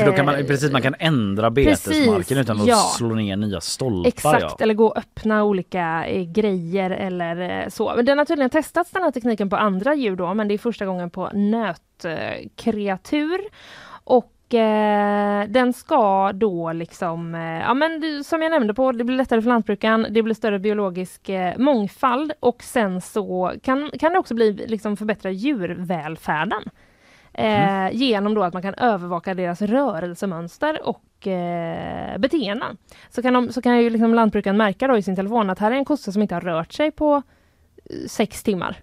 För 0.00 0.06
då 0.06 0.12
kan 0.12 0.26
man, 0.26 0.34
eh, 0.34 0.46
precis, 0.46 0.72
man 0.72 0.82
kan 0.82 0.94
ändra 0.98 1.50
betesmarken 1.50 2.16
precis, 2.16 2.38
utan 2.38 2.60
att 2.60 2.66
ja. 2.66 2.76
slå 2.76 3.14
ner 3.14 3.36
nya 3.36 3.60
stolpar. 3.60 4.08
Exakt, 4.08 4.42
ja. 4.42 4.56
eller 4.60 4.74
gå 4.74 4.86
och 4.86 4.98
öppna 4.98 5.44
olika 5.44 6.06
eh, 6.06 6.32
grejer 6.32 6.90
eller 6.90 7.62
eh, 7.62 7.68
så. 7.68 7.92
Men 7.96 8.04
den 8.04 8.18
har 8.18 8.24
tydligen 8.24 8.50
testats 8.50 8.90
den 8.90 9.02
här 9.02 9.10
tekniken 9.10 9.50
på 9.50 9.56
andra 9.56 9.94
djur 9.94 10.16
då, 10.16 10.34
men 10.34 10.48
det 10.48 10.54
är 10.54 10.58
första 10.58 10.86
gången 10.86 11.10
på 11.10 11.30
nötkreatur. 11.34 13.40
Och 14.04 14.32
eh, 14.54 15.48
den 15.48 15.72
ska 15.72 16.32
då 16.32 16.72
liksom, 16.72 17.34
eh, 17.34 17.40
ja 17.40 17.74
men 17.74 18.24
som 18.24 18.42
jag 18.42 18.50
nämnde 18.50 18.74
på, 18.74 18.92
det 18.92 19.04
blir 19.04 19.16
lättare 19.16 19.42
för 19.42 19.48
lantbrukaren, 19.48 20.06
det 20.10 20.22
blir 20.22 20.34
större 20.34 20.58
biologisk 20.58 21.28
eh, 21.28 21.58
mångfald 21.58 22.32
och 22.40 22.62
sen 22.62 23.00
så 23.00 23.52
kan, 23.62 23.90
kan 23.98 24.12
det 24.12 24.18
också 24.18 24.34
bli 24.34 24.52
liksom 24.52 24.96
förbättra 24.96 25.30
djurvälfärden. 25.30 26.62
Eh, 27.32 27.90
Genom 27.92 28.34
då 28.34 28.42
att 28.42 28.52
man 28.52 28.62
kan 28.62 28.74
övervaka 28.74 29.34
deras 29.34 29.62
rörelsemönster 29.62 30.80
och 30.88 31.26
eh, 31.26 32.18
beteenden. 32.18 32.76
Så 33.10 33.22
kan, 33.22 33.34
de, 33.34 33.52
så 33.52 33.62
kan 33.62 33.82
ju 33.82 33.90
liksom 33.90 34.14
lantbrukaren 34.14 34.56
märka 34.56 34.88
då 34.88 34.96
i 34.96 35.02
sin 35.02 35.16
telefon 35.16 35.50
att 35.50 35.58
här 35.58 35.70
är 35.70 35.76
en 35.76 35.84
kossa 35.84 36.12
som 36.12 36.22
inte 36.22 36.34
har 36.34 36.40
rört 36.40 36.72
sig 36.72 36.90
på 36.90 37.22
eh, 37.84 38.06
sex 38.08 38.42
timmar. 38.42 38.76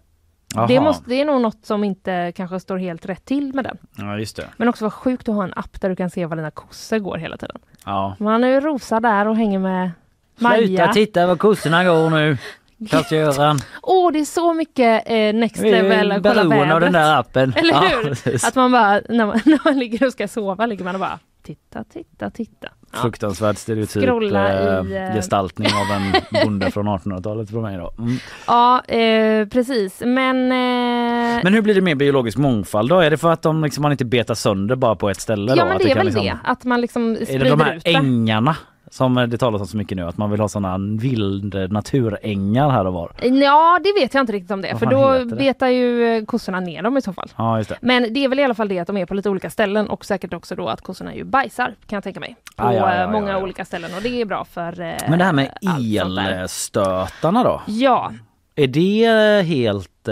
Det, 0.67 0.79
måste, 0.79 1.03
det 1.09 1.21
är 1.21 1.25
nog 1.25 1.41
något 1.41 1.65
som 1.65 1.83
inte 1.83 2.31
kanske 2.35 2.59
står 2.59 2.77
helt 2.77 3.05
rätt 3.05 3.25
till 3.25 3.53
med 3.53 3.63
den. 3.63 3.77
Ja 3.97 4.17
just 4.19 4.35
det. 4.35 4.45
Men 4.57 4.67
också 4.69 4.85
vad 4.85 4.93
sjukt 4.93 5.29
att 5.29 5.35
ha 5.35 5.43
en 5.43 5.53
app 5.55 5.81
där 5.81 5.89
du 5.89 5.95
kan 5.95 6.09
se 6.09 6.25
var 6.25 6.35
dina 6.35 6.51
kossor 6.51 6.99
går 6.99 7.17
hela 7.17 7.37
tiden. 7.37 7.57
Ja. 7.85 8.15
Man 8.19 8.43
är 8.43 8.47
ju 8.47 8.59
Rosa 8.59 8.99
där 8.99 9.27
och 9.27 9.35
hänger 9.35 9.59
med 9.59 9.91
Maja. 10.39 10.67
Sluta 10.67 10.87
titta 10.93 11.27
var 11.27 11.35
kossorna 11.35 11.83
går 11.83 12.09
nu. 12.09 12.37
Klas-Göran. 12.89 13.59
Åh, 13.81 14.11
det 14.11 14.19
är 14.19 14.25
så 14.25 14.53
mycket 14.53 15.03
eh, 15.05 15.33
next 15.33 15.63
Vi 15.63 15.71
är 15.73 15.83
level 15.83 16.11
att 16.11 16.23
kolla 16.23 16.49
beroende 16.49 16.73
av 16.73 16.79
den 16.81 16.93
där 16.93 17.19
appen. 17.19 17.53
Eller 17.55 17.73
Ja, 17.73 17.79
hur? 17.79 18.03
precis. 18.03 18.47
att 18.47 18.55
man 18.55 18.71
bara, 18.71 19.01
när 19.09 19.25
man, 19.25 19.39
när 19.45 19.59
man 19.65 19.79
ligger 19.79 20.05
och 20.05 20.11
ska 20.11 20.27
sova, 20.27 20.65
ligger 20.65 20.83
man 20.85 20.95
och 20.95 20.99
bara 21.01 21.19
titta, 21.45 21.83
titta, 21.83 22.29
titta. 22.29 22.67
Ja. 22.93 22.99
Fruktansvärd 23.01 23.57
stereotyp 23.57 24.03
eh, 24.03 24.09
i, 24.27 24.95
eh, 24.95 25.15
gestaltning 25.15 25.67
av 25.67 25.95
en 25.97 26.21
bonde 26.45 26.71
från 26.71 26.87
1800-talet 26.87 27.49
för 27.49 27.61
mig 27.61 27.77
då. 27.77 27.93
Mm. 27.97 28.17
Ja, 28.47 28.83
eh, 28.85 29.47
precis. 29.47 30.01
Men... 30.05 30.35
Eh, 30.51 31.43
Men 31.43 31.53
hur 31.53 31.61
blir 31.61 31.75
det 31.75 31.81
med 31.81 31.97
biologisk 31.97 32.37
mångfald 32.37 32.89
då? 32.89 32.99
Är 32.99 33.09
det 33.09 33.17
för 33.17 33.31
att 33.31 33.41
de 33.41 33.63
liksom, 33.63 33.81
man 33.81 33.91
inte 33.91 34.05
betar 34.05 34.33
sönder 34.35 34.75
bara 34.75 34.95
på 34.95 35.09
ett 35.09 35.21
ställe? 35.21 35.51
ja, 35.51 35.55
då? 35.55 35.65
men 35.65 35.75
Att 35.75 35.83
det 35.83 35.91
är 35.91 35.95
väl 35.95 36.05
liksom, 36.05 36.25
det. 36.25 36.37
Att 36.43 36.63
man 36.63 36.81
liksom 36.81 37.11
Är 37.11 37.25
sprider 37.25 37.43
det 37.43 37.49
de 37.49 37.59
här 37.61 37.75
ut 37.75 37.83
det. 37.83 37.93
ängarna 37.93 38.55
som 38.95 39.15
det 39.15 39.37
talas 39.37 39.61
om 39.61 39.67
så 39.67 39.77
mycket 39.77 39.97
nu? 39.97 40.03
Att 40.03 40.17
man 40.17 40.31
vill 40.31 40.39
ha 40.39 40.47
sådana 40.47 40.97
vild 40.99 41.71
naturängar 41.71 42.69
här 42.69 42.87
och 42.87 42.93
var? 42.93 43.11
Ja, 43.21 43.79
det 43.83 43.93
vet 44.01 44.13
jag 44.13 44.21
inte 44.21 44.33
riktigt 44.33 44.51
om 44.51 44.61
det. 44.61 44.77
För 44.77 44.85
då 44.85 45.35
betar 45.35 45.67
ju 45.67 46.17
eh, 46.17 46.25
kossorna 46.25 46.59
ner 46.59 46.81
dem 46.81 46.97
i 46.97 47.01
så 47.01 47.13
fall. 47.13 47.29
Ja 47.37 47.57
just 47.57 47.69
det. 47.69 47.77
Men 47.81 48.13
det 48.13 48.23
är 48.23 48.29
väl 48.29 48.39
i 48.39 48.43
alla 48.43 48.53
fall 48.53 48.67
det 48.67 48.79
att 48.79 48.87
de 48.87 48.97
är 48.97 49.05
på 49.05 49.13
lite 49.13 49.29
olika 49.29 49.49
ställen 49.49 49.89
och 49.89 50.05
säkert 50.05 50.33
också 50.33 50.55
då 50.55 50.67
att 50.67 50.81
kossorna 50.81 51.15
ju 51.15 51.23
bajsar 51.23 51.65
kan 51.65 51.97
jag 51.97 52.03
tänka 52.03 52.19
mig. 52.19 52.35
På 52.55 52.63
Ah, 52.63 52.73
ja, 52.73 52.79
ja, 52.79 52.93
eh, 52.93 53.01
ja, 53.01 53.11
många 53.11 53.37
olika 53.37 53.65
ställen 53.65 53.91
och 53.95 54.01
det 54.01 54.21
är 54.21 54.25
bra 54.25 54.45
för 54.45 54.81
eh, 54.81 54.93
Men 55.09 55.19
det 55.19 55.25
här 55.25 55.33
med 55.33 55.57
elstötarna 55.79 57.43
då? 57.43 57.61
Ja, 57.67 58.11
Är 58.55 58.67
det 58.67 59.41
helt 59.45 60.07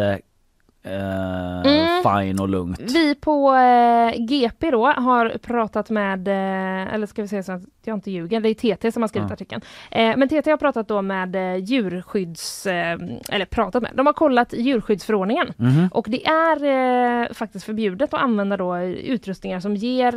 eh, 0.83 1.61
Mm. 1.65 2.03
fine 2.03 2.39
och 2.39 2.49
lugnt? 2.49 2.79
vi 2.81 3.15
på 3.15 3.53
eh, 3.55 4.21
GP 4.25 4.71
då 4.71 4.85
har 4.87 5.37
pratat 5.37 5.89
med, 5.89 6.27
eh, 6.27 6.93
eller 6.93 7.05
ska 7.07 7.21
vi 7.21 7.27
säga 7.27 7.43
så 7.43 7.51
att 7.51 7.61
jag 7.85 7.97
inte 7.97 8.11
ljuger, 8.11 8.39
det 8.41 8.49
är 8.49 8.75
TT 8.75 8.91
som 8.91 9.03
har 9.03 9.07
skrivit 9.07 9.29
Ja. 9.29 9.33
artikeln. 9.33 9.61
Eh, 9.91 10.17
men 10.17 10.29
TT 10.29 10.49
har 10.51 10.57
pratat 10.57 10.87
då 10.87 11.01
med 11.01 11.35
eh, 11.35 11.55
djurskydds, 11.55 12.65
eh, 12.65 12.97
eller 13.29 13.45
pratat 13.45 13.81
med, 13.83 13.91
de 13.95 14.05
har 14.05 14.13
kollat 14.13 14.53
djurskyddsförordningen. 14.53 15.53
Mhm. 15.57 15.87
Och 15.91 16.05
det 16.09 16.25
är 16.25 17.33
faktiskt 17.33 17.65
förbjudet 17.65 18.13
att 18.13 18.21
använda 18.21 18.57
då 18.57 18.77
utrustningar 18.81 19.59
som 19.59 19.75
ger 19.75 20.13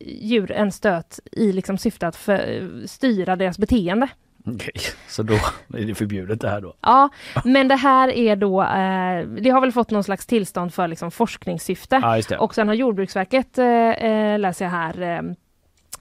djur 0.00 0.50
en 0.52 0.72
stöt 0.72 1.20
i 1.32 1.52
liksom 1.52 1.78
syfte 1.78 2.06
att 2.06 2.16
för, 2.16 2.70
styra 2.86 3.36
deras 3.36 3.58
beteende. 3.58 4.08
Okej, 4.46 4.72
så 5.08 5.22
då 5.22 5.34
är 5.74 5.84
det 5.84 5.94
förbjudet 5.94 6.40
det 6.40 6.48
här 6.48 6.60
då? 6.60 6.74
Ja, 6.80 7.08
men 7.44 7.68
det 7.68 7.74
här 7.74 8.08
är 8.08 8.36
då, 8.36 8.62
eh, 8.62 9.26
det 9.42 9.50
har 9.50 9.60
väl 9.60 9.72
fått 9.72 9.90
någon 9.90 10.04
slags 10.04 10.26
tillstånd 10.26 10.74
för 10.74 10.88
liksom 10.88 11.10
forskningssyfte. 11.10 12.22
Ja. 12.30 12.38
Och 12.38 12.54
sen 12.54 12.68
har 12.68 12.74
Jordbruksverket, 12.74 13.58
eh, 13.58 13.66
eh, 13.66 14.38
läser 14.38 14.64
jag 14.64 14.72
här, 14.72 15.34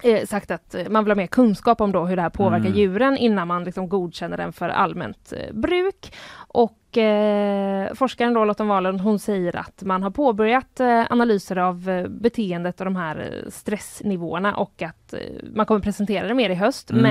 eh, 0.04 0.26
sagt 0.26 0.52
att 0.52 0.76
man 0.90 1.04
vill 1.04 1.12
ha 1.12 1.16
mer 1.16 1.28
kunskap 1.28 1.82
om 1.82 1.92
då 1.92 2.06
hur 2.06 2.16
det 2.16 2.22
här 2.22 2.30
påverkar 2.30 2.66
Mm. 2.66 2.78
djuren 2.78 3.18
innan 3.18 3.48
man 3.48 3.64
liksom 3.64 3.90
godkänner 3.90 4.38
den 4.38 4.54
för 4.54 4.70
allmänt 4.70 5.34
eh, 5.38 5.54
bruk. 5.54 6.14
Och 6.48 6.98
eh, 6.98 7.94
forskaren 7.94 8.34
då, 8.34 8.46
Lotta 8.46 8.64
Wahlund, 8.64 9.02
hon 9.02 9.20
säger 9.20 9.56
att 9.56 9.84
man 9.84 10.04
har 10.04 10.12
påbörjat 10.12 10.80
eh, 10.80 11.12
analyser 11.12 11.56
av 11.58 11.90
eh, 11.90 12.08
beteendet 12.08 12.80
och 12.82 12.86
de 12.86 12.96
här 12.96 13.18
eh, 13.20 13.50
stressnivåerna 13.50 14.56
och 14.56 14.82
att 14.82 15.14
man 15.56 15.66
kommer 15.66 15.82
presentera 15.82 16.28
det 16.28 16.34
mer 16.34 16.50
i 16.50 16.56
höst. 16.56 16.92
Mm. 16.92 17.04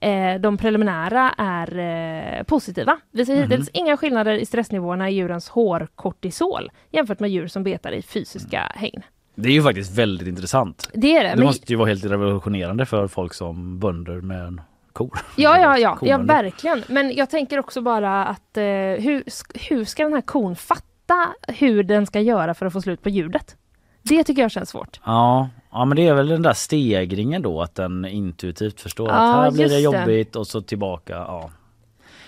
Men 0.00 0.40
de 0.42 0.56
preliminära 0.56 1.34
är 1.38 2.44
positiva. 2.44 2.98
Vi 3.10 3.26
ser 3.26 3.34
Mhm. 3.34 3.42
hittills 3.42 3.70
inga 3.72 3.96
skillnader 3.96 4.32
i 4.34 4.46
stressnivåerna 4.46 5.10
i 5.10 5.14
djurens 5.14 5.48
hårkortisol 5.48 6.70
jämfört 6.90 7.20
med 7.20 7.30
djur 7.30 7.46
som 7.46 7.62
betar 7.64 7.92
i 7.92 8.02
fysiska 8.02 8.72
hägn. 8.74 9.02
Det 9.38 9.48
är 9.48 9.52
ju 9.52 9.62
faktiskt 9.62 9.98
väldigt 9.98 10.28
intressant. 10.28 10.90
Det 10.94 11.16
är 11.16 11.22
det, 11.24 11.30
Det 11.30 11.36
men- 11.36 11.44
måste 11.44 11.72
ju 11.72 11.76
vara 11.76 11.88
helt 11.88 12.04
revolutionerande 12.04 12.86
för 12.86 13.08
folk 13.08 13.34
som 13.34 13.78
bönder 13.78 14.20
med 14.20 14.60
kor. 14.92 15.18
Ja, 15.36 15.58
ja, 15.58 15.78
ja, 15.78 15.98
ja 16.02 16.18
verkligen. 16.18 16.82
Men 16.88 17.14
jag 17.16 17.30
tänker 17.30 17.58
också 17.58 17.80
bara 17.80 18.24
att 18.24 18.56
eh, 18.56 18.62
hur, 18.64 19.22
hur 19.68 19.84
ska 19.84 20.02
den 20.02 20.12
här 20.12 20.20
kon 20.20 20.56
fatta 20.56 21.26
hur 21.48 21.82
den 21.82 22.06
ska 22.06 22.20
göra 22.20 22.54
för 22.54 22.66
att 22.66 22.72
få 22.72 22.80
slut 22.80 23.02
på 23.02 23.08
ljudet? 23.08 23.56
Det 24.02 24.24
tycker 24.24 24.42
jag 24.42 24.50
känns 24.50 24.70
svårt. 24.70 25.00
Ja, 25.04 25.48
ja 25.72 25.84
men 25.84 25.96
det 25.96 26.06
är 26.08 26.14
väl 26.14 26.28
den 26.28 26.42
där 26.42 26.52
stegringen 26.52 27.42
då 27.42 27.62
att 27.62 27.74
den 27.74 28.04
intuitivt 28.04 28.80
förstår 28.80 29.08
Ja, 29.08 29.14
att 29.14 29.36
här 29.44 29.50
blir 29.50 29.68
det 29.68 29.78
just 29.78 29.92
det. 29.92 29.98
jobbigt 30.00 30.36
och 30.36 30.46
så 30.46 30.60
tillbaka. 30.62 31.12
Ja. 31.14 31.50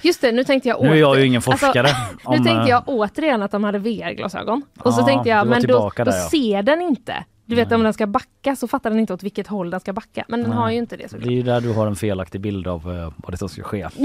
Just 0.03 0.21
det, 0.21 0.33
nu 0.33 0.45
tänkte 0.45 0.69
jag 0.69 0.83
Nu 0.83 0.91
är 0.91 0.95
jag 0.95 1.15
åter- 1.15 1.19
ju 1.19 1.27
ingen 1.27 1.43
forskare 1.43 1.89
Alltså, 1.89 2.31
nu 2.31 2.37
tänkte 2.37 2.51
eh, 2.63 2.69
jag 2.69 2.83
återigen 2.87 3.43
att 3.43 3.51
de 3.51 3.65
hade 3.65 3.79
VR-glasögon. 3.79 4.63
Och 4.81 4.95
så 4.95 5.01
Ja, 5.01 5.07
tänkte 5.07 5.29
jag, 5.29 5.47
men 5.47 5.63
då, 5.63 5.93
då 5.97 6.05
där, 6.05 6.13
ja. 6.17 6.29
ser 6.31 6.63
den 6.63 6.83
inte. 6.83 7.25
Du 7.47 7.57
vet 7.57 7.73
om 7.73 7.83
den 7.83 7.93
ska 7.93 8.07
backa 8.07 8.57
så 8.57 8.69
fattar 8.69 8.91
den 8.91 8.99
inte 9.01 9.13
åt 9.15 9.23
vilket 9.23 9.47
håll 9.47 9.71
den 9.71 9.81
ska 9.81 9.93
backa. 9.93 10.25
Men 10.29 10.41
den 10.41 10.51
Nej. 10.51 10.59
har 10.59 10.71
ju 10.71 10.77
inte 10.79 10.97
det. 10.97 11.11
Så. 11.11 11.17
Det 11.17 11.27
är 11.27 11.31
ju 11.33 11.43
där 11.43 11.61
du 11.61 11.73
har 11.73 11.87
en 11.87 11.97
felaktig 11.97 12.41
bild 12.41 12.67
av 12.67 12.93
eh, 12.97 13.13
vad 13.17 13.33
det 13.33 13.37
som 13.37 13.49
ska 13.49 13.63
ske. 13.63 13.89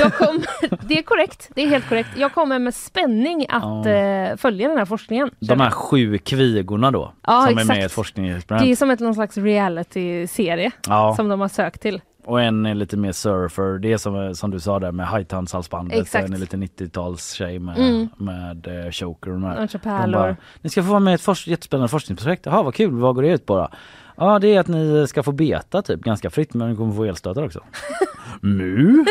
Jag 0.00 0.14
kom, 0.14 0.42
det 0.88 0.98
är 0.98 1.02
korrekt, 1.02 1.48
det 1.54 1.62
är 1.62 1.66
helt 1.68 1.88
korrekt. 1.88 2.08
Jag 2.16 2.32
kommer 2.34 2.58
med 2.58 2.74
spänning 2.74 3.46
att 3.48 3.62
Ja. 3.86 3.90
eh, 3.90 4.36
följa 4.36 4.68
den 4.68 4.78
här 4.78 4.84
forskningen. 4.84 5.30
De 5.40 5.60
här 5.60 5.70
sju 5.70 6.18
kvigorna 6.18 6.90
då 6.90 7.12
Ja, 7.26 7.32
som 7.40 7.48
är 7.48 7.52
exakt. 7.52 7.68
med 7.68 7.78
i 7.78 7.82
ett 7.82 7.92
forskningsexperiment. 7.92 8.66
Det 8.66 8.72
är 8.72 8.76
som 8.76 8.90
ett 8.90 9.00
någon 9.00 9.14
slags 9.14 9.36
reality-serie 9.36 10.70
Ja. 10.88 11.14
som 11.16 11.28
de 11.28 11.40
har 11.40 11.48
sökt 11.48 11.82
till. 11.82 12.00
Och 12.24 12.42
en 12.42 12.66
är 12.66 12.74
lite 12.74 12.96
mer 12.96 13.12
surfer. 13.12 13.78
Det 13.78 13.92
är 13.92 13.96
som, 13.96 14.34
som 14.34 14.50
du 14.50 14.60
sa 14.60 14.78
där 14.80 14.92
med 14.92 15.06
hajtandshalsbandet. 15.06 15.98
Exakt. 16.00 16.26
En 16.28 16.32
är 16.34 16.38
lite 16.38 16.56
90-talstjej 16.56 17.58
med, 17.58 17.78
Mm. 17.78 18.08
med 18.16 18.84
eh, 18.86 18.90
choker 18.90 19.30
och 19.30 19.40
de 19.40 19.44
här. 19.44 19.78
Pärlor. 19.78 20.12
bara, 20.18 20.36
Ni 20.60 20.70
ska 20.70 20.82
få 20.82 20.88
vara 20.88 21.00
med 21.00 21.12
i 21.12 21.14
ett 21.14 21.20
fors- 21.20 21.48
jättespännande 21.48 21.88
forskningsprojekt. 21.88 22.46
Jaha 22.46 22.62
vad 22.62 22.74
kul, 22.74 22.90
vad 22.94 23.14
går 23.14 23.22
det 23.22 23.28
ut 23.28 23.46
på 23.46 23.56
då? 23.56 23.68
Ja 24.16 24.38
det 24.38 24.54
är 24.54 24.60
att 24.60 24.68
ni 24.68 25.06
ska 25.08 25.22
få 25.22 25.32
beta 25.32 25.82
typ 25.82 26.00
ganska 26.00 26.30
fritt 26.30 26.54
men 26.54 26.70
ni 26.70 26.76
kommer 26.76 26.94
få 26.94 27.04
elstötar 27.04 27.42
också. 27.44 27.60
nu? 28.40 29.04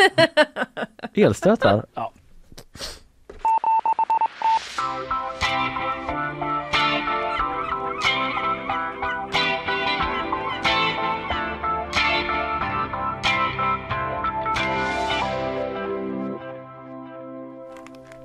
Elstötar? 1.14 1.86
Ja. 1.94 2.12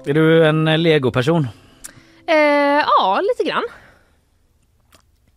Är 0.06 0.14
du 0.14 0.48
en 0.48 0.84
legoperson? 0.84 1.48
Eh, 2.28 2.36
ja, 2.86 3.22
lite 3.22 3.50
grann. 3.50 3.64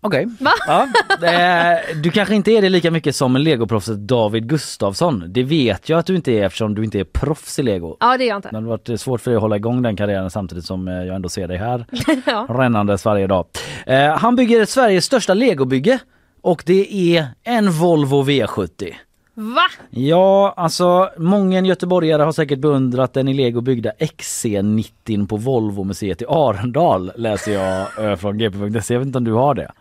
Okej. 0.01 0.29
Va? 0.41 0.51
Ja, 0.67 0.89
eh, 1.29 1.79
du 2.03 2.11
kanske 2.11 2.35
inte 2.35 2.51
är 2.51 2.63
det 2.63 2.69
lika 2.69 2.91
mycket 2.91 3.17
som 3.17 3.37
legoproffset 3.37 3.99
David 3.99 4.49
Gustafsson. 4.49 5.25
Det 5.29 5.43
vet 5.43 5.89
jag 5.89 5.99
att 5.99 6.07
du 6.07 6.17
inte 6.17 6.33
är 6.33 6.45
eftersom 6.47 6.75
du 6.75 6.85
inte 6.85 7.01
är 7.01 7.05
proffs 7.05 7.59
i 7.59 7.63
lego. 7.63 7.97
Ja, 8.01 8.17
det 8.19 8.25
är 8.25 8.29
jag 8.29 8.39
inte. 8.39 8.49
Det 8.49 8.57
hade 8.57 8.67
varit 8.67 9.01
svårt 9.01 9.21
för 9.21 9.31
dig 9.31 9.37
att 9.37 9.43
hålla 9.43 9.57
igång 9.57 9.83
den 9.83 9.97
karriären 9.97 10.31
samtidigt 10.31 10.65
som 10.65 10.89
eh, 10.89 10.95
jag 10.95 11.17
ändå 11.17 11.29
ser 11.29 11.49
dig 11.49 11.57
här 11.57 11.87
ja. 12.27 12.47
rännandes 12.49 13.05
varje 13.05 13.27
dag. 13.27 13.47
Eh, 13.87 14.17
han 14.19 14.37
bygger 14.37 14.65
Sveriges 14.65 15.05
största 15.05 15.35
legobygge 15.35 15.99
och 16.41 16.63
det 16.67 17.17
är 17.17 17.27
en 17.45 17.71
Volvo 17.71 18.23
V70. 18.23 18.95
Va? 19.35 19.63
Ja, 19.91 20.55
alltså 20.57 21.11
många 21.17 21.61
göteborgare 21.61 22.23
har 22.23 22.33
säkert 22.33 22.59
beundrat 22.59 23.13
den 23.15 23.29
i 23.29 23.35
lego 23.35 23.61
byggda 23.61 23.91
XC90 23.99 25.27
på 25.27 25.37
Volvo-museet 25.37 26.23
i 26.23 26.25
Arendal 26.29 27.13
läser 27.17 27.53
jag 27.53 28.11
eh, 28.11 28.17
från 28.17 28.39
gp.se. 28.39 28.95
Jag 28.95 29.01
vet 29.01 29.07
inte 29.07 29.19
om 29.19 29.25
du 29.25 29.33
har 29.33 29.55
det? 29.55 29.73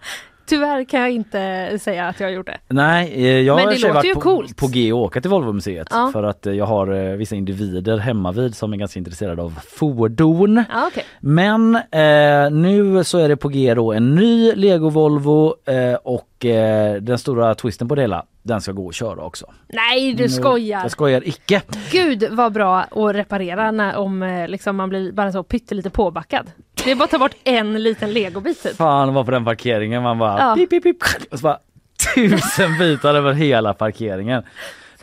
Tyvärr 0.46 0.84
kan 0.84 1.00
jag 1.00 1.12
inte 1.12 1.70
säga 1.82 2.08
att 2.08 2.20
jag 2.20 2.28
har 2.28 2.32
gjort 2.34 2.46
det. 2.46 2.58
Nej, 2.68 3.12
eh, 3.14 3.40
jag 3.40 3.56
Men 3.56 3.66
har 3.66 3.72
det 3.72 3.78
låter 3.80 3.88
ju 3.88 3.94
varit 3.94 4.14
på, 4.14 4.22
coolt. 4.22 4.58
på 4.58 4.68
G 4.68 4.94
och 4.94 5.00
åka 5.00 5.22
till 5.22 5.32
Volvo-museet 5.32 5.88
Ja. 5.92 6.10
för 6.14 6.24
att 6.24 6.46
eh, 6.48 6.54
jag 6.54 6.66
har 6.66 6.92
eh, 6.94 7.16
vissa 7.16 7.36
individer 7.36 7.98
hemma 7.98 8.32
vid 8.32 8.56
som 8.56 8.74
är 8.74 8.78
ganska 8.78 9.00
intresserade 9.00 9.42
av 9.42 9.60
fordon. 9.70 10.64
Ja, 10.70 10.88
okej. 10.88 11.04
Men 11.20 11.76
eh, 11.76 12.52
nu 12.52 13.04
så 13.04 13.18
är 13.18 13.30
det 13.30 13.38
på 13.38 13.48
G 13.48 13.74
då 13.74 13.94
en 13.94 14.16
ny 14.16 14.54
Lego 14.56 14.90
Volvo 14.90 15.56
eh, 15.66 15.94
och 16.04 16.46
eh, 16.46 16.96
den 17.02 17.18
stora 17.18 17.56
twisten 17.56 17.88
på 17.88 17.96
det 17.96 18.02
hela, 18.02 18.26
den 18.44 18.62
ska 18.62 18.72
gå 18.72 18.90
att 18.90 18.96
köra 18.96 19.24
också. 19.24 19.46
Nej, 19.68 20.14
du 20.14 20.30
skojar. 20.30 20.82
Jag 20.82 20.92
skojar 20.92 21.28
icke. 21.28 21.62
Gud 21.92 22.28
vad 22.32 22.54
bra 22.54 22.80
att 22.80 23.16
reparera 23.16 23.72
när, 23.72 23.96
om 23.98 24.24
eh, 24.24 24.48
liksom, 24.48 24.76
man 24.76 24.90
blir 24.90 25.12
bara 25.12 25.32
så 25.32 25.44
pyttelite 25.44 25.90
påbackad. 25.90 26.52
Det 26.84 26.92
är 26.92 26.96
bara 26.96 27.04
att 27.04 27.12
ta 27.12 27.20
bort 27.20 27.36
en 27.44 27.84
liten 27.84 28.14
legobit 28.14 28.64
typ. 28.64 28.76
Fan 28.76 29.14
var 29.14 29.24
på 29.24 29.32
den 29.32 29.46
parkeringen 29.46 30.04
man 30.04 30.18
bara 30.20 30.40
Ja. 30.40 30.56
pip, 30.56 30.70
pip, 30.70 30.84
pip, 30.84 30.98
och 31.32 31.40
så 31.40 31.44
bara 31.44 31.60
tusen 32.16 32.78
bitar 32.80 33.16
över 33.16 33.34
hela 33.34 33.74
parkeringen. 33.74 34.44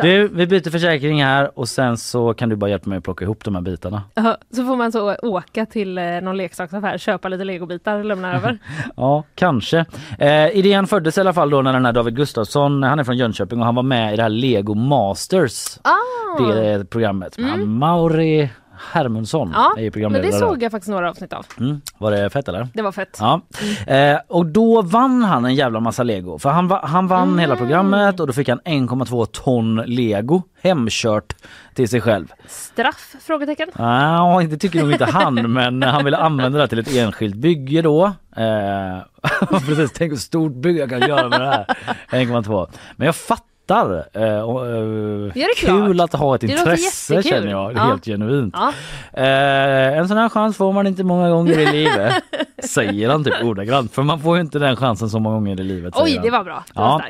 Du, 0.02 0.28
vi 0.28 0.46
byter 0.46 0.70
försäkring 0.70 1.24
här 1.24 1.58
och 1.58 1.68
sen 1.68 1.96
så 1.96 2.34
kan 2.34 2.48
du 2.48 2.56
bara 2.56 2.70
hjälpa 2.70 2.88
mig 2.88 2.98
att 2.98 3.04
plocka 3.04 3.24
ihop 3.24 3.44
de 3.44 3.54
här 3.54 3.62
bitarna. 3.62 4.02
Ja, 4.14 4.36
Så 4.50 4.64
får 4.64 4.76
man 4.76 4.92
så 4.92 5.14
åka 5.22 5.66
till 5.66 5.98
eh, 5.98 6.04
någon 6.04 6.36
leksaksaffär, 6.36 6.98
köpa 6.98 7.28
lite 7.28 7.44
legobitar 7.44 7.98
och 7.98 8.04
lämna 8.04 8.36
över. 8.36 8.58
Ja, 8.96 9.24
kanske. 9.34 9.84
Eh, 10.18 10.46
idén 10.56 10.86
föddes 10.86 11.18
i 11.18 11.20
alla 11.20 11.32
fall 11.32 11.50
då 11.50 11.62
när 11.62 11.72
den 11.72 11.84
här 11.84 11.92
David 11.92 12.16
Gustafsson, 12.16 12.82
han 12.82 12.98
är 12.98 13.04
från 13.04 13.16
Jönköping 13.16 13.58
och 13.58 13.64
han 13.64 13.74
var 13.74 13.82
med 13.82 14.12
i 14.12 14.16
det 14.16 14.22
här 14.22 14.30
Lego 14.30 14.74
Masters. 14.74 15.78
Ah. 15.82 16.42
Det 16.52 16.90
programmet. 16.90 17.38
Mm. 17.38 17.78
Mauri 17.78 18.50
Hermundsson 18.92 19.50
Ja, 19.54 19.72
är 19.76 19.80
ju 19.80 19.84
men 19.84 19.92
programledare. 19.92 20.30
det 20.30 20.38
där. 20.38 20.46
såg 20.46 20.62
jag 20.62 20.70
faktiskt 20.72 20.90
några 20.90 21.10
avsnitt 21.10 21.32
av. 21.32 21.46
Mm. 21.60 21.80
Var 21.98 22.10
det 22.10 22.30
fett 22.30 22.48
eller? 22.48 22.68
Det 22.74 22.82
var 22.82 22.92
fett. 22.92 23.16
Ja. 23.20 23.40
Eh, 23.86 24.18
och 24.28 24.46
då 24.46 24.82
vann 24.82 25.22
han 25.24 25.44
en 25.44 25.54
jävla 25.54 25.80
massa 25.80 26.02
lego. 26.02 26.38
För 26.38 26.50
han, 26.50 26.68
va- 26.68 26.80
han 26.84 27.06
vann 27.08 27.22
Mm. 27.28 27.38
hela 27.38 27.56
programmet 27.56 28.20
och 28.20 28.26
då 28.26 28.32
fick 28.32 28.48
han 28.48 28.60
1,2 28.64 29.26
ton 29.26 29.76
lego 29.76 30.42
hemkört 30.62 31.34
till 31.74 31.88
sig 31.88 32.00
själv. 32.00 32.32
Straff? 32.46 33.14
Frågetecken. 33.20 33.68
Ja, 33.78 34.42
det 34.50 34.56
tycker 34.56 34.80
nog 34.82 34.92
inte 34.92 35.04
han 35.04 35.34
men 35.52 35.82
han 35.82 36.04
ville 36.04 36.16
använda 36.16 36.58
det 36.58 36.68
till 36.68 36.78
ett 36.78 36.94
enskilt 36.96 37.34
bygge 37.34 37.82
då. 37.82 38.04
Eh, 38.36 38.98
precis, 39.66 39.92
tänk 39.94 40.12
hur 40.12 40.16
stort 40.18 40.52
bygge 40.54 40.80
jag 40.80 40.90
kan 40.90 41.00
göra 41.00 41.28
med 41.28 41.40
det 41.40 41.46
här. 41.46 41.64
1,2. 42.10 42.68
Men 42.96 43.06
jag 43.06 43.16
fattar. 43.16 43.44
Eh, 43.70 44.40
och, 44.40 44.66
eh, 44.66 44.72
Det 45.34 45.42
är 45.42 45.60
det 45.60 45.66
kul 45.66 45.94
klart. 45.94 46.14
att 46.14 46.20
ha 46.20 46.34
ett 46.34 46.40
Det 46.40 46.46
intresse 46.46 47.22
känner 47.22 47.50
jag. 47.50 47.72
Ja. 47.72 47.78
Helt 47.80 48.04
genuint. 48.04 48.54
Ja. 48.56 48.72
Eh, 49.12 49.98
en 49.98 50.08
sån 50.08 50.16
här 50.16 50.28
chans 50.28 50.56
får 50.56 50.72
man 50.72 50.86
inte 50.86 51.04
många 51.04 51.30
gånger 51.30 51.58
i 51.58 51.66
livet. 51.72 52.14
Säger 52.64 53.08
han 53.10 53.24
typ 53.24 53.42
ordagrant. 53.44 53.92
För 53.94 54.02
man 54.02 54.20
får 54.20 54.36
ju 54.36 54.40
inte 54.42 54.58
den 54.58 54.76
chansen 54.76 55.10
så 55.10 55.18
många 55.18 55.34
gånger 55.36 55.60
i 55.60 55.64
livet. 55.64 55.94
Oj, 55.96 56.20
det 56.22 56.30
var 56.30 56.44
bra. 56.44 56.64
Det 56.74 56.80
var 56.80 57.04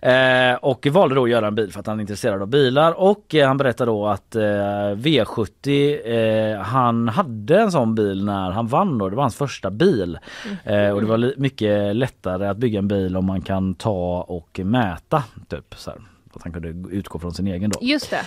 Ja. 0.00 0.08
Eh, 0.10 0.54
och 0.54 0.86
valde 0.86 1.14
då 1.14 1.24
att 1.24 1.30
göra 1.30 1.46
en 1.46 1.54
bil 1.54 1.72
för 1.72 1.80
att 1.80 1.86
han 1.86 1.96
är 1.98 2.00
intresserad 2.00 2.42
av 2.42 2.48
bilar 2.48 3.00
och 3.00 3.34
eh, 3.34 3.46
han 3.46 3.56
berättar 3.56 3.86
då 3.86 4.06
att 4.06 4.34
eh, 4.36 4.40
V70 4.40 6.54
eh, 6.54 6.60
han 6.60 7.08
hade 7.08 7.60
en 7.60 7.72
sån 7.72 7.94
bil 7.94 8.24
när 8.24 8.50
han 8.50 8.66
vann 8.66 8.98
då. 8.98 9.08
Det 9.08 9.16
var 9.16 9.22
hans 9.22 9.36
första 9.36 9.70
bil. 9.70 10.18
Eh, 10.64 10.88
och 10.88 11.00
det 11.00 11.06
var 11.06 11.40
mycket 11.40 11.96
lättare 11.96 12.46
att 12.46 12.56
bygga 12.56 12.78
en 12.78 12.88
bil 12.88 13.16
om 13.16 13.24
man 13.26 13.40
kan 13.42 13.74
ta 13.74 14.20
och 14.28 14.60
mäta 14.64 15.22
typ 15.48 15.74
så. 15.76 15.90
Att 16.36 16.42
han 16.42 16.52
kunde 16.52 16.96
utgå 16.96 17.18
från 17.18 17.34
sin 17.34 17.46
egen 17.46 17.70
då. 17.70 17.78
Just 17.82 18.10
det. 18.10 18.20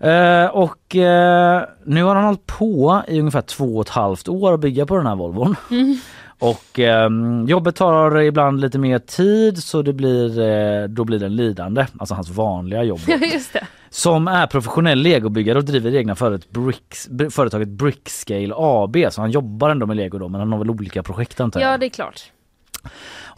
Eh, 0.00 0.46
och 0.46 0.96
eh, 0.96 1.62
nu 1.84 2.02
har 2.02 2.14
han 2.14 2.24
hållit 2.24 2.46
på 2.46 3.02
i 3.08 3.20
ungefär 3.20 3.42
två 3.42 3.76
och 3.76 3.82
ett 3.82 3.88
halvt 3.88 4.28
år 4.28 4.54
att 4.54 4.60
bygga 4.60 4.86
på 4.86 4.96
den 4.96 5.06
här 5.06 5.16
Volvon. 5.16 5.56
Mm. 5.70 5.98
Och 6.38 6.78
ehm, 6.78 7.46
jobbet 7.46 7.76
tar 7.76 8.20
ibland 8.20 8.60
lite 8.60 8.78
mer 8.78 8.98
tid 8.98 9.62
så 9.62 9.82
det 9.82 9.92
blir, 9.92 10.40
eh, 10.40 10.88
då 10.88 11.04
blir 11.04 11.18
den 11.18 11.36
lidande, 11.36 11.86
alltså 11.98 12.14
hans 12.14 12.30
vanliga 12.30 12.82
jobb. 12.82 13.00
just 13.32 13.52
det. 13.52 13.66
Som 13.90 14.28
är 14.28 14.46
professionell 14.46 14.98
legobyggare 14.98 15.58
och 15.58 15.64
driver 15.64 15.94
egna 15.94 16.14
föret 16.14 16.50
Bricks, 16.50 17.08
br- 17.08 17.30
företaget 17.30 17.68
Brickscale 17.68 18.54
AB. 18.56 18.96
Så 19.10 19.20
han 19.20 19.30
jobbar 19.30 19.70
ändå 19.70 19.86
med 19.86 19.96
lego 19.96 20.18
då 20.18 20.28
men 20.28 20.40
han 20.40 20.52
har 20.52 20.58
väl 20.58 20.70
olika 20.70 21.02
projekt 21.02 21.40
antar 21.40 21.60
jag. 21.60 21.72
Ja, 21.72 21.78
det 21.78 21.86
är 21.86 21.90
klart. 21.90 22.22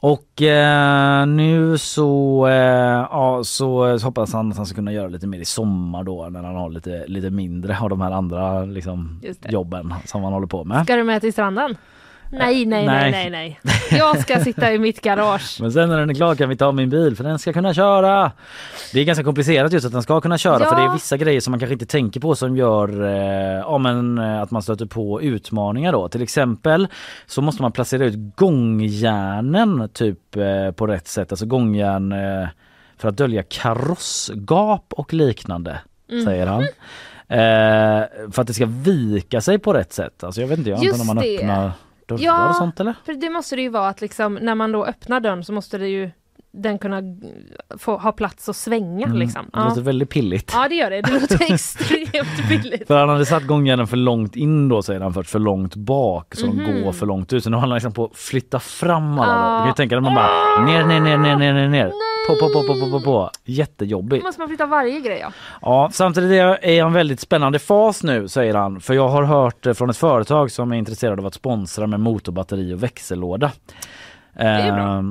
Och 0.00 0.42
eh, 0.42 1.26
nu 1.26 1.78
så, 1.78 2.46
eh, 2.46 3.06
ja, 3.10 3.40
så, 3.44 3.98
hoppas 3.98 4.32
han 4.32 4.50
att 4.50 4.56
han 4.56 4.66
ska 4.66 4.74
kunna 4.74 4.92
göra 4.92 5.08
lite 5.08 5.26
mer 5.26 5.40
i 5.40 5.44
sommar 5.44 6.04
då 6.04 6.28
när 6.28 6.42
han 6.42 6.56
har 6.56 6.70
lite, 6.70 7.04
lite 7.06 7.30
mindre 7.30 7.78
av 7.80 7.90
de 7.90 8.00
här 8.00 8.10
andra 8.10 8.64
liksom, 8.64 9.20
jobben 9.48 9.94
som 10.04 10.24
han 10.24 10.32
håller 10.32 10.46
på 10.46 10.64
med. 10.64 10.84
Ska 10.84 10.96
du 10.96 11.04
med 11.04 11.20
till 11.20 11.32
stranden? 11.32 11.76
Nej, 12.30 12.66
nej, 12.66 12.86
nej, 12.86 13.10
nej, 13.10 13.30
nej. 13.30 13.60
Jag 13.98 14.18
ska 14.20 14.40
sitta 14.40 14.72
i 14.72 14.78
mitt 14.78 15.00
garage. 15.00 15.58
Men 15.60 15.72
sen 15.72 15.88
när 15.88 15.98
den 15.98 16.10
är 16.10 16.14
klar 16.14 16.34
kan 16.34 16.48
vi 16.48 16.56
ta 16.56 16.72
min 16.72 16.90
bil 16.90 17.16
för 17.16 17.24
den 17.24 17.38
ska 17.38 17.52
kunna 17.52 17.74
köra. 17.74 18.32
Det 18.92 19.00
är 19.00 19.04
ganska 19.04 19.24
komplicerat 19.24 19.72
just 19.72 19.86
att 19.86 19.92
den 19.92 20.02
ska 20.02 20.20
kunna 20.20 20.38
köra 20.38 20.60
Ja. 20.62 20.68
för 20.70 20.76
det 20.76 20.82
är 20.82 20.92
vissa 20.92 21.16
grejer 21.16 21.40
som 21.40 21.50
man 21.50 21.60
kanske 21.60 21.72
inte 21.72 21.86
tänker 21.86 22.20
på 22.20 22.34
som 22.34 22.56
gör 22.56 23.04
eh, 23.04 23.58
ja, 23.58 23.78
men, 23.78 24.18
eh, 24.18 24.42
att 24.42 24.50
man 24.50 24.62
stöter 24.62 24.86
på 24.86 25.22
utmaningar 25.22 25.92
då. 25.92 26.08
Till 26.08 26.22
exempel 26.22 26.88
så 27.26 27.42
måste 27.42 27.62
man 27.62 27.72
placera 27.72 28.04
ut 28.04 28.36
gångjärnen 28.36 29.88
typ 29.92 30.36
eh, 30.36 30.70
på 30.70 30.86
rätt 30.86 31.08
sätt, 31.08 31.32
alltså 31.32 31.46
gångjärn 31.46 32.12
eh, 32.12 32.48
för 32.98 33.08
att 33.08 33.16
dölja 33.16 33.42
karossgap 33.42 34.84
och 34.96 35.12
liknande 35.12 35.80
Mhm. 36.12 36.24
säger 36.24 36.46
han. 36.46 36.62
Eh, 37.30 38.06
för 38.32 38.40
att 38.42 38.46
det 38.46 38.54
ska 38.54 38.66
vika 38.66 39.40
sig 39.40 39.58
på 39.58 39.72
rätt 39.72 39.92
sätt. 39.92 40.24
Alltså 40.24 40.40
jag 40.40 40.48
vet 40.48 40.58
inte, 40.58 40.70
jag 40.70 40.78
antar 40.86 40.98
när 40.98 41.04
man 41.04 41.16
det. 41.16 41.72
Dörrar 42.08 42.20
Ja, 42.22 42.48
och 42.48 42.56
sånt 42.56 42.80
eller? 42.80 42.94
för 43.04 43.14
det 43.14 43.30
måste 43.30 43.56
det 43.56 43.62
ju 43.62 43.68
vara 43.68 43.88
att 43.88 44.00
liksom 44.00 44.34
när 44.34 44.54
man 44.54 44.72
då 44.72 44.84
öppnar 44.84 45.20
dörren 45.20 45.44
så 45.44 45.52
måste 45.52 45.78
det 45.78 45.88
ju 45.88 46.10
den 46.52 46.78
kunna 46.78 47.02
få 47.78 47.96
ha 47.96 48.12
plats 48.12 48.48
att 48.48 48.56
svänga 48.56 49.06
Mm, 49.06 49.18
liksom. 49.18 49.50
Det 49.52 49.58
låter 49.58 49.80
Ja. 49.80 49.84
väldigt 49.84 50.10
pilligt. 50.10 50.52
ja 50.54 50.68
det 50.68 50.74
gör 50.74 50.90
det, 50.90 51.00
det 51.00 51.12
låter 51.20 51.52
extremt 51.52 52.48
billigt. 52.48 52.86
För 52.86 52.98
han 53.00 53.08
hade 53.08 53.26
satt 53.26 53.42
gångjärnen 53.46 53.86
för 53.86 53.96
långt 53.96 54.36
in 54.36 54.68
då 54.68 54.82
säger 54.82 55.00
han 55.00 55.14
för 55.14 55.22
för 55.22 55.38
långt 55.38 55.74
bak 55.76 56.34
så 56.34 56.46
de 56.46 56.56
Mhm. 56.56 56.82
går 56.84 56.92
för 56.92 57.06
långt 57.06 57.32
ut. 57.32 57.44
Så 57.44 57.50
nu 57.50 57.56
håller 57.56 57.68
han 57.68 57.74
liksom 57.76 57.92
på 57.92 58.04
att 58.04 58.16
flytta 58.16 58.58
fram 58.60 59.18
alla. 59.18 59.48
Då. 59.50 59.54
Du 59.56 59.58
kan 59.60 59.66
ju 59.68 59.72
tänka 59.74 59.94
dig 59.94 60.02
man 60.02 60.14
bara 60.14 60.64
ner, 60.66 60.84
ner, 60.84 61.00
ner, 61.00 61.18
ner, 61.18 61.36
ner, 61.36 61.52
ner, 61.54 61.68
ner. 61.68 61.92
På, 62.28 62.34
på, 62.34 62.52
på, 62.52 62.62
på, 62.74 62.80
på, 62.80 62.90
på, 62.90 63.04
på. 63.04 63.10
Då 63.12 63.30
Jättejobbigt. 63.44 64.24
måste 64.24 64.40
man 64.40 64.48
flytta 64.48 64.66
varje 64.66 65.00
grej 65.00 65.18
ja. 65.22 65.32
Ja, 65.62 65.90
samtidigt 65.92 66.30
är 66.30 66.64
är 66.64 66.84
en 66.84 66.92
väldigt 66.92 67.20
spännande 67.20 67.58
fas 67.58 68.02
nu 68.02 68.28
säger 68.28 68.54
han. 68.54 68.80
För 68.80 68.94
jag 68.94 69.08
har 69.08 69.22
hört 69.22 69.66
eh, 69.66 69.72
från 69.74 69.90
ett 69.90 69.96
företag 69.96 70.50
som 70.50 70.72
är 70.72 70.76
intresserad 70.76 71.18
av 71.20 71.26
att 71.26 71.34
sponsra 71.34 71.86
med 71.86 72.00
motorbatteri 72.00 72.74
och 72.74 72.82
växellåda. 72.82 73.50
är 74.34 74.72
bra. 74.72 75.04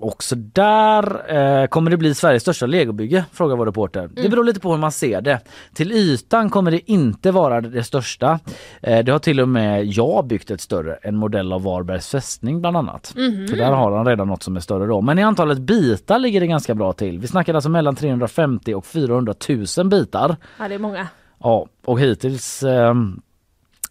Ehm, 0.00 0.08
och 0.08 0.22
så 0.22 0.34
där 0.34 1.32
eh, 1.62 1.66
kommer 1.66 1.90
det 1.90 1.96
bli 1.96 2.14
Sveriges 2.14 2.42
största 2.42 2.66
legobygge? 2.66 3.24
Frågar 3.32 3.56
vår 3.56 3.66
reporter. 3.66 4.08
Det 4.14 4.20
Mm. 4.20 4.30
beror 4.30 4.44
lite 4.44 4.60
på 4.60 4.70
hur 4.70 4.78
man 4.78 4.92
ser 4.92 5.20
det. 5.20 5.40
Till 5.74 5.92
ytan 5.92 6.50
kommer 6.50 6.70
det 6.70 6.90
inte 6.90 7.30
vara 7.30 7.60
det 7.60 7.84
största. 7.84 8.38
Eh, 8.82 9.04
det 9.04 9.12
har 9.12 9.18
till 9.18 9.40
och 9.40 9.48
med 9.48 9.86
jag 9.86 10.26
byggt 10.26 10.50
ett 10.50 10.60
större, 10.60 10.94
en 11.02 11.16
modell 11.16 11.52
av 11.52 11.62
Varbergs 11.62 12.08
fästning 12.10 12.60
bland 12.60 12.76
annat. 12.76 13.12
Mhm. 13.16 13.48
Så 13.48 13.56
där 13.56 13.72
har 13.72 13.96
han 13.96 14.06
redan 14.06 14.28
något 14.28 14.42
som 14.42 14.56
är 14.56 14.60
större 14.60 14.86
då. 14.86 15.00
Men 15.00 15.18
i 15.18 15.22
antalet 15.22 15.58
bitar 15.58 16.18
ligger 16.18 16.40
det 16.40 16.46
ganska 16.46 16.74
bra 16.74 16.92
till. 16.92 17.18
Vi 17.18 17.26
snackar 17.26 17.54
alltså 17.54 17.70
mellan 17.70 17.96
350 17.96 18.74
och 18.74 18.86
400 18.86 19.34
000 19.78 19.88
bitar. 19.88 20.36
Ja 20.58 20.68
det 20.68 20.74
är 20.74 20.78
många. 20.78 21.06
Ja, 21.40 21.66
och 21.84 22.00
hittills 22.00 22.62
ehm, 22.62 23.20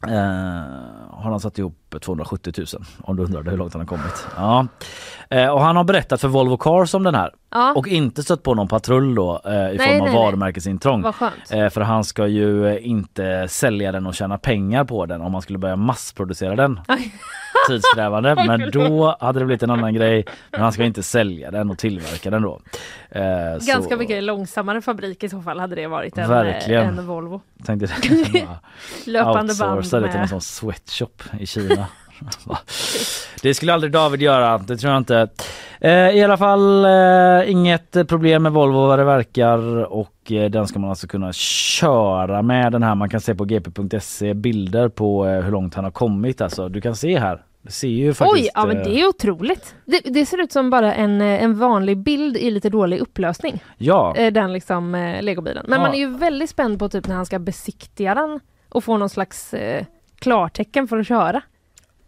eh, 0.07 0.13
har 1.11 1.31
han 1.31 1.39
satt 1.39 1.57
ihop 1.59 1.86
270 1.99 2.53
000 2.57 2.84
om 3.02 3.15
du 3.15 3.24
undrade 3.24 3.52
hur 3.52 3.57
långt 3.57 3.74
han 3.74 3.82
har 3.82 3.88
kommit. 3.88 4.28
Ja. 4.36 4.68
Eh, 5.30 5.48
och 5.48 5.61
han 5.61 5.76
har 5.76 5.84
berättat 5.84 6.22
för 6.22 6.28
Volvo 6.28 6.57
Cars 6.57 6.94
om 6.94 7.03
den 7.03 7.15
här 7.15 7.32
Ja. 7.57 7.73
och 7.75 7.88
inte 7.88 8.23
stött 8.23 8.43
på 8.43 8.53
någon 8.53 8.67
patrull 8.67 9.15
då 9.15 9.41
eh, 9.45 9.51
i 9.51 9.55
Nej, 9.55 9.77
form 9.77 10.01
av 10.01 10.07
nej, 10.07 10.15
varumärkesintrång. 10.15 11.05
Eh, 11.49 11.69
för 11.69 11.81
han 11.81 12.03
ska 12.03 12.27
ju 12.27 12.67
eh, 12.67 12.88
inte 12.88 13.47
sälja 13.47 13.91
den 13.91 14.05
och 14.07 14.15
tjäna 14.15 14.38
pengar 14.38 14.84
på 14.84 15.05
den 15.05 15.21
om 15.21 15.31
man 15.31 15.41
skulle 15.41 15.59
börja 15.59 15.75
massproducera 15.75 16.55
den. 16.55 16.79
Tidskrävande 17.69 18.35
men 18.47 18.71
då 18.71 19.17
hade 19.19 19.39
det 19.39 19.45
blivit 19.45 19.63
en 19.63 19.71
annan 19.71 19.93
grej. 19.93 20.25
Men 20.51 20.61
han 20.61 20.73
ska 20.73 20.84
inte 20.84 21.03
sälja 21.03 21.51
den 21.51 21.69
och 21.69 21.77
tillverka 21.77 22.29
den 22.29 22.41
då. 22.41 22.59
Eh, 23.09 23.21
Ganska 23.51 23.81
så, 23.81 23.97
mycket 23.97 24.23
långsammare 24.23 24.81
fabrik 24.81 25.23
i 25.23 25.29
så 25.29 25.41
fall 25.41 25.59
hade 25.59 25.75
det 25.75 25.88
varit 25.88 26.17
än, 26.17 26.29
Verkligen. 26.29 26.99
än 26.99 27.07
Volvo. 27.07 27.41
Tänkte 27.65 27.85
det. 27.85 28.47
Löpande 29.11 29.55
band 29.59 29.77
Outsourca 29.77 30.05
det 30.05 30.11
till 30.11 30.15
en 30.15 30.21
med... 30.21 30.29
sån 30.29 30.41
sweatshop 30.41 31.23
i 31.39 31.45
Kina. 31.45 31.88
Det 33.41 33.53
skulle 33.53 33.73
aldrig 33.73 33.91
David 33.94 34.22
göra, 34.22 34.57
det 34.57 34.77
tror 34.77 34.91
jag 34.94 34.99
inte. 34.99 35.27
Eh, 35.81 35.91
I 35.91 36.23
alla 36.23 36.38
fall 36.38 36.85
eh, 36.85 37.52
inget 37.52 38.07
problem 38.07 38.44
med 38.44 38.52
Volvo 38.52 38.88
vad 38.88 38.99
det 38.99 39.06
verkar 39.06 39.84
och 39.94 40.31
eh, 40.31 40.49
den 40.49 40.68
ska 40.68 40.80
man 40.80 40.89
alltså 40.89 41.07
kunna 41.07 41.34
köra 41.34 42.41
med 42.41 42.72
den 42.72 42.84
här. 42.84 42.95
Man 42.95 43.10
kan 43.10 43.22
se 43.22 43.35
på 43.35 43.45
gp.se 43.45 44.34
bilder 44.34 44.89
på 44.89 45.27
eh, 45.27 45.41
hur 45.41 45.52
långt 45.52 45.73
han 45.76 45.84
har 45.84 45.91
kommit. 45.91 46.41
Alltså, 46.41 46.69
du 46.69 46.81
kan 46.81 46.95
se 46.95 47.19
här. 47.19 47.44
Det 47.61 47.72
ser 47.72 47.88
ju 47.88 48.14
faktiskt... 48.14 48.44
Oj, 48.44 48.49
ja 48.53 48.65
men 48.65 48.77
eh, 48.77 48.84
det 48.84 49.02
är 49.02 49.07
otroligt. 49.07 49.76
Det, 49.85 49.99
det 49.99 50.26
ser 50.26 50.41
ut 50.41 50.52
som 50.52 50.69
bara 50.69 50.94
en, 50.94 51.22
eh, 51.22 51.44
en 51.44 51.60
vanlig 51.60 51.98
bild 51.98 52.38
i 52.38 52.52
lite 52.52 52.69
dålig 52.69 52.99
upplösning. 52.99 53.64
Ja. 53.77 54.15
Eh, 54.15 54.34
Den 54.34 54.53
liksom 54.53 54.95
eh, 54.95 55.22
legobilen. 55.23 55.65
Men 55.68 55.80
Ja. 55.80 55.85
man 55.85 55.94
är 55.95 55.99
ju 55.99 56.18
väldigt 56.18 56.49
spänd 56.49 56.80
på 56.80 56.89
typ 56.89 57.07
när 57.07 57.15
han 57.15 57.26
ska 57.26 57.39
besiktiga 57.39 58.15
den 58.15 58.39
och 58.69 58.84
få 58.84 58.98
någon 58.98 59.10
slags 59.10 59.53
eh, 59.53 59.85
klartecken 60.19 60.88
för 60.88 60.98
att 60.98 61.07
köra. 61.07 61.41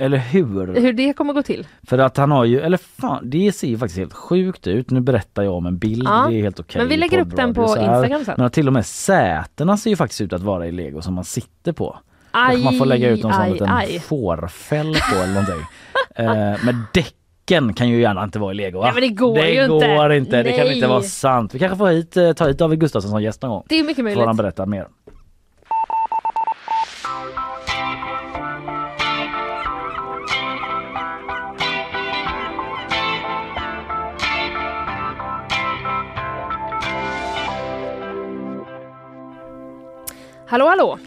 Eller 0.02 0.18
hur? 0.18 0.74
Hur 0.82 0.94
det 0.94 1.14
kommer 1.14 1.34
gå 1.34 1.44
till. 1.44 1.68
För 1.88 1.98
att 1.98 2.18
han 2.18 2.32
har 2.32 2.46
ju, 2.46 2.60
eller 2.60 2.78
fan, 2.78 3.30
det 3.30 3.52
ser 3.52 3.68
ju 3.68 3.78
faktiskt 3.78 4.00
helt 4.00 4.14
sjukt 4.14 4.68
ut. 4.68 4.90
Nu 4.92 5.02
berättar 5.02 5.44
jag 5.44 5.54
om 5.54 5.66
en 5.66 5.78
bild, 5.78 6.04
Ja, 6.08 6.26
det 6.30 6.36
är 6.36 6.42
helt 6.42 6.60
okej. 6.60 6.82
men 6.82 6.90
vi 6.90 6.98
lägger 6.98 7.20
upp 7.20 7.36
den 7.36 7.54
på. 7.54 7.62
Instagram 7.62 8.26
sen. 8.26 8.36
Men 8.38 8.52
till 8.52 8.68
och 8.68 8.74
med 8.74 8.86
sätena 8.86 9.78
ser 9.78 9.90
ju 9.90 9.96
faktiskt 9.96 10.22
ut 10.22 10.34
att 10.34 10.42
vara 10.42 10.68
i 10.68 10.72
lego 10.72 11.02
som 11.02 11.14
man 11.14 11.24
sitter 11.24 11.72
på. 11.72 11.98
Aj, 12.32 12.64
man 12.64 12.78
får 12.78 12.86
lägga 12.86 13.10
ut 13.10 13.24
någon 13.24 13.34
sån 13.34 13.42
aj, 13.42 13.52
liten 13.52 13.70
aj. 13.70 14.00
fårfäll 14.00 14.94
på 15.12 15.16
eller 15.24 15.34
någonting. 15.34 15.66
eh, 16.16 16.66
men 16.66 16.84
däcken 16.94 17.74
kan 17.74 17.90
ju 17.90 18.02
gärna 18.02 18.24
inte 18.24 18.40
vara 18.40 18.52
i 18.52 18.56
lego 18.56 18.80
va? 18.80 18.86
Nej, 18.86 18.94
men 18.94 19.02
det 19.02 19.10
går 19.10 19.36
det 19.36 19.50
ju 19.50 19.62
inte. 19.74 19.96
går 19.96 20.14
inte. 20.14 20.44
Det 20.44 20.52
kan 20.52 20.68
inte 20.68 20.88
vara 20.88 21.02
sant. 21.02 21.56
Vi 21.56 21.60
kanske 21.60 21.78
får 21.78 21.88
hit, 21.88 22.18
eh, 22.18 22.34
ta 22.34 22.48
hit 22.48 22.58
David 22.58 22.80
Gustafsson 22.80 23.12
som 23.12 23.24
gäst 23.24 23.42
någon 23.42 23.52
gång. 23.52 23.64
Det 23.70 23.80
är 23.80 23.84
mycket 23.84 23.96
Får 23.96 24.10
han 24.10 24.16
möjligt. 24.26 24.38
berätta 24.38 24.66
mer. 24.66 24.88
Hallå 40.50 40.68
hallå! 40.68 41.00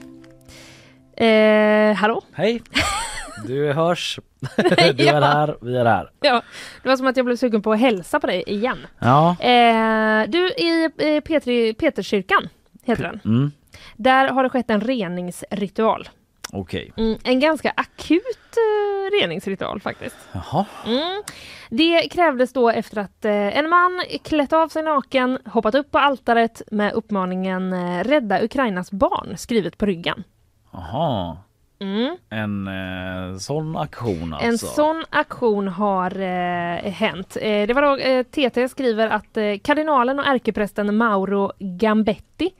Eh, 1.26 1.94
hallå? 1.94 2.22
Hej! 2.32 2.62
Du 3.46 3.72
hörs. 3.72 4.18
Du 4.96 5.08
är 5.08 5.20
här, 5.20 5.56
vi 5.60 5.76
är 5.76 5.84
här. 5.84 6.10
Ja, 6.20 6.42
det 6.82 6.88
var 6.88 6.96
som 6.96 7.06
att 7.06 7.16
jag 7.16 7.26
blev 7.26 7.36
sugen 7.36 7.62
på 7.62 7.72
att 7.72 7.80
hälsa 7.80 8.20
på 8.20 8.26
dig 8.26 8.44
igen. 8.46 8.78
Ja. 8.98 9.36
Eh, 9.40 10.28
du, 10.28 10.48
i 10.48 10.90
Petri, 11.24 11.74
Peterskyrkan 11.74 12.48
heter 12.84 13.02
den. 13.02 13.20
Mm. 13.24 13.50
Där 13.96 14.28
har 14.28 14.42
det 14.42 14.48
skett 14.50 14.70
en 14.70 14.80
reningsritual. 14.80 16.08
Okej. 16.54 16.92
Mm, 16.96 17.18
en 17.24 17.40
ganska 17.40 17.72
akut 17.76 18.56
eh, 18.56 19.20
reningsritual 19.20 19.80
faktiskt. 19.80 20.16
Jaha. 20.32 20.66
Mm. 20.86 21.22
Det 21.70 22.08
krävdes 22.08 22.52
då 22.52 22.70
efter 22.70 22.98
att 22.98 23.24
eh, 23.24 23.58
en 23.58 23.68
man 23.68 24.02
klätt 24.24 24.52
av 24.52 24.68
sig 24.68 24.82
naken, 24.82 25.38
hoppat 25.44 25.74
upp 25.74 25.90
på 25.90 25.98
altaret 25.98 26.62
med 26.70 26.92
uppmaningen 26.92 27.72
eh, 27.72 28.04
Rädda 28.04 28.44
Ukrainas 28.44 28.90
barn 28.90 29.36
skrivet 29.38 29.78
på 29.78 29.86
ryggen. 29.86 30.24
Jaha. 30.72 31.36
Mm. 31.78 32.16
En 32.30 32.68
eh, 32.68 33.38
sån 33.38 33.76
aktion 33.76 34.32
alltså. 34.34 34.46
En 34.46 34.58
sån 34.58 35.04
aktion 35.10 35.68
har 35.68 36.20
eh, 36.20 36.92
hänt. 36.92 37.36
Eh, 37.40 37.66
det 37.66 37.74
var 37.74 37.82
då 37.82 37.96
eh, 37.96 38.22
TT 38.22 38.68
skriver 38.68 39.08
att 39.08 39.36
eh, 39.36 39.58
kardinalen 39.64 40.18
och 40.18 40.26
ärkeprästen 40.26 40.96
Mauro 40.96 41.52
Gambetti 41.58 42.54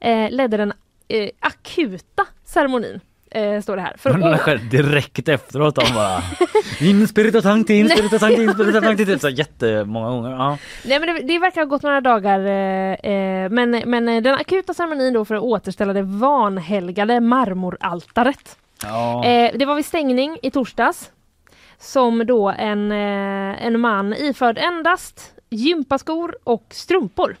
eh, 0.00 0.30
ledde 0.30 0.56
den 0.56 0.72
eh, 1.08 1.30
akuta 1.40 2.26
ceremonin. 2.44 3.00
Eh, 3.34 3.60
står 3.60 3.76
det 3.76 3.82
här. 3.82 3.94
För 3.98 4.10
Men 4.12 4.20
det 4.20 4.34
å- 4.34 4.38
sker 4.38 4.56
direkt 4.56 5.28
efteråt 5.28 5.74
de 5.74 5.94
bara 5.94 6.22
In 6.80 7.08
spirito 7.08 7.42
sancti, 7.42 7.74
in 7.78 7.88
spirito 7.88 8.18
sancti, 8.18 8.42
in 8.42 8.52
spirito 8.52 8.80
sancti 8.80 9.06
typ 9.06 9.20
så 9.20 9.28
jättemånga 9.28 10.10
gånger. 10.10 10.30
Ja. 10.30 10.58
Nej 10.84 11.00
men 11.00 11.14
det, 11.14 11.22
det 11.22 11.38
verkar 11.38 11.60
ha 11.60 11.66
gått 11.66 11.82
några 11.82 12.00
dagar 12.00 12.40
eh, 12.40 13.12
eh, 13.12 13.50
men, 13.50 13.70
men 13.86 14.08
eh, 14.08 14.22
den 14.22 14.34
akuta 14.34 14.74
ceremonin 14.74 15.12
då 15.12 15.24
för 15.24 15.34
att 15.34 15.42
återställa 15.42 15.92
det 15.92 16.02
vanhelgade 16.02 17.20
marmoraltaret. 17.20 18.56
Ja. 18.82 19.24
Eh, 19.24 19.50
det 19.58 19.64
var 19.64 19.74
vid 19.74 19.86
stängning 19.86 20.38
i 20.42 20.50
torsdags 20.50 21.10
som 21.78 22.26
då 22.26 22.48
en, 22.58 22.92
eh, 22.92 23.66
en 23.66 23.80
man 23.80 24.14
iförd 24.14 24.58
endast 24.58 25.32
gympaskor 25.50 26.36
och 26.44 26.64
strumpor. 26.70 27.36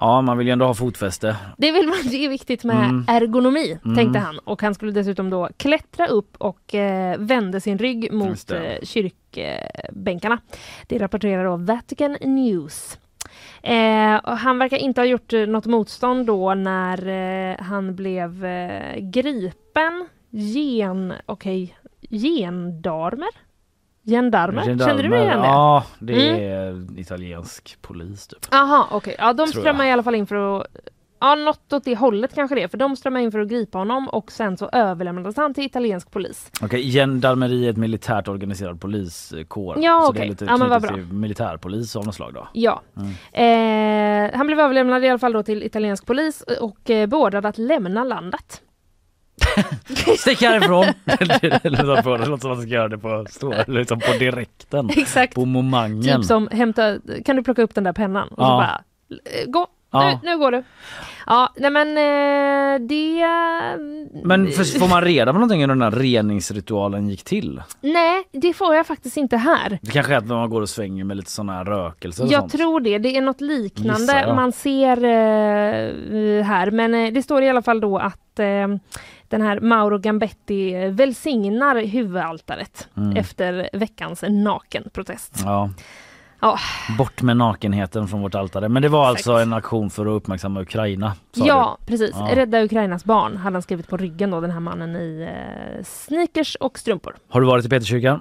Ja, 0.00 0.20
man 0.20 0.38
vill 0.38 0.46
ju 0.46 0.52
ändå 0.52 0.66
ha 0.66 0.74
fotfäste. 0.74 1.36
Det, 1.58 1.72
vill 1.72 1.86
man, 1.88 1.96
det 2.10 2.24
är 2.24 2.28
viktigt 2.28 2.64
med 2.64 2.84
Mm. 2.84 3.04
ergonomi 3.08 3.78
Mm. 3.84 3.96
tänkte 3.96 4.18
han 4.18 4.38
och 4.38 4.62
han 4.62 4.74
skulle 4.74 4.92
dessutom 4.92 5.30
då 5.30 5.48
klättra 5.56 6.06
upp 6.06 6.36
och 6.38 6.74
eh, 6.74 7.18
vände 7.18 7.60
sin 7.60 7.78
rygg 7.78 8.12
mot 8.12 8.50
eh, 8.50 8.58
kyrkbänkarna. 8.82 10.38
Det 10.86 10.98
rapporterar 10.98 11.44
då 11.44 11.56
Vatican 11.56 12.16
News. 12.20 12.98
Eh, 13.62 14.20
han 14.24 14.58
verkar 14.58 14.76
inte 14.76 15.00
ha 15.00 15.06
gjort 15.06 15.32
eh, 15.32 15.40
något 15.46 15.66
motstånd 15.66 16.26
då 16.26 16.54
när 16.54 17.06
eh, 17.08 17.56
han 17.64 17.96
blev 17.96 18.44
eh, 18.44 18.96
gripen. 19.00 20.08
Gen... 20.30 21.12
Okej. 21.26 21.76
Gendarmer? 22.10 23.28
Gendarmer? 24.06 24.62
Kände 24.64 25.02
du 25.02 25.16
igen 25.16 25.40
det? 25.40 25.46
Ja, 25.46 25.84
det 25.98 26.28
Mm. 26.30 26.42
är 26.94 27.00
italiensk 27.00 27.78
polis 27.82 28.26
typ. 28.26 28.54
Aha, 28.54 28.88
okej. 28.90 29.16
Ja, 29.18 29.32
de 29.32 29.46
strömmar 29.46 29.84
i 29.84 29.90
alla 29.92 30.02
fall 30.02 30.14
in 30.14 30.26
för 30.26 30.60
att 30.60 30.66
Ja, 31.22 31.34
något 31.34 31.72
åt 31.72 31.84
det 31.84 31.94
hållet 31.96 32.34
kanske 32.34 32.54
det, 32.54 32.68
för 32.68 32.78
de 32.78 32.96
strömmade 32.96 33.24
in 33.24 33.32
för 33.32 33.38
att 33.38 33.48
gripa 33.48 33.78
honom 33.78 34.08
och 34.08 34.32
sen 34.32 34.56
så 34.56 34.68
överlämnades 34.72 35.36
han 35.36 35.54
till 35.54 35.64
italiensk 35.64 36.10
polis. 36.10 36.50
Okej, 36.62 36.90
gendarmeri 36.92 37.66
är 37.66 37.70
ett 37.70 37.76
militärt 37.76 38.28
organiserad 38.28 38.80
poliskår. 38.80 39.76
Ja, 39.80 40.02
så 40.06 40.12
det 40.12 40.20
är 40.20 40.28
lite 40.28 40.44
Ja, 40.44 40.56
men 40.56 40.68
vad 40.68 41.12
militärpolis 41.12 41.96
av 41.96 42.06
något 42.06 42.14
slag 42.14 42.34
då. 42.34 42.48
Ja. 42.52 42.82
Mm. 43.32 44.30
Eh, 44.30 44.36
han 44.36 44.46
blev 44.46 44.60
överlämnad 44.60 45.04
i 45.04 45.08
alla 45.08 45.18
fall 45.18 45.32
då 45.32 45.42
till 45.42 45.62
italiensk 45.62 46.06
polis 46.06 46.44
och 46.60 46.90
eh, 46.90 47.06
beordrad 47.06 47.46
att 47.46 47.58
lämna 47.58 48.04
landet. 48.04 48.62
Stick 50.18 50.40
härifrån! 50.42 50.86
det 51.62 51.82
låter 51.82 52.24
som 52.24 52.34
att 52.34 52.44
man 52.44 52.62
ska 52.62 52.70
göra 52.70 52.88
det 52.88 52.98
på, 52.98 53.26
stå, 53.30 53.54
liksom 53.66 54.00
på 54.00 54.12
direkten. 54.18 54.90
Exakt. 54.96 55.34
På 55.34 55.44
momangen. 55.44 56.16
Typ 56.20 56.24
som 56.24 56.48
hämta, 56.52 56.98
kan 57.24 57.36
du 57.36 57.42
plocka 57.42 57.62
upp 57.62 57.74
den 57.74 57.84
där 57.84 57.92
pennan? 57.92 58.28
Och 58.28 58.36
så 58.36 58.42
bara, 58.42 58.80
"Eh, 59.10 59.50
gå, 59.50 59.66
Ja. 59.92 60.20
nu, 60.22 60.30
nu 60.30 60.38
går 60.38 60.52
du. 60.52 60.62
Ja, 61.26 61.52
nej 61.56 61.70
men 61.70 61.88
eh, 61.88 62.86
det... 62.88 63.20
Men 64.24 64.46
för, 64.52 64.78
får 64.78 64.88
man 64.88 65.02
reda 65.04 65.32
på 65.32 65.38
någonting 65.38 65.60
hur 65.60 65.68
den 65.68 65.82
här 65.82 65.90
reningsritualen 65.90 67.08
gick 67.08 67.24
till? 67.24 67.62
Nej, 67.80 68.22
det 68.32 68.52
får 68.52 68.74
jag 68.74 68.86
faktiskt 68.86 69.16
inte 69.16 69.36
här. 69.36 69.78
Det 69.82 69.90
kanske 69.90 70.12
är 70.14 70.18
att 70.18 70.26
man 70.26 70.50
går 70.50 70.60
och 70.62 70.68
svänger 70.68 71.04
med 71.04 71.16
lite 71.16 71.30
sådana 71.30 71.52
här 71.52 71.64
rökelser 71.64 72.26
Jag 72.30 72.40
sånt. 72.40 72.52
tror 72.52 72.80
det. 72.80 72.98
Det 72.98 73.16
är 73.16 73.20
något 73.20 73.40
liknande 73.40 74.00
Gissar 74.00 74.34
man 74.34 74.52
ser 74.52 74.96
eh, 75.04 76.44
här. 76.44 76.70
Men 76.70 76.94
eh, 76.94 77.12
det 77.12 77.22
står 77.22 77.42
i 77.42 77.48
alla 77.48 77.62
fall 77.62 77.80
då 77.80 77.98
att 77.98 78.40
den 79.30 79.42
här 79.42 79.60
Mauro 79.60 79.98
Gambetti 79.98 80.88
välsignar 80.88 81.84
huvudaltaret 81.84 82.88
Mm. 82.96 83.16
efter 83.16 83.70
veckans 83.72 84.24
nakenprotest. 84.28 85.40
Ja. 85.44 85.70
Ja. 86.40 86.58
Bort 86.98 87.22
med 87.22 87.36
nakenheten 87.36 88.08
från 88.08 88.22
vårt 88.22 88.34
altare. 88.34 88.68
Men 88.68 88.82
det 88.82 88.88
var 88.88 89.12
Exakt. 89.12 89.28
alltså 89.28 89.42
en 89.42 89.52
aktion 89.52 89.90
för 89.90 90.06
att 90.06 90.10
uppmärksamma 90.22 90.60
Ukraina? 90.60 91.12
Ja, 91.34 91.76
du. 91.80 91.86
precis. 91.86 92.10
Ja. 92.18 92.28
Rädda 92.36 92.62
Ukrainas 92.64 93.04
barn 93.04 93.36
hade 93.36 93.54
han 93.54 93.62
skrivit 93.62 93.88
på 93.88 93.96
ryggen 93.96 94.30
då, 94.30 94.40
den 94.40 94.50
här 94.50 94.60
mannen 94.60 94.96
i 94.96 95.28
eh, 95.30 95.84
sneakers 95.84 96.54
och 96.54 96.78
strumpor. 96.78 97.16
Har 97.28 97.40
du 97.40 97.46
varit 97.46 97.64
i 97.64 97.68
Peterskyrkan? 97.68 98.20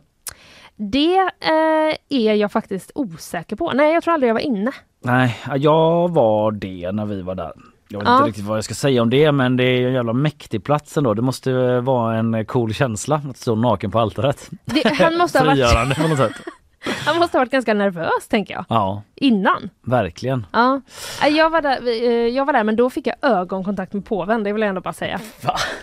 Det 0.75 1.17
eh, 1.39 1.95
är 2.09 2.33
jag 2.33 2.51
faktiskt 2.51 2.91
osäker 2.95 3.55
på. 3.55 3.71
Nej, 3.71 3.93
jag 3.93 4.03
tror 4.03 4.13
aldrig 4.13 4.29
jag 4.29 4.33
var 4.33 4.41
inne. 4.41 4.71
Nej, 5.03 5.37
jag 5.55 6.09
var 6.13 6.51
det 6.51 6.91
när 6.91 7.05
vi 7.05 7.21
var 7.21 7.35
där. 7.35 7.51
Jag 7.91 7.99
vet 7.99 8.07
Ja. 8.07 8.17
inte 8.17 8.27
riktigt 8.29 8.45
vad 8.45 8.57
jag 8.57 8.63
ska 8.63 8.73
säga 8.73 9.01
om 9.01 9.09
det 9.09 9.31
men 9.31 9.57
det 9.57 9.63
är 9.63 9.87
en 9.87 9.93
jävla 9.93 10.13
mäktig 10.13 10.63
plats 10.63 10.97
ändå. 10.97 11.13
Det 11.13 11.21
måste 11.21 11.79
vara 11.79 12.17
en 12.17 12.45
cool 12.45 12.73
känsla 12.73 13.21
att 13.29 13.37
stå 13.37 13.55
naken 13.55 13.91
på 13.91 13.99
altaret. 13.99 14.49
Det, 14.65 14.93
han, 14.99 15.17
måste 15.17 15.39
ha 15.39 15.45
varit, 15.55 15.97
på 15.97 16.07
något 16.07 16.17
sätt. 16.17 16.31
han 17.05 17.17
måste 17.17 17.37
ha 17.37 17.41
varit 17.41 17.51
ganska 17.51 17.73
nervös, 17.73 18.27
tänker 18.29 18.53
jag. 18.53 18.65
Ja, 18.69 19.01
Innan. 19.15 19.69
verkligen. 19.81 20.45
Ja, 20.51 20.81
jag 21.29 21.49
var, 21.49 21.61
där, 21.61 21.87
eh, 21.87 22.11
jag 22.27 22.45
var 22.45 22.53
där 22.53 22.63
men 22.63 22.75
då 22.75 22.89
fick 22.89 23.07
jag 23.07 23.15
ögonkontakt 23.21 23.93
med 23.93 24.05
påven, 24.05 24.43
det 24.43 24.53
vill 24.53 24.61
jag 24.61 24.69
ändå 24.69 24.81
bara 24.81 24.93
säga. 24.93 25.19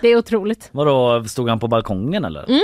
Det 0.01 0.09
är 0.09 0.17
otroligt. 0.17 0.69
Vadå, 0.73 1.25
stod 1.25 1.49
han 1.49 1.59
på 1.61 1.69
balkongen 1.69 2.25
eller? 2.25 2.45
Mm. 2.49 2.63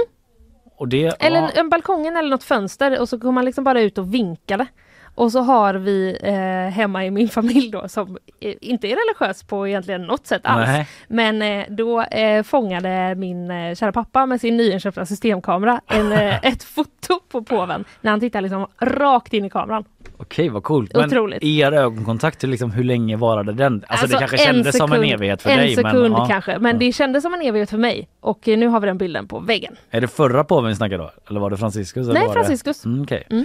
Och 0.79 0.89
det, 0.89 1.23
Eller 1.23 1.41
ja, 1.41 1.49
en 1.55 1.69
balkongen 1.69 2.17
eller 2.17 2.31
något 2.31 2.45
fönster 2.45 3.01
och 3.01 3.09
så 3.09 3.21
kom 3.21 3.35
man 3.35 3.45
liksom 3.45 3.65
bara 3.65 3.81
ut 3.81 3.99
och 3.99 4.15
vinkade. 4.15 4.67
Och 5.15 5.33
så 5.33 5.41
har 5.41 5.75
vi 5.75 6.19
eh, 6.23 6.75
hemma 6.75 7.05
i 7.05 7.11
min 7.11 7.29
familj 7.29 7.71
då 7.71 7.89
som 7.89 8.19
inte 8.41 8.87
är 8.89 8.97
religiös 8.97 9.43
på 9.43 9.69
egentligen 9.69 10.03
något 10.03 10.27
sätt 10.27 10.41
alls. 10.45 10.67
Nej. 10.69 10.89
Men 11.09 11.43
eh, 11.43 11.65
då 11.69 12.03
eh, 12.03 12.43
fångade 12.43 13.15
min 13.15 13.51
eh, 13.51 13.75
kära 13.75 13.93
pappa 13.93 14.27
med 14.27 14.41
sin 14.41 14.57
nyinköpta 14.57 15.07
systemkamera 15.07 15.81
en, 15.87 16.13
eh, 16.13 16.39
ett 16.47 16.65
foto 16.65 17.21
på 17.29 17.43
påven 17.43 17.85
när 18.01 18.11
han 18.11 18.21
tittar 18.21 18.41
liksom 18.41 18.67
rakt 18.81 19.33
in 19.35 19.45
i 19.45 19.51
kameran. 19.51 19.85
Okej 20.17 20.49
vad 20.49 20.63
coolt. 20.63 20.93
Men 20.95 21.05
Otroligt. 21.05 21.43
er 21.43 21.73
ögonkontakt, 21.73 22.45
hur 22.45 22.49
liksom, 22.49 22.71
hur 22.71 22.85
länge 22.85 23.17
varade 23.17 23.53
den? 23.53 23.85
Alltså, 23.89 24.07
det 24.07 24.19
kanske 24.19 24.37
en 24.37 24.45
kändes 24.55 24.77
som 24.77 24.93
en 24.93 24.99
sekund- 24.99 25.13
evighet 25.15 25.43
för 25.43 25.51
en 25.51 25.59
dig. 25.59 25.75
sekund 25.75 26.03
men, 26.03 26.13
ja. 26.13 26.27
kanske, 26.31 26.59
men 26.59 26.79
det 26.79 26.93
kändes 26.93 27.23
som 27.23 27.35
en 27.35 27.43
evighet 27.43 27.71
för 27.71 27.79
mig. 27.79 28.09
Och 28.21 28.49
eh, 28.49 28.59
nu 28.59 28.67
har 28.67 28.81
vi 28.81 28.87
den 28.87 28.99
bilden 28.99 29.29
på 29.29 29.39
väggen. 29.41 29.77
Är 29.91 30.01
det 30.01 30.09
förra 30.09 30.45
påven 30.45 30.69
vi 30.69 30.75
snackar 30.75 30.99
då? 30.99 31.11
Eller 31.31 31.41
var 31.41 31.51
det 31.51 31.57
Franciscus? 31.57 32.09
Nej, 32.09 32.29
Franciscus. 32.33 32.83
Det? 32.83 32.89
Mm, 32.89 33.03
okej. 33.03 33.27
Mm. 33.31 33.45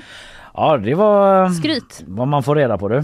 Ja 0.58 0.78
det 0.78 0.96
var 0.96 1.50
Skryt. 1.50 2.04
vad 2.08 2.28
man 2.28 2.44
får 2.44 2.56
reda 2.56 2.78
på 2.78 2.88
du. 2.88 3.04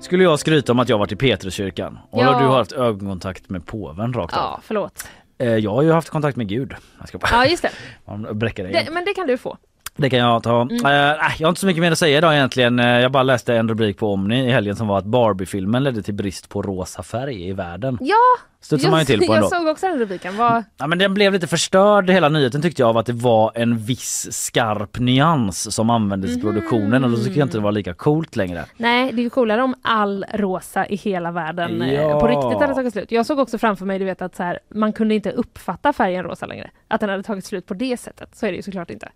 Skulle 0.00 0.24
jag 0.24 0.38
skryta 0.40 0.72
om 0.72 0.78
att 0.78 0.88
jag 0.88 0.98
varit 0.98 1.12
i 1.12 1.16
Petruskyrkan 1.16 1.98
och 2.10 2.22
Ja. 2.22 2.38
du 2.38 2.44
har 2.46 2.56
haft 2.56 2.72
ögonkontakt 2.72 3.50
med 3.50 3.66
påven 3.66 4.12
rakt 4.12 4.34
av. 4.36 4.42
Ja, 4.42 4.60
förlåt. 4.62 5.08
Eh, 5.38 5.48
Jag 5.56 5.70
har 5.74 5.82
ju 5.82 5.92
haft 5.92 6.10
kontakt 6.10 6.36
med 6.36 6.48
Gud. 6.48 6.74
Jag 6.98 7.08
ska 7.08 7.18
bara... 7.18 7.28
Ja, 7.32 7.46
just 7.46 7.62
det. 7.62 7.70
Man 8.04 8.38
bräcker 8.38 8.62
det 8.64 8.70
igen. 8.70 8.84
det. 8.86 8.92
Men 8.92 9.04
det 9.04 9.14
kan 9.14 9.26
du 9.26 9.38
få. 9.38 9.56
Det 9.96 10.10
kan 10.10 10.18
jag 10.18 10.42
ta. 10.42 10.60
Mm. 10.62 10.76
Nej, 10.82 11.16
jag 11.38 11.46
har 11.46 11.48
inte 11.48 11.60
så 11.60 11.66
mycket 11.66 11.80
mer 11.80 11.92
att 11.92 11.98
säga 11.98 12.18
idag 12.18 12.34
egentligen. 12.34 12.78
Eh, 12.78 12.86
jag 13.00 13.12
bara 13.12 13.22
läste 13.22 13.54
en 13.54 13.68
rubrik 13.68 13.98
på 13.98 14.12
Omni 14.12 14.46
i 14.48 14.50
helgen 14.50 14.76
som 14.76 14.86
var 14.88 14.98
att 14.98 15.04
Barbie-filmen 15.04 15.84
ledde 15.84 16.02
till 16.02 16.14
brist 16.14 16.48
på 16.48 16.62
rosa 16.62 17.02
färg 17.02 17.48
i 17.48 17.52
världen. 17.52 17.98
Ja, 18.00 18.14
Studsar 18.60 18.90
man 18.90 19.00
ju 19.00 19.06
till 19.06 19.18
på 19.18 19.24
jag 19.24 19.36
ändå. 19.36 19.48
såg 19.48 19.66
också 19.66 19.86
den 19.88 19.98
rubriken. 19.98 20.36
Vad- 20.36 20.64
Ja, 20.76 20.86
men 20.86 20.98
den 20.98 21.14
blev 21.14 21.32
lite 21.32 21.46
förstörd 21.46 22.10
hela 22.10 22.28
nyheten 22.28 22.62
tyckte 22.62 22.82
jag 22.82 22.88
av 22.88 22.96
att 22.98 23.06
det 23.06 23.12
var 23.12 23.52
en 23.54 23.78
viss 23.78 24.28
skarp 24.32 24.98
nyans 24.98 25.74
som 25.74 25.90
användes 25.90 26.36
i 26.36 26.40
produktionen 26.40 27.04
och 27.04 27.10
då 27.10 27.16
tycker 27.16 27.38
jag 27.38 27.46
inte 27.46 27.58
det 27.58 27.62
var 27.64 27.72
lika 27.72 27.94
coolt 27.94 28.36
längre. 28.36 28.64
Nej, 28.76 29.12
det 29.12 29.20
är 29.20 29.24
ju 29.24 29.30
coolare 29.30 29.62
om 29.62 29.74
all 29.82 30.24
rosa 30.34 30.86
i 30.86 30.96
hela 30.96 31.30
världen 31.30 31.82
eh, 31.82 31.94
Ja. 31.94 32.20
på 32.20 32.26
riktigt 32.26 32.60
hade 32.60 32.74
tagit 32.74 32.92
slut. 32.92 33.12
Jag 33.12 33.26
såg 33.26 33.38
också 33.38 33.58
framför 33.58 33.86
mig, 33.86 33.98
du 33.98 34.04
vet 34.04 34.22
att 34.22 34.36
så 34.36 34.42
här, 34.42 34.58
man 34.74 34.92
kunde 34.92 35.14
inte 35.14 35.30
uppfatta 35.30 35.92
färgen 35.92 36.24
rosa 36.24 36.46
längre. 36.46 36.70
Att 36.88 37.00
den 37.00 37.10
hade 37.10 37.22
tagit 37.22 37.44
slut 37.44 37.66
på 37.66 37.74
det 37.74 37.96
sättet. 38.00 38.36
Så 38.36 38.46
är 38.46 38.50
det 38.50 38.56
ju 38.56 38.62
såklart 38.62 38.90
inte. 38.90 39.08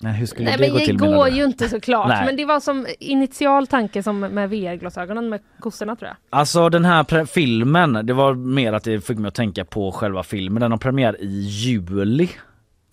Nej, 0.00 0.12
hur 0.12 0.26
skulle 0.26 0.44
Nej 0.48 0.56
det 0.58 0.62
men 0.64 0.70
gå 0.72 0.78
det 0.78 0.84
till 0.84 1.00
menar 1.00 1.16
går 1.16 1.24
du? 1.26 1.36
ju 1.36 1.44
inte 1.44 1.68
såklart. 1.68 2.08
Nej. 2.08 2.26
Men 2.26 2.36
det 2.36 2.44
var 2.44 2.60
som 2.60 2.86
initial 3.00 3.66
tanke 3.66 4.02
som 4.02 4.20
med 4.20 4.50
VR-glasögonen 4.50 5.28
med 5.28 5.40
kossorna 5.60 5.96
tror 5.96 6.08
jag. 6.08 6.16
Alltså 6.30 6.68
den 6.68 6.84
här 6.84 7.24
filmen, 7.24 7.92
det 8.06 8.12
var 8.12 8.34
mer 8.34 8.72
att 8.72 8.84
det 8.84 9.00
fick 9.00 9.18
mig 9.18 9.28
att 9.28 9.34
tänka 9.34 9.64
på 9.64 9.92
själva 9.92 10.22
filmen. 10.22 10.60
Den 10.60 10.70
har 10.70 10.78
premiär 10.78 11.16
i 11.22 11.26
juli 11.40 12.24
i 12.24 12.30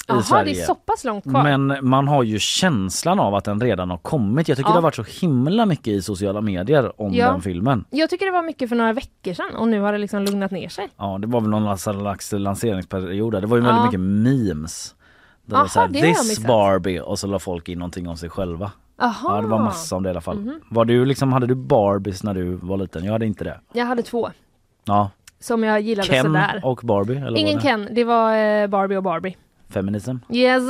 Jaha, 0.08 0.44
det 0.44 0.52
är 0.52 0.54
så 0.66 0.76
pass 0.76 1.04
långt 1.04 1.24
kvar. 1.24 1.44
Men 1.44 1.78
man 1.90 2.08
har 2.08 2.24
ju 2.24 2.40
känslan 2.40 3.20
av 3.20 3.36
att 3.36 3.44
den 3.46 3.62
redan 3.62 3.90
har 3.90 3.98
kommit. 3.98 4.48
Jag 4.48 4.58
tycker 4.58 4.70
Ja. 4.70 4.74
det 4.74 4.78
har 4.78 4.82
varit 4.82 4.96
så 4.96 5.04
himla 5.22 5.66
mycket 5.66 5.88
i 5.88 6.02
sociala 6.02 6.42
medier 6.42 7.02
om 7.02 7.14
Ja. 7.14 7.32
den 7.32 7.42
filmen. 7.42 7.86
Jag 7.90 8.10
tycker 8.10 8.26
det 8.26 8.32
var 8.32 8.44
mycket 8.44 8.70
för 8.70 8.76
några 8.76 8.94
veckor 8.94 9.34
sedan 9.34 9.56
och 9.56 9.68
nu 9.68 9.80
har 9.82 9.92
det 9.92 9.98
liksom 9.98 10.24
lugnat 10.24 10.52
ner 10.52 10.70
sig. 10.70 10.88
Ja, 10.98 11.18
det 11.22 11.28
var 11.28 11.42
väl 11.42 11.50
någon 11.50 11.78
slags 11.78 12.32
lanseringsperiod 12.32 13.34
där. 13.34 13.42
Det 13.42 13.48
var 13.48 13.58
ju 13.58 13.64
väldigt 13.64 13.80
Ja. 13.80 13.86
mycket 13.86 14.00
memes. 14.00 14.96
Det 15.46 15.54
var 15.54 15.60
Aha, 15.60 15.68
så 15.68 15.80
här, 15.80 15.88
det 15.88 16.00
har 16.00 16.08
jag 16.08 16.16
this 16.18 16.30
missat." 16.30 16.48
Barbie 16.48 17.00
och 17.00 17.20
så 17.20 17.28
la 17.28 17.40
folk 17.40 17.70
in 17.70 17.80
någonting 17.80 18.08
om 18.08 18.18
sig 18.18 18.30
själva. 18.30 18.72
Aha. 19.02 19.36
Ja, 19.36 19.42
det 19.42 19.48
var 19.48 19.60
massa 19.60 19.96
om 19.96 20.04
det 20.04 20.10
i 20.10 20.12
alla 20.12 20.22
fall. 20.22 20.40
Mhm. 20.40 20.60
Var 20.70 20.86
du 20.86 21.06
liksom, 21.06 21.34
hade 21.34 21.48
du 21.48 21.56
Barbies 21.56 22.24
när 22.24 22.34
du 22.34 22.56
var 22.56 22.78
liten? 22.78 23.04
Jag 23.06 23.12
hade 23.12 23.26
inte 23.26 23.44
det. 23.44 23.60
Jag 23.74 23.86
hade 23.86 24.04
två 24.04 24.30
Ja. 24.86 25.10
som 25.40 25.64
jag 25.64 25.82
gillade 25.82 26.08
Ken 26.08 26.26
sådär. 26.26 26.62
och 26.64 26.80
Barbie? 26.84 27.16
Eller 27.18 27.38
Ingen 27.38 27.56
var 27.56 27.62
det? 27.64 27.68
Ken, 27.68 27.90
det 27.92 28.04
var 28.04 28.36
eh, 28.38 28.68
Barbie 28.68 28.96
och 28.98 29.04
Barbie. 29.04 29.38
Feminism? 29.70 30.16
Yes! 30.30 30.64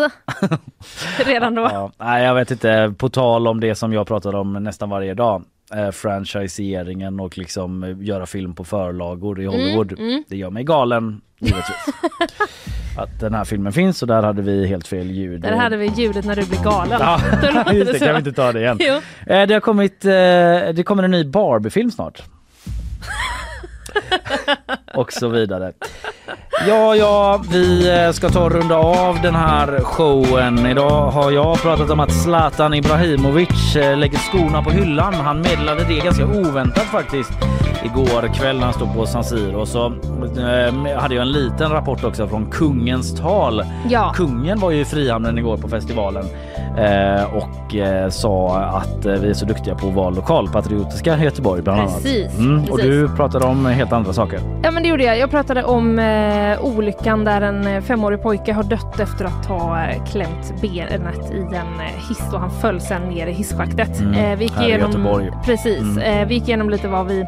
Redan 1.26 1.56
då. 1.56 1.62
Ja, 1.62 1.92
nej, 1.98 2.24
jag 2.24 2.36
vet 2.36 2.52
inte. 2.52 2.94
På 2.98 3.10
tal 3.10 3.48
om 3.48 3.60
det 3.60 3.76
som 3.76 3.94
jag 3.94 4.08
pratar 4.08 4.36
om 4.36 4.54
nästan 4.54 4.90
varje 4.90 5.14
dag. 5.14 5.44
Eh, 5.74 5.92
franchiseringen 5.92 7.20
och 7.20 7.38
liksom 7.38 7.84
eh, 7.84 7.96
göra 8.00 8.26
film 8.26 8.56
på 8.56 8.64
förlagor 8.64 9.42
i 9.42 9.46
Hollywood. 9.46 10.00
mm. 10.00 10.24
Det 10.28 10.38
gör 10.38 10.50
mig 10.50 10.64
galen 10.64 11.22
givetvis. 11.40 11.86
att 12.98 13.20
den 13.20 13.34
här 13.34 13.44
filmen 13.46 13.74
finns 13.74 14.02
och 14.02 14.08
där 14.08 14.24
hade 14.24 14.42
vi 14.42 14.68
helt 14.68 14.88
fel 14.88 15.12
ljud. 15.12 15.42
Där 15.42 15.56
hade 15.56 15.78
vi 15.78 15.86
ljudet 15.88 16.26
när 16.26 16.36
du 16.36 16.46
blir 16.46 16.64
galen. 16.64 17.00
Ja, 17.02 17.20
just 17.74 17.94
det, 17.94 18.00
kan 18.00 18.12
vi 18.12 18.18
inte 18.18 18.32
ta 18.32 18.52
det 18.52 18.60
igen. 18.60 18.80
Eh, 19.28 19.48
det 19.48 19.54
har 19.54 19.60
kommit, 19.60 20.06
eh, 20.06 20.12
det 20.74 20.84
kommer 20.86 21.04
en 21.04 21.12
ny 21.12 21.24
Barbie-film 21.24 21.92
snart. 21.92 22.24
och 24.94 25.12
så 25.14 25.28
vidare. 25.28 25.72
Ja, 26.68 26.96
ja, 26.96 27.44
vi 27.52 27.90
eh, 27.90 28.12
ska 28.12 28.30
ta 28.30 28.44
och 28.44 28.52
runda 28.52 28.76
av 28.76 29.22
den 29.22 29.36
här 29.36 29.80
showen. 29.84 30.66
Idag 30.66 31.12
har 31.12 31.32
jag 31.32 31.62
pratat 31.62 31.90
om 31.90 32.00
att 32.00 32.12
Zlatan 32.24 32.74
Ibrahimovic 32.74 33.76
eh, 33.76 33.98
lägger 33.98 34.18
skorna 34.18 34.64
på 34.64 34.70
hyllan. 34.70 35.14
Han 35.14 35.42
meddelade 35.42 35.84
det 35.88 36.00
ganska 36.00 36.26
oväntat 36.26 36.84
faktiskt 36.84 37.32
igår 37.84 38.34
kväll 38.34 38.56
när 38.56 38.64
han 38.64 38.74
stod 38.74 38.94
på 38.94 39.06
San 39.06 39.24
Siro. 39.24 39.66
Så 39.66 39.86
eh, 39.86 40.98
hade 41.00 41.16
jag 41.16 41.22
en 41.22 41.32
liten 41.32 41.72
rapport 41.72 42.04
också 42.04 42.28
från 42.28 42.46
kungens 42.52 43.20
tal. 43.20 43.64
Ja. 43.90 44.14
Kungen 44.16 44.60
var 44.60 44.72
ju 44.72 44.80
i 44.80 44.86
Frihamnen 44.86 45.38
igår 45.38 45.58
på 45.58 45.70
festivalen 45.70 46.26
och 47.34 47.76
eh, 47.76 48.10
sa 48.10 48.58
att 48.60 49.06
eh, 49.06 49.14
vi 49.14 49.30
är 49.30 49.34
så 49.34 49.46
duktiga 49.46 49.76
på 49.76 49.88
att 49.88 49.94
vara 49.94 50.10
lokalpatriotiska 50.10 51.18
i 51.18 51.24
Göteborg 51.24 51.62
bland 51.62 51.82
Precis, 51.82 52.26
annat. 52.26 52.38
Mm, 52.40 52.60
och 52.62 52.78
precis. 52.78 52.86
du 52.86 53.10
pratade 53.16 53.46
om 53.46 53.66
helt 53.66 53.92
andra 53.92 54.14
saker. 54.14 54.40
Ja 54.64 54.72
men 54.72 54.84
det 54.84 54.90
gjorde 54.90 55.04
jag. 55.04 55.18
Jag 55.20 55.30
pratade 55.32 55.64
om 55.64 56.00
eh, 56.00 56.66
olyckan 56.66 57.24
där 57.24 57.42
en 57.42 57.68
eh, 57.68 57.82
femårig 57.82 58.22
pojke 58.22 58.54
har 58.54 58.64
dött 58.64 59.00
efter 59.00 59.26
att 59.26 59.46
ha 59.46 59.86
eh, 59.88 60.04
klämt 60.04 60.62
benet 60.62 61.32
i 61.34 61.38
en 61.40 61.54
eh, 61.80 62.08
hiss 62.10 62.34
och 62.34 62.40
han 62.40 62.52
föll 62.52 62.82
sen 62.82 63.02
ner 63.02 63.28
i 63.28 63.32
hisschaktet. 63.32 64.00
Mm, 64.00 64.14
Eh, 64.16 64.38
vi 64.38 64.44
gick 64.44 64.54
här 64.54 64.64
i 64.64 64.68
igenom, 64.68 64.92
Göteborg. 64.92 65.32
Precis. 65.46 65.82
Mm. 65.82 65.98
Eh, 66.22 66.28
vi 66.28 66.34
gick 66.34 66.48
igenom 66.48 66.70
lite 66.70 66.88
vad 66.88 67.08
vi 67.08 67.26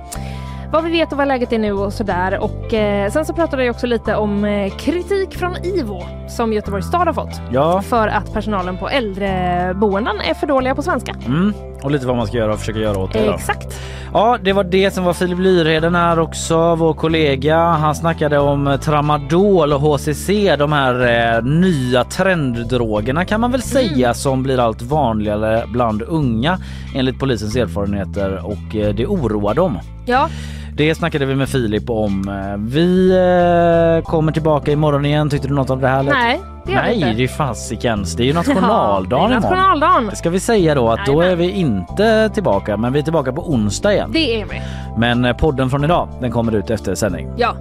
vad 0.72 0.84
vi 0.84 0.92
vet 0.92 1.12
och 1.12 1.18
vad 1.18 1.28
läget 1.28 1.54
är 1.54 1.60
nu 1.60 1.72
och 1.72 1.94
sådär. 1.94 2.40
Och 2.40 2.74
eh, 2.74 3.12
sen 3.12 3.26
så 3.26 3.34
pratade 3.34 3.66
jag 3.66 3.74
också 3.74 3.88
lite 3.88 4.16
om 4.16 4.46
eh, 4.46 4.74
kritik 4.78 5.38
från 5.38 5.66
IVO 5.66 6.04
som 6.30 6.54
Göteborgs 6.54 6.86
stad 6.88 7.08
har 7.08 7.14
fått. 7.14 7.42
Ja. 7.52 7.82
För 7.82 8.08
att 8.08 8.34
personalen 8.34 8.78
på 8.78 8.90
äldreboenden 8.90 10.22
är 10.22 10.34
för 10.34 10.48
dåliga 10.48 10.76
på 10.76 10.82
svenska. 10.82 11.16
Mm. 11.26 11.54
Och 11.84 11.92
lite 11.92 12.08
vad 12.08 12.16
man 12.18 12.28
ska 12.28 12.38
göra 12.38 12.54
och 12.54 12.60
försöka 12.60 12.80
göra 12.80 13.00
åt 13.00 13.14
det. 13.14 13.26
då. 13.26 13.34
Exakt. 13.34 13.82
Ja, 14.14 14.38
det 14.44 14.54
var 14.54 14.64
det 14.64 14.92
som 14.92 15.04
var 15.04 15.14
Filip 15.14 15.40
Lyrheden 15.40 15.96
här 15.96 16.20
också, 16.20 16.76
vår 16.76 16.94
kollega. 16.94 17.58
Han 17.58 17.96
snackade 17.96 18.40
om 18.40 18.78
tramadol 18.82 19.74
och 19.74 19.82
HCC, 19.82 20.28
de 20.58 20.72
här 20.72 21.36
eh, 21.36 21.44
nya 21.44 22.04
trenddrogerna 22.04 23.26
kan 23.26 23.42
man 23.42 23.52
väl 23.52 23.62
säga 23.62 24.14
som 24.14 24.44
blir 24.44 24.60
allt 24.60 24.82
vanligare 24.82 25.64
bland 25.68 26.02
unga 26.02 26.60
enligt 26.96 27.20
polisens 27.20 27.56
erfarenheter 27.56 28.46
och 28.46 28.76
eh, 28.76 28.94
det 28.96 29.06
oroar 29.06 29.54
dem. 29.54 29.80
Ja, 30.08 30.30
Det 30.74 30.96
snackade 30.96 31.26
vi 31.26 31.36
med 31.36 31.50
Filip 31.50 31.90
om. 31.90 32.32
Vi 32.58 33.10
eh, 33.12 34.10
kommer 34.12 34.32
tillbaka 34.32 34.72
imorgon 34.72 35.06
igen. 35.06 35.30
Tyckte 35.30 35.48
du 35.48 35.54
något 35.54 35.70
om 35.70 35.82
det 35.82 35.88
här? 35.88 36.04
lät- 36.04 36.14
nej 36.14 36.40
det 36.66 36.74
Nej, 36.76 37.14
det 37.18 37.24
är 37.24 37.28
fasikens. 37.28 38.14
Det 38.16 38.24
är 38.24 38.26
ju 38.26 38.34
nationaldagen 38.44 39.24
ja, 39.24 39.28
det 39.28 39.36
är 39.36 39.40
nationaldagen. 39.50 40.16
Ska 40.16 40.30
vi 40.30 40.40
säga 40.40 40.76
då 40.76 40.90
att 40.90 41.06
då 41.06 41.22
är 41.22 41.36
vi 41.36 41.52
inte 41.52 42.30
tillbaka 42.34 42.78
men 42.78 42.94
vi 42.94 43.00
är 43.00 43.04
tillbaka 43.04 43.32
på 43.34 43.50
onsdag 43.52 43.94
igen. 43.94 44.10
Det 44.14 44.42
är 44.42 44.46
vi. 44.46 44.62
Men 44.98 45.26
eh, 45.26 45.38
podden 45.38 45.70
från 45.70 45.84
idag 45.84 46.10
den 46.22 46.32
kommer 46.32 46.56
ut 46.56 46.70
efter 46.70 46.96
sändning. 46.96 47.30
Ja. 47.38 47.56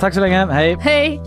Tack 0.00 0.14
så 0.14 0.20
länge, 0.20 0.46
hej! 0.46 0.76
Hej! 0.80 1.20